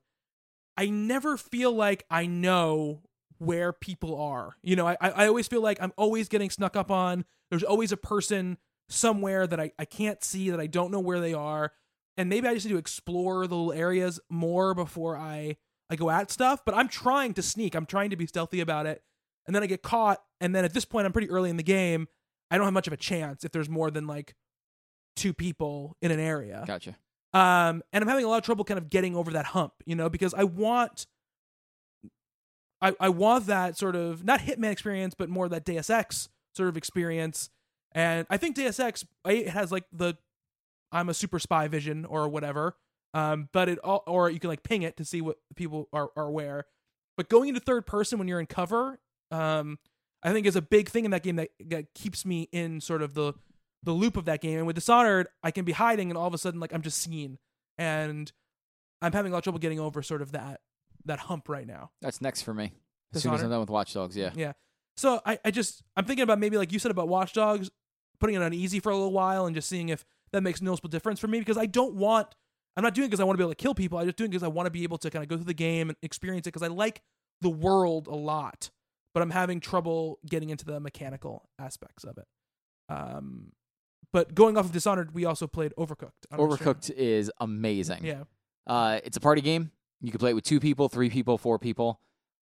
I 0.78 0.88
never 0.88 1.38
feel 1.38 1.72
like 1.72 2.04
I 2.10 2.26
know 2.26 3.04
where 3.44 3.74
people 3.74 4.20
are. 4.20 4.56
You 4.62 4.76
know, 4.76 4.88
I, 4.88 4.98
I 5.02 5.28
always 5.28 5.48
feel 5.48 5.62
like 5.62 5.78
I'm 5.82 5.94
always 5.98 6.30
getting 6.30 6.50
snuck 6.50 6.76
up 6.76 6.92
on. 6.92 7.26
There's 7.50 7.64
always 7.64 7.92
a 7.92 7.98
person 7.98 8.58
somewhere 8.90 9.48
that 9.48 9.60
I, 9.60 9.72
I 9.78 9.86
can't 9.86 10.24
see, 10.24 10.50
that 10.50 10.60
I 10.60 10.68
don't 10.68 10.92
know 10.92 11.00
where 11.00 11.20
they 11.20 11.34
are. 11.34 11.72
And 12.18 12.30
maybe 12.30 12.48
I 12.48 12.54
just 12.54 12.66
need 12.66 12.74
to 12.74 12.78
explore 12.78 13.48
the 13.48 13.56
little 13.56 13.74
areas 13.74 14.20
more 14.30 14.74
before 14.74 15.18
I, 15.18 15.58
I 15.90 15.96
go 15.96 16.10
at 16.10 16.32
stuff. 16.32 16.62
But 16.66 16.76
I'm 16.76 16.88
trying 16.88 17.34
to 17.36 17.42
sneak. 17.42 17.76
I'm 17.76 17.86
trying 17.86 18.12
to 18.12 18.16
be 18.16 18.28
stealthy 18.28 18.60
about 18.60 18.86
it. 18.86 19.02
And 19.46 19.56
then 19.56 19.64
I 19.64 19.66
get 19.66 19.82
caught. 19.82 20.22
And 20.40 20.56
then 20.56 20.64
at 20.64 20.74
this 20.74 20.86
point, 20.86 21.06
I'm 21.06 21.12
pretty 21.12 21.30
early 21.30 21.50
in 21.50 21.58
the 21.58 21.64
game. 21.64 22.08
I 22.52 22.58
don't 22.58 22.66
have 22.66 22.74
much 22.74 22.88
of 22.88 22.94
a 22.94 22.98
chance 22.98 23.44
if 23.44 23.52
there's 23.52 23.70
more 23.70 23.90
than 23.90 24.06
like 24.06 24.36
two 25.16 25.34
people 25.34 25.98
in 26.02 26.12
an 26.12 26.20
area. 26.20 26.64
Gotcha. 26.68 26.96
Um, 27.34 27.82
and 27.92 28.04
I'm 28.04 28.08
having 28.08 28.26
a 28.26 28.28
lot 28.28 28.38
of 28.38 28.44
trouble 28.44 28.64
kind 28.64 28.78
of 28.78 28.92
getting 28.92 29.16
over 29.16 29.32
that 29.32 29.46
hump, 29.46 29.74
you 29.86 29.96
know, 29.96 30.08
because 30.08 30.36
I 30.36 30.44
want, 30.44 31.08
I, 32.84 32.94
I 33.00 33.10
want 33.10 33.46
that 33.46 33.78
sort 33.78 33.96
of 33.96 34.26
not 34.26 34.42
Hitman 34.42 34.72
experience, 34.72 35.16
but 35.18 35.30
more 35.30 35.48
that 35.48 35.64
Deus 35.64 35.90
Ex 35.90 36.28
sort 36.54 36.68
of 36.68 36.76
experience. 36.76 37.50
And 37.94 38.28
I 38.30 38.38
think 38.38 38.56
Deus 38.56 38.80
Ex 38.80 39.06
it 39.26 39.48
has 39.48 39.72
like 39.72 39.86
the 39.94 40.18
I'm 40.92 41.08
a 41.08 41.14
super 41.14 41.40
spy 41.40 41.68
vision 41.70 42.06
or 42.06 42.28
whatever. 42.28 42.76
Um, 43.14 43.48
but 43.54 43.70
it 43.70 43.80
all, 43.80 44.04
or 44.06 44.30
you 44.30 44.40
can 44.40 44.50
like 44.50 44.64
ping 44.64 44.82
it 44.82 44.98
to 44.98 45.06
see 45.06 45.22
what 45.22 45.38
people 45.56 45.88
are 45.94 46.10
are 46.18 46.26
aware. 46.26 46.66
But 47.16 47.30
going 47.30 47.50
into 47.50 47.62
third 47.62 47.86
person 47.86 48.20
when 48.20 48.28
you're 48.28 48.40
in 48.40 48.48
cover, 48.48 49.00
um, 49.32 49.80
I 50.22 50.34
think 50.34 50.46
is 50.46 50.56
a 50.58 50.62
big 50.62 50.90
thing 50.90 51.06
in 51.06 51.12
that 51.12 51.24
game 51.24 51.38
that, 51.38 51.50
that 51.68 51.94
keeps 51.94 52.26
me 52.26 52.50
in 52.52 52.82
sort 52.82 53.02
of 53.02 53.14
the 53.14 53.34
the 53.84 53.94
loop 53.94 54.18
of 54.18 54.26
that 54.26 54.42
game. 54.42 54.58
And 54.58 54.68
with 54.68 54.76
Dishonored, 54.76 55.28
I 55.42 55.52
can 55.52 55.64
be 55.64 55.72
hiding 55.72 56.12
and 56.12 56.18
all 56.18 56.28
of 56.28 56.34
a 56.34 56.38
sudden 56.38 56.60
like 56.60 56.74
I'm 56.74 56.82
just 56.82 56.98
seen. 56.98 57.38
And 57.78 58.30
I'm 59.02 59.14
having 59.14 59.32
a 59.32 59.34
lot 59.34 59.40
of 59.40 59.44
trouble 59.44 59.60
getting 59.60 59.80
over 59.80 60.02
sort 60.02 60.22
of 60.22 60.34
that 60.34 60.60
that 61.06 61.20
hump 61.20 61.50
right 61.50 61.68
now. 61.68 61.92
That's 62.02 62.22
next 62.22 62.42
for 62.44 62.54
me. 62.54 62.72
As 63.14 63.24
soon 63.24 63.34
as 63.34 63.44
I'm 63.44 63.50
done 63.50 63.60
with 63.60 63.70
Watch 63.70 63.94
Dogs, 63.94 64.18
yeah. 64.18 64.32
Yeah. 64.36 64.54
So 64.98 65.22
I, 65.26 65.40
I 65.46 65.52
just 65.52 65.84
I'm 65.96 66.06
thinking 66.06 66.24
about 66.24 66.40
maybe 66.40 66.58
like 66.58 66.72
you 66.72 66.80
said 66.80 66.92
about 66.92 67.08
Watch 67.08 67.34
Dogs, 67.34 67.70
putting 68.20 68.36
it 68.36 68.42
on 68.42 68.54
easy 68.54 68.80
for 68.80 68.92
a 68.92 68.96
little 68.96 69.12
while 69.12 69.46
and 69.46 69.56
just 69.56 69.68
seeing 69.70 69.90
if 69.90 70.06
that 70.32 70.42
makes 70.42 70.62
noticeable 70.62 70.90
difference 70.90 71.20
for 71.20 71.28
me 71.28 71.40
because 71.40 71.58
I 71.58 71.66
don't 71.66 71.96
want 71.96 72.28
I'm 72.76 72.84
not 72.84 72.94
doing 72.96 73.06
it 73.06 73.10
because 73.10 73.20
I 73.20 73.24
want 73.24 73.36
to 73.36 73.38
be 73.38 73.44
able 73.44 73.52
to 73.52 73.62
kill 73.62 73.76
people. 73.76 74.00
I'm 74.00 74.06
just 74.06 74.18
doing 74.18 74.30
it 74.30 74.32
because 74.32 74.44
I 74.44 74.48
want 74.48 74.66
to 74.66 74.72
be 74.72 74.84
able 74.84 74.98
to 75.00 75.10
kind 75.10 75.24
of 75.24 75.30
go 75.30 75.36
through 75.36 75.46
the 75.46 75.54
game 75.54 75.90
and 75.90 75.98
experience 76.02 76.48
it 76.48 76.54
because 76.54 76.64
I 76.64 76.68
like 76.68 77.02
the 77.42 77.50
world 77.50 78.08
a 78.08 78.16
lot, 78.16 78.72
but 79.14 79.22
I'm 79.22 79.30
having 79.30 79.60
trouble 79.60 80.20
getting 80.28 80.50
into 80.50 80.66
the 80.66 80.80
mechanical 80.80 81.50
aspects 81.60 82.04
of 82.04 82.18
it. 82.18 82.26
Um, 82.90 83.52
but 84.12 84.34
going 84.34 84.58
off 84.58 84.66
of 84.66 84.72
Dishonored, 84.72 85.14
we 85.14 85.26
also 85.26 85.48
played 85.48 85.74
Overcooked. 85.78 86.12
on 86.32 86.40
our 86.40 86.56
stream. 86.56 86.74
Overcooked 86.74 86.92
is 86.92 87.32
amazing. 87.40 88.06
Yeah. 88.06 88.24
Uh, 88.66 89.00
it's 89.04 89.18
a 89.18 89.20
party 89.20 89.42
game. 89.42 89.72
You 90.04 90.12
can 90.12 90.20
play 90.20 90.32
it 90.32 90.34
with 90.34 90.44
two 90.44 90.60
people, 90.60 90.90
three 90.90 91.10
people, 91.10 91.38
four 91.38 91.58
people. 91.58 92.00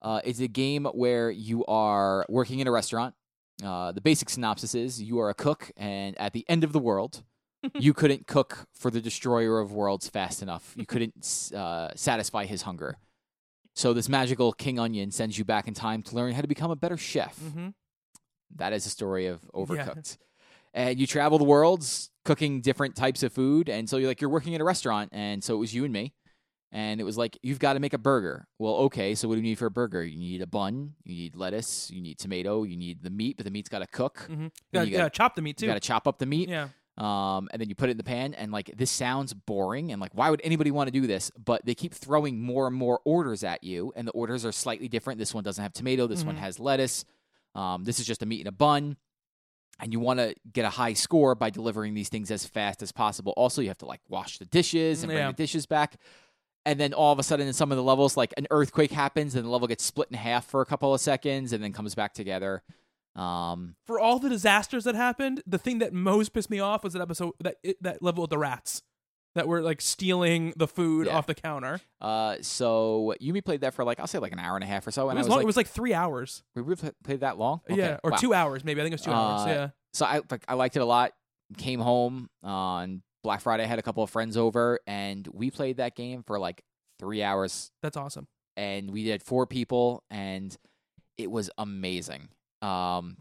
Uh, 0.02 0.20
it's 0.24 0.40
a 0.40 0.48
game 0.48 0.86
where 0.86 1.32
you 1.32 1.66
are 1.66 2.26
working 2.30 2.60
in 2.60 2.68
a 2.68 2.72
restaurant. 2.72 3.16
Uh, 3.64 3.92
the 3.94 4.02
basic 4.02 4.30
synopsis 4.30 4.76
is 4.76 5.02
you 5.02 5.20
are 5.20 5.30
a 5.30 5.34
cook, 5.34 5.72
and 5.78 6.16
at 6.20 6.34
the 6.34 6.46
end 6.50 6.64
of 6.66 6.74
the 6.74 6.80
world, 6.80 7.24
you 7.80 7.94
couldn't 7.94 8.28
cook 8.28 8.68
for 8.74 8.92
the 8.92 9.00
destroyer 9.02 9.60
of 9.60 9.72
worlds 9.72 10.10
fast 10.10 10.42
enough. 10.44 10.74
You 10.76 10.86
couldn't 10.86 11.52
uh, 11.56 11.90
satisfy 11.96 12.46
his 12.46 12.64
hunger. 12.64 12.98
So 13.74 13.94
this 13.94 14.08
magical 14.10 14.52
King 14.54 14.78
Onion 14.80 15.12
sends 15.12 15.38
you 15.38 15.44
back 15.46 15.68
in 15.68 15.74
time 15.74 16.02
to 16.04 16.16
learn 16.16 16.34
how 16.34 16.42
to 16.42 16.48
become 16.48 16.72
a 16.72 16.76
better 16.76 16.98
chef. 16.98 17.38
hmm 17.38 17.70
That 18.58 18.74
is 18.74 18.84
the 18.84 18.90
story 18.90 19.28
of 19.28 19.42
Yeah. 19.44 19.62
Overcooked. 19.62 20.18
And 20.74 21.00
you 21.00 21.08
travel 21.08 21.38
the 21.38 21.46
worlds 21.46 22.10
cooking 22.26 22.60
different 22.60 22.98
types 22.98 23.24
of 23.24 23.32
food. 23.32 23.70
And 23.70 23.90
so 23.90 23.96
you're 23.96 24.10
like, 24.10 24.20
you're 24.20 24.30
working 24.30 24.56
at 24.56 24.62
a 24.62 24.66
restaurant. 24.66 25.10
And 25.14 25.42
so 25.42 25.56
it 25.56 25.58
was 25.58 25.74
you 25.74 25.86
and 25.86 25.94
me. 25.94 26.14
And 26.76 27.00
it 27.00 27.06
was 27.06 27.18
like, 27.18 27.38
you've 27.42 27.60
got 27.60 27.74
to 27.74 27.80
make 27.80 27.94
a 27.94 27.98
burger. 27.98 28.48
Well, 28.60 28.76
okay. 28.88 29.16
So 29.16 29.30
what 29.30 29.36
do 29.36 29.38
you 29.40 29.44
need 29.48 29.58
for 29.58 29.68
a 29.68 29.72
burger? 29.72 30.04
You 30.04 30.18
need 30.20 30.42
a 30.42 30.48
bun, 30.48 30.94
you 31.06 31.16
need 31.16 31.34
lettuce, 31.36 31.90
you 31.90 32.02
need 32.02 32.20
tomato, 32.20 32.64
you 32.64 32.76
need 32.76 33.02
the 33.02 33.10
meat, 33.10 33.38
but 33.38 33.46
the 33.46 33.52
meat's 33.52 33.70
got 33.70 33.80
to 33.80 33.88
cook. 33.88 34.20
hmm 34.28 34.48
Yeah, 34.74 34.82
you 34.84 34.98
gotta- 34.98 35.10
chop 35.10 35.36
the 35.36 35.42
meat 35.42 35.62
You 35.62 35.68
too. 35.68 35.72
got 35.72 35.76
to 35.76 35.88
chop 35.88 36.06
up 36.06 36.20
the 36.20 36.26
meat. 36.26 36.50
Yeah. 36.50 36.68
Um, 36.98 37.48
and 37.52 37.62
then 37.62 37.70
you 37.70 37.76
put 37.76 37.88
it 37.90 37.92
in 37.92 37.98
the 37.98 38.04
pan. 38.04 38.34
And 38.34 38.52
like, 38.52 38.72
this 38.76 38.92
sounds 38.92 39.34
boring. 39.34 39.92
And 39.94 40.02
like, 40.02 40.12
why 40.16 40.30
would 40.30 40.42
anybody 40.44 40.70
want 40.72 40.88
to 40.88 40.92
do 40.92 41.08
this? 41.08 41.32
But 41.38 41.66
they 41.66 41.76
keep 41.76 41.94
throwing 41.94 42.42
more 42.42 42.68
and 42.68 42.76
more 42.76 43.00
orders 43.06 43.44
at 43.46 43.64
you. 43.64 43.94
And 43.96 44.08
the 44.08 44.12
orders 44.12 44.46
are 44.46 44.52
slightly 44.52 44.88
different. 44.90 45.18
This 45.20 45.34
one 45.34 45.44
doesn't 45.46 45.62
have 45.62 45.72
tomato. 45.74 46.08
This 46.08 46.24
one 46.26 46.36
Mhm. 46.36 46.40
has 46.40 46.60
lettuce. 46.60 47.06
Um, 47.54 47.86
this 47.86 48.00
is 48.02 48.06
just 48.06 48.22
a 48.22 48.26
meat 48.26 48.42
in 48.42 48.48
a 48.48 48.52
bun. 48.52 48.98
and 49.82 49.92
you 49.92 50.00
want 50.00 50.20
to 50.22 50.34
get 50.54 50.64
a 50.64 50.70
high 50.70 50.94
score 50.94 51.36
by 51.36 51.50
delivering 51.50 51.94
these 51.94 52.08
things 52.08 52.32
as 52.32 52.46
fast 52.46 52.82
as 52.82 52.94
possible. 52.94 53.34
Also, 53.36 53.62
you 53.62 53.68
have 53.68 53.78
to 53.78 53.86
like 53.86 54.00
wash 54.08 54.38
the 54.40 54.46
dishes 54.46 55.04
and 55.04 55.10
bring 55.10 55.18
Yeah. 55.20 55.28
the 55.28 55.34
dishes 55.36 55.66
back. 55.66 55.98
And 56.66 56.80
then 56.80 56.94
all 56.94 57.14
of 57.14 57.20
a 57.20 57.24
sudden, 57.24 57.46
in 57.48 57.54
some 57.54 57.72
of 57.72 57.78
the 57.78 57.84
levels, 57.84 58.18
like 58.18 58.34
an 58.38 58.48
earthquake 58.50 58.92
happens, 58.92 59.36
and 59.36 59.46
the 59.46 59.50
level 59.50 59.68
gets 59.68 59.84
split 59.84 60.08
in 60.10 60.18
half 60.18 60.46
for 60.46 60.62
a 60.62 60.66
couple 60.66 60.94
of 60.94 61.00
seconds, 61.02 61.54
and 61.54 61.64
then 61.64 61.72
comes 61.74 61.94
back 61.96 62.14
together. 62.14 62.64
Um, 63.16 63.76
For 63.86 64.00
all 64.00 64.20
the 64.20 64.30
disasters 64.30 64.84
that 64.84 64.96
happened, 64.96 65.42
the 65.48 65.58
thing 65.58 65.80
that 65.80 65.94
most 65.94 66.34
pissed 66.34 66.50
me 66.50 66.60
off 66.60 66.84
was 66.84 66.94
that 66.94 67.02
episode 67.02 67.32
that 67.40 67.56
it, 67.64 67.82
that 67.82 68.02
level 68.02 68.24
with 68.24 68.30
the 68.32 68.38
rats 68.38 68.82
that 69.36 69.48
were 69.48 69.62
like 69.62 69.80
stealing 69.80 70.54
the 70.58 70.68
food 70.68 71.08
Yeah. 71.08 71.18
off 71.18 71.28
the 71.28 71.36
counter. 71.36 71.80
uh, 72.02 72.38
so 72.42 73.14
Yumi 73.22 73.44
played 73.44 73.62
that 73.62 73.74
for 73.74 73.84
like 73.86 74.00
I'll 74.00 74.08
say 74.08 74.18
like 74.20 74.32
an 74.34 74.40
hour 74.40 74.56
and 74.56 74.64
a 74.64 74.68
half 74.68 74.86
or 74.88 74.92
so, 74.92 75.08
It 75.08 75.12
and 75.12 75.18
was, 75.20 75.28
I 75.28 75.28
was 75.28 75.30
long, 75.30 75.38
like, 75.38 75.44
it 75.44 75.48
was 75.48 75.58
like 75.58 75.68
three 75.68 75.94
hours. 75.94 76.44
we 76.56 76.76
played 77.04 77.20
that 77.22 77.38
long? 77.38 77.62
Okay, 77.70 77.80
Yeah, 77.80 77.98
or 78.04 78.12
wow. 78.12 78.18
two 78.18 78.34
hours 78.34 78.64
maybe. 78.66 78.82
I 78.82 78.84
think 78.84 78.94
it 78.94 78.96
was 79.00 79.06
two 79.06 79.12
hours. 79.12 79.42
Uh, 79.42 79.50
Yeah. 79.50 79.70
So 79.94 80.06
I 80.06 80.22
like 80.30 80.44
I 80.48 80.56
liked 80.56 80.76
it 80.76 80.82
a 80.82 80.86
lot. 80.86 81.14
Came 81.58 81.80
home 81.80 82.30
on 82.44 83.02
Black 83.26 83.42
Friday. 83.42 83.64
I 83.64 83.68
had 83.68 83.80
a 83.80 83.84
couple 83.84 84.04
of 84.04 84.10
friends 84.10 84.38
over, 84.38 84.80
and 84.88 85.28
we 85.28 85.52
played 85.52 85.78
that 85.78 85.96
game 85.96 86.24
for 86.24 86.40
like 86.40 86.64
three 87.00 87.22
hours. 87.22 87.72
That's 87.82 87.98
awesome. 87.98 88.28
And 88.56 88.92
we 88.92 89.04
did 89.04 89.22
four 89.22 89.46
people, 89.46 90.04
and 90.10 90.56
it 91.18 91.30
was 91.30 91.50
amazing. 91.58 92.30
Um, 92.62 93.18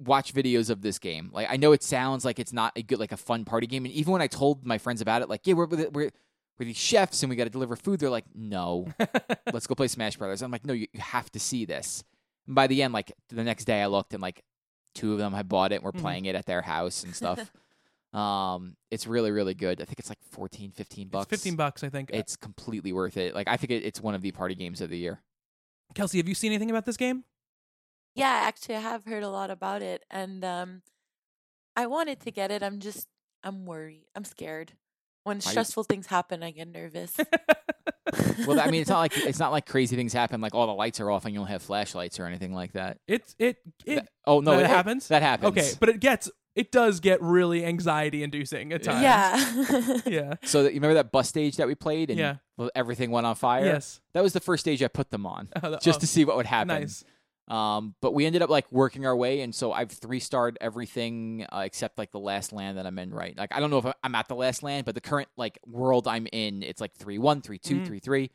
watch 0.00 0.34
videos 0.34 0.70
of 0.70 0.82
this 0.82 0.98
game. 0.98 1.30
Like 1.32 1.48
I 1.50 1.56
know 1.56 1.72
it 1.72 1.82
sounds 1.82 2.24
like 2.24 2.38
it's 2.38 2.52
not 2.52 2.72
a 2.76 2.82
good 2.82 2.98
like 2.98 3.12
a 3.12 3.16
fun 3.16 3.44
party 3.44 3.66
game, 3.66 3.84
and 3.84 3.92
even 3.94 4.12
when 4.12 4.22
I 4.22 4.26
told 4.26 4.64
my 4.66 4.78
friends 4.78 5.00
about 5.00 5.22
it, 5.22 5.28
like 5.28 5.46
yeah, 5.46 5.54
we're 5.54 5.66
we're 5.66 5.88
we're, 5.90 6.10
we're 6.58 6.66
these 6.66 6.76
chefs 6.76 7.22
and 7.22 7.30
we 7.30 7.36
got 7.36 7.44
to 7.44 7.50
deliver 7.50 7.76
food. 7.76 8.00
They're 8.00 8.10
like, 8.10 8.26
no, 8.34 8.86
let's 9.52 9.66
go 9.66 9.74
play 9.74 9.88
Smash 9.88 10.16
Brothers. 10.16 10.42
I'm 10.42 10.50
like, 10.50 10.64
no, 10.66 10.72
you, 10.74 10.86
you 10.92 11.00
have 11.00 11.30
to 11.32 11.40
see 11.40 11.64
this. 11.64 12.04
And 12.46 12.54
by 12.54 12.66
the 12.66 12.82
end, 12.82 12.92
like 12.94 13.12
the 13.28 13.44
next 13.44 13.64
day, 13.64 13.80
I 13.82 13.86
looked 13.86 14.12
and 14.12 14.22
like 14.22 14.42
two 14.94 15.12
of 15.12 15.18
them 15.18 15.32
had 15.32 15.48
bought 15.48 15.72
it 15.72 15.76
and 15.76 15.84
were 15.84 15.92
Mhm. 15.92 16.00
playing 16.00 16.24
it 16.26 16.34
at 16.34 16.46
their 16.46 16.62
house 16.62 17.04
and 17.04 17.14
stuff. 17.14 17.50
um, 18.12 18.76
it's 18.90 19.06
really 19.06 19.30
really 19.30 19.54
good. 19.54 19.80
I 19.80 19.84
think 19.84 19.98
it's 19.98 20.08
like 20.08 20.18
14, 20.32 20.72
15 20.72 21.08
bucks. 21.08 21.24
It's 21.32 21.42
fifteen 21.42 21.56
bucks, 21.56 21.82
I 21.82 21.88
think. 21.88 22.10
It's 22.12 22.36
completely 22.36 22.92
worth 22.92 23.16
it. 23.16 23.34
Like 23.34 23.48
I 23.48 23.56
think 23.56 23.70
it, 23.70 23.84
it's 23.84 24.00
one 24.00 24.14
of 24.14 24.22
the 24.22 24.32
party 24.32 24.54
games 24.54 24.80
of 24.80 24.90
the 24.90 24.98
year. 24.98 25.22
Kelsey, 25.94 26.18
have 26.18 26.28
you 26.28 26.34
seen 26.34 26.52
anything 26.52 26.70
about 26.70 26.84
this 26.86 26.96
game? 26.96 27.24
Yeah, 28.14 28.42
actually, 28.44 28.76
I 28.76 28.80
have 28.80 29.04
heard 29.06 29.22
a 29.22 29.28
lot 29.30 29.50
about 29.50 29.80
it, 29.82 30.04
and 30.10 30.44
um, 30.44 30.82
I 31.76 31.86
wanted 31.86 32.20
to 32.20 32.30
get 32.30 32.50
it. 32.50 32.62
I'm 32.62 32.78
just, 32.80 33.06
I'm 33.42 33.64
worried. 33.64 34.04
I'm 34.14 34.24
scared. 34.24 34.72
When 35.24 35.38
you- 35.38 35.40
stressful 35.42 35.84
things 35.84 36.06
happen, 36.06 36.42
I 36.42 36.50
get 36.50 36.68
nervous. 36.68 37.16
Well, 38.46 38.60
I 38.60 38.70
mean, 38.70 38.80
it's 38.82 38.90
not 38.90 38.98
like 38.98 39.12
it's 39.16 39.38
not 39.38 39.52
like 39.52 39.64
crazy 39.66 39.96
things 39.96 40.12
happen. 40.12 40.40
Like 40.40 40.54
all 40.54 40.66
the 40.66 40.74
lights 40.74 41.00
are 41.00 41.10
off 41.10 41.24
and 41.24 41.32
you 41.32 41.40
don't 41.40 41.48
have 41.48 41.62
flashlights 41.62 42.18
or 42.20 42.26
anything 42.26 42.52
like 42.52 42.72
that. 42.72 42.98
it's 43.06 43.34
it 43.38 43.56
it 43.86 43.96
That- 43.96 44.08
oh 44.26 44.40
no, 44.40 44.52
that 44.56 44.64
it 44.64 44.66
happens? 44.66 45.08
That 45.08 45.22
happens. 45.22 45.48
okay, 45.56 45.70
but 45.80 45.88
it 45.88 46.00
gets 46.00 46.30
it 46.54 46.70
does 46.72 47.00
get 47.00 47.20
really 47.22 47.64
anxiety 47.64 48.22
inducing 48.22 48.72
at 48.72 48.82
times. 48.82 49.02
yeah. 49.02 49.98
Yeah. 50.06 50.34
So 50.44 50.62
that, 50.64 50.72
you 50.74 50.80
remember 50.80 50.94
that 50.94 51.10
bus 51.12 51.28
stage 51.28 51.56
that 51.56 51.66
we 51.66 51.74
played 51.74 52.10
and 52.10 52.18
Yeah. 52.18 52.36
everything 52.74 53.10
went 53.10 53.26
on 53.26 53.34
fire? 53.34 53.64
Yes. 53.64 54.00
That 54.14 54.22
was 54.22 54.32
the 54.32 54.40
first 54.40 54.60
stage 54.62 54.82
I 54.82 54.88
put 54.88 55.10
them 55.10 55.24
on 55.26 55.48
Oh, 55.62 55.76
just 55.82 55.98
oh, 55.98 56.00
to 56.00 56.06
see 56.06 56.24
what 56.24 56.36
would 56.36 56.46
happen. 56.46 56.68
nice. 56.68 57.04
Um, 57.48 57.94
but 58.00 58.14
we 58.14 58.24
ended 58.24 58.40
up 58.40 58.50
like 58.50 58.70
working 58.70 59.04
our 59.04 59.16
way, 59.16 59.40
and 59.40 59.52
so 59.54 59.72
I've 59.72 59.90
three 59.90 60.20
starred 60.20 60.56
everything 60.60 61.44
uh, 61.52 61.62
except 61.66 61.98
like 61.98 62.12
the 62.12 62.20
last 62.20 62.52
land 62.52 62.78
that 62.78 62.86
I'm 62.86 62.98
in. 63.00 63.10
Right, 63.12 63.36
like 63.36 63.52
I 63.54 63.58
don't 63.60 63.68
know 63.70 63.78
if 63.78 63.86
I'm 64.02 64.14
at 64.14 64.28
the 64.28 64.36
last 64.36 64.62
land, 64.62 64.84
but 64.86 64.94
the 64.94 65.00
current 65.00 65.28
like 65.36 65.58
world 65.66 66.06
I'm 66.06 66.28
in, 66.32 66.62
it's 66.62 66.80
like 66.80 66.94
three 66.94 67.18
one, 67.18 67.42
three 67.42 67.58
two, 67.58 67.80
Mhm. 67.80 67.86
three 67.86 67.98
three. 67.98 68.30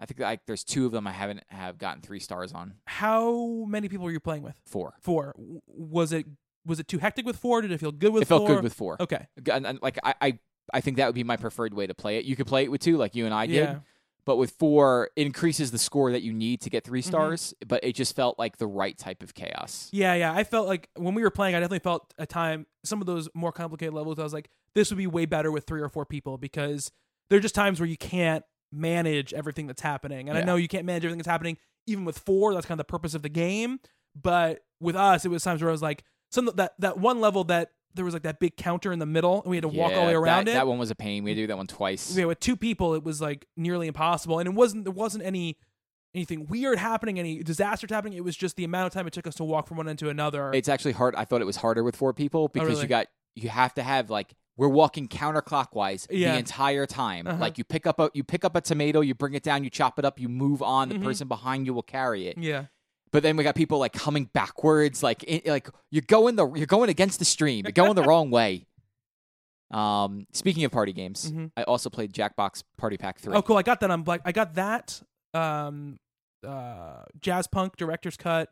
I 0.00 0.06
think 0.06 0.18
like 0.20 0.40
there's 0.46 0.64
two 0.64 0.86
of 0.86 0.92
them 0.92 1.06
I 1.06 1.12
haven't 1.12 1.44
have 1.48 1.78
gotten 1.78 2.02
three 2.02 2.18
stars 2.18 2.52
on. 2.52 2.74
How 2.86 3.64
many 3.68 3.88
people 3.88 4.06
are 4.06 4.10
you 4.10 4.20
playing 4.20 4.42
with? 4.42 4.60
Four. 4.66 4.94
Four. 5.02 5.34
W- 5.38 5.60
Was 5.68 6.12
it 6.12 6.26
was 6.66 6.80
it 6.80 6.88
too 6.88 6.98
hectic 6.98 7.24
with 7.26 7.36
four? 7.36 7.62
Did 7.62 7.72
it 7.72 7.78
feel 7.80 7.92
good 7.92 8.12
with 8.12 8.22
it 8.22 8.26
felt 8.26 8.46
four? 8.46 8.56
good 8.56 8.64
with 8.64 8.74
four. 8.74 8.96
Okay. 9.00 9.26
and, 9.50 9.66
and, 9.66 9.78
like 9.82 9.98
I, 10.02 10.14
I 10.20 10.38
I 10.74 10.80
think 10.82 10.98
that 10.98 11.06
would 11.06 11.14
be 11.14 11.24
my 11.24 11.36
preferred 11.36 11.72
way 11.74 11.86
to 11.86 11.94
play 11.94 12.18
it. 12.18 12.24
You 12.26 12.36
could 12.36 12.46
play 12.46 12.64
it 12.64 12.70
with 12.70 12.80
two, 12.82 12.96
like 12.98 13.14
you 13.14 13.24
and 13.24 13.32
I 13.32 13.46
did, 13.46 13.54
Yeah. 13.54 13.78
but 14.26 14.36
with 14.36 14.50
four, 14.58 15.08
it 15.16 15.24
increases 15.24 15.70
the 15.70 15.78
score 15.78 16.12
that 16.12 16.20
you 16.22 16.34
need 16.34 16.60
to 16.60 16.68
get 16.70 16.84
3 16.84 17.00
Mhm. 17.00 17.04
stars. 17.06 17.54
But 17.66 17.82
it 17.84 17.94
just 17.94 18.14
felt 18.14 18.38
like 18.38 18.58
the 18.58 18.66
right 18.66 18.96
type 18.98 19.22
of 19.22 19.32
chaos. 19.32 19.88
Yeah, 19.92 20.12
yeah. 20.14 20.32
I 20.34 20.44
felt 20.44 20.66
like 20.68 20.90
when 20.94 21.14
we 21.14 21.22
were 21.22 21.30
playing, 21.30 21.54
I 21.54 21.60
definitely 21.60 21.78
felt 21.78 22.12
a 22.18 22.26
time 22.26 22.66
some 22.84 23.00
of 23.00 23.06
those 23.06 23.30
more 23.34 23.50
complicated 23.52 23.94
levels. 23.94 24.18
I 24.18 24.24
was 24.24 24.34
like, 24.34 24.50
this 24.74 24.90
would 24.90 24.98
be 24.98 25.06
way 25.06 25.24
better 25.24 25.50
with 25.50 25.64
three 25.66 25.80
or 25.80 25.88
four 25.88 26.04
people 26.04 26.36
because 26.36 26.90
there 27.30 27.38
are 27.38 27.42
just 27.42 27.54
times 27.54 27.80
where 27.80 27.88
you 27.88 27.96
can't 27.96 28.44
manage 28.70 29.32
everything 29.32 29.66
that's 29.66 29.80
happening. 29.80 30.28
And 30.28 30.36
I 30.36 30.42
know 30.42 30.56
you 30.56 30.68
can't 30.68 30.84
manage 30.84 31.04
everything 31.04 31.18
that's 31.18 31.28
happening 31.28 31.56
even 31.86 32.04
with 32.04 32.18
four. 32.18 32.52
That's 32.52 32.66
kind 32.66 32.78
of 32.78 32.86
the 32.86 32.90
purpose 32.90 33.14
of 33.14 33.22
the 33.22 33.28
game. 33.30 33.80
But 34.20 34.60
with 34.80 34.96
us, 34.96 35.24
it 35.24 35.28
was 35.28 35.42
times 35.42 35.62
where 35.62 35.70
I 35.70 35.72
was 35.72 35.80
like, 35.82 36.04
some 36.30 36.50
that 36.56 36.74
that 36.78 36.98
one 36.98 37.20
level 37.20 37.44
that 37.44 37.72
there 37.94 38.04
was 38.04 38.14
like 38.14 38.22
that 38.22 38.38
big 38.38 38.56
counter 38.56 38.92
in 38.92 38.98
the 38.98 39.06
middle, 39.06 39.42
and 39.42 39.50
we 39.50 39.56
had 39.56 39.62
to 39.62 39.68
walk 39.68 39.92
all 39.92 40.02
the 40.02 40.06
way 40.08 40.14
around 40.14 40.46
that, 40.46 40.52
it. 40.52 40.54
That 40.54 40.66
one 40.66 40.78
was 40.78 40.90
a 40.90 40.94
pain. 40.94 41.24
We 41.24 41.30
had 41.30 41.36
to 41.36 41.42
do 41.42 41.46
that 41.48 41.56
one 41.56 41.66
twice. 41.66 42.16
yeah, 42.16 42.26
with 42.26 42.38
two 42.40 42.56
people, 42.56 42.94
it 42.94 43.02
was 43.02 43.20
like 43.20 43.46
nearly 43.56 43.86
impossible, 43.88 44.38
and 44.38 44.46
it 44.48 44.54
wasn't 44.54 44.84
there 44.84 44.92
wasn't 44.92 45.24
any 45.24 45.56
anything 46.14 46.46
weird 46.46 46.78
happening, 46.78 47.18
any 47.18 47.42
disasters 47.42 47.90
happening. 47.90 48.16
It 48.16 48.24
was 48.24 48.36
just 48.36 48.56
the 48.56 48.64
amount 48.64 48.86
of 48.86 48.92
time 48.92 49.06
it 49.06 49.12
took 49.12 49.26
us 49.26 49.34
to 49.36 49.44
walk 49.44 49.66
from 49.68 49.76
one 49.76 49.88
end 49.88 49.98
to 50.00 50.08
another. 50.08 50.52
It's 50.52 50.68
actually 50.68 50.92
hard. 50.92 51.14
I 51.16 51.24
thought 51.24 51.40
it 51.40 51.44
was 51.46 51.56
harder 51.56 51.82
with 51.84 51.96
four 51.96 52.12
people 52.14 52.48
because 52.48 52.66
Oh, 52.66 52.70
really? 52.70 52.82
you 52.82 52.88
got 52.88 53.06
you 53.34 53.48
have 53.50 53.74
to 53.74 53.82
have 53.82 54.10
like 54.10 54.34
we're 54.56 54.68
walking 54.68 55.06
counterclockwise 55.06 56.06
Yeah. 56.10 56.32
the 56.32 56.38
entire 56.38 56.86
time. 56.86 57.26
Uh-huh. 57.26 57.38
Like 57.38 57.58
you 57.58 57.64
pick 57.64 57.86
up 57.86 58.00
a 58.00 58.10
you 58.14 58.24
pick 58.24 58.44
up 58.44 58.56
a 58.56 58.60
tomato, 58.60 59.00
you 59.00 59.14
bring 59.14 59.34
it 59.34 59.42
down, 59.42 59.64
you 59.64 59.70
chop 59.70 59.98
it 59.98 60.04
up, 60.04 60.18
you 60.18 60.28
move 60.28 60.62
on. 60.62 60.88
The 60.88 60.96
Mhm. 60.96 61.04
person 61.04 61.28
behind 61.28 61.66
you 61.66 61.74
will 61.74 61.82
carry 61.82 62.26
it. 62.28 62.38
yeah, 62.38 62.66
But 63.12 63.22
then 63.22 63.36
we 63.36 63.44
got 63.44 63.54
people 63.54 63.78
like 63.78 63.92
coming 63.92 64.24
backwards, 64.32 65.02
like 65.02 65.22
in, 65.24 65.40
like 65.50 65.68
you're 65.90 66.02
going 66.06 66.36
the 66.36 66.46
you're 66.54 66.66
going 66.66 66.90
against 66.90 67.18
the 67.18 67.24
stream. 67.24 67.64
You're 67.64 67.72
going 67.72 67.94
the 67.94 68.02
wrong 68.10 68.30
way. 68.30 68.66
Um, 69.70 70.26
speaking 70.32 70.64
of 70.64 70.72
party 70.72 70.92
games, 70.92 71.30
Mhm. 71.30 71.50
I 71.56 71.62
also 71.64 71.90
played 71.90 72.12
Jackbox 72.12 72.62
Party 72.78 72.96
Pack 72.96 73.18
Three. 73.18 73.34
Oh, 73.34 73.42
cool! 73.42 73.56
I 73.58 73.62
got 73.62 73.80
that 73.80 73.90
on 73.90 74.02
Black. 74.02 74.22
I 74.24 74.32
got 74.32 74.54
that. 74.54 75.00
Um, 75.34 75.98
uh, 76.46 77.04
Jazzpunk 77.20 77.76
Director's 77.76 78.16
Cut, 78.16 78.50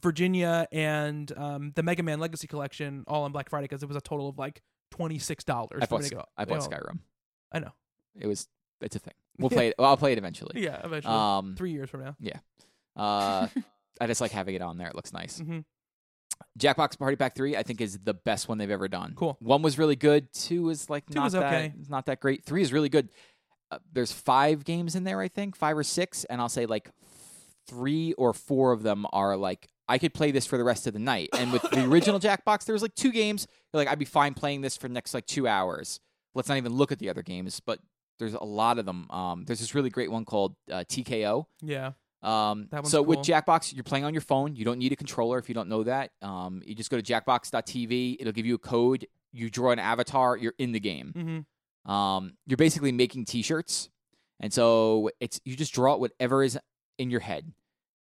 Virginia, 0.00 0.66
and 0.70 1.32
um, 1.38 1.72
the 1.76 1.82
Mega 1.82 2.02
Man 2.02 2.20
Legacy 2.20 2.46
Collection 2.46 3.04
all 3.06 3.22
on 3.24 3.32
Black 3.32 3.48
Friday 3.48 3.64
because 3.64 3.82
it 3.82 3.86
was 3.86 3.96
a 3.96 4.02
total 4.02 4.28
of 4.28 4.36
like 4.36 4.60
twenty 4.90 5.18
six 5.18 5.44
dollars. 5.44 5.80
I 5.82 5.86
bought 5.86 6.04
Sky- 6.04 6.24
I 6.36 6.44
bought 6.44 6.60
Skyrim. 6.60 6.98
I 7.52 7.60
know. 7.60 7.72
It 8.18 8.26
was 8.26 8.46
it's 8.82 8.96
a 8.96 8.98
thing. 8.98 9.14
We'll 9.38 9.48
play 9.48 9.68
it. 9.68 9.74
Well, 9.78 9.88
I'll 9.88 9.96
play 9.96 10.12
it 10.12 10.18
eventually. 10.18 10.62
Yeah, 10.62 10.82
eventually. 10.84 11.14
Um, 11.14 11.54
Three 11.56 11.70
years 11.72 11.88
from 11.88 12.04
now. 12.04 12.14
Yeah. 12.20 12.40
Uh, 12.94 13.46
I 14.00 14.06
just 14.06 14.20
like 14.20 14.32
having 14.32 14.54
it 14.54 14.62
on 14.62 14.78
there. 14.78 14.88
It 14.88 14.94
looks 14.94 15.12
nice. 15.12 15.38
hmm 15.38 15.60
Jackbox 16.58 16.98
Party 16.98 17.16
Pack 17.16 17.34
Three, 17.34 17.56
I 17.56 17.62
think, 17.62 17.80
is 17.80 17.98
the 17.98 18.14
best 18.14 18.48
one 18.48 18.58
they've 18.58 18.70
ever 18.70 18.88
done. 18.88 19.12
Cool. 19.14 19.36
One 19.40 19.62
was 19.62 19.78
really 19.78 19.96
good. 19.96 20.32
Two 20.32 20.70
is 20.70 20.88
like 20.88 21.06
Two 21.06 21.14
not 21.16 21.24
was 21.24 21.32
that 21.34 21.44
okay. 21.44 21.72
it's 21.78 21.90
not 21.90 22.06
that 22.06 22.20
great. 22.20 22.44
Three 22.44 22.62
is 22.62 22.72
really 22.72 22.88
good. 22.88 23.10
Uh, 23.70 23.78
there's 23.92 24.10
five 24.10 24.64
games 24.64 24.96
in 24.96 25.04
there, 25.04 25.20
I 25.20 25.28
think, 25.28 25.54
five 25.54 25.76
or 25.76 25.84
six, 25.84 26.24
and 26.24 26.40
I'll 26.40 26.48
say 26.48 26.66
like 26.66 26.90
three 27.66 28.14
or 28.14 28.32
four 28.32 28.72
of 28.72 28.82
them 28.82 29.06
are 29.12 29.36
like 29.36 29.68
I 29.88 29.98
could 29.98 30.14
play 30.14 30.30
this 30.30 30.46
for 30.46 30.56
the 30.56 30.64
rest 30.64 30.86
of 30.86 30.92
the 30.92 30.98
night. 30.98 31.28
And 31.38 31.52
with 31.52 31.62
the 31.62 31.84
original 31.84 32.18
Jackbox, 32.20 32.64
there 32.64 32.72
was 32.72 32.82
like 32.82 32.94
two 32.94 33.12
games. 33.12 33.46
Like 33.72 33.88
I'd 33.88 33.98
be 33.98 34.04
fine 34.04 34.34
playing 34.34 34.60
this 34.62 34.76
for 34.76 34.88
the 34.88 34.94
next 34.94 35.14
like 35.14 35.26
two 35.26 35.46
hours. 35.46 36.00
Let's 36.34 36.48
not 36.48 36.58
even 36.58 36.72
look 36.72 36.90
at 36.92 36.98
the 36.98 37.10
other 37.10 37.22
games, 37.22 37.60
but 37.60 37.80
there's 38.18 38.34
a 38.34 38.44
lot 38.44 38.78
of 38.78 38.86
them. 38.86 39.10
Um, 39.10 39.44
there's 39.46 39.60
this 39.60 39.74
really 39.74 39.90
great 39.90 40.10
one 40.10 40.24
called 40.24 40.54
uh, 40.70 40.84
TKO. 40.88 41.46
Yeah. 41.60 41.92
Um, 42.22 42.68
so 42.84 43.00
with. 43.02 43.18
Jackbox, 43.20 43.74
you're 43.74 43.84
playing 43.84 44.04
on 44.04 44.12
your 44.14 44.20
phone. 44.20 44.56
You 44.56 44.64
don't 44.64 44.78
need 44.78 44.92
a 44.92 44.96
controller 44.96 45.38
if 45.38 45.48
you 45.48 45.54
don't 45.54 45.68
know 45.68 45.84
that. 45.84 46.10
Um, 46.22 46.62
you 46.64 46.74
just 46.74 46.90
go 46.90 47.00
to 47.00 47.02
jackbox.tv. 47.02 48.16
It'll 48.20 48.32
give 48.32 48.46
you 48.46 48.54
a 48.54 48.58
code. 48.58 49.06
You 49.32 49.48
draw 49.50 49.70
an 49.70 49.78
avatar. 49.78 50.36
You're 50.36 50.54
in 50.58 50.72
the 50.72 50.80
game. 50.80 51.44
hmm 51.86 51.90
Um, 51.90 52.34
you're 52.46 52.56
basically 52.56 52.92
making 52.92 53.24
T-shirts, 53.24 53.88
and 54.40 54.52
so 54.52 55.10
it's 55.20 55.40
you 55.44 55.56
just 55.56 55.72
draw 55.72 55.96
whatever 55.96 56.42
is 56.42 56.58
in 56.98 57.10
your 57.10 57.20
head. 57.20 57.52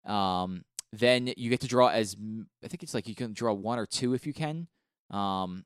Um, 0.05 0.65
then 0.93 1.32
you 1.36 1.51
get 1.51 1.61
to 1.62 1.66
draw 1.66 1.89
as 1.89 2.16
I 2.62 2.69
think 2.69 2.82
it's 2.82 2.95
like 2.95 3.09
you 3.09 3.15
can 3.16 3.32
draw 3.32 3.53
one 3.53 3.78
or 3.78 3.86
two 3.86 4.15
if 4.15 4.27
you 4.27 4.32
can. 4.32 4.69
Um, 5.11 5.65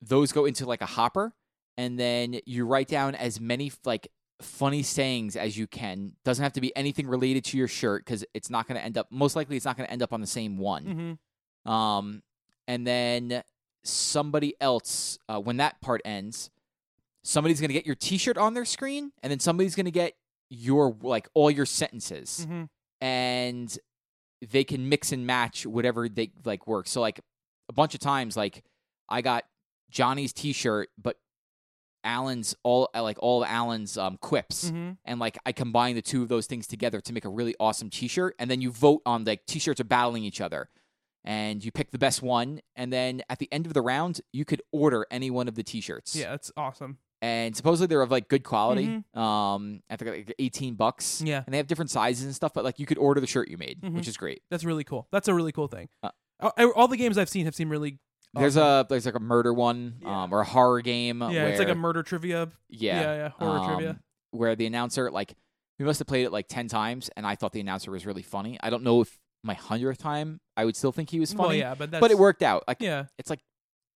those 0.00 0.32
go 0.32 0.44
into 0.44 0.64
like 0.66 0.80
a 0.82 0.86
hopper, 0.86 1.32
and 1.76 1.98
then 1.98 2.38
you 2.46 2.66
write 2.66 2.88
down 2.88 3.14
as 3.14 3.40
many 3.40 3.72
like 3.84 4.08
funny 4.40 4.82
sayings 4.82 5.36
as 5.36 5.56
you 5.56 5.66
can. 5.66 6.12
Doesn't 6.24 6.42
have 6.42 6.52
to 6.54 6.60
be 6.60 6.74
anything 6.76 7.06
related 7.06 7.44
to 7.46 7.58
your 7.58 7.68
shirt 7.68 8.04
because 8.04 8.24
it's 8.34 8.50
not 8.50 8.66
going 8.66 8.78
to 8.78 8.84
end 8.84 8.96
up. 8.98 9.06
Most 9.10 9.36
likely, 9.36 9.56
it's 9.56 9.64
not 9.64 9.76
going 9.76 9.86
to 9.86 9.92
end 9.92 10.02
up 10.02 10.12
on 10.12 10.20
the 10.20 10.26
same 10.26 10.56
one. 10.58 11.18
hmm 11.66 11.70
Um, 11.70 12.22
and 12.68 12.86
then 12.86 13.42
somebody 13.82 14.54
else, 14.60 15.18
uh, 15.28 15.40
when 15.40 15.56
that 15.58 15.80
part 15.80 16.00
ends, 16.04 16.50
somebody's 17.22 17.60
gonna 17.60 17.72
get 17.72 17.84
your 17.86 17.94
T-shirt 17.94 18.38
on 18.38 18.54
their 18.54 18.64
screen, 18.64 19.12
and 19.22 19.30
then 19.30 19.40
somebody's 19.40 19.74
gonna 19.74 19.90
get 19.90 20.14
your 20.48 20.96
like 21.02 21.28
all 21.34 21.50
your 21.50 21.66
sentences, 21.66 22.46
hmm 22.48 22.64
and 23.02 23.78
they 24.46 24.62
can 24.64 24.88
mix 24.88 25.10
and 25.12 25.26
match 25.26 25.64
whatever 25.66 26.08
they 26.08 26.30
like 26.44 26.66
works. 26.66 26.90
So 26.90 27.00
like 27.00 27.20
a 27.68 27.72
bunch 27.72 27.94
of 27.94 28.00
times, 28.00 28.36
like 28.36 28.62
I 29.08 29.22
got 29.22 29.44
Johnny's 29.90 30.32
T-shirt, 30.32 30.90
but 31.02 31.16
Alan's 32.04 32.54
all 32.62 32.88
like 32.94 33.18
all 33.20 33.42
of 33.42 33.48
Alan's 33.50 33.96
um, 33.98 34.16
quips 34.20 34.70
hmm 34.70 34.92
and 35.04 35.20
like 35.20 35.38
I 35.46 35.52
combine 35.52 35.94
the 35.94 36.02
two 36.02 36.22
of 36.22 36.28
those 36.28 36.46
things 36.46 36.66
together 36.66 37.00
to 37.00 37.12
make 37.12 37.24
a 37.24 37.28
really 37.28 37.54
awesome 37.60 37.90
T-shirt, 37.90 38.34
and 38.38 38.50
then 38.50 38.60
you 38.60 38.70
vote 38.70 39.02
on 39.06 39.24
like 39.24 39.44
T-shirts 39.46 39.80
are 39.80 39.84
battling 39.84 40.24
each 40.24 40.40
other. 40.40 40.68
and 41.24 41.62
you 41.62 41.70
pick 41.70 41.90
the 41.90 41.98
best 41.98 42.22
one, 42.22 42.60
and 42.76 42.90
then 42.90 43.20
at 43.28 43.38
the 43.38 43.48
end 43.52 43.66
of 43.66 43.74
the 43.74 43.82
round, 43.82 44.22
you 44.32 44.46
could 44.46 44.62
order 44.72 45.06
any 45.10 45.30
one 45.30 45.48
of 45.48 45.54
the 45.54 45.62
T-shirts. 45.62 46.16
Yeah, 46.16 46.30
that's 46.30 46.50
awesome. 46.56 46.96
and 47.22 47.54
supposedly 47.54 47.86
they're 47.88 48.00
of 48.00 48.10
like 48.10 48.28
good 48.28 48.42
quality. 48.44 48.86
Mhm. 48.86 49.16
Um, 49.20 49.82
I 49.90 49.96
think 49.96 50.10
like 50.10 50.34
eighteen 50.38 50.74
bucks. 50.76 51.20
Yeah. 51.22 51.42
and 51.44 51.52
they 51.52 51.58
have 51.58 51.66
different 51.66 51.90
sizes 51.90 52.24
and 52.24 52.34
stuff, 52.34 52.52
but 52.54 52.64
like 52.64 52.78
you 52.78 52.86
could 52.86 52.96
order 52.96 53.20
the 53.20 53.26
shirt 53.26 53.48
you 53.50 53.58
made, 53.58 53.82
Mhm. 53.82 53.92
which 53.92 54.08
is 54.08 54.16
great. 54.16 54.40
That's 54.50 54.64
really 54.64 54.84
cool. 54.84 55.06
That's 55.12 55.28
a 55.28 55.34
really 55.34 55.52
cool 55.52 55.68
thing. 55.68 55.90
Uh, 56.02 56.10
all 56.74 56.88
the 56.88 56.96
games 56.96 57.18
I've 57.18 57.28
seen 57.28 57.44
have 57.44 57.54
seemed 57.54 57.70
really. 57.70 57.98
There's 58.34 58.56
a 58.56 58.86
there's 58.88 59.06
like 59.06 59.14
a 59.16 59.20
murder 59.20 59.52
one, 59.52 59.96
Yeah. 60.02 60.22
um, 60.24 60.32
or 60.34 60.40
a 60.40 60.44
horror 60.44 60.80
game. 60.82 61.20
yeah, 61.20 61.46
it's 61.46 61.58
like 61.58 61.68
a 61.68 61.72
where- 61.72 61.74
murder 61.76 62.02
trivia. 62.02 62.48
yeah, 62.68 63.00
yeah, 63.00 63.14
yeah, 63.14 63.28
horror 63.30 63.66
trivia. 63.66 63.90
um, 63.90 64.00
where 64.32 64.54
the 64.54 64.66
announcer 64.66 65.10
like 65.10 65.34
we 65.78 65.84
must 65.84 65.98
have 65.98 66.06
played 66.06 66.24
it 66.26 66.30
like 66.30 66.46
10 66.46 66.68
times 66.68 67.10
and 67.16 67.26
i 67.26 67.34
thought 67.34 67.50
the 67.52 67.58
announcer 67.58 67.90
was 67.90 68.06
really 68.06 68.22
funny 68.22 68.56
i 68.62 68.70
don't 68.70 68.84
know 68.84 69.00
if 69.00 69.18
my 69.42 69.54
hundredth 69.54 69.98
time 69.98 70.38
i 70.56 70.64
would 70.64 70.76
still 70.76 70.92
think 70.92 71.10
he 71.10 71.18
was 71.18 71.32
funny 71.32 71.48
Well, 71.48 71.56
yeah, 71.56 71.74
but 71.74 71.90
that's 71.90 72.00
but 72.00 72.12
it 72.12 72.18
worked 72.18 72.42
out 72.44 72.62
like 72.68 72.76
Yeah, 72.80 73.06
it's 73.18 73.28
like 73.28 73.40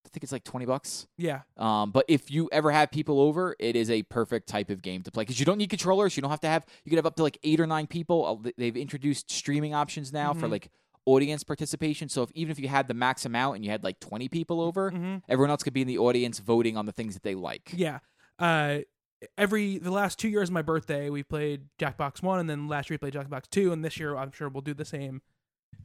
i 0.05 0.09
think 0.09 0.23
it's 0.23 0.33
like 0.33 0.43
20 0.43 0.65
bucks 0.65 1.07
yeah, 1.17 1.41
um, 1.55 1.91
but 1.91 2.03
if 2.09 2.29
you 2.29 2.49
ever 2.51 2.69
have 2.71 2.91
people 2.91 3.21
over 3.21 3.55
it 3.59 3.77
is 3.77 3.89
a 3.89 4.03
perfect 4.03 4.49
type 4.49 4.69
of 4.69 4.81
game 4.81 5.03
to 5.03 5.11
play 5.11 5.21
because 5.21 5.39
you 5.39 5.45
don't 5.45 5.57
need 5.57 5.69
controllers 5.69 6.17
you 6.17 6.21
don't 6.21 6.31
have 6.31 6.41
to 6.41 6.47
have 6.49 6.65
you 6.83 6.89
can 6.89 6.97
have 6.97 7.05
up 7.05 7.15
to 7.15 7.23
like 7.23 7.37
eight 7.43 7.61
or 7.61 7.67
nine 7.67 7.87
people 7.87 8.25
Uh, 8.25 8.43
th- 8.43 8.55
they've 8.57 8.75
introduced 8.75 9.31
streaming 9.31 9.73
options 9.73 10.11
now 10.11 10.33
for 10.33 10.47
Mhm. 10.47 10.51
like 10.51 10.69
audience 11.05 11.43
participation 11.43 12.09
so 12.09 12.23
if 12.23 12.31
even 12.33 12.51
if 12.51 12.59
you 12.59 12.67
had 12.67 12.87
the 12.87 12.93
max 12.93 13.25
amount 13.25 13.55
and 13.55 13.63
you 13.63 13.69
had 13.71 13.83
like 13.83 13.99
20 13.99 14.27
people 14.29 14.59
over 14.59 14.89
hmm 14.91 15.17
everyone 15.29 15.49
else 15.51 15.61
could 15.63 15.73
be 15.73 15.81
in 15.81 15.87
the 15.87 15.97
audience 15.97 16.39
voting 16.39 16.75
on 16.77 16.85
the 16.85 16.91
things 16.91 17.13
that 17.13 17.23
they 17.23 17.35
like 17.35 17.71
yeah. 17.75 17.99
Uh, 18.39 18.79
every 19.37 19.77
the 19.77 19.91
last 19.91 20.19
two 20.19 20.27
years 20.27 20.49
of 20.49 20.53
my 20.53 20.61
birthday, 20.61 21.09
we 21.09 21.23
played 21.23 21.61
Jackbox 21.79 22.21
One, 22.21 22.39
and 22.39 22.49
then 22.49 22.67
last 22.67 22.89
year 22.89 22.95
we 23.01 23.09
played 23.09 23.13
Jackbox 23.13 23.43
Two, 23.49 23.71
and 23.71 23.83
this 23.83 23.97
year 23.97 24.15
I'm 24.17 24.31
sure 24.31 24.49
we'll 24.49 24.61
do 24.61 24.73
the 24.73 24.83
same 24.85 25.21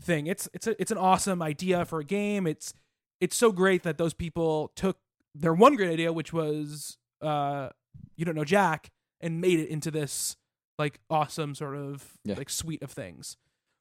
thing. 0.02 0.26
It's 0.26 0.48
it's 0.52 0.66
a, 0.66 0.80
it's 0.80 0.90
an 0.90 0.98
awesome 0.98 1.40
idea 1.42 1.84
for 1.84 2.00
a 2.00 2.04
game. 2.04 2.46
It's 2.46 2.74
it's 3.20 3.36
so 3.36 3.52
great 3.52 3.82
that 3.84 3.98
those 3.98 4.14
people 4.14 4.72
took 4.74 4.98
their 5.34 5.54
one 5.54 5.76
great 5.76 5.90
idea, 5.90 6.12
which 6.12 6.32
was 6.32 6.96
uh, 7.22 7.68
you 8.16 8.24
don't 8.24 8.34
know 8.34 8.44
Jack, 8.44 8.90
and 9.20 9.40
made 9.40 9.60
it 9.60 9.68
into 9.68 9.90
this 9.92 10.36
like 10.78 10.98
awesome 11.08 11.54
sort 11.54 11.76
of 11.76 12.14
Yeah. 12.24 12.34
like 12.36 12.50
suite 12.50 12.82
of 12.82 12.90
things. 12.90 13.36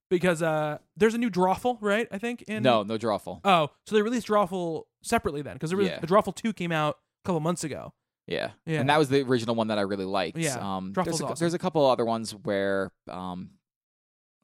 Because 0.09 0.41
uh, 0.41 0.79
there's 0.97 1.13
a 1.13 1.17
new 1.19 1.29
Drawful, 1.29 1.77
right? 1.81 2.07
I 2.11 2.17
think 2.17 2.41
in 2.43 2.63
no 2.63 2.81
no 2.83 2.97
drawful 2.97 3.41
Oh, 3.43 3.69
so 3.85 3.95
they 3.95 4.01
released 4.01 4.27
Drawful 4.27 4.83
separately 5.03 5.41
then, 5.43 5.53
because 5.53 5.71
Yeah. 5.71 5.99
the 5.99 6.07
Drawful 6.07 6.33
two 6.35 6.51
came 6.53 6.71
out 6.71 6.97
a 7.23 7.27
couple 7.27 7.39
months 7.41 7.63
ago. 7.63 7.93
Yeah. 8.27 8.51
Yeah. 8.65 8.79
And 8.81 8.89
that 8.89 8.97
was 8.99 9.09
the 9.09 9.21
original 9.21 9.55
one 9.55 9.67
that 9.67 9.77
I 9.77 9.81
really 9.81 10.05
liked. 10.05 10.37
Yeah. 10.37 10.57
Um, 10.59 10.93
there's, 10.93 11.19
a, 11.19 11.25
awesome. 11.25 11.35
there's 11.39 11.53
a 11.55 11.59
couple 11.59 11.85
other 11.85 12.05
ones 12.05 12.31
where 12.31 12.91
um, 13.09 13.51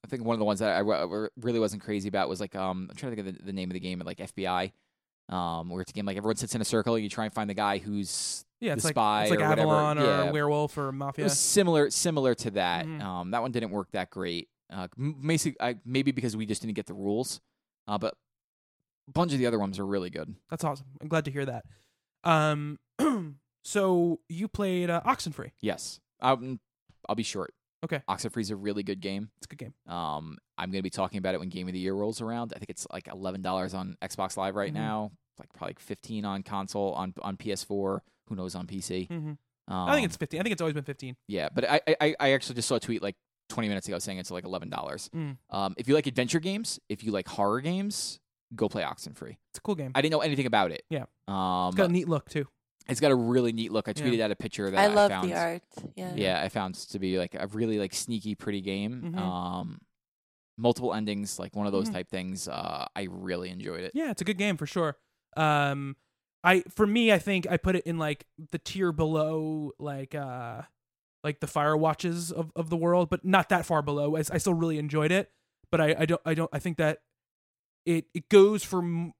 I 0.03 0.07
think 0.07 0.23
one 0.23 0.33
of 0.33 0.39
the 0.39 0.45
ones 0.45 0.59
that 0.59 0.75
I 0.75 0.79
re- 0.79 1.05
re- 1.05 1.29
really 1.41 1.59
wasn't 1.59 1.81
crazy 1.83 2.07
about 2.09 2.29
was 2.29 2.39
like 2.39 2.55
um, 2.55 2.87
I'm 2.89 2.95
trying 2.95 3.15
to 3.15 3.21
think 3.23 3.27
of 3.27 3.37
the, 3.39 3.43
the 3.45 3.53
name 3.53 3.69
of 3.69 3.73
the 3.73 3.79
game, 3.79 4.01
like 4.05 4.17
FBI, 4.17 4.71
um, 5.29 5.69
where 5.69 5.81
it's 5.81 5.91
a 5.91 5.93
game 5.93 6.05
like 6.05 6.17
everyone 6.17 6.35
sits 6.35 6.53
in 6.55 6.61
a 6.61 6.65
circle 6.65 6.95
and 6.95 7.03
you 7.03 7.09
try 7.09 7.25
and 7.25 7.33
find 7.33 7.49
the 7.49 7.53
guy 7.55 7.79
who's 7.79 8.45
Yeah, 8.59 8.71
The 8.73 8.77
it's 8.77 8.85
like 8.85 8.93
Spy 8.93 9.21
it's 9.23 9.31
like 9.31 9.39
or 9.39 9.49
whatever. 9.49 9.69
Or 9.69 9.95
Yeah. 9.95 10.31
Werewolf 10.31 10.77
or 10.77 10.89
it 10.89 10.93
Mafia. 10.93 11.23
was 11.25 11.39
similar 11.39 11.89
similar 11.89 12.35
to 12.35 12.51
that. 12.51 12.85
Mhm. 12.85 13.01
Um, 13.03 13.31
that 13.31 13.41
one 13.41 13.51
didn't 13.51 13.71
work 13.71 13.89
that 13.91 14.09
great. 14.11 14.49
Uh, 14.71 14.87
m- 14.97 15.37
I, 15.59 15.75
maybe 15.85 16.11
because 16.11 16.35
we 16.35 16.45
just 16.45 16.61
didn't 16.61 16.75
get 16.75 16.85
the 16.87 16.93
rules, 16.93 17.39
uh, 17.87 17.97
but 17.97 18.15
a 19.07 19.11
bunch 19.11 19.31
of 19.33 19.39
the 19.39 19.45
other 19.45 19.59
ones 19.59 19.77
are 19.79 19.85
really 19.85 20.09
good. 20.09 20.35
That's 20.49 20.63
awesome. 20.63 20.87
I'm 21.01 21.07
glad 21.07 21.25
to 21.25 21.31
hear 21.31 21.45
that. 21.45 21.65
Um, 22.23 22.79
so 23.63 24.19
you 24.29 24.47
played 24.47 24.89
uh, 24.89 25.01
Oxenfree. 25.05 25.51
Yes, 25.61 25.99
um, 26.21 26.59
I'll 27.07 27.15
be 27.15 27.23
short. 27.23 27.53
Okay. 27.83 28.01
Oxenfree 28.09 28.41
is 28.41 28.49
a 28.49 28.55
really 28.55 28.81
good 28.81 28.99
game. 28.99 29.29
It's 29.37 29.45
a 29.45 29.49
good 29.49 29.59
game. 29.59 29.73
Um, 29.93 30.37
I'm 30.57 30.71
going 30.71 30.79
to 30.79 30.83
be 30.83 30.89
talking 30.89 31.19
about 31.19 31.35
it 31.35 31.39
when 31.39 31.49
Game 31.49 31.67
of 31.67 31.73
the 31.73 31.79
Year 31.79 31.93
rolls 31.93 32.19
around. 32.21 32.51
I 32.55 32.57
think 32.59 32.69
it's 32.71 32.87
like 32.91 33.07
eleven 33.07 33.41
dollars 33.43 33.73
on 33.75 33.95
Xbox 34.01 34.37
Live 34.37 34.55
right 34.55 34.71
Mhm. 34.71 34.75
now, 34.75 35.11
like 35.37 35.53
probably 35.53 35.69
like 35.71 35.79
fifteen 35.79 36.25
on 36.25 36.41
console 36.41 36.93
on 36.93 37.13
on 37.21 37.37
PS4. 37.37 37.99
Who 38.29 38.35
knows 38.35 38.55
on 38.55 38.65
PC? 38.65 39.07
hmm 39.07 39.33
Um, 39.67 39.89
I 39.89 39.93
think 39.93 40.05
it's 40.07 40.17
15. 40.17 40.39
I 40.39 40.43
think 40.43 40.53
it's 40.53 40.61
always 40.61 40.73
been 40.73 40.83
15. 40.83 41.15
yeah, 41.27 41.49
but 41.53 41.69
I, 41.69 41.81
I 42.01 42.15
I 42.19 42.31
actually 42.31 42.55
just 42.55 42.67
saw 42.67 42.75
a 42.75 42.79
tweet 42.79 43.03
like 43.03 43.15
20 43.49 43.67
minutes 43.67 43.87
ago 43.87 43.99
saying 43.99 44.17
it's 44.17 44.31
like 44.31 44.43
eleven 44.45 44.69
dollars. 44.69 45.09
Mm. 45.15 45.37
Um, 45.49 45.75
if 45.77 45.87
you 45.87 45.93
like 45.93 46.07
adventure 46.07 46.39
games, 46.39 46.79
if 46.89 47.03
you 47.03 47.11
like 47.11 47.27
horror 47.27 47.61
games, 47.61 48.19
go 48.55 48.67
play 48.69 48.83
Oxenfree. 48.83 49.37
It's 49.51 49.57
a 49.57 49.61
cool 49.61 49.75
game. 49.75 49.91
I 49.95 50.01
didn't 50.01 50.11
know 50.11 50.21
anything 50.21 50.45
about 50.45 50.71
it. 50.71 50.83
Yeah. 50.89 51.05
Um, 51.27 51.67
It's 51.69 51.75
got 51.77 51.89
a 51.89 51.91
neat 51.91 52.07
look 52.07 52.29
too. 52.29 52.47
it's 52.87 52.99
got 52.99 53.11
a 53.11 53.15
really 53.15 53.51
neat 53.53 53.71
look. 53.71 53.87
I 53.87 53.93
Yeah. 53.95 54.03
tweeted 54.05 54.19
out 54.21 54.31
a 54.31 54.35
picture 54.35 54.69
that 54.69 54.77
I 54.79 54.87
love 54.87 55.09
found. 55.11 55.29
the 55.29 55.35
art. 55.35 55.61
Yeah. 55.95 56.13
Yeah, 56.15 56.41
I 56.41 56.49
found 56.49 56.75
to 56.75 56.99
be 56.99 57.17
like 57.17 57.35
a 57.35 57.47
really 57.47 57.79
like 57.79 57.93
sneaky, 57.93 58.35
pretty 58.35 58.61
game. 58.61 59.13
Mhm. 59.13 59.17
Um, 59.17 59.81
multiple 60.57 60.93
endings, 60.93 61.37
like 61.39 61.55
one 61.55 61.65
of 61.67 61.73
those 61.73 61.89
Mhm. 61.89 61.93
type 61.93 62.09
things. 62.09 62.47
Uh, 62.47 62.85
I 62.95 63.07
really 63.09 63.49
enjoyed 63.49 63.81
it. 63.83 63.91
Yeah, 63.93 64.11
it's 64.11 64.21
a 64.21 64.25
good 64.25 64.37
game 64.37 64.55
for 64.57 64.65
sure. 64.65 64.97
Um, 65.35 65.97
I 66.43 66.61
for 66.69 66.85
me, 66.87 67.11
I 67.11 67.17
think 67.19 67.47
I 67.49 67.57
put 67.57 67.75
it 67.75 67.85
in 67.85 67.97
like 67.97 68.25
the 68.51 68.59
tier 68.59 68.91
below, 68.91 69.71
like 69.79 70.13
uh, 70.15 70.61
like 71.25 71.41
the 71.41 71.47
Firewatches 71.47 72.31
of, 72.31 72.51
of 72.55 72.69
the 72.69 72.77
world, 72.77 73.09
but 73.09 73.25
not 73.25 73.49
that 73.49 73.65
far 73.65 73.81
below. 73.81 74.15
I, 74.15 74.19
I 74.31 74.37
still 74.37 74.53
really 74.53 74.77
enjoyed 74.77 75.11
it, 75.11 75.31
but 75.71 75.81
I, 75.81 75.95
I 75.99 76.05
don't 76.05 76.21
I 76.25 76.33
don't 76.33 76.49
I 76.53 76.59
think 76.59 76.77
that 76.77 76.99
it 77.85 78.05
it 78.13 78.29
goes 78.29 78.63
for 78.63 79.11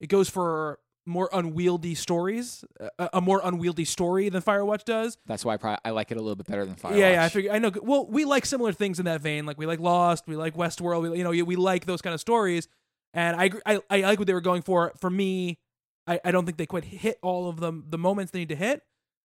it 0.00 0.08
goes 0.08 0.28
for 0.28 0.80
more 1.06 1.30
unwieldy 1.32 1.94
stories, 1.94 2.64
a, 2.98 3.08
a 3.14 3.20
more 3.20 3.40
unwieldy 3.42 3.86
story 3.86 4.28
than 4.28 4.42
Firewatch 4.42 4.84
does. 4.84 5.16
That's 5.26 5.44
why 5.44 5.54
I, 5.54 5.56
probably, 5.56 5.78
I 5.86 5.90
like 5.90 6.10
it 6.10 6.18
a 6.18 6.20
little 6.20 6.36
bit 6.36 6.46
better 6.46 6.66
than 6.66 6.74
Firewatch. 6.74 6.98
Yeah, 6.98 7.12
yeah, 7.12 7.24
I 7.24 7.28
figure 7.30 7.50
I 7.50 7.58
know. 7.58 7.72
Well, 7.82 8.06
we 8.06 8.24
like 8.26 8.44
similar 8.44 8.72
things 8.72 8.98
in 8.98 9.06
that 9.06 9.22
vein. 9.22 9.46
Like 9.46 9.56
we 9.56 9.66
like 9.66 9.80
Lost, 9.80 10.26
we 10.26 10.36
like 10.36 10.54
Westworld. 10.54 11.10
We, 11.10 11.18
you 11.18 11.24
know, 11.24 11.30
we 11.30 11.56
like 11.56 11.86
those 11.86 12.02
kind 12.02 12.12
of 12.12 12.20
stories. 12.20 12.68
And 13.14 13.40
I, 13.40 13.50
I, 13.64 13.80
I 13.88 14.00
like 14.02 14.18
what 14.18 14.26
they 14.26 14.34
were 14.34 14.42
going 14.42 14.60
for. 14.60 14.92
For 15.00 15.08
me, 15.08 15.58
I, 16.06 16.20
I 16.24 16.30
don't 16.30 16.44
think 16.44 16.58
they 16.58 16.66
quite 16.66 16.84
hit 16.84 17.18
all 17.22 17.48
of 17.48 17.58
the 17.58 17.72
the 17.88 17.98
moments 17.98 18.32
they 18.32 18.40
need 18.40 18.50
to 18.50 18.56
hit. 18.56 18.82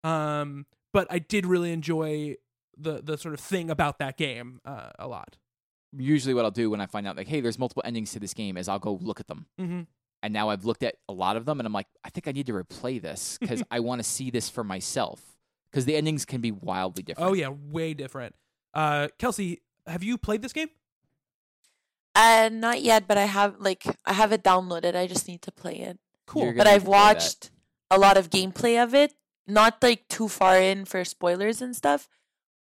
Um, 0.04 0.66
but 0.92 1.06
I 1.10 1.18
did 1.18 1.46
really 1.46 1.72
enjoy 1.72 2.36
the 2.76 3.00
the 3.02 3.16
sort 3.18 3.34
of 3.34 3.40
thing 3.40 3.70
about 3.70 3.98
that 3.98 4.16
game 4.16 4.60
uh, 4.64 4.90
a 4.98 5.06
lot. 5.08 5.36
Usually, 5.96 6.34
what 6.34 6.44
I'll 6.44 6.50
do 6.50 6.70
when 6.70 6.80
I 6.80 6.86
find 6.86 7.06
out 7.06 7.16
like, 7.16 7.28
hey, 7.28 7.40
there's 7.40 7.58
multiple 7.58 7.82
endings 7.84 8.12
to 8.12 8.20
this 8.20 8.32
game, 8.34 8.56
is 8.56 8.68
I'll 8.68 8.78
go 8.78 8.98
look 9.00 9.18
at 9.20 9.26
them. 9.26 9.46
Mm-hmm. 9.60 9.80
And 10.22 10.32
now 10.34 10.50
I've 10.50 10.64
looked 10.64 10.82
at 10.82 10.96
a 11.08 11.12
lot 11.12 11.36
of 11.36 11.46
them, 11.46 11.58
and 11.60 11.66
I'm 11.66 11.72
like, 11.72 11.86
I 12.04 12.10
think 12.10 12.28
I 12.28 12.32
need 12.32 12.46
to 12.46 12.52
replay 12.52 13.00
this 13.00 13.38
because 13.40 13.62
I 13.70 13.80
want 13.80 14.00
to 14.00 14.04
see 14.08 14.30
this 14.30 14.48
for 14.48 14.62
myself. 14.62 15.20
Because 15.70 15.84
the 15.84 15.96
endings 15.96 16.24
can 16.24 16.40
be 16.40 16.50
wildly 16.52 17.02
different. 17.02 17.30
Oh 17.30 17.32
yeah, 17.32 17.48
way 17.48 17.94
different. 17.94 18.34
Uh, 18.74 19.08
Kelsey, 19.18 19.62
have 19.86 20.02
you 20.02 20.18
played 20.18 20.42
this 20.42 20.52
game? 20.52 20.68
Uh, 22.14 22.50
not 22.52 22.82
yet, 22.82 23.06
but 23.06 23.16
I 23.18 23.24
have 23.24 23.56
like 23.60 23.84
I 24.04 24.12
have 24.12 24.32
it 24.32 24.42
downloaded. 24.42 24.94
I 24.96 25.06
just 25.06 25.28
need 25.28 25.42
to 25.42 25.52
play 25.52 25.76
it. 25.76 25.98
Cool. 26.26 26.46
You're 26.46 26.54
But 26.54 26.66
I've 26.66 26.84
play 26.84 26.92
that. 26.92 27.14
watched 27.14 27.50
a 27.90 27.98
lot 27.98 28.16
of 28.16 28.30
gameplay 28.30 28.82
of 28.82 28.94
it. 28.94 29.14
Not 29.50 29.82
like 29.82 30.06
too 30.08 30.28
far 30.28 30.58
in 30.60 30.84
for 30.84 31.04
spoilers 31.04 31.60
and 31.60 31.74
stuff, 31.74 32.08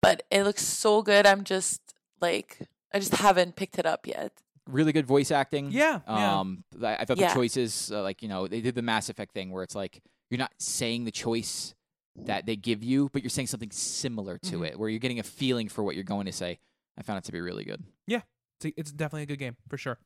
but 0.01 0.23
it 0.31 0.43
looks 0.43 0.63
so 0.63 1.01
good. 1.01 1.25
I'm 1.25 1.43
just 1.43 1.93
like 2.21 2.59
I 2.93 2.99
just 2.99 3.13
haven't 3.15 3.55
picked 3.55 3.77
it 3.79 3.85
up 3.85 4.07
yet. 4.07 4.31
really 4.67 4.91
good 4.91 5.05
voice 5.07 5.31
acting. 5.31 5.71
Yeah, 5.71 6.01
yeah. 6.07 6.39
Um, 6.39 6.63
I 6.83 6.97
I 6.97 7.05
thought 7.05 7.17
Yeah. 7.17 7.29
the 7.29 7.33
choices, 7.33 7.91
uh, 7.91 8.03
like 8.03 8.21
you 8.21 8.29
know, 8.29 8.47
they 8.47 8.61
did 8.61 8.75
the 8.75 8.81
Mass 8.83 9.09
Effect 9.09 9.33
thing 9.33 9.51
where 9.51 9.63
it's 9.63 9.75
like 9.75 10.01
you're 10.29 10.37
not 10.39 10.51
saying 10.59 11.05
the 11.05 11.11
choice 11.11 11.73
that 12.15 12.45
they 12.45 12.55
give 12.55 12.83
you, 12.83 13.09
but 13.13 13.23
you're 13.23 13.29
saying 13.29 13.47
something 13.47 13.71
similar 13.71 14.37
to 14.37 14.59
Mhm. 14.59 14.67
it, 14.67 14.79
where 14.79 14.89
you're 14.89 14.99
getting 14.99 15.19
a 15.19 15.23
feeling 15.23 15.69
for 15.69 15.83
what 15.83 15.95
you're 15.95 16.03
going 16.03 16.25
to 16.25 16.31
say. 16.33 16.59
I 16.97 17.01
found 17.03 17.17
it 17.17 17.23
to 17.25 17.31
be 17.31 17.39
really 17.41 17.63
good. 17.63 17.83
It's, 18.07 18.65
a- 18.65 18.73
it's 18.79 18.91
definitely 18.91 19.23
a 19.23 19.25
good 19.27 19.39
game 19.39 19.55
for 19.69 19.77
sure. 19.77 19.97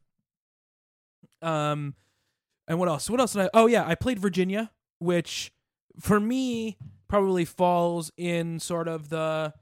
Um, 1.41 1.95
and 2.67 2.79
what 2.79 2.87
else? 2.87 3.09
What 3.09 3.19
else 3.19 3.33
did 3.33 3.43
I? 3.43 3.49
Oh 3.53 3.65
yeah, 3.67 3.85
I 3.87 3.95
played 3.95 4.19
Virginia, 4.19 4.71
which 4.99 5.51
for 5.99 6.19
me 6.19 6.77
probably 7.07 7.45
falls 7.45 8.11
in 8.17 8.59
sort 8.59 8.87
of 8.87 9.09
the 9.09 9.53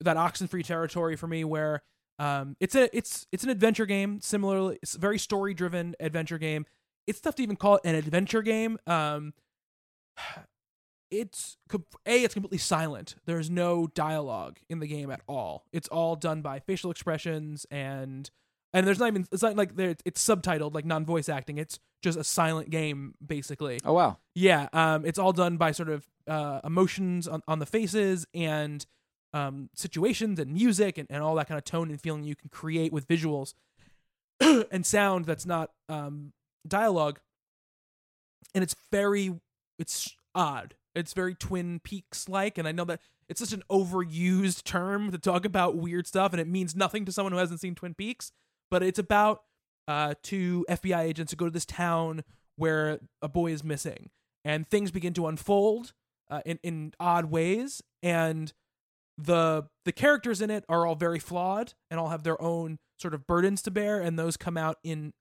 that 0.00 0.16
Oxenfree 0.16 0.64
territory 0.64 1.16
for 1.16 1.26
me, 1.26 1.44
where 1.44 1.82
um, 2.18 2.56
it's 2.60 2.74
a 2.74 2.94
it's 2.96 3.26
it's 3.32 3.44
an 3.44 3.50
adventure 3.50 3.86
game, 3.86 4.20
similarly, 4.20 4.78
it's 4.82 4.94
very 4.94 5.18
story 5.18 5.54
driven 5.54 5.94
adventure 6.00 6.38
game. 6.38 6.66
It's 7.06 7.20
tough 7.20 7.34
to 7.36 7.42
even 7.42 7.56
call 7.56 7.76
it 7.76 7.82
an 7.84 7.94
adventure 7.94 8.42
game. 8.42 8.78
Um, 8.86 9.34
it's 11.10 11.56
a 11.72 11.80
it's 12.06 12.34
completely 12.34 12.58
silent. 12.58 13.16
There's 13.24 13.50
no 13.50 13.86
dialogue 13.86 14.58
in 14.68 14.80
the 14.80 14.86
game 14.86 15.10
at 15.10 15.22
all. 15.26 15.64
It's 15.72 15.88
all 15.88 16.16
done 16.16 16.42
by 16.42 16.60
facial 16.60 16.90
expressions 16.90 17.66
and 17.70 18.30
and 18.74 18.86
there's 18.86 18.98
not 18.98 19.08
even 19.08 19.26
it's 19.32 19.42
not 19.42 19.56
like 19.56 19.76
there 19.76 19.94
it's 20.04 20.26
subtitled 20.26 20.74
like 20.74 20.84
non 20.84 21.06
voice 21.06 21.28
acting. 21.30 21.56
It's 21.56 21.78
just 22.02 22.18
a 22.18 22.24
silent 22.24 22.68
game 22.68 23.14
basically. 23.24 23.80
Oh 23.84 23.94
wow, 23.94 24.18
Yeah, 24.34 24.68
um, 24.72 25.06
it's 25.06 25.18
all 25.18 25.32
done 25.32 25.56
by 25.56 25.72
sort 25.72 25.88
of 25.88 26.06
uh, 26.28 26.60
emotions 26.64 27.26
on, 27.26 27.42
on 27.48 27.58
the 27.60 27.66
faces 27.66 28.26
and 28.34 28.84
um, 29.32 29.70
situations 29.74 30.38
and 30.38 30.52
music 30.52 30.98
and, 30.98 31.08
and 31.10 31.22
all 31.22 31.34
that 31.36 31.48
kind 31.48 31.58
of 31.58 31.64
tone 31.64 31.90
and 31.90 32.00
feeling 32.00 32.24
you 32.24 32.36
can 32.36 32.48
create 32.48 32.92
with 32.92 33.06
visuals 33.08 33.54
and 34.40 34.86
sound 34.86 35.24
that's 35.24 35.46
not 35.46 35.70
um, 35.88 36.32
dialogue. 36.66 37.20
And 38.54 38.62
it's 38.62 38.76
very, 38.92 39.34
it's 39.78 40.14
odd. 40.34 40.74
It's 40.94 41.12
very 41.12 41.34
Twin 41.34 41.80
Peaks 41.80 42.28
like, 42.28 42.56
and 42.56 42.68
I 42.68 42.72
know 42.72 42.84
that 42.84 43.00
it's 43.28 43.40
such 43.40 43.52
an 43.52 43.64
overused 43.70 44.62
term 44.62 45.10
to 45.10 45.18
talk 45.18 45.44
about 45.44 45.76
weird 45.76 46.06
stuff, 46.06 46.32
and 46.32 46.40
it 46.40 46.46
means 46.46 46.76
nothing 46.76 47.04
to 47.04 47.12
someone 47.12 47.32
who 47.32 47.38
hasn't 47.38 47.60
seen 47.60 47.74
Twin 47.74 47.94
Peaks. 47.94 48.30
But 48.70 48.82
it's 48.82 48.98
about 48.98 49.42
uh, 49.86 50.14
two 50.22 50.64
FBI 50.68 51.00
agents 51.00 51.32
who 51.32 51.36
go 51.36 51.46
to 51.46 51.50
this 51.50 51.66
town 51.66 52.24
where 52.56 53.00
a 53.20 53.28
boy 53.28 53.52
is 53.52 53.64
missing, 53.64 54.10
and 54.44 54.68
things 54.68 54.90
begin 54.90 55.14
to 55.14 55.26
unfold 55.26 55.92
uh, 56.30 56.40
in 56.44 56.58
in 56.62 56.92
odd 56.98 57.26
ways, 57.26 57.82
and 58.02 58.52
the 59.18 59.64
the 59.84 59.92
characters 59.92 60.40
in 60.40 60.50
it 60.50 60.64
are 60.68 60.86
all 60.86 60.94
very 60.96 61.18
flawed 61.18 61.74
and 61.90 62.00
all 62.00 62.08
have 62.08 62.22
their 62.22 62.40
own 62.40 62.78
sort 62.98 63.14
of 63.14 63.26
burdens 63.26 63.62
to 63.62 63.70
bear, 63.70 64.00
and 64.00 64.18
those 64.18 64.36
come 64.36 64.56
out 64.56 64.78
in 64.82 65.12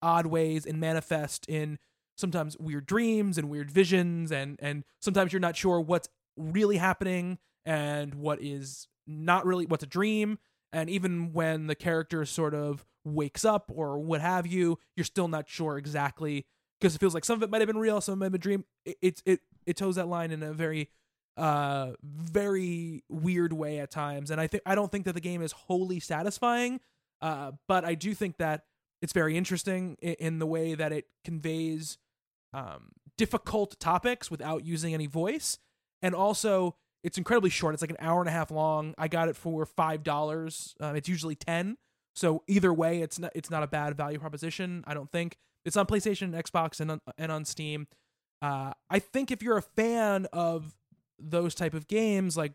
odd 0.00 0.26
ways 0.26 0.66
and 0.66 0.80
manifest 0.80 1.46
in 1.48 1.78
sometimes 2.16 2.56
weird 2.58 2.86
dreams 2.86 3.38
and 3.38 3.48
weird 3.48 3.70
visions, 3.70 4.30
and 4.30 4.56
and 4.60 4.84
sometimes 5.00 5.32
you're 5.32 5.40
not 5.40 5.56
sure 5.56 5.80
what's 5.80 6.08
really 6.36 6.76
happening 6.76 7.38
and 7.64 8.14
what 8.14 8.40
is 8.40 8.88
not 9.06 9.44
really 9.44 9.66
what's 9.66 9.84
a 9.84 9.86
dream 9.86 10.38
and 10.72 10.88
even 10.88 11.32
when 11.32 11.66
the 11.66 11.74
character 11.74 12.24
sort 12.24 12.54
of 12.54 12.84
wakes 13.04 13.44
up 13.44 13.70
or 13.74 13.98
what 13.98 14.20
have 14.20 14.46
you 14.46 14.78
you're 14.96 15.04
still 15.04 15.28
not 15.28 15.48
sure 15.48 15.76
exactly 15.76 16.46
because 16.80 16.94
it 16.94 16.98
feels 16.98 17.14
like 17.14 17.24
some 17.24 17.36
of 17.38 17.42
it 17.42 17.50
might 17.50 17.60
have 17.60 17.66
been 17.66 17.78
real 17.78 18.00
some 18.00 18.12
of 18.12 18.16
it 18.16 18.20
might 18.20 18.24
have 18.26 18.32
been 18.32 18.40
dream. 18.40 18.64
It 18.84 18.96
it 19.02 19.22
it, 19.26 19.40
it 19.66 19.76
toes 19.76 19.96
that 19.96 20.08
line 20.08 20.30
in 20.30 20.42
a 20.42 20.52
very 20.52 20.88
uh 21.36 21.92
very 22.02 23.02
weird 23.08 23.52
way 23.52 23.78
at 23.78 23.90
times 23.90 24.30
and 24.30 24.38
i 24.38 24.46
think 24.46 24.62
i 24.66 24.74
don't 24.74 24.92
think 24.92 25.06
that 25.06 25.14
the 25.14 25.20
game 25.20 25.40
is 25.40 25.52
wholly 25.52 25.98
satisfying 25.98 26.78
uh 27.22 27.52
but 27.66 27.86
i 27.86 27.94
do 27.94 28.12
think 28.12 28.36
that 28.36 28.64
it's 29.00 29.14
very 29.14 29.36
interesting 29.36 29.96
in, 30.02 30.14
in 30.14 30.38
the 30.38 30.46
way 30.46 30.74
that 30.74 30.92
it 30.92 31.06
conveys 31.24 31.96
um 32.52 32.90
difficult 33.16 33.80
topics 33.80 34.30
without 34.30 34.66
using 34.66 34.92
any 34.92 35.06
voice 35.06 35.56
and 36.02 36.14
also 36.14 36.76
it's 37.02 37.18
incredibly 37.18 37.50
short. 37.50 37.74
It's 37.74 37.82
like 37.82 37.90
an 37.90 37.96
hour 38.00 38.20
and 38.20 38.28
a 38.28 38.32
half 38.32 38.50
long. 38.50 38.94
I 38.96 39.08
got 39.08 39.28
it 39.28 39.36
for 39.36 39.66
five 39.66 40.02
dollars. 40.02 40.74
Um, 40.80 40.96
it's 40.96 41.08
usually 41.08 41.34
ten. 41.34 41.76
So 42.14 42.42
either 42.46 42.72
way, 42.72 43.00
it's 43.00 43.18
not 43.18 43.32
it's 43.34 43.50
not 43.50 43.62
a 43.62 43.66
bad 43.66 43.96
value 43.96 44.18
proposition. 44.18 44.84
I 44.86 44.94
don't 44.94 45.10
think 45.10 45.36
it's 45.64 45.76
on 45.76 45.86
PlayStation, 45.86 46.32
Xbox, 46.32 46.80
and 46.80 46.92
on, 46.92 47.00
and 47.18 47.32
on 47.32 47.44
Steam. 47.44 47.86
Uh, 48.40 48.72
I 48.90 48.98
think 48.98 49.30
if 49.30 49.42
you're 49.42 49.56
a 49.58 49.62
fan 49.62 50.26
of 50.32 50.76
those 51.18 51.54
type 51.54 51.74
of 51.74 51.88
games, 51.88 52.36
like 52.36 52.52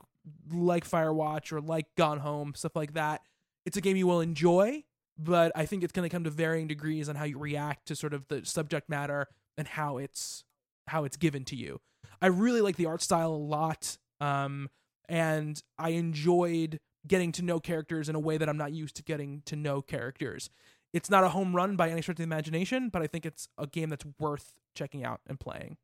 like 0.52 0.88
Firewatch 0.88 1.52
or 1.52 1.62
like 1.62 1.88
Gone 1.96 2.20
Home, 2.20 2.54
stuff 2.56 2.76
like 2.76 2.94
that, 2.94 3.22
it's 3.66 3.78
a 3.78 3.82
game 3.82 3.98
you 3.98 4.08
will 4.08 4.22
enjoy. 4.22 4.84
But 5.18 5.52
I 5.56 5.66
think 5.66 5.84
it's 5.84 5.94
going 5.94 6.08
to 6.08 6.14
come 6.14 6.26
to 6.26 6.30
varying 6.30 6.68
degrees 6.68 7.10
on 7.10 7.16
how 7.16 7.24
you 7.24 7.40
react 7.40 7.88
to 7.88 7.96
sort 7.96 8.14
of 8.14 8.28
the 8.28 8.46
subject 8.46 8.88
matter 8.88 9.28
and 9.58 9.68
how 9.68 9.98
it's 9.98 10.44
how 10.88 11.06
it's 11.06 11.18
given 11.18 11.44
to 11.46 11.56
you. 11.56 11.82
I 12.22 12.28
really 12.28 12.62
like 12.62 12.76
the 12.76 12.86
art 12.86 13.02
style 13.02 13.32
a 13.32 13.36
lot. 13.36 13.98
Um, 14.20 14.70
and 15.10 15.62
I 15.78 15.90
enjoyed 15.90 16.80
getting 17.08 17.32
to 17.34 17.42
know 17.42 17.60
characters 17.60 18.10
in 18.10 18.16
a 18.16 18.20
way 18.20 18.38
that 18.38 18.50
I'm 18.50 18.58
not 18.58 18.74
used 18.74 18.96
to 18.98 19.04
getting 19.04 19.42
to 19.46 19.56
know 19.56 19.82
characters. 19.82 20.50
It's 20.94 21.10
not 21.10 21.24
a 21.24 21.30
home 21.30 21.56
run 21.56 21.76
by 21.76 21.90
any 21.90 22.02
stretch 22.02 22.16
of 22.16 22.18
the 22.18 22.24
imagination, 22.24 22.90
but 22.90 23.02
I 23.02 23.08
think 23.08 23.26
it's 23.26 23.48
a 23.58 23.68
game 23.68 23.90
that's 23.90 24.06
worth 24.20 24.54
checking 24.76 25.04
out 25.04 25.22
and 25.28 25.40
playing. 25.40 25.78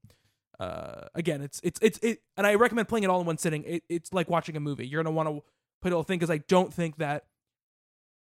Uh, 0.60 1.08
again, 1.16 1.42
it's 1.42 1.60
it's 1.64 1.80
it's 1.82 2.00
it, 2.00 2.20
and 2.38 2.46
I 2.46 2.56
recommend 2.56 2.88
playing 2.88 3.04
it 3.04 3.10
all 3.10 3.20
in 3.20 3.26
one 3.26 3.38
sitting. 3.38 3.64
It, 3.64 3.84
it's 3.90 4.14
like 4.14 4.30
watching 4.30 4.56
a 4.56 4.60
movie. 4.60 4.88
You're 4.88 5.04
gonna 5.04 5.16
want 5.16 5.30
to 5.30 5.44
put 5.82 5.92
a 5.92 5.96
whole 5.96 6.04
thing 6.04 6.20
because 6.20 6.32
I 6.32 6.38
don't 6.38 6.74
think 6.74 6.98
that. 6.98 7.26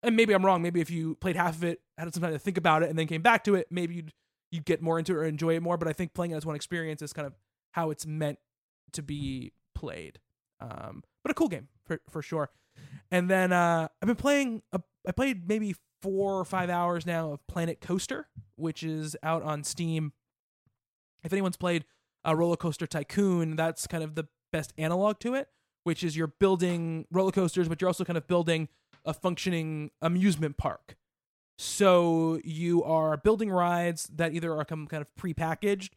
And 0.04 0.16
maybe 0.16 0.34
I'm 0.34 0.46
wrong. 0.46 0.62
Maybe 0.62 0.80
if 0.80 0.90
you 0.90 1.16
played 1.16 1.36
half 1.36 1.56
of 1.56 1.64
it, 1.64 1.82
had 1.98 2.14
some 2.14 2.24
time 2.24 2.32
to 2.32 2.40
think 2.40 2.58
about 2.58 2.84
it, 2.84 2.90
and 2.90 2.98
then 2.98 3.08
came 3.08 3.22
back 3.22 3.44
to 3.46 3.56
it, 3.56 3.68
maybe 3.70 3.96
you'd 3.96 4.14
you'd 4.52 4.66
get 4.66 4.82
more 4.82 5.00
into 5.00 5.14
it 5.14 5.18
or 5.18 5.26
enjoy 5.26 5.56
it 5.56 5.64
more. 5.64 5.78
But 5.78 5.88
I 5.88 5.94
think 5.94 6.14
playing 6.14 6.32
it 6.32 6.36
as 6.36 6.46
one 6.46 6.56
experience 6.56 7.02
is 7.02 7.14
kind 7.14 7.26
of 7.26 7.34
how 7.72 7.90
it's 7.90 8.06
meant 8.06 8.40
to 8.94 9.02
be 9.02 9.54
played. 9.80 10.20
Um, 10.60 11.04
but 11.24 11.32
a 11.32 11.34
cool 11.34 11.48
game 11.48 11.70
for 11.86 12.02
for 12.10 12.22
sure. 12.22 12.50
And 13.12 13.30
then 13.30 13.54
uh, 13.54 13.88
I've 14.02 14.08
been 14.08 14.16
playing. 14.16 14.62
A, 14.74 14.82
I 15.08 15.12
played 15.12 15.48
maybe 15.48 15.76
four 16.02 16.40
or 16.40 16.46
five 16.46 16.70
hours 16.70 17.06
now 17.06 17.32
of 17.32 17.48
Planet 17.48 17.82
Coaster, 17.82 18.28
which 18.56 18.84
is 18.84 19.16
out 19.24 19.42
on 19.44 19.64
Steam. 19.64 20.14
If 21.24 21.34
anyone's 21.34 21.58
played 21.58 21.86
uh, 22.28 22.36
Roller 22.36 22.58
Coaster 22.58 22.88
Tycoon, 22.88 23.56
that's 23.56 23.88
kind 23.88 24.04
of 24.04 24.16
the 24.16 24.28
best 24.52 24.74
analog 24.78 25.20
to 25.20 25.34
it, 25.36 25.50
which 25.84 26.04
is 26.04 26.16
you're 26.16 26.28
building 26.28 27.06
roller 27.12 27.32
coasters, 27.32 27.68
but 27.68 27.82
you're 27.82 27.90
also 27.90 28.06
kind 28.06 28.18
of 28.18 28.28
building 28.28 28.68
a 29.06 29.14
functioning 29.14 29.92
amusement 30.02 30.58
park. 30.58 30.96
So 31.58 32.40
you 32.44 32.84
are 32.84 33.18
building 33.18 33.50
rides 33.50 34.10
that 34.16 34.34
either 34.34 34.54
are 34.54 34.64
kind 34.64 34.88
of 34.94 35.14
prepackaged 35.20 35.90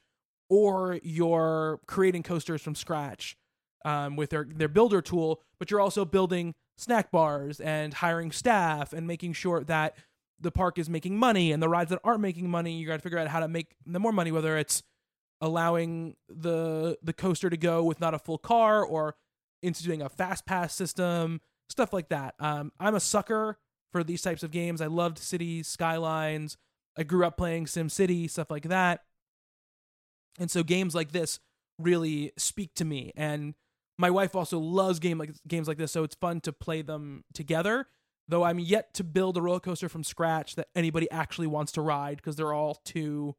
or 0.48 0.98
you're 1.04 1.80
creating 1.86 2.24
coasters 2.24 2.60
from 2.60 2.74
scratch 2.74 3.36
um, 3.84 4.16
with 4.16 4.30
their 4.30 4.44
their 4.44 4.68
builder 4.68 5.00
tool, 5.00 5.40
but 5.58 5.70
you're 5.70 5.80
also 5.80 6.04
building 6.04 6.54
snack 6.76 7.10
bars 7.10 7.60
and 7.60 7.94
hiring 7.94 8.32
staff 8.32 8.92
and 8.92 9.06
making 9.06 9.32
sure 9.32 9.62
that 9.64 9.96
the 10.40 10.50
park 10.50 10.78
is 10.78 10.88
making 10.88 11.16
money 11.16 11.52
and 11.52 11.62
the 11.62 11.68
rides 11.68 11.90
that 11.90 12.00
aren't 12.02 12.20
making 12.20 12.50
money, 12.50 12.76
you 12.76 12.86
got 12.86 12.96
to 12.96 13.02
figure 13.02 13.18
out 13.18 13.28
how 13.28 13.40
to 13.40 13.48
make 13.48 13.76
the 13.86 14.00
more 14.00 14.12
money, 14.12 14.32
whether 14.32 14.56
it's 14.58 14.82
allowing 15.40 16.16
the 16.28 16.98
the 17.02 17.12
coaster 17.12 17.50
to 17.50 17.56
go 17.56 17.82
with 17.82 18.00
not 18.00 18.14
a 18.14 18.18
full 18.18 18.38
car 18.38 18.84
or 18.84 19.14
instituting 19.62 20.02
a 20.02 20.08
fast 20.08 20.46
pass 20.46 20.74
system, 20.74 21.40
stuff 21.68 21.92
like 21.92 22.08
that. 22.08 22.34
Um, 22.40 22.72
I'm 22.80 22.94
a 22.94 23.00
sucker 23.00 23.58
for 23.92 24.02
these 24.02 24.22
types 24.22 24.42
of 24.42 24.50
games. 24.50 24.80
I 24.80 24.86
loved 24.86 25.18
Cities, 25.18 25.68
Skylines. 25.68 26.56
I 26.96 27.04
grew 27.04 27.24
up 27.24 27.36
playing 27.36 27.66
Sim 27.68 27.88
City, 27.88 28.28
stuff 28.28 28.50
like 28.50 28.64
that. 28.64 29.00
And 30.38 30.50
so 30.50 30.62
games 30.62 30.94
like 30.94 31.12
this 31.12 31.40
really 31.78 32.32
speak 32.36 32.74
to 32.74 32.84
me. 32.84 33.12
And 33.16 33.54
my 34.02 34.10
wife 34.10 34.34
also 34.34 34.58
loves 34.58 34.98
game 34.98 35.16
like 35.16 35.30
games 35.46 35.68
like 35.68 35.78
this, 35.78 35.92
so 35.92 36.02
it's 36.02 36.16
fun 36.16 36.40
to 36.40 36.52
play 36.52 36.82
them 36.82 37.22
together. 37.32 37.86
Though 38.26 38.42
I'm 38.42 38.58
yet 38.58 38.94
to 38.94 39.04
build 39.04 39.36
a 39.36 39.42
roller 39.42 39.60
coaster 39.60 39.88
from 39.88 40.02
scratch 40.02 40.56
that 40.56 40.68
anybody 40.74 41.08
actually 41.12 41.46
wants 41.46 41.70
to 41.72 41.82
ride 41.82 42.16
because 42.16 42.34
they're 42.34 42.52
all 42.52 42.74
too 42.84 43.36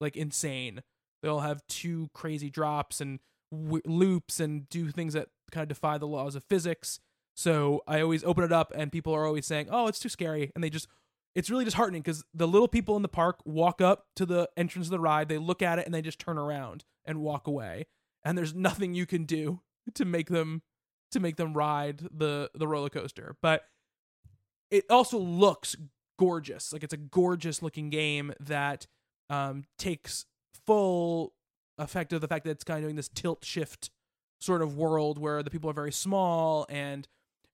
like 0.00 0.16
insane. 0.16 0.82
They 1.22 1.28
all 1.28 1.40
have 1.40 1.66
two 1.68 2.08
crazy 2.14 2.48
drops 2.48 3.00
and 3.02 3.20
w- 3.52 3.82
loops 3.84 4.40
and 4.40 4.66
do 4.70 4.90
things 4.90 5.12
that 5.12 5.28
kind 5.50 5.62
of 5.62 5.68
defy 5.68 5.98
the 5.98 6.06
laws 6.06 6.34
of 6.34 6.44
physics. 6.48 6.98
So 7.34 7.82
I 7.86 8.00
always 8.00 8.24
open 8.24 8.42
it 8.42 8.52
up 8.52 8.72
and 8.74 8.90
people 8.90 9.14
are 9.14 9.26
always 9.26 9.44
saying, 9.44 9.68
"Oh, 9.70 9.86
it's 9.86 9.98
too 9.98 10.08
scary," 10.08 10.50
and 10.54 10.64
they 10.64 10.70
just 10.70 10.88
it's 11.34 11.50
really 11.50 11.66
disheartening 11.66 12.00
because 12.00 12.24
the 12.32 12.48
little 12.48 12.68
people 12.68 12.96
in 12.96 13.02
the 13.02 13.08
park 13.08 13.40
walk 13.44 13.82
up 13.82 14.06
to 14.16 14.24
the 14.24 14.48
entrance 14.56 14.86
of 14.86 14.92
the 14.92 14.98
ride, 15.00 15.28
they 15.28 15.36
look 15.36 15.60
at 15.60 15.78
it, 15.78 15.84
and 15.84 15.94
they 15.94 16.00
just 16.00 16.18
turn 16.18 16.38
around 16.38 16.84
and 17.04 17.20
walk 17.20 17.46
away. 17.46 17.86
And 18.24 18.38
there's 18.38 18.54
nothing 18.54 18.94
you 18.94 19.04
can 19.04 19.24
do 19.24 19.60
to 19.94 20.04
make 20.04 20.28
them 20.28 20.62
to 21.12 21.20
make 21.20 21.36
them 21.36 21.54
ride 21.54 22.02
the 22.10 22.50
the 22.54 22.66
roller 22.66 22.88
coaster. 22.88 23.36
But 23.42 23.64
it 24.70 24.84
also 24.90 25.18
looks 25.18 25.76
gorgeous. 26.18 26.72
Like 26.72 26.82
it's 26.82 26.94
a 26.94 26.98
gorgeous 26.98 27.62
looking 27.62 27.90
game 27.90 28.32
that 28.40 28.86
um, 29.30 29.64
takes 29.78 30.26
full 30.66 31.34
effect 31.78 32.12
of 32.12 32.20
the 32.20 32.28
fact 32.28 32.44
that 32.44 32.52
it's 32.52 32.64
kind 32.64 32.78
of 32.78 32.84
doing 32.84 32.96
this 32.96 33.08
tilt 33.08 33.44
shift 33.44 33.90
sort 34.40 34.62
of 34.62 34.76
world 34.76 35.18
where 35.18 35.42
the 35.42 35.50
people 35.50 35.70
are 35.70 35.74
very 35.74 35.92
small 35.92 36.66
and 36.68 37.06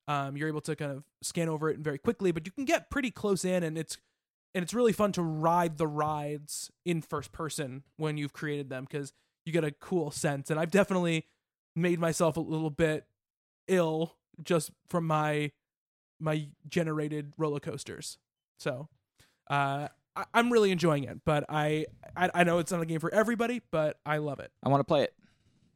um, 0.07 0.35
you're 0.35 0.47
able 0.47 0.61
to 0.61 0.75
kind 0.75 0.91
of 0.91 1.03
scan 1.21 1.47
over 1.47 1.69
it 1.69 1.79
very 1.79 1.97
quickly, 1.97 2.31
but 2.31 2.45
you 2.45 2.51
can 2.51 2.65
get 2.65 2.89
pretty 2.89 3.09
close 3.09 3.45
in, 3.45 3.63
and 3.63 3.77
it's 3.77 3.97
and 4.53 4.61
it's 4.61 4.73
really 4.73 4.93
fun 4.93 5.11
to 5.13 5.21
ride 5.21 5.77
the 5.77 5.87
rides 5.87 6.69
in 6.85 7.01
first 7.01 7.31
person 7.31 7.83
when 7.97 8.17
you've 8.17 8.33
created 8.33 8.69
them 8.69 8.85
because 8.89 9.13
you 9.45 9.53
get 9.53 9.63
a 9.63 9.71
cool 9.71 10.11
sense. 10.11 10.51
And 10.51 10.59
I've 10.59 10.71
definitely 10.71 11.25
made 11.75 11.99
myself 11.99 12.37
a 12.37 12.41
little 12.41 12.69
bit 12.69 13.05
ill 13.67 14.15
just 14.43 14.71
from 14.89 15.07
my 15.07 15.51
my 16.19 16.47
generated 16.67 17.33
roller 17.37 17.59
coasters. 17.59 18.17
So 18.57 18.87
uh, 19.49 19.87
I, 20.15 20.25
am 20.33 20.51
really 20.51 20.71
enjoying 20.71 21.03
it, 21.03 21.19
but 21.25 21.45
I, 21.49 21.85
I 22.15 22.29
I 22.33 22.43
know 22.43 22.59
it's 22.59 22.71
not 22.71 22.81
a 22.81 22.85
game 22.85 22.99
for 22.99 23.13
everybody, 23.13 23.61
but 23.71 23.97
I 24.05 24.17
love 24.17 24.39
it. 24.39 24.51
I 24.63 24.69
want 24.69 24.79
to 24.79 24.85
play 24.85 25.03
it. 25.03 25.13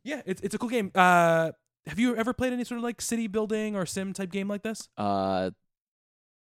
Yeah, 0.04 0.22
it's 0.26 0.42
it's 0.42 0.56
a 0.56 0.58
cool 0.58 0.70
game. 0.70 0.92
Uh, 0.96 1.52
have 1.86 2.00
you 2.00 2.16
ever 2.16 2.34
played 2.34 2.54
any 2.54 2.64
sort 2.64 2.78
of 2.78 2.84
like 2.84 3.02
city 3.02 3.28
building 3.28 3.76
or 3.76 3.86
sim 3.86 4.14
type 4.14 4.32
game 4.32 4.48
like 4.48 4.64
this? 4.64 4.90
Uh, 4.98 5.52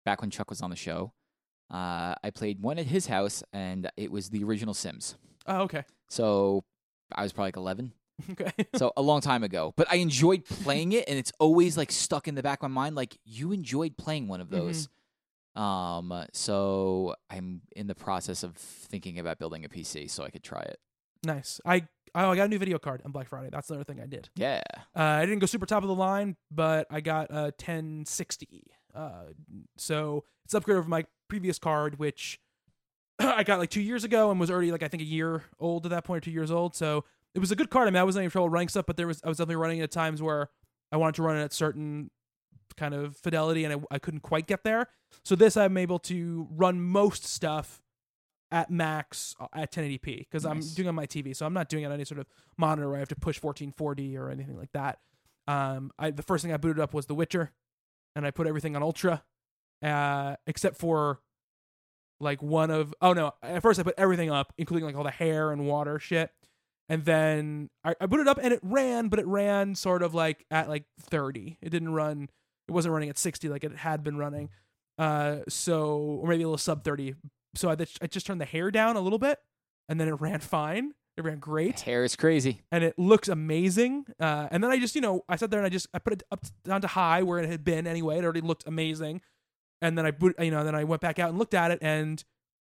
back 0.05 0.21
when 0.21 0.31
Chuck 0.31 0.51
was 0.51 0.63
on 0.63 0.71
the 0.71 0.77
show, 0.77 1.13
uh, 1.71 2.15
I 2.23 2.31
played 2.35 2.61
one 2.61 2.79
at 2.79 2.87
his 2.87 3.07
house, 3.07 3.43
and 3.53 3.91
it 3.97 4.11
was 4.11 4.31
the 4.31 4.45
original 4.45 4.75
Sims. 4.75 5.17
Oh, 5.47 5.63
okay. 5.63 5.85
So 6.09 6.65
I 7.13 7.23
was 7.23 7.33
probably 7.33 7.49
like 7.49 7.57
11. 7.57 7.93
Okay. 8.31 8.51
so 8.77 8.93
a 8.97 9.03
long 9.03 9.21
time 9.21 9.43
ago. 9.45 9.73
But 9.77 9.87
I 9.91 9.97
enjoyed 9.97 10.45
playing 10.45 10.93
it, 10.93 11.09
and 11.09 11.19
it's 11.19 11.33
always 11.39 11.77
like 11.77 11.93
stuck 11.93 12.27
in 12.29 12.35
the 12.35 12.43
back 12.43 12.63
of 12.63 12.71
my 12.71 12.83
mind. 12.83 12.97
Like 12.97 13.17
you 13.25 13.53
enjoyed 13.53 13.97
playing 13.97 14.29
one 14.29 14.41
of 14.41 14.49
Mm-hmm. 14.49 14.67
those. 14.67 14.89
Um. 15.55 16.27
So 16.33 17.15
I'm 17.31 17.63
in 17.75 17.87
the 17.87 17.95
process 17.95 18.43
of 18.43 18.57
thinking 18.57 19.19
about 19.19 19.39
building 19.39 19.65
a 19.65 19.69
PC 19.69 20.11
so 20.11 20.25
I 20.25 20.31
could 20.31 20.43
try 20.43 20.61
it. 20.61 20.79
nice. 21.25 21.61
I 21.65 21.87
oh, 22.15 22.31
I 22.31 22.37
got 22.37 22.45
a 22.45 22.49
new 22.49 22.59
video 22.59 22.79
card 22.79 23.01
on 23.05 23.13
Black 23.13 23.29
Friday. 23.29 23.49
That's 23.51 23.69
the 23.69 23.75
other 23.75 23.85
thing 23.85 24.01
I 24.01 24.07
did. 24.07 24.29
Yeah. 24.37 24.63
Uh, 24.95 25.01
I 25.03 25.27
didn't 25.27 25.39
go 25.41 25.47
super 25.47 25.67
top 25.67 25.83
of 25.83 25.89
the 25.89 25.95
line, 25.95 26.37
but 26.51 26.87
I 26.91 27.01
got 27.01 27.31
a 27.31 27.53
1060. 27.59 28.65
Uh, 28.95 29.11
so 29.77 30.25
it's 30.45 30.55
upgrade 30.55 30.79
over 30.79 30.89
my 30.89 31.05
previous 31.29 31.59
card, 31.59 31.99
which 31.99 32.39
I 33.19 33.43
got 33.43 33.59
like 33.59 33.71
two 33.71 33.81
years 33.83 34.05
ago 34.05 34.31
and 34.31 34.39
was 34.41 34.51
already 34.51 34.73
like 34.73 34.83
I 34.83 34.89
think 34.89 35.03
a 35.03 35.07
year 35.07 35.45
old 35.59 35.87
at 35.87 35.91
that 35.91 36.05
point, 36.05 36.19
or 36.19 36.25
two 36.25 36.31
years 36.31 36.51
old. 36.51 36.75
So 36.75 37.05
it 37.37 37.39
was 37.39 37.53
a 37.53 37.57
good 37.57 37.69
card. 37.69 37.87
I 37.87 37.91
mean, 37.91 38.01
I 38.01 38.05
wasn't 38.05 38.23
having 38.23 38.31
trouble 38.31 38.49
running 38.49 38.69
stuff, 38.69 38.87
but 38.87 38.97
there 38.97 39.07
was 39.07 39.21
I 39.23 39.29
was 39.29 39.37
definitely 39.37 39.57
running 39.57 39.83
at 39.83 39.91
times 39.91 40.23
where 40.23 40.49
I 40.91 40.97
wanted 40.97 41.17
to 41.17 41.23
run 41.23 41.37
it 41.37 41.43
at 41.43 41.53
certain 41.53 42.11
kind 42.79 42.95
of 42.95 43.15
fidelity, 43.19 43.65
and 43.65 43.75
I, 43.75 43.97
I 43.97 43.99
couldn't 43.99 44.21
quite 44.21 44.47
get 44.47 44.65
there. 44.65 44.89
So 45.23 45.37
this 45.37 45.55
I'm 45.55 45.77
able 45.77 45.99
to 46.01 46.49
run 46.51 46.81
most 46.81 47.27
stuff 47.27 47.83
at 48.51 48.71
max 48.71 49.35
uh, 49.39 49.49
at 49.55 49.71
1080p 49.71 50.21
because 50.21 50.47
I'm 50.47 50.61
doing 50.61 50.87
it 50.87 50.89
on 50.89 50.95
my 50.95 51.07
TV, 51.07 51.37
so 51.37 51.45
I'm 51.45 51.53
not 51.53 51.69
doing 51.69 51.85
it 51.85 51.89
on 51.89 51.93
any 51.93 52.07
sort 52.07 52.21
of 52.21 52.27
monitor 52.57 52.89
where 52.89 52.97
I 52.97 53.01
have 53.01 53.09
to 53.11 53.17
push 53.17 53.43
1440 53.43 54.17
or 54.17 54.31
anything 54.31 54.57
like 54.57 54.73
that. 54.73 55.01
Um, 55.47 55.91
I 55.99 56.13
the 56.13 56.23
first 56.23 56.43
thing 56.43 56.55
I 56.55 56.57
booted 56.57 56.81
up 56.81 56.95
was 56.95 57.05
The 57.05 57.15
Witcher, 57.15 57.53
and 58.15 58.27
I 58.27 58.31
put 58.31 58.47
everything 58.47 58.77
on 58.77 58.83
ultra, 58.83 59.23
uh, 59.83 60.37
except 60.47 60.79
for 60.79 61.21
like 62.19 62.43
one 62.43 62.71
of 62.71 62.95
oh 63.03 63.13
no, 63.13 63.33
at 63.43 63.61
first 63.61 63.79
I 63.79 63.83
put 63.83 63.95
everything 63.99 64.31
up, 64.31 64.55
including 64.57 64.87
like 64.87 64.97
all 64.97 65.05
the 65.05 65.11
hair 65.11 65.53
and 65.53 65.67
water 65.67 65.99
shit, 65.99 66.31
and 66.89 67.05
then 67.05 67.71
I, 67.85 67.95
I 68.01 68.05
it 68.05 68.29
up 68.29 68.39
and 68.41 68.53
it 68.53 68.61
ran, 68.63 69.09
but 69.09 69.19
it 69.19 69.27
ran 69.27 69.75
sort 69.75 70.03
of 70.03 70.15
like 70.15 70.45
at 70.51 70.69
like 70.69 70.85
30. 71.01 71.59
It 71.61 71.71
didn't 71.71 71.93
run. 71.93 72.29
It 72.69 72.73
wasn't 72.73 72.93
running 72.95 73.09
at 73.09 73.19
60 73.19 73.49
like 73.49 73.65
it 73.65 73.77
had 73.77 74.05
been 74.05 74.17
running. 74.17 74.51
Uh, 74.99 75.39
so 75.49 76.21
or 76.23 76.29
maybe 76.29 76.43
a 76.43 76.47
little 76.47 76.59
sub 76.59 76.85
30. 76.85 77.15
So 77.55 77.71
I, 77.71 77.77
I 78.01 78.07
just 78.07 78.27
turned 78.27 78.41
the 78.41 78.47
hair 78.47 78.71
down 78.71 78.97
a 78.97 79.01
little 79.01 79.19
bit, 79.19 79.39
and 79.89 80.01
then 80.01 80.09
it 80.09 80.13
ran 80.21 80.41
fine. 80.41 80.93
It 81.17 81.25
ran 81.25 81.39
great 81.39 81.81
Hair 81.81 82.05
is 82.05 82.15
crazy. 82.15 82.61
and 82.71 82.85
it 82.85 82.99
looks 82.99 83.29
amazing. 83.29 84.05
Uh, 84.21 84.49
and 84.51 84.63
then 84.63 84.71
I 84.71 84.79
just, 84.79 84.95
you 84.95 85.01
know, 85.01 85.25
I 85.31 85.37
sat 85.37 85.51
there 85.51 85.61
and 85.61 85.67
I 85.67 85.71
just 85.71 85.87
I 85.95 85.99
put 85.99 86.13
it 86.13 86.23
up 86.31 86.45
down 86.63 86.83
to 86.83 86.89
high 86.89 87.23
where 87.23 87.39
it 87.39 87.49
had 87.49 87.65
been 87.65 87.87
anyway. 87.87 88.19
It 88.19 88.25
already 88.25 88.43
looked 88.43 88.65
amazing. 88.67 89.23
And 89.81 89.97
then 89.97 90.05
I 90.05 90.13
you 90.43 90.51
know, 90.51 90.63
then 90.63 90.75
I 90.75 90.85
went 90.85 91.01
back 91.01 91.19
out 91.19 91.31
and 91.31 91.39
looked 91.39 91.55
at 91.55 91.71
it, 91.71 91.79
and 91.81 92.23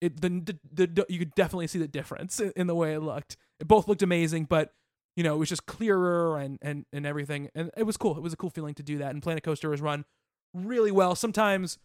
it 0.02 0.22
the 0.22 0.30
the, 0.74 0.88
the 0.88 1.06
you 1.10 1.20
could 1.20 1.34
definitely 1.36 1.68
see 1.68 1.80
the 1.80 1.88
difference 1.88 2.40
in, 2.40 2.52
in 2.56 2.68
the 2.68 2.76
way 2.76 2.94
it 2.94 3.00
looked. 3.00 3.38
Both 3.68 3.88
looked 3.88 4.02
amazing, 4.02 4.46
but 4.46 4.74
you 5.16 5.24
know, 5.24 5.36
it 5.36 5.38
was 5.38 5.50
just 5.50 5.66
clearer 5.66 6.38
and 6.38 6.58
and 6.62 6.86
and 6.92 7.06
everything, 7.06 7.50
and 7.56 7.72
it 7.78 7.84
was 7.84 7.98
cool. 7.98 8.18
It 8.18 8.24
was 8.24 8.34
a 8.34 8.38
cool 8.38 8.50
feeling 8.50 8.74
to 8.76 8.84
do 8.84 8.98
that. 9.00 9.12
And 9.12 9.22
Planet 9.22 9.44
Coaster 9.44 9.70
was 9.70 9.82
run 9.82 10.06
really 10.54 10.92
well. 10.92 11.16
Sometimes. 11.16 11.78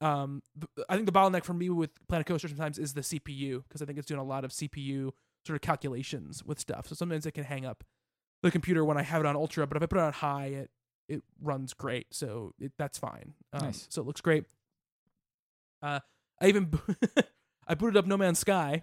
Um, 0.00 0.42
I 0.88 0.96
think 0.96 1.06
the 1.06 1.12
bottleneck 1.12 1.44
for 1.44 1.54
me 1.54 1.70
with 1.70 1.90
Planet 2.08 2.26
Coaster 2.26 2.48
sometimes 2.48 2.76
is 2.76 2.92
the 2.92 3.02
CPU 3.02 3.62
because 3.62 3.80
I 3.80 3.84
think 3.84 4.00
it's 4.00 4.08
doing 4.08 4.18
a 4.18 4.24
lot 4.24 4.44
of 4.44 4.50
CPU 4.50 5.12
sort 5.46 5.54
of 5.54 5.60
calculations 5.60 6.42
with 6.44 6.58
stuff. 6.58 6.88
So 6.88 6.96
sometimes 6.96 7.24
it 7.24 7.34
can 7.34 7.44
hang 7.44 7.64
up 7.64 7.84
the 8.42 8.50
computer 8.50 8.84
when 8.84 8.98
I 8.98 9.02
have 9.02 9.20
it 9.20 9.26
on 9.26 9.36
ultra, 9.36 9.64
but 9.64 9.76
if 9.76 9.82
I 9.84 9.86
put 9.86 9.98
it 9.98 10.02
on 10.02 10.12
high, 10.12 10.46
it 10.46 10.70
it 11.08 11.22
runs 11.40 11.72
great. 11.72 12.06
So 12.10 12.52
it, 12.58 12.72
that's 12.78 12.98
fine. 12.98 13.34
Um, 13.52 13.66
Nice. 13.66 13.86
So 13.90 14.02
it 14.02 14.06
looks 14.06 14.20
great. 14.20 14.44
Uh, 15.80 16.00
I 16.40 16.48
even 16.48 16.72
I 17.68 17.74
booted 17.74 17.96
up 17.96 18.06
No 18.06 18.16
Man's 18.16 18.40
Sky 18.40 18.82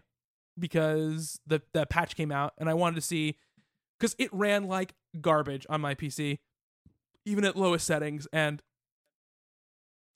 because 0.60 1.40
the 1.46 1.62
the 1.74 1.86
patch 1.86 2.16
came 2.16 2.32
out 2.32 2.54
and 2.58 2.70
I 2.70 2.74
wanted 2.74 2.96
to 2.96 3.02
see 3.02 3.38
because 4.00 4.16
it 4.18 4.34
ran 4.34 4.68
like 4.68 4.94
garbage 5.20 5.66
on 5.70 5.82
my 5.82 5.96
PC, 5.96 6.40
even 7.26 7.46
at 7.46 7.56
lowest 7.56 7.86
settings. 7.86 8.28
And 8.32 8.62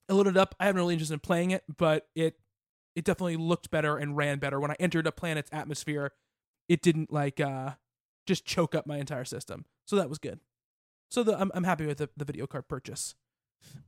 I 0.09 0.13
loaded 0.13 0.31
it 0.31 0.37
up. 0.37 0.55
I 0.59 0.65
haven't 0.65 0.81
really 0.81 0.93
interested 0.93 1.13
in 1.13 1.19
playing 1.19 1.51
it, 1.51 1.63
but 1.77 2.07
it 2.15 2.39
it 2.95 3.05
definitely 3.05 3.37
looked 3.37 3.71
better 3.71 3.97
and 3.97 4.15
ran 4.15 4.39
better 4.39 4.59
when 4.59 4.71
I 4.71 4.75
entered 4.79 5.07
a 5.07 5.11
planet's 5.11 5.49
atmosphere. 5.51 6.11
It 6.69 6.81
didn't 6.81 7.11
like 7.11 7.39
uh 7.39 7.71
just 8.25 8.45
choke 8.45 8.75
up 8.75 8.87
my 8.87 8.97
entire 8.97 9.25
system, 9.25 9.65
so 9.85 9.95
that 9.95 10.09
was 10.09 10.19
good. 10.19 10.39
So 11.11 11.23
the, 11.23 11.39
I'm 11.39 11.51
I'm 11.53 11.63
happy 11.63 11.85
with 11.85 11.97
the, 11.97 12.09
the 12.15 12.25
video 12.25 12.47
card 12.47 12.67
purchase. 12.67 13.15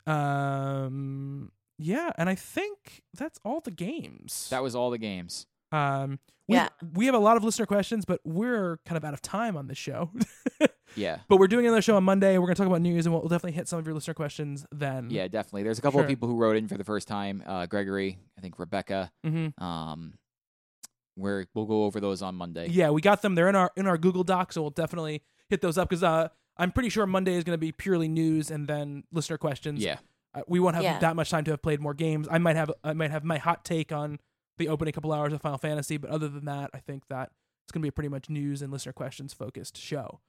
Um, 0.07 1.52
yeah, 1.77 2.11
and 2.18 2.30
I 2.30 2.36
think 2.36 3.03
that's 3.14 3.40
all 3.44 3.60
the 3.60 3.72
games. 3.72 4.48
That 4.49 4.64
was 4.64 4.76
all 4.76 4.90
the 4.91 4.98
games. 4.98 5.48
Um, 5.71 6.19
we, 6.47 6.55
Yeah. 6.55 6.69
we 6.93 7.05
have 7.07 7.15
a 7.15 7.19
lot 7.19 7.37
of 7.37 7.43
listener 7.43 7.65
questions, 7.65 8.05
but 8.05 8.21
we're 8.23 8.77
kind 8.85 8.97
of 8.97 9.03
out 9.03 9.13
of 9.13 9.21
time 9.21 9.57
on 9.57 9.67
this 9.67 9.77
show. 9.77 10.11
Yeah. 10.95 11.17
but 11.27 11.37
we're 11.37 11.47
doing 11.47 11.65
another 11.65 11.81
show 11.81 11.97
on 11.97 12.05
Monday. 12.05 12.37
We're 12.37 12.45
going 12.45 12.55
to 12.55 12.61
talk 12.61 12.67
about 12.67 12.81
news, 12.81 13.05
and 13.05 13.11
we'll, 13.11 13.21
we'll 13.21 13.27
definitely 13.29 13.51
hit 13.53 13.67
some 13.67 13.79
of 13.79 13.85
your 13.85 13.93
listener 13.95 14.13
questions 14.13 14.65
then. 14.71 15.09
Yeah, 15.09 15.27
definitely. 15.27 15.63
There's 15.63 15.77
a 15.77 15.81
couple 15.81 15.97
Sure. 15.97 16.03
of 16.05 16.07
people 16.07 16.29
who 16.29 16.37
wrote 16.37 16.55
in 16.55 16.69
for 16.69 16.77
the 16.77 16.85
first 16.85 17.07
time. 17.09 17.43
Uh, 17.45 17.65
Gregory, 17.65 18.17
I 18.37 18.41
think 18.41 18.57
Rebecca. 18.59 19.11
Mm-hmm. 19.25 19.61
Um, 19.61 20.13
where 21.15 21.47
we'll 21.53 21.65
go 21.65 21.83
over 21.85 21.99
those 21.99 22.21
on 22.21 22.35
Monday. 22.35 22.67
Yeah, 22.69 22.91
we 22.91 23.01
got 23.01 23.21
them. 23.21 23.35
They're 23.35 23.49
in 23.49 23.55
our 23.55 23.71
in 23.75 23.87
our 23.87 23.97
Google 23.97 24.23
Doc, 24.23 24.53
so 24.53 24.61
we'll 24.61 24.69
definitely 24.71 25.21
hit 25.49 25.61
those 25.61 25.77
up 25.77 25.89
because 25.89 26.03
uh, 26.03 26.27
I'm 26.57 26.71
pretty 26.71 26.89
sure 26.89 27.05
Monday 27.05 27.35
is 27.35 27.43
going 27.43 27.55
to 27.55 27.57
be 27.61 27.71
purely 27.71 28.07
news 28.07 28.51
and 28.51 28.67
then 28.67 29.03
listener 29.11 29.37
questions. 29.37 29.83
Yeah. 29.83 29.97
Uh, 30.33 30.41
we 30.47 30.59
won't 30.59 30.75
have 30.75 30.83
Yeah. 30.83 30.99
that 30.99 31.15
much 31.15 31.29
time 31.29 31.43
to 31.45 31.51
have 31.51 31.61
played 31.61 31.79
more 31.79 31.93
games. 31.93 32.27
I 32.29 32.37
might 32.37 32.55
have 32.55 32.71
I 32.83 32.93
might 32.93 33.11
have 33.11 33.23
my 33.23 33.37
hot 33.37 33.63
take 33.65 33.91
on 33.91 34.19
the 34.57 34.68
opening 34.69 34.94
couple 34.94 35.11
hours 35.14 35.34
of 35.34 35.41
Final 35.41 35.57
Fantasy, 35.57 35.98
but 35.98 36.10
other 36.10 36.27
than 36.27 36.45
that, 36.45 36.69
I 36.73 36.80
think 36.80 37.07
that 37.10 37.32
it's 37.65 37.72
going 37.72 37.82
to 37.82 37.86
be 37.86 37.90
a 37.90 37.91
pretty 37.91 38.10
much 38.10 38.30
news 38.30 38.61
and 38.61 38.72
listener 38.72 38.94
questions 38.94 39.34
focused 39.34 39.77
show. 39.77 40.19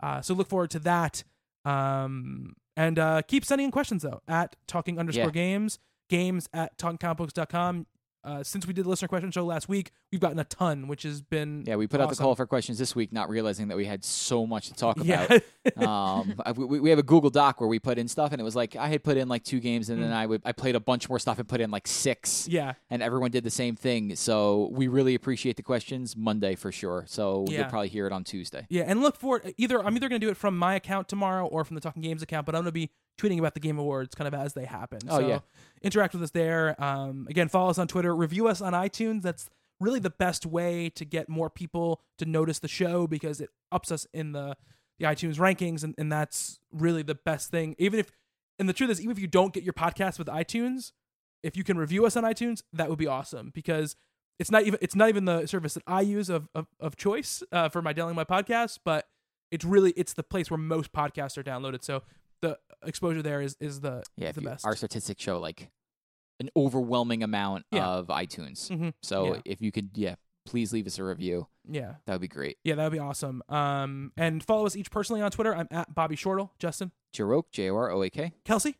Uh, 0.00 0.20
so 0.22 0.34
look 0.34 0.48
forward 0.48 0.70
to 0.70 0.78
that. 0.80 1.24
Um, 1.64 2.54
and 2.76 2.98
uh, 2.98 3.22
keep 3.22 3.44
sending 3.44 3.66
in 3.66 3.70
questions 3.70 4.02
though 4.02 4.20
at 4.28 4.56
talking 4.66 4.98
underscore 4.98 5.24
Yeah. 5.26 5.30
games 5.30 5.78
games 6.10 6.48
at 6.52 6.76
talkingcomicbooks.com. 6.78 7.86
Uh, 8.24 8.42
since 8.42 8.66
we 8.66 8.72
did 8.72 8.84
the 8.86 8.88
listener 8.88 9.06
question 9.08 9.30
show 9.30 9.44
last 9.44 9.68
week, 9.68 9.90
we've 10.10 10.20
gotten 10.20 10.38
a 10.38 10.44
ton, 10.44 10.88
which 10.88 11.02
has 11.02 11.20
been 11.20 11.62
Yeah, 11.66 11.76
we 11.76 11.86
put 11.86 12.00
out 12.00 12.08
the 12.08 12.16
call 12.16 12.34
for 12.34 12.46
questions 12.46 12.78
this 12.78 12.96
week, 12.96 13.12
not 13.12 13.28
realizing 13.28 13.68
that 13.68 13.76
we 13.76 13.84
had 13.84 14.02
so 14.02 14.46
much 14.46 14.68
to 14.68 14.74
talk 14.74 14.96
about. 15.00 15.30
Yeah. 15.30 15.38
um, 15.76 16.34
I- 16.44 16.52
we, 16.52 16.80
we 16.80 16.90
have 16.90 16.98
a 16.98 17.02
Google 17.02 17.30
Doc 17.30 17.60
where 17.60 17.68
we 17.68 17.78
put 17.78 17.98
in 17.98 18.08
stuff, 18.08 18.32
and 18.32 18.40
it 18.40 18.44
was 18.44 18.56
like 18.56 18.76
I 18.76 18.88
had 18.88 19.02
put 19.04 19.16
in 19.16 19.28
like 19.28 19.44
two 19.44 19.60
games, 19.60 19.90
and 19.90 20.02
then 20.02 20.10
Mm. 20.10 20.14
I 20.14 20.26
would 20.26 20.42
I 20.44 20.52
played 20.52 20.74
a 20.74 20.80
bunch 20.80 21.08
more 21.08 21.18
stuff 21.18 21.38
and 21.38 21.48
put 21.48 21.60
in 21.60 21.70
like 21.70 21.86
six, 21.86 22.48
yeah. 22.48 22.74
and 22.90 23.02
everyone 23.02 23.30
did 23.30 23.44
the 23.44 23.50
same 23.50 23.76
thing. 23.76 24.16
So 24.16 24.70
we 24.72 24.88
really 24.88 25.14
appreciate 25.14 25.56
the 25.56 25.62
questions 25.62 26.16
Monday 26.16 26.54
for 26.54 26.72
sure. 26.72 27.04
So 27.06 27.44
Yeah. 27.48 27.60
you'll 27.60 27.68
probably 27.70 27.88
hear 27.88 28.06
it 28.06 28.12
on 28.12 28.24
Tuesday. 28.24 28.66
Yeah, 28.70 28.84
and 28.86 29.02
look 29.02 29.16
for 29.16 29.42
either 29.58 29.84
I'm 29.84 29.96
either 29.96 30.08
going 30.08 30.20
to 30.20 30.26
do 30.26 30.30
it 30.30 30.36
from 30.36 30.56
my 30.56 30.74
account 30.76 31.08
tomorrow 31.08 31.46
or 31.46 31.64
from 31.64 31.74
the 31.74 31.80
Talking 31.80 32.02
Games 32.02 32.22
account, 32.22 32.46
but 32.46 32.54
I'm 32.54 32.60
going 32.62 32.66
to 32.66 32.72
be 32.72 32.90
tweeting 33.18 33.38
about 33.38 33.54
the 33.54 33.60
Game 33.60 33.78
Awards 33.78 34.14
kind 34.14 34.28
of 34.28 34.34
as 34.34 34.54
they 34.54 34.64
happen. 34.64 35.00
Oh, 35.08 35.18
so 35.20 35.26
yeah. 35.26 35.38
interact 35.82 36.14
with 36.14 36.22
us 36.22 36.30
there. 36.30 36.80
Um, 36.82 37.26
again, 37.28 37.48
follow 37.48 37.70
us 37.70 37.78
on 37.78 37.88
Twitter, 37.88 38.14
review 38.14 38.48
us 38.48 38.60
on 38.60 38.72
iTunes. 38.72 39.22
That's 39.22 39.48
really 39.80 40.00
the 40.00 40.10
best 40.10 40.46
way 40.46 40.90
to 40.90 41.04
get 41.04 41.28
more 41.28 41.50
people 41.50 42.00
to 42.18 42.26
notice 42.26 42.58
the 42.58 42.68
show 42.68 43.06
because 43.06 43.40
it 43.40 43.50
ups 43.72 43.90
us 43.92 44.06
in 44.12 44.32
the 44.32 44.56
the 44.98 45.06
iTunes 45.06 45.38
rankings, 45.38 45.82
and, 45.82 45.94
and 45.98 46.10
that's 46.10 46.60
really 46.70 47.02
the 47.02 47.16
best 47.16 47.50
thing. 47.50 47.74
Even 47.78 47.98
if, 47.98 48.12
and 48.60 48.68
the 48.68 48.72
truth 48.72 48.90
is, 48.90 49.00
even 49.00 49.10
if 49.10 49.18
you 49.18 49.26
don't 49.26 49.52
get 49.52 49.64
your 49.64 49.72
podcast 49.72 50.18
with 50.18 50.28
iTunes, 50.28 50.92
if 51.42 51.56
you 51.56 51.64
can 51.64 51.76
review 51.76 52.06
us 52.06 52.16
on 52.16 52.22
iTunes, 52.22 52.62
that 52.72 52.88
would 52.88 52.98
be 52.98 53.08
awesome 53.08 53.50
because 53.52 53.96
it's 54.38 54.50
not 54.50 54.62
even 54.62 54.78
it's 54.80 54.94
not 54.94 55.08
even 55.08 55.24
the 55.24 55.46
service 55.46 55.74
that 55.74 55.82
I 55.86 56.00
use 56.00 56.28
of 56.28 56.48
of, 56.54 56.66
of 56.80 56.96
choice 56.96 57.42
uh, 57.52 57.68
for 57.68 57.82
my 57.82 57.92
downloading 57.92 58.16
my 58.16 58.24
podcast, 58.24 58.78
but 58.84 59.08
it's 59.50 59.64
really 59.64 59.92
it's 59.92 60.12
the 60.12 60.22
place 60.22 60.50
where 60.50 60.58
most 60.58 60.92
podcasts 60.92 61.36
are 61.36 61.42
downloaded. 61.42 61.84
So 61.84 62.02
the 62.48 62.58
exposure 62.88 63.22
there 63.22 63.40
is 63.40 63.56
is 63.60 63.80
the 63.80 64.02
Yeah, 64.16 64.28
is 64.30 64.34
the 64.36 64.40
you- 64.42 64.48
best. 64.48 64.64
our 64.66 64.76
statistics 64.76 65.22
show 65.22 65.38
like 65.40 65.70
an 66.40 66.50
overwhelming 66.56 67.22
amount 67.22 67.64
Yeah. 67.70 67.86
of 67.86 68.08
iTunes. 68.08 68.68
Mhm. 68.70 68.92
So 69.02 69.34
Yeah. 69.36 69.40
if 69.44 69.60
you 69.62 69.70
could, 69.72 69.90
yeah, 69.94 70.16
please 70.44 70.72
leave 70.72 70.86
us 70.86 70.98
a 70.98 71.04
review. 71.04 71.46
Yeah, 71.66 71.94
That 72.06 72.14
would 72.14 72.20
be 72.20 72.28
great. 72.28 72.58
yeah, 72.64 72.74
that 72.74 72.82
would 72.84 72.92
be 72.92 72.98
awesome. 72.98 73.42
Um, 73.48 74.12
and 74.16 74.42
follow 74.44 74.66
us 74.66 74.76
each 74.76 74.90
personally 74.90 75.22
on 75.22 75.30
Twitter. 75.30 75.54
I'm 75.54 75.68
at 75.70 75.94
Bobby 75.94 76.16
Shortle. 76.16 76.52
Justin, 76.58 76.92
Joroak, 77.14 77.44
J 77.52 77.70
O 77.70 77.76
R 77.76 77.90
O 77.90 78.02
A 78.02 78.10
K. 78.10 78.32
Kelsey, 78.44 78.76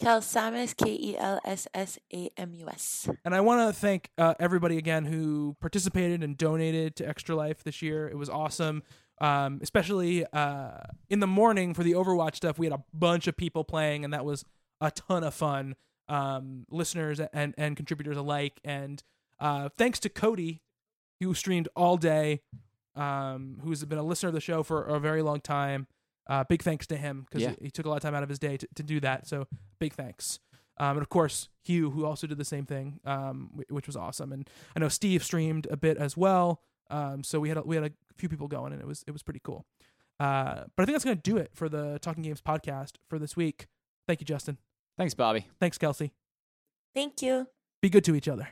Kelssamus, 0.00 0.76
K 0.76 0.90
E 0.94 1.16
L 1.16 1.40
S 1.44 1.66
S 1.74 1.98
A 2.12 2.30
M 2.36 2.52
U 2.54 2.68
S. 2.68 3.08
and 3.24 3.34
I 3.34 3.40
want 3.40 3.66
to 3.74 3.78
thank 3.78 4.10
uh, 4.18 4.34
everybody 4.38 4.76
again 4.76 5.06
who 5.06 5.56
participated 5.60 6.22
and 6.22 6.36
donated 6.36 6.96
to 6.96 7.08
Extra 7.08 7.34
Life 7.34 7.64
this 7.64 7.80
year. 7.82 8.06
It 8.08 8.16
was 8.16 8.28
awesome. 8.28 8.82
Um, 9.20 9.60
especially 9.62 10.26
uh, 10.32 10.78
in 11.08 11.20
the 11.20 11.26
morning 11.26 11.72
for 11.72 11.82
the 11.82 11.92
Overwatch 11.92 12.34
stuff, 12.36 12.58
we 12.58 12.66
had 12.66 12.72
a 12.74 12.84
bunch 12.92 13.26
of 13.26 13.36
people 13.36 13.64
playing, 13.64 14.04
and 14.04 14.12
that 14.12 14.24
was 14.24 14.44
a 14.80 14.90
ton 14.90 15.24
of 15.24 15.32
fun. 15.34 15.74
Um, 16.08 16.66
listeners 16.70 17.18
and 17.32 17.54
and 17.58 17.76
contributors 17.76 18.16
alike, 18.16 18.60
and 18.64 19.02
uh, 19.40 19.70
thanks 19.76 19.98
to 20.00 20.08
Cody, 20.08 20.62
who 21.20 21.34
streamed 21.34 21.68
all 21.74 21.96
day, 21.96 22.42
um, 22.94 23.58
who's 23.64 23.84
been 23.84 23.98
a 23.98 24.02
listener 24.02 24.28
of 24.28 24.34
the 24.34 24.40
show 24.40 24.62
for 24.62 24.82
a 24.84 25.00
very 25.00 25.22
long 25.22 25.40
time. 25.40 25.86
Uh, 26.28 26.44
big 26.44 26.62
thanks 26.62 26.86
to 26.88 26.96
him 26.96 27.24
because 27.28 27.42
Yeah. 27.42 27.50
he, 27.58 27.66
he 27.66 27.70
took 27.70 27.86
a 27.86 27.88
lot 27.88 27.96
of 27.96 28.02
time 28.02 28.14
out 28.14 28.22
of 28.22 28.28
his 28.28 28.38
day 28.38 28.56
to, 28.56 28.66
to 28.74 28.82
do 28.82 28.98
that. 29.00 29.26
So 29.28 29.46
big 29.78 29.94
thanks. 29.94 30.40
Um, 30.78 30.96
and 30.96 31.02
of 31.02 31.08
course, 31.08 31.48
Hugh, 31.64 31.90
who 31.90 32.04
also 32.04 32.26
did 32.26 32.36
the 32.36 32.44
same 32.44 32.66
thing, 32.66 32.98
um, 33.04 33.50
wh- 33.56 33.72
which 33.72 33.86
was 33.86 33.96
awesome. 33.96 34.32
And 34.32 34.48
I 34.74 34.80
know 34.80 34.88
Steve 34.88 35.22
streamed 35.24 35.66
a 35.70 35.76
bit 35.76 35.96
as 35.96 36.16
well. 36.16 36.60
Um, 36.90 37.24
so 37.24 37.40
we 37.40 37.48
had 37.48 37.58
a, 37.58 37.62
we 37.62 37.76
had 37.76 37.84
a 37.84 37.90
few 38.16 38.28
people 38.28 38.48
going, 38.48 38.72
and 38.72 38.80
it 38.80 38.86
was 38.86 39.04
it 39.06 39.10
was 39.10 39.22
pretty 39.22 39.40
cool. 39.42 39.64
Uh, 40.18 40.64
but 40.76 40.82
I 40.82 40.84
think 40.86 40.94
that's 40.94 41.04
gonna 41.04 41.16
do 41.16 41.36
it 41.36 41.50
for 41.54 41.68
the 41.68 41.98
Talking 42.00 42.22
Games 42.22 42.40
podcast 42.40 42.92
for 43.08 43.18
this 43.18 43.36
week. 43.36 43.66
Thank 44.06 44.20
you, 44.20 44.26
Justin. 44.26 44.58
Thanks, 44.96 45.14
Bobby. 45.14 45.46
Thanks, 45.60 45.78
Kelsey. 45.78 46.12
Thank 46.94 47.20
you. 47.22 47.48
Be 47.82 47.90
good 47.90 48.04
to 48.04 48.14
each 48.14 48.28
other. 48.28 48.48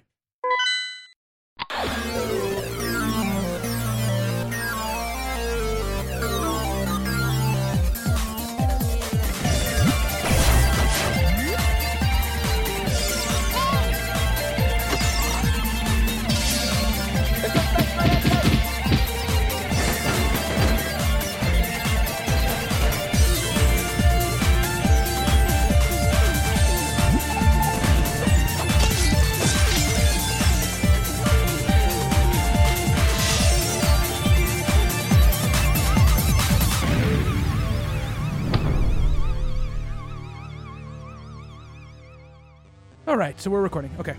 All 43.15 43.21
right, 43.21 43.41
so 43.41 43.49
we're 43.49 43.63
recording. 43.63 43.93
Okay. 44.01 44.11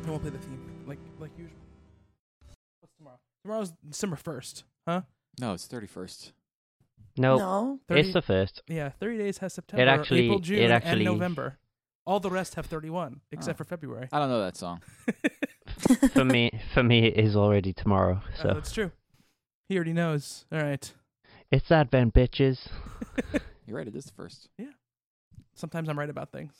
And 0.00 0.06
we'll 0.08 0.18
play 0.18 0.30
the 0.30 0.38
theme 0.38 0.58
like 0.86 0.96
like 1.20 1.30
usual. 1.36 1.58
What's 2.80 2.94
tomorrow? 2.96 3.18
Tomorrow's 3.42 3.74
December 3.86 4.16
first, 4.16 4.64
huh? 4.88 5.02
No, 5.38 5.52
it's 5.52 5.66
thirty 5.66 5.86
first. 5.86 6.32
No, 7.18 7.36
No. 7.36 7.80
30, 7.88 8.00
it's 8.00 8.12
the 8.14 8.22
first. 8.22 8.62
yeah, 8.68 8.88
thirty 8.88 9.18
days 9.18 9.36
has 9.36 9.52
September, 9.52 9.86
actually- 9.86 10.24
April, 10.24 10.38
it 10.38 10.44
June, 10.44 10.70
actually- 10.70 11.04
and 11.04 11.04
November. 11.04 11.58
All 12.06 12.20
the 12.20 12.30
rest 12.30 12.54
have 12.54 12.64
thirty-one, 12.64 13.20
except 13.30 13.56
Oh. 13.56 13.58
for 13.58 13.64
February. 13.64 14.08
I 14.10 14.18
don't 14.18 14.30
know 14.30 14.40
that 14.40 14.56
song. 14.56 14.80
for 16.14 16.24
me, 16.24 16.58
for 16.72 16.82
me, 16.82 17.08
it 17.08 17.22
is 17.22 17.36
already 17.36 17.74
tomorrow. 17.74 18.22
Uh, 18.38 18.42
So 18.42 18.48
that's 18.54 18.72
true. 18.72 18.92
He 19.68 19.76
already 19.76 19.92
knows. 19.92 20.46
All 20.50 20.62
right. 20.62 20.90
it's 21.50 21.70
Advent, 21.70 22.14
bitches. 22.14 22.66
You're 23.66 23.76
right. 23.76 23.86
It 23.86 23.94
is 23.94 24.06
the 24.06 24.12
first. 24.12 24.48
Sometimes 25.54 25.90
I'm 25.90 25.98
right 25.98 26.08
about 26.08 26.32
things. 26.32 26.54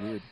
Weird. 0.00 0.22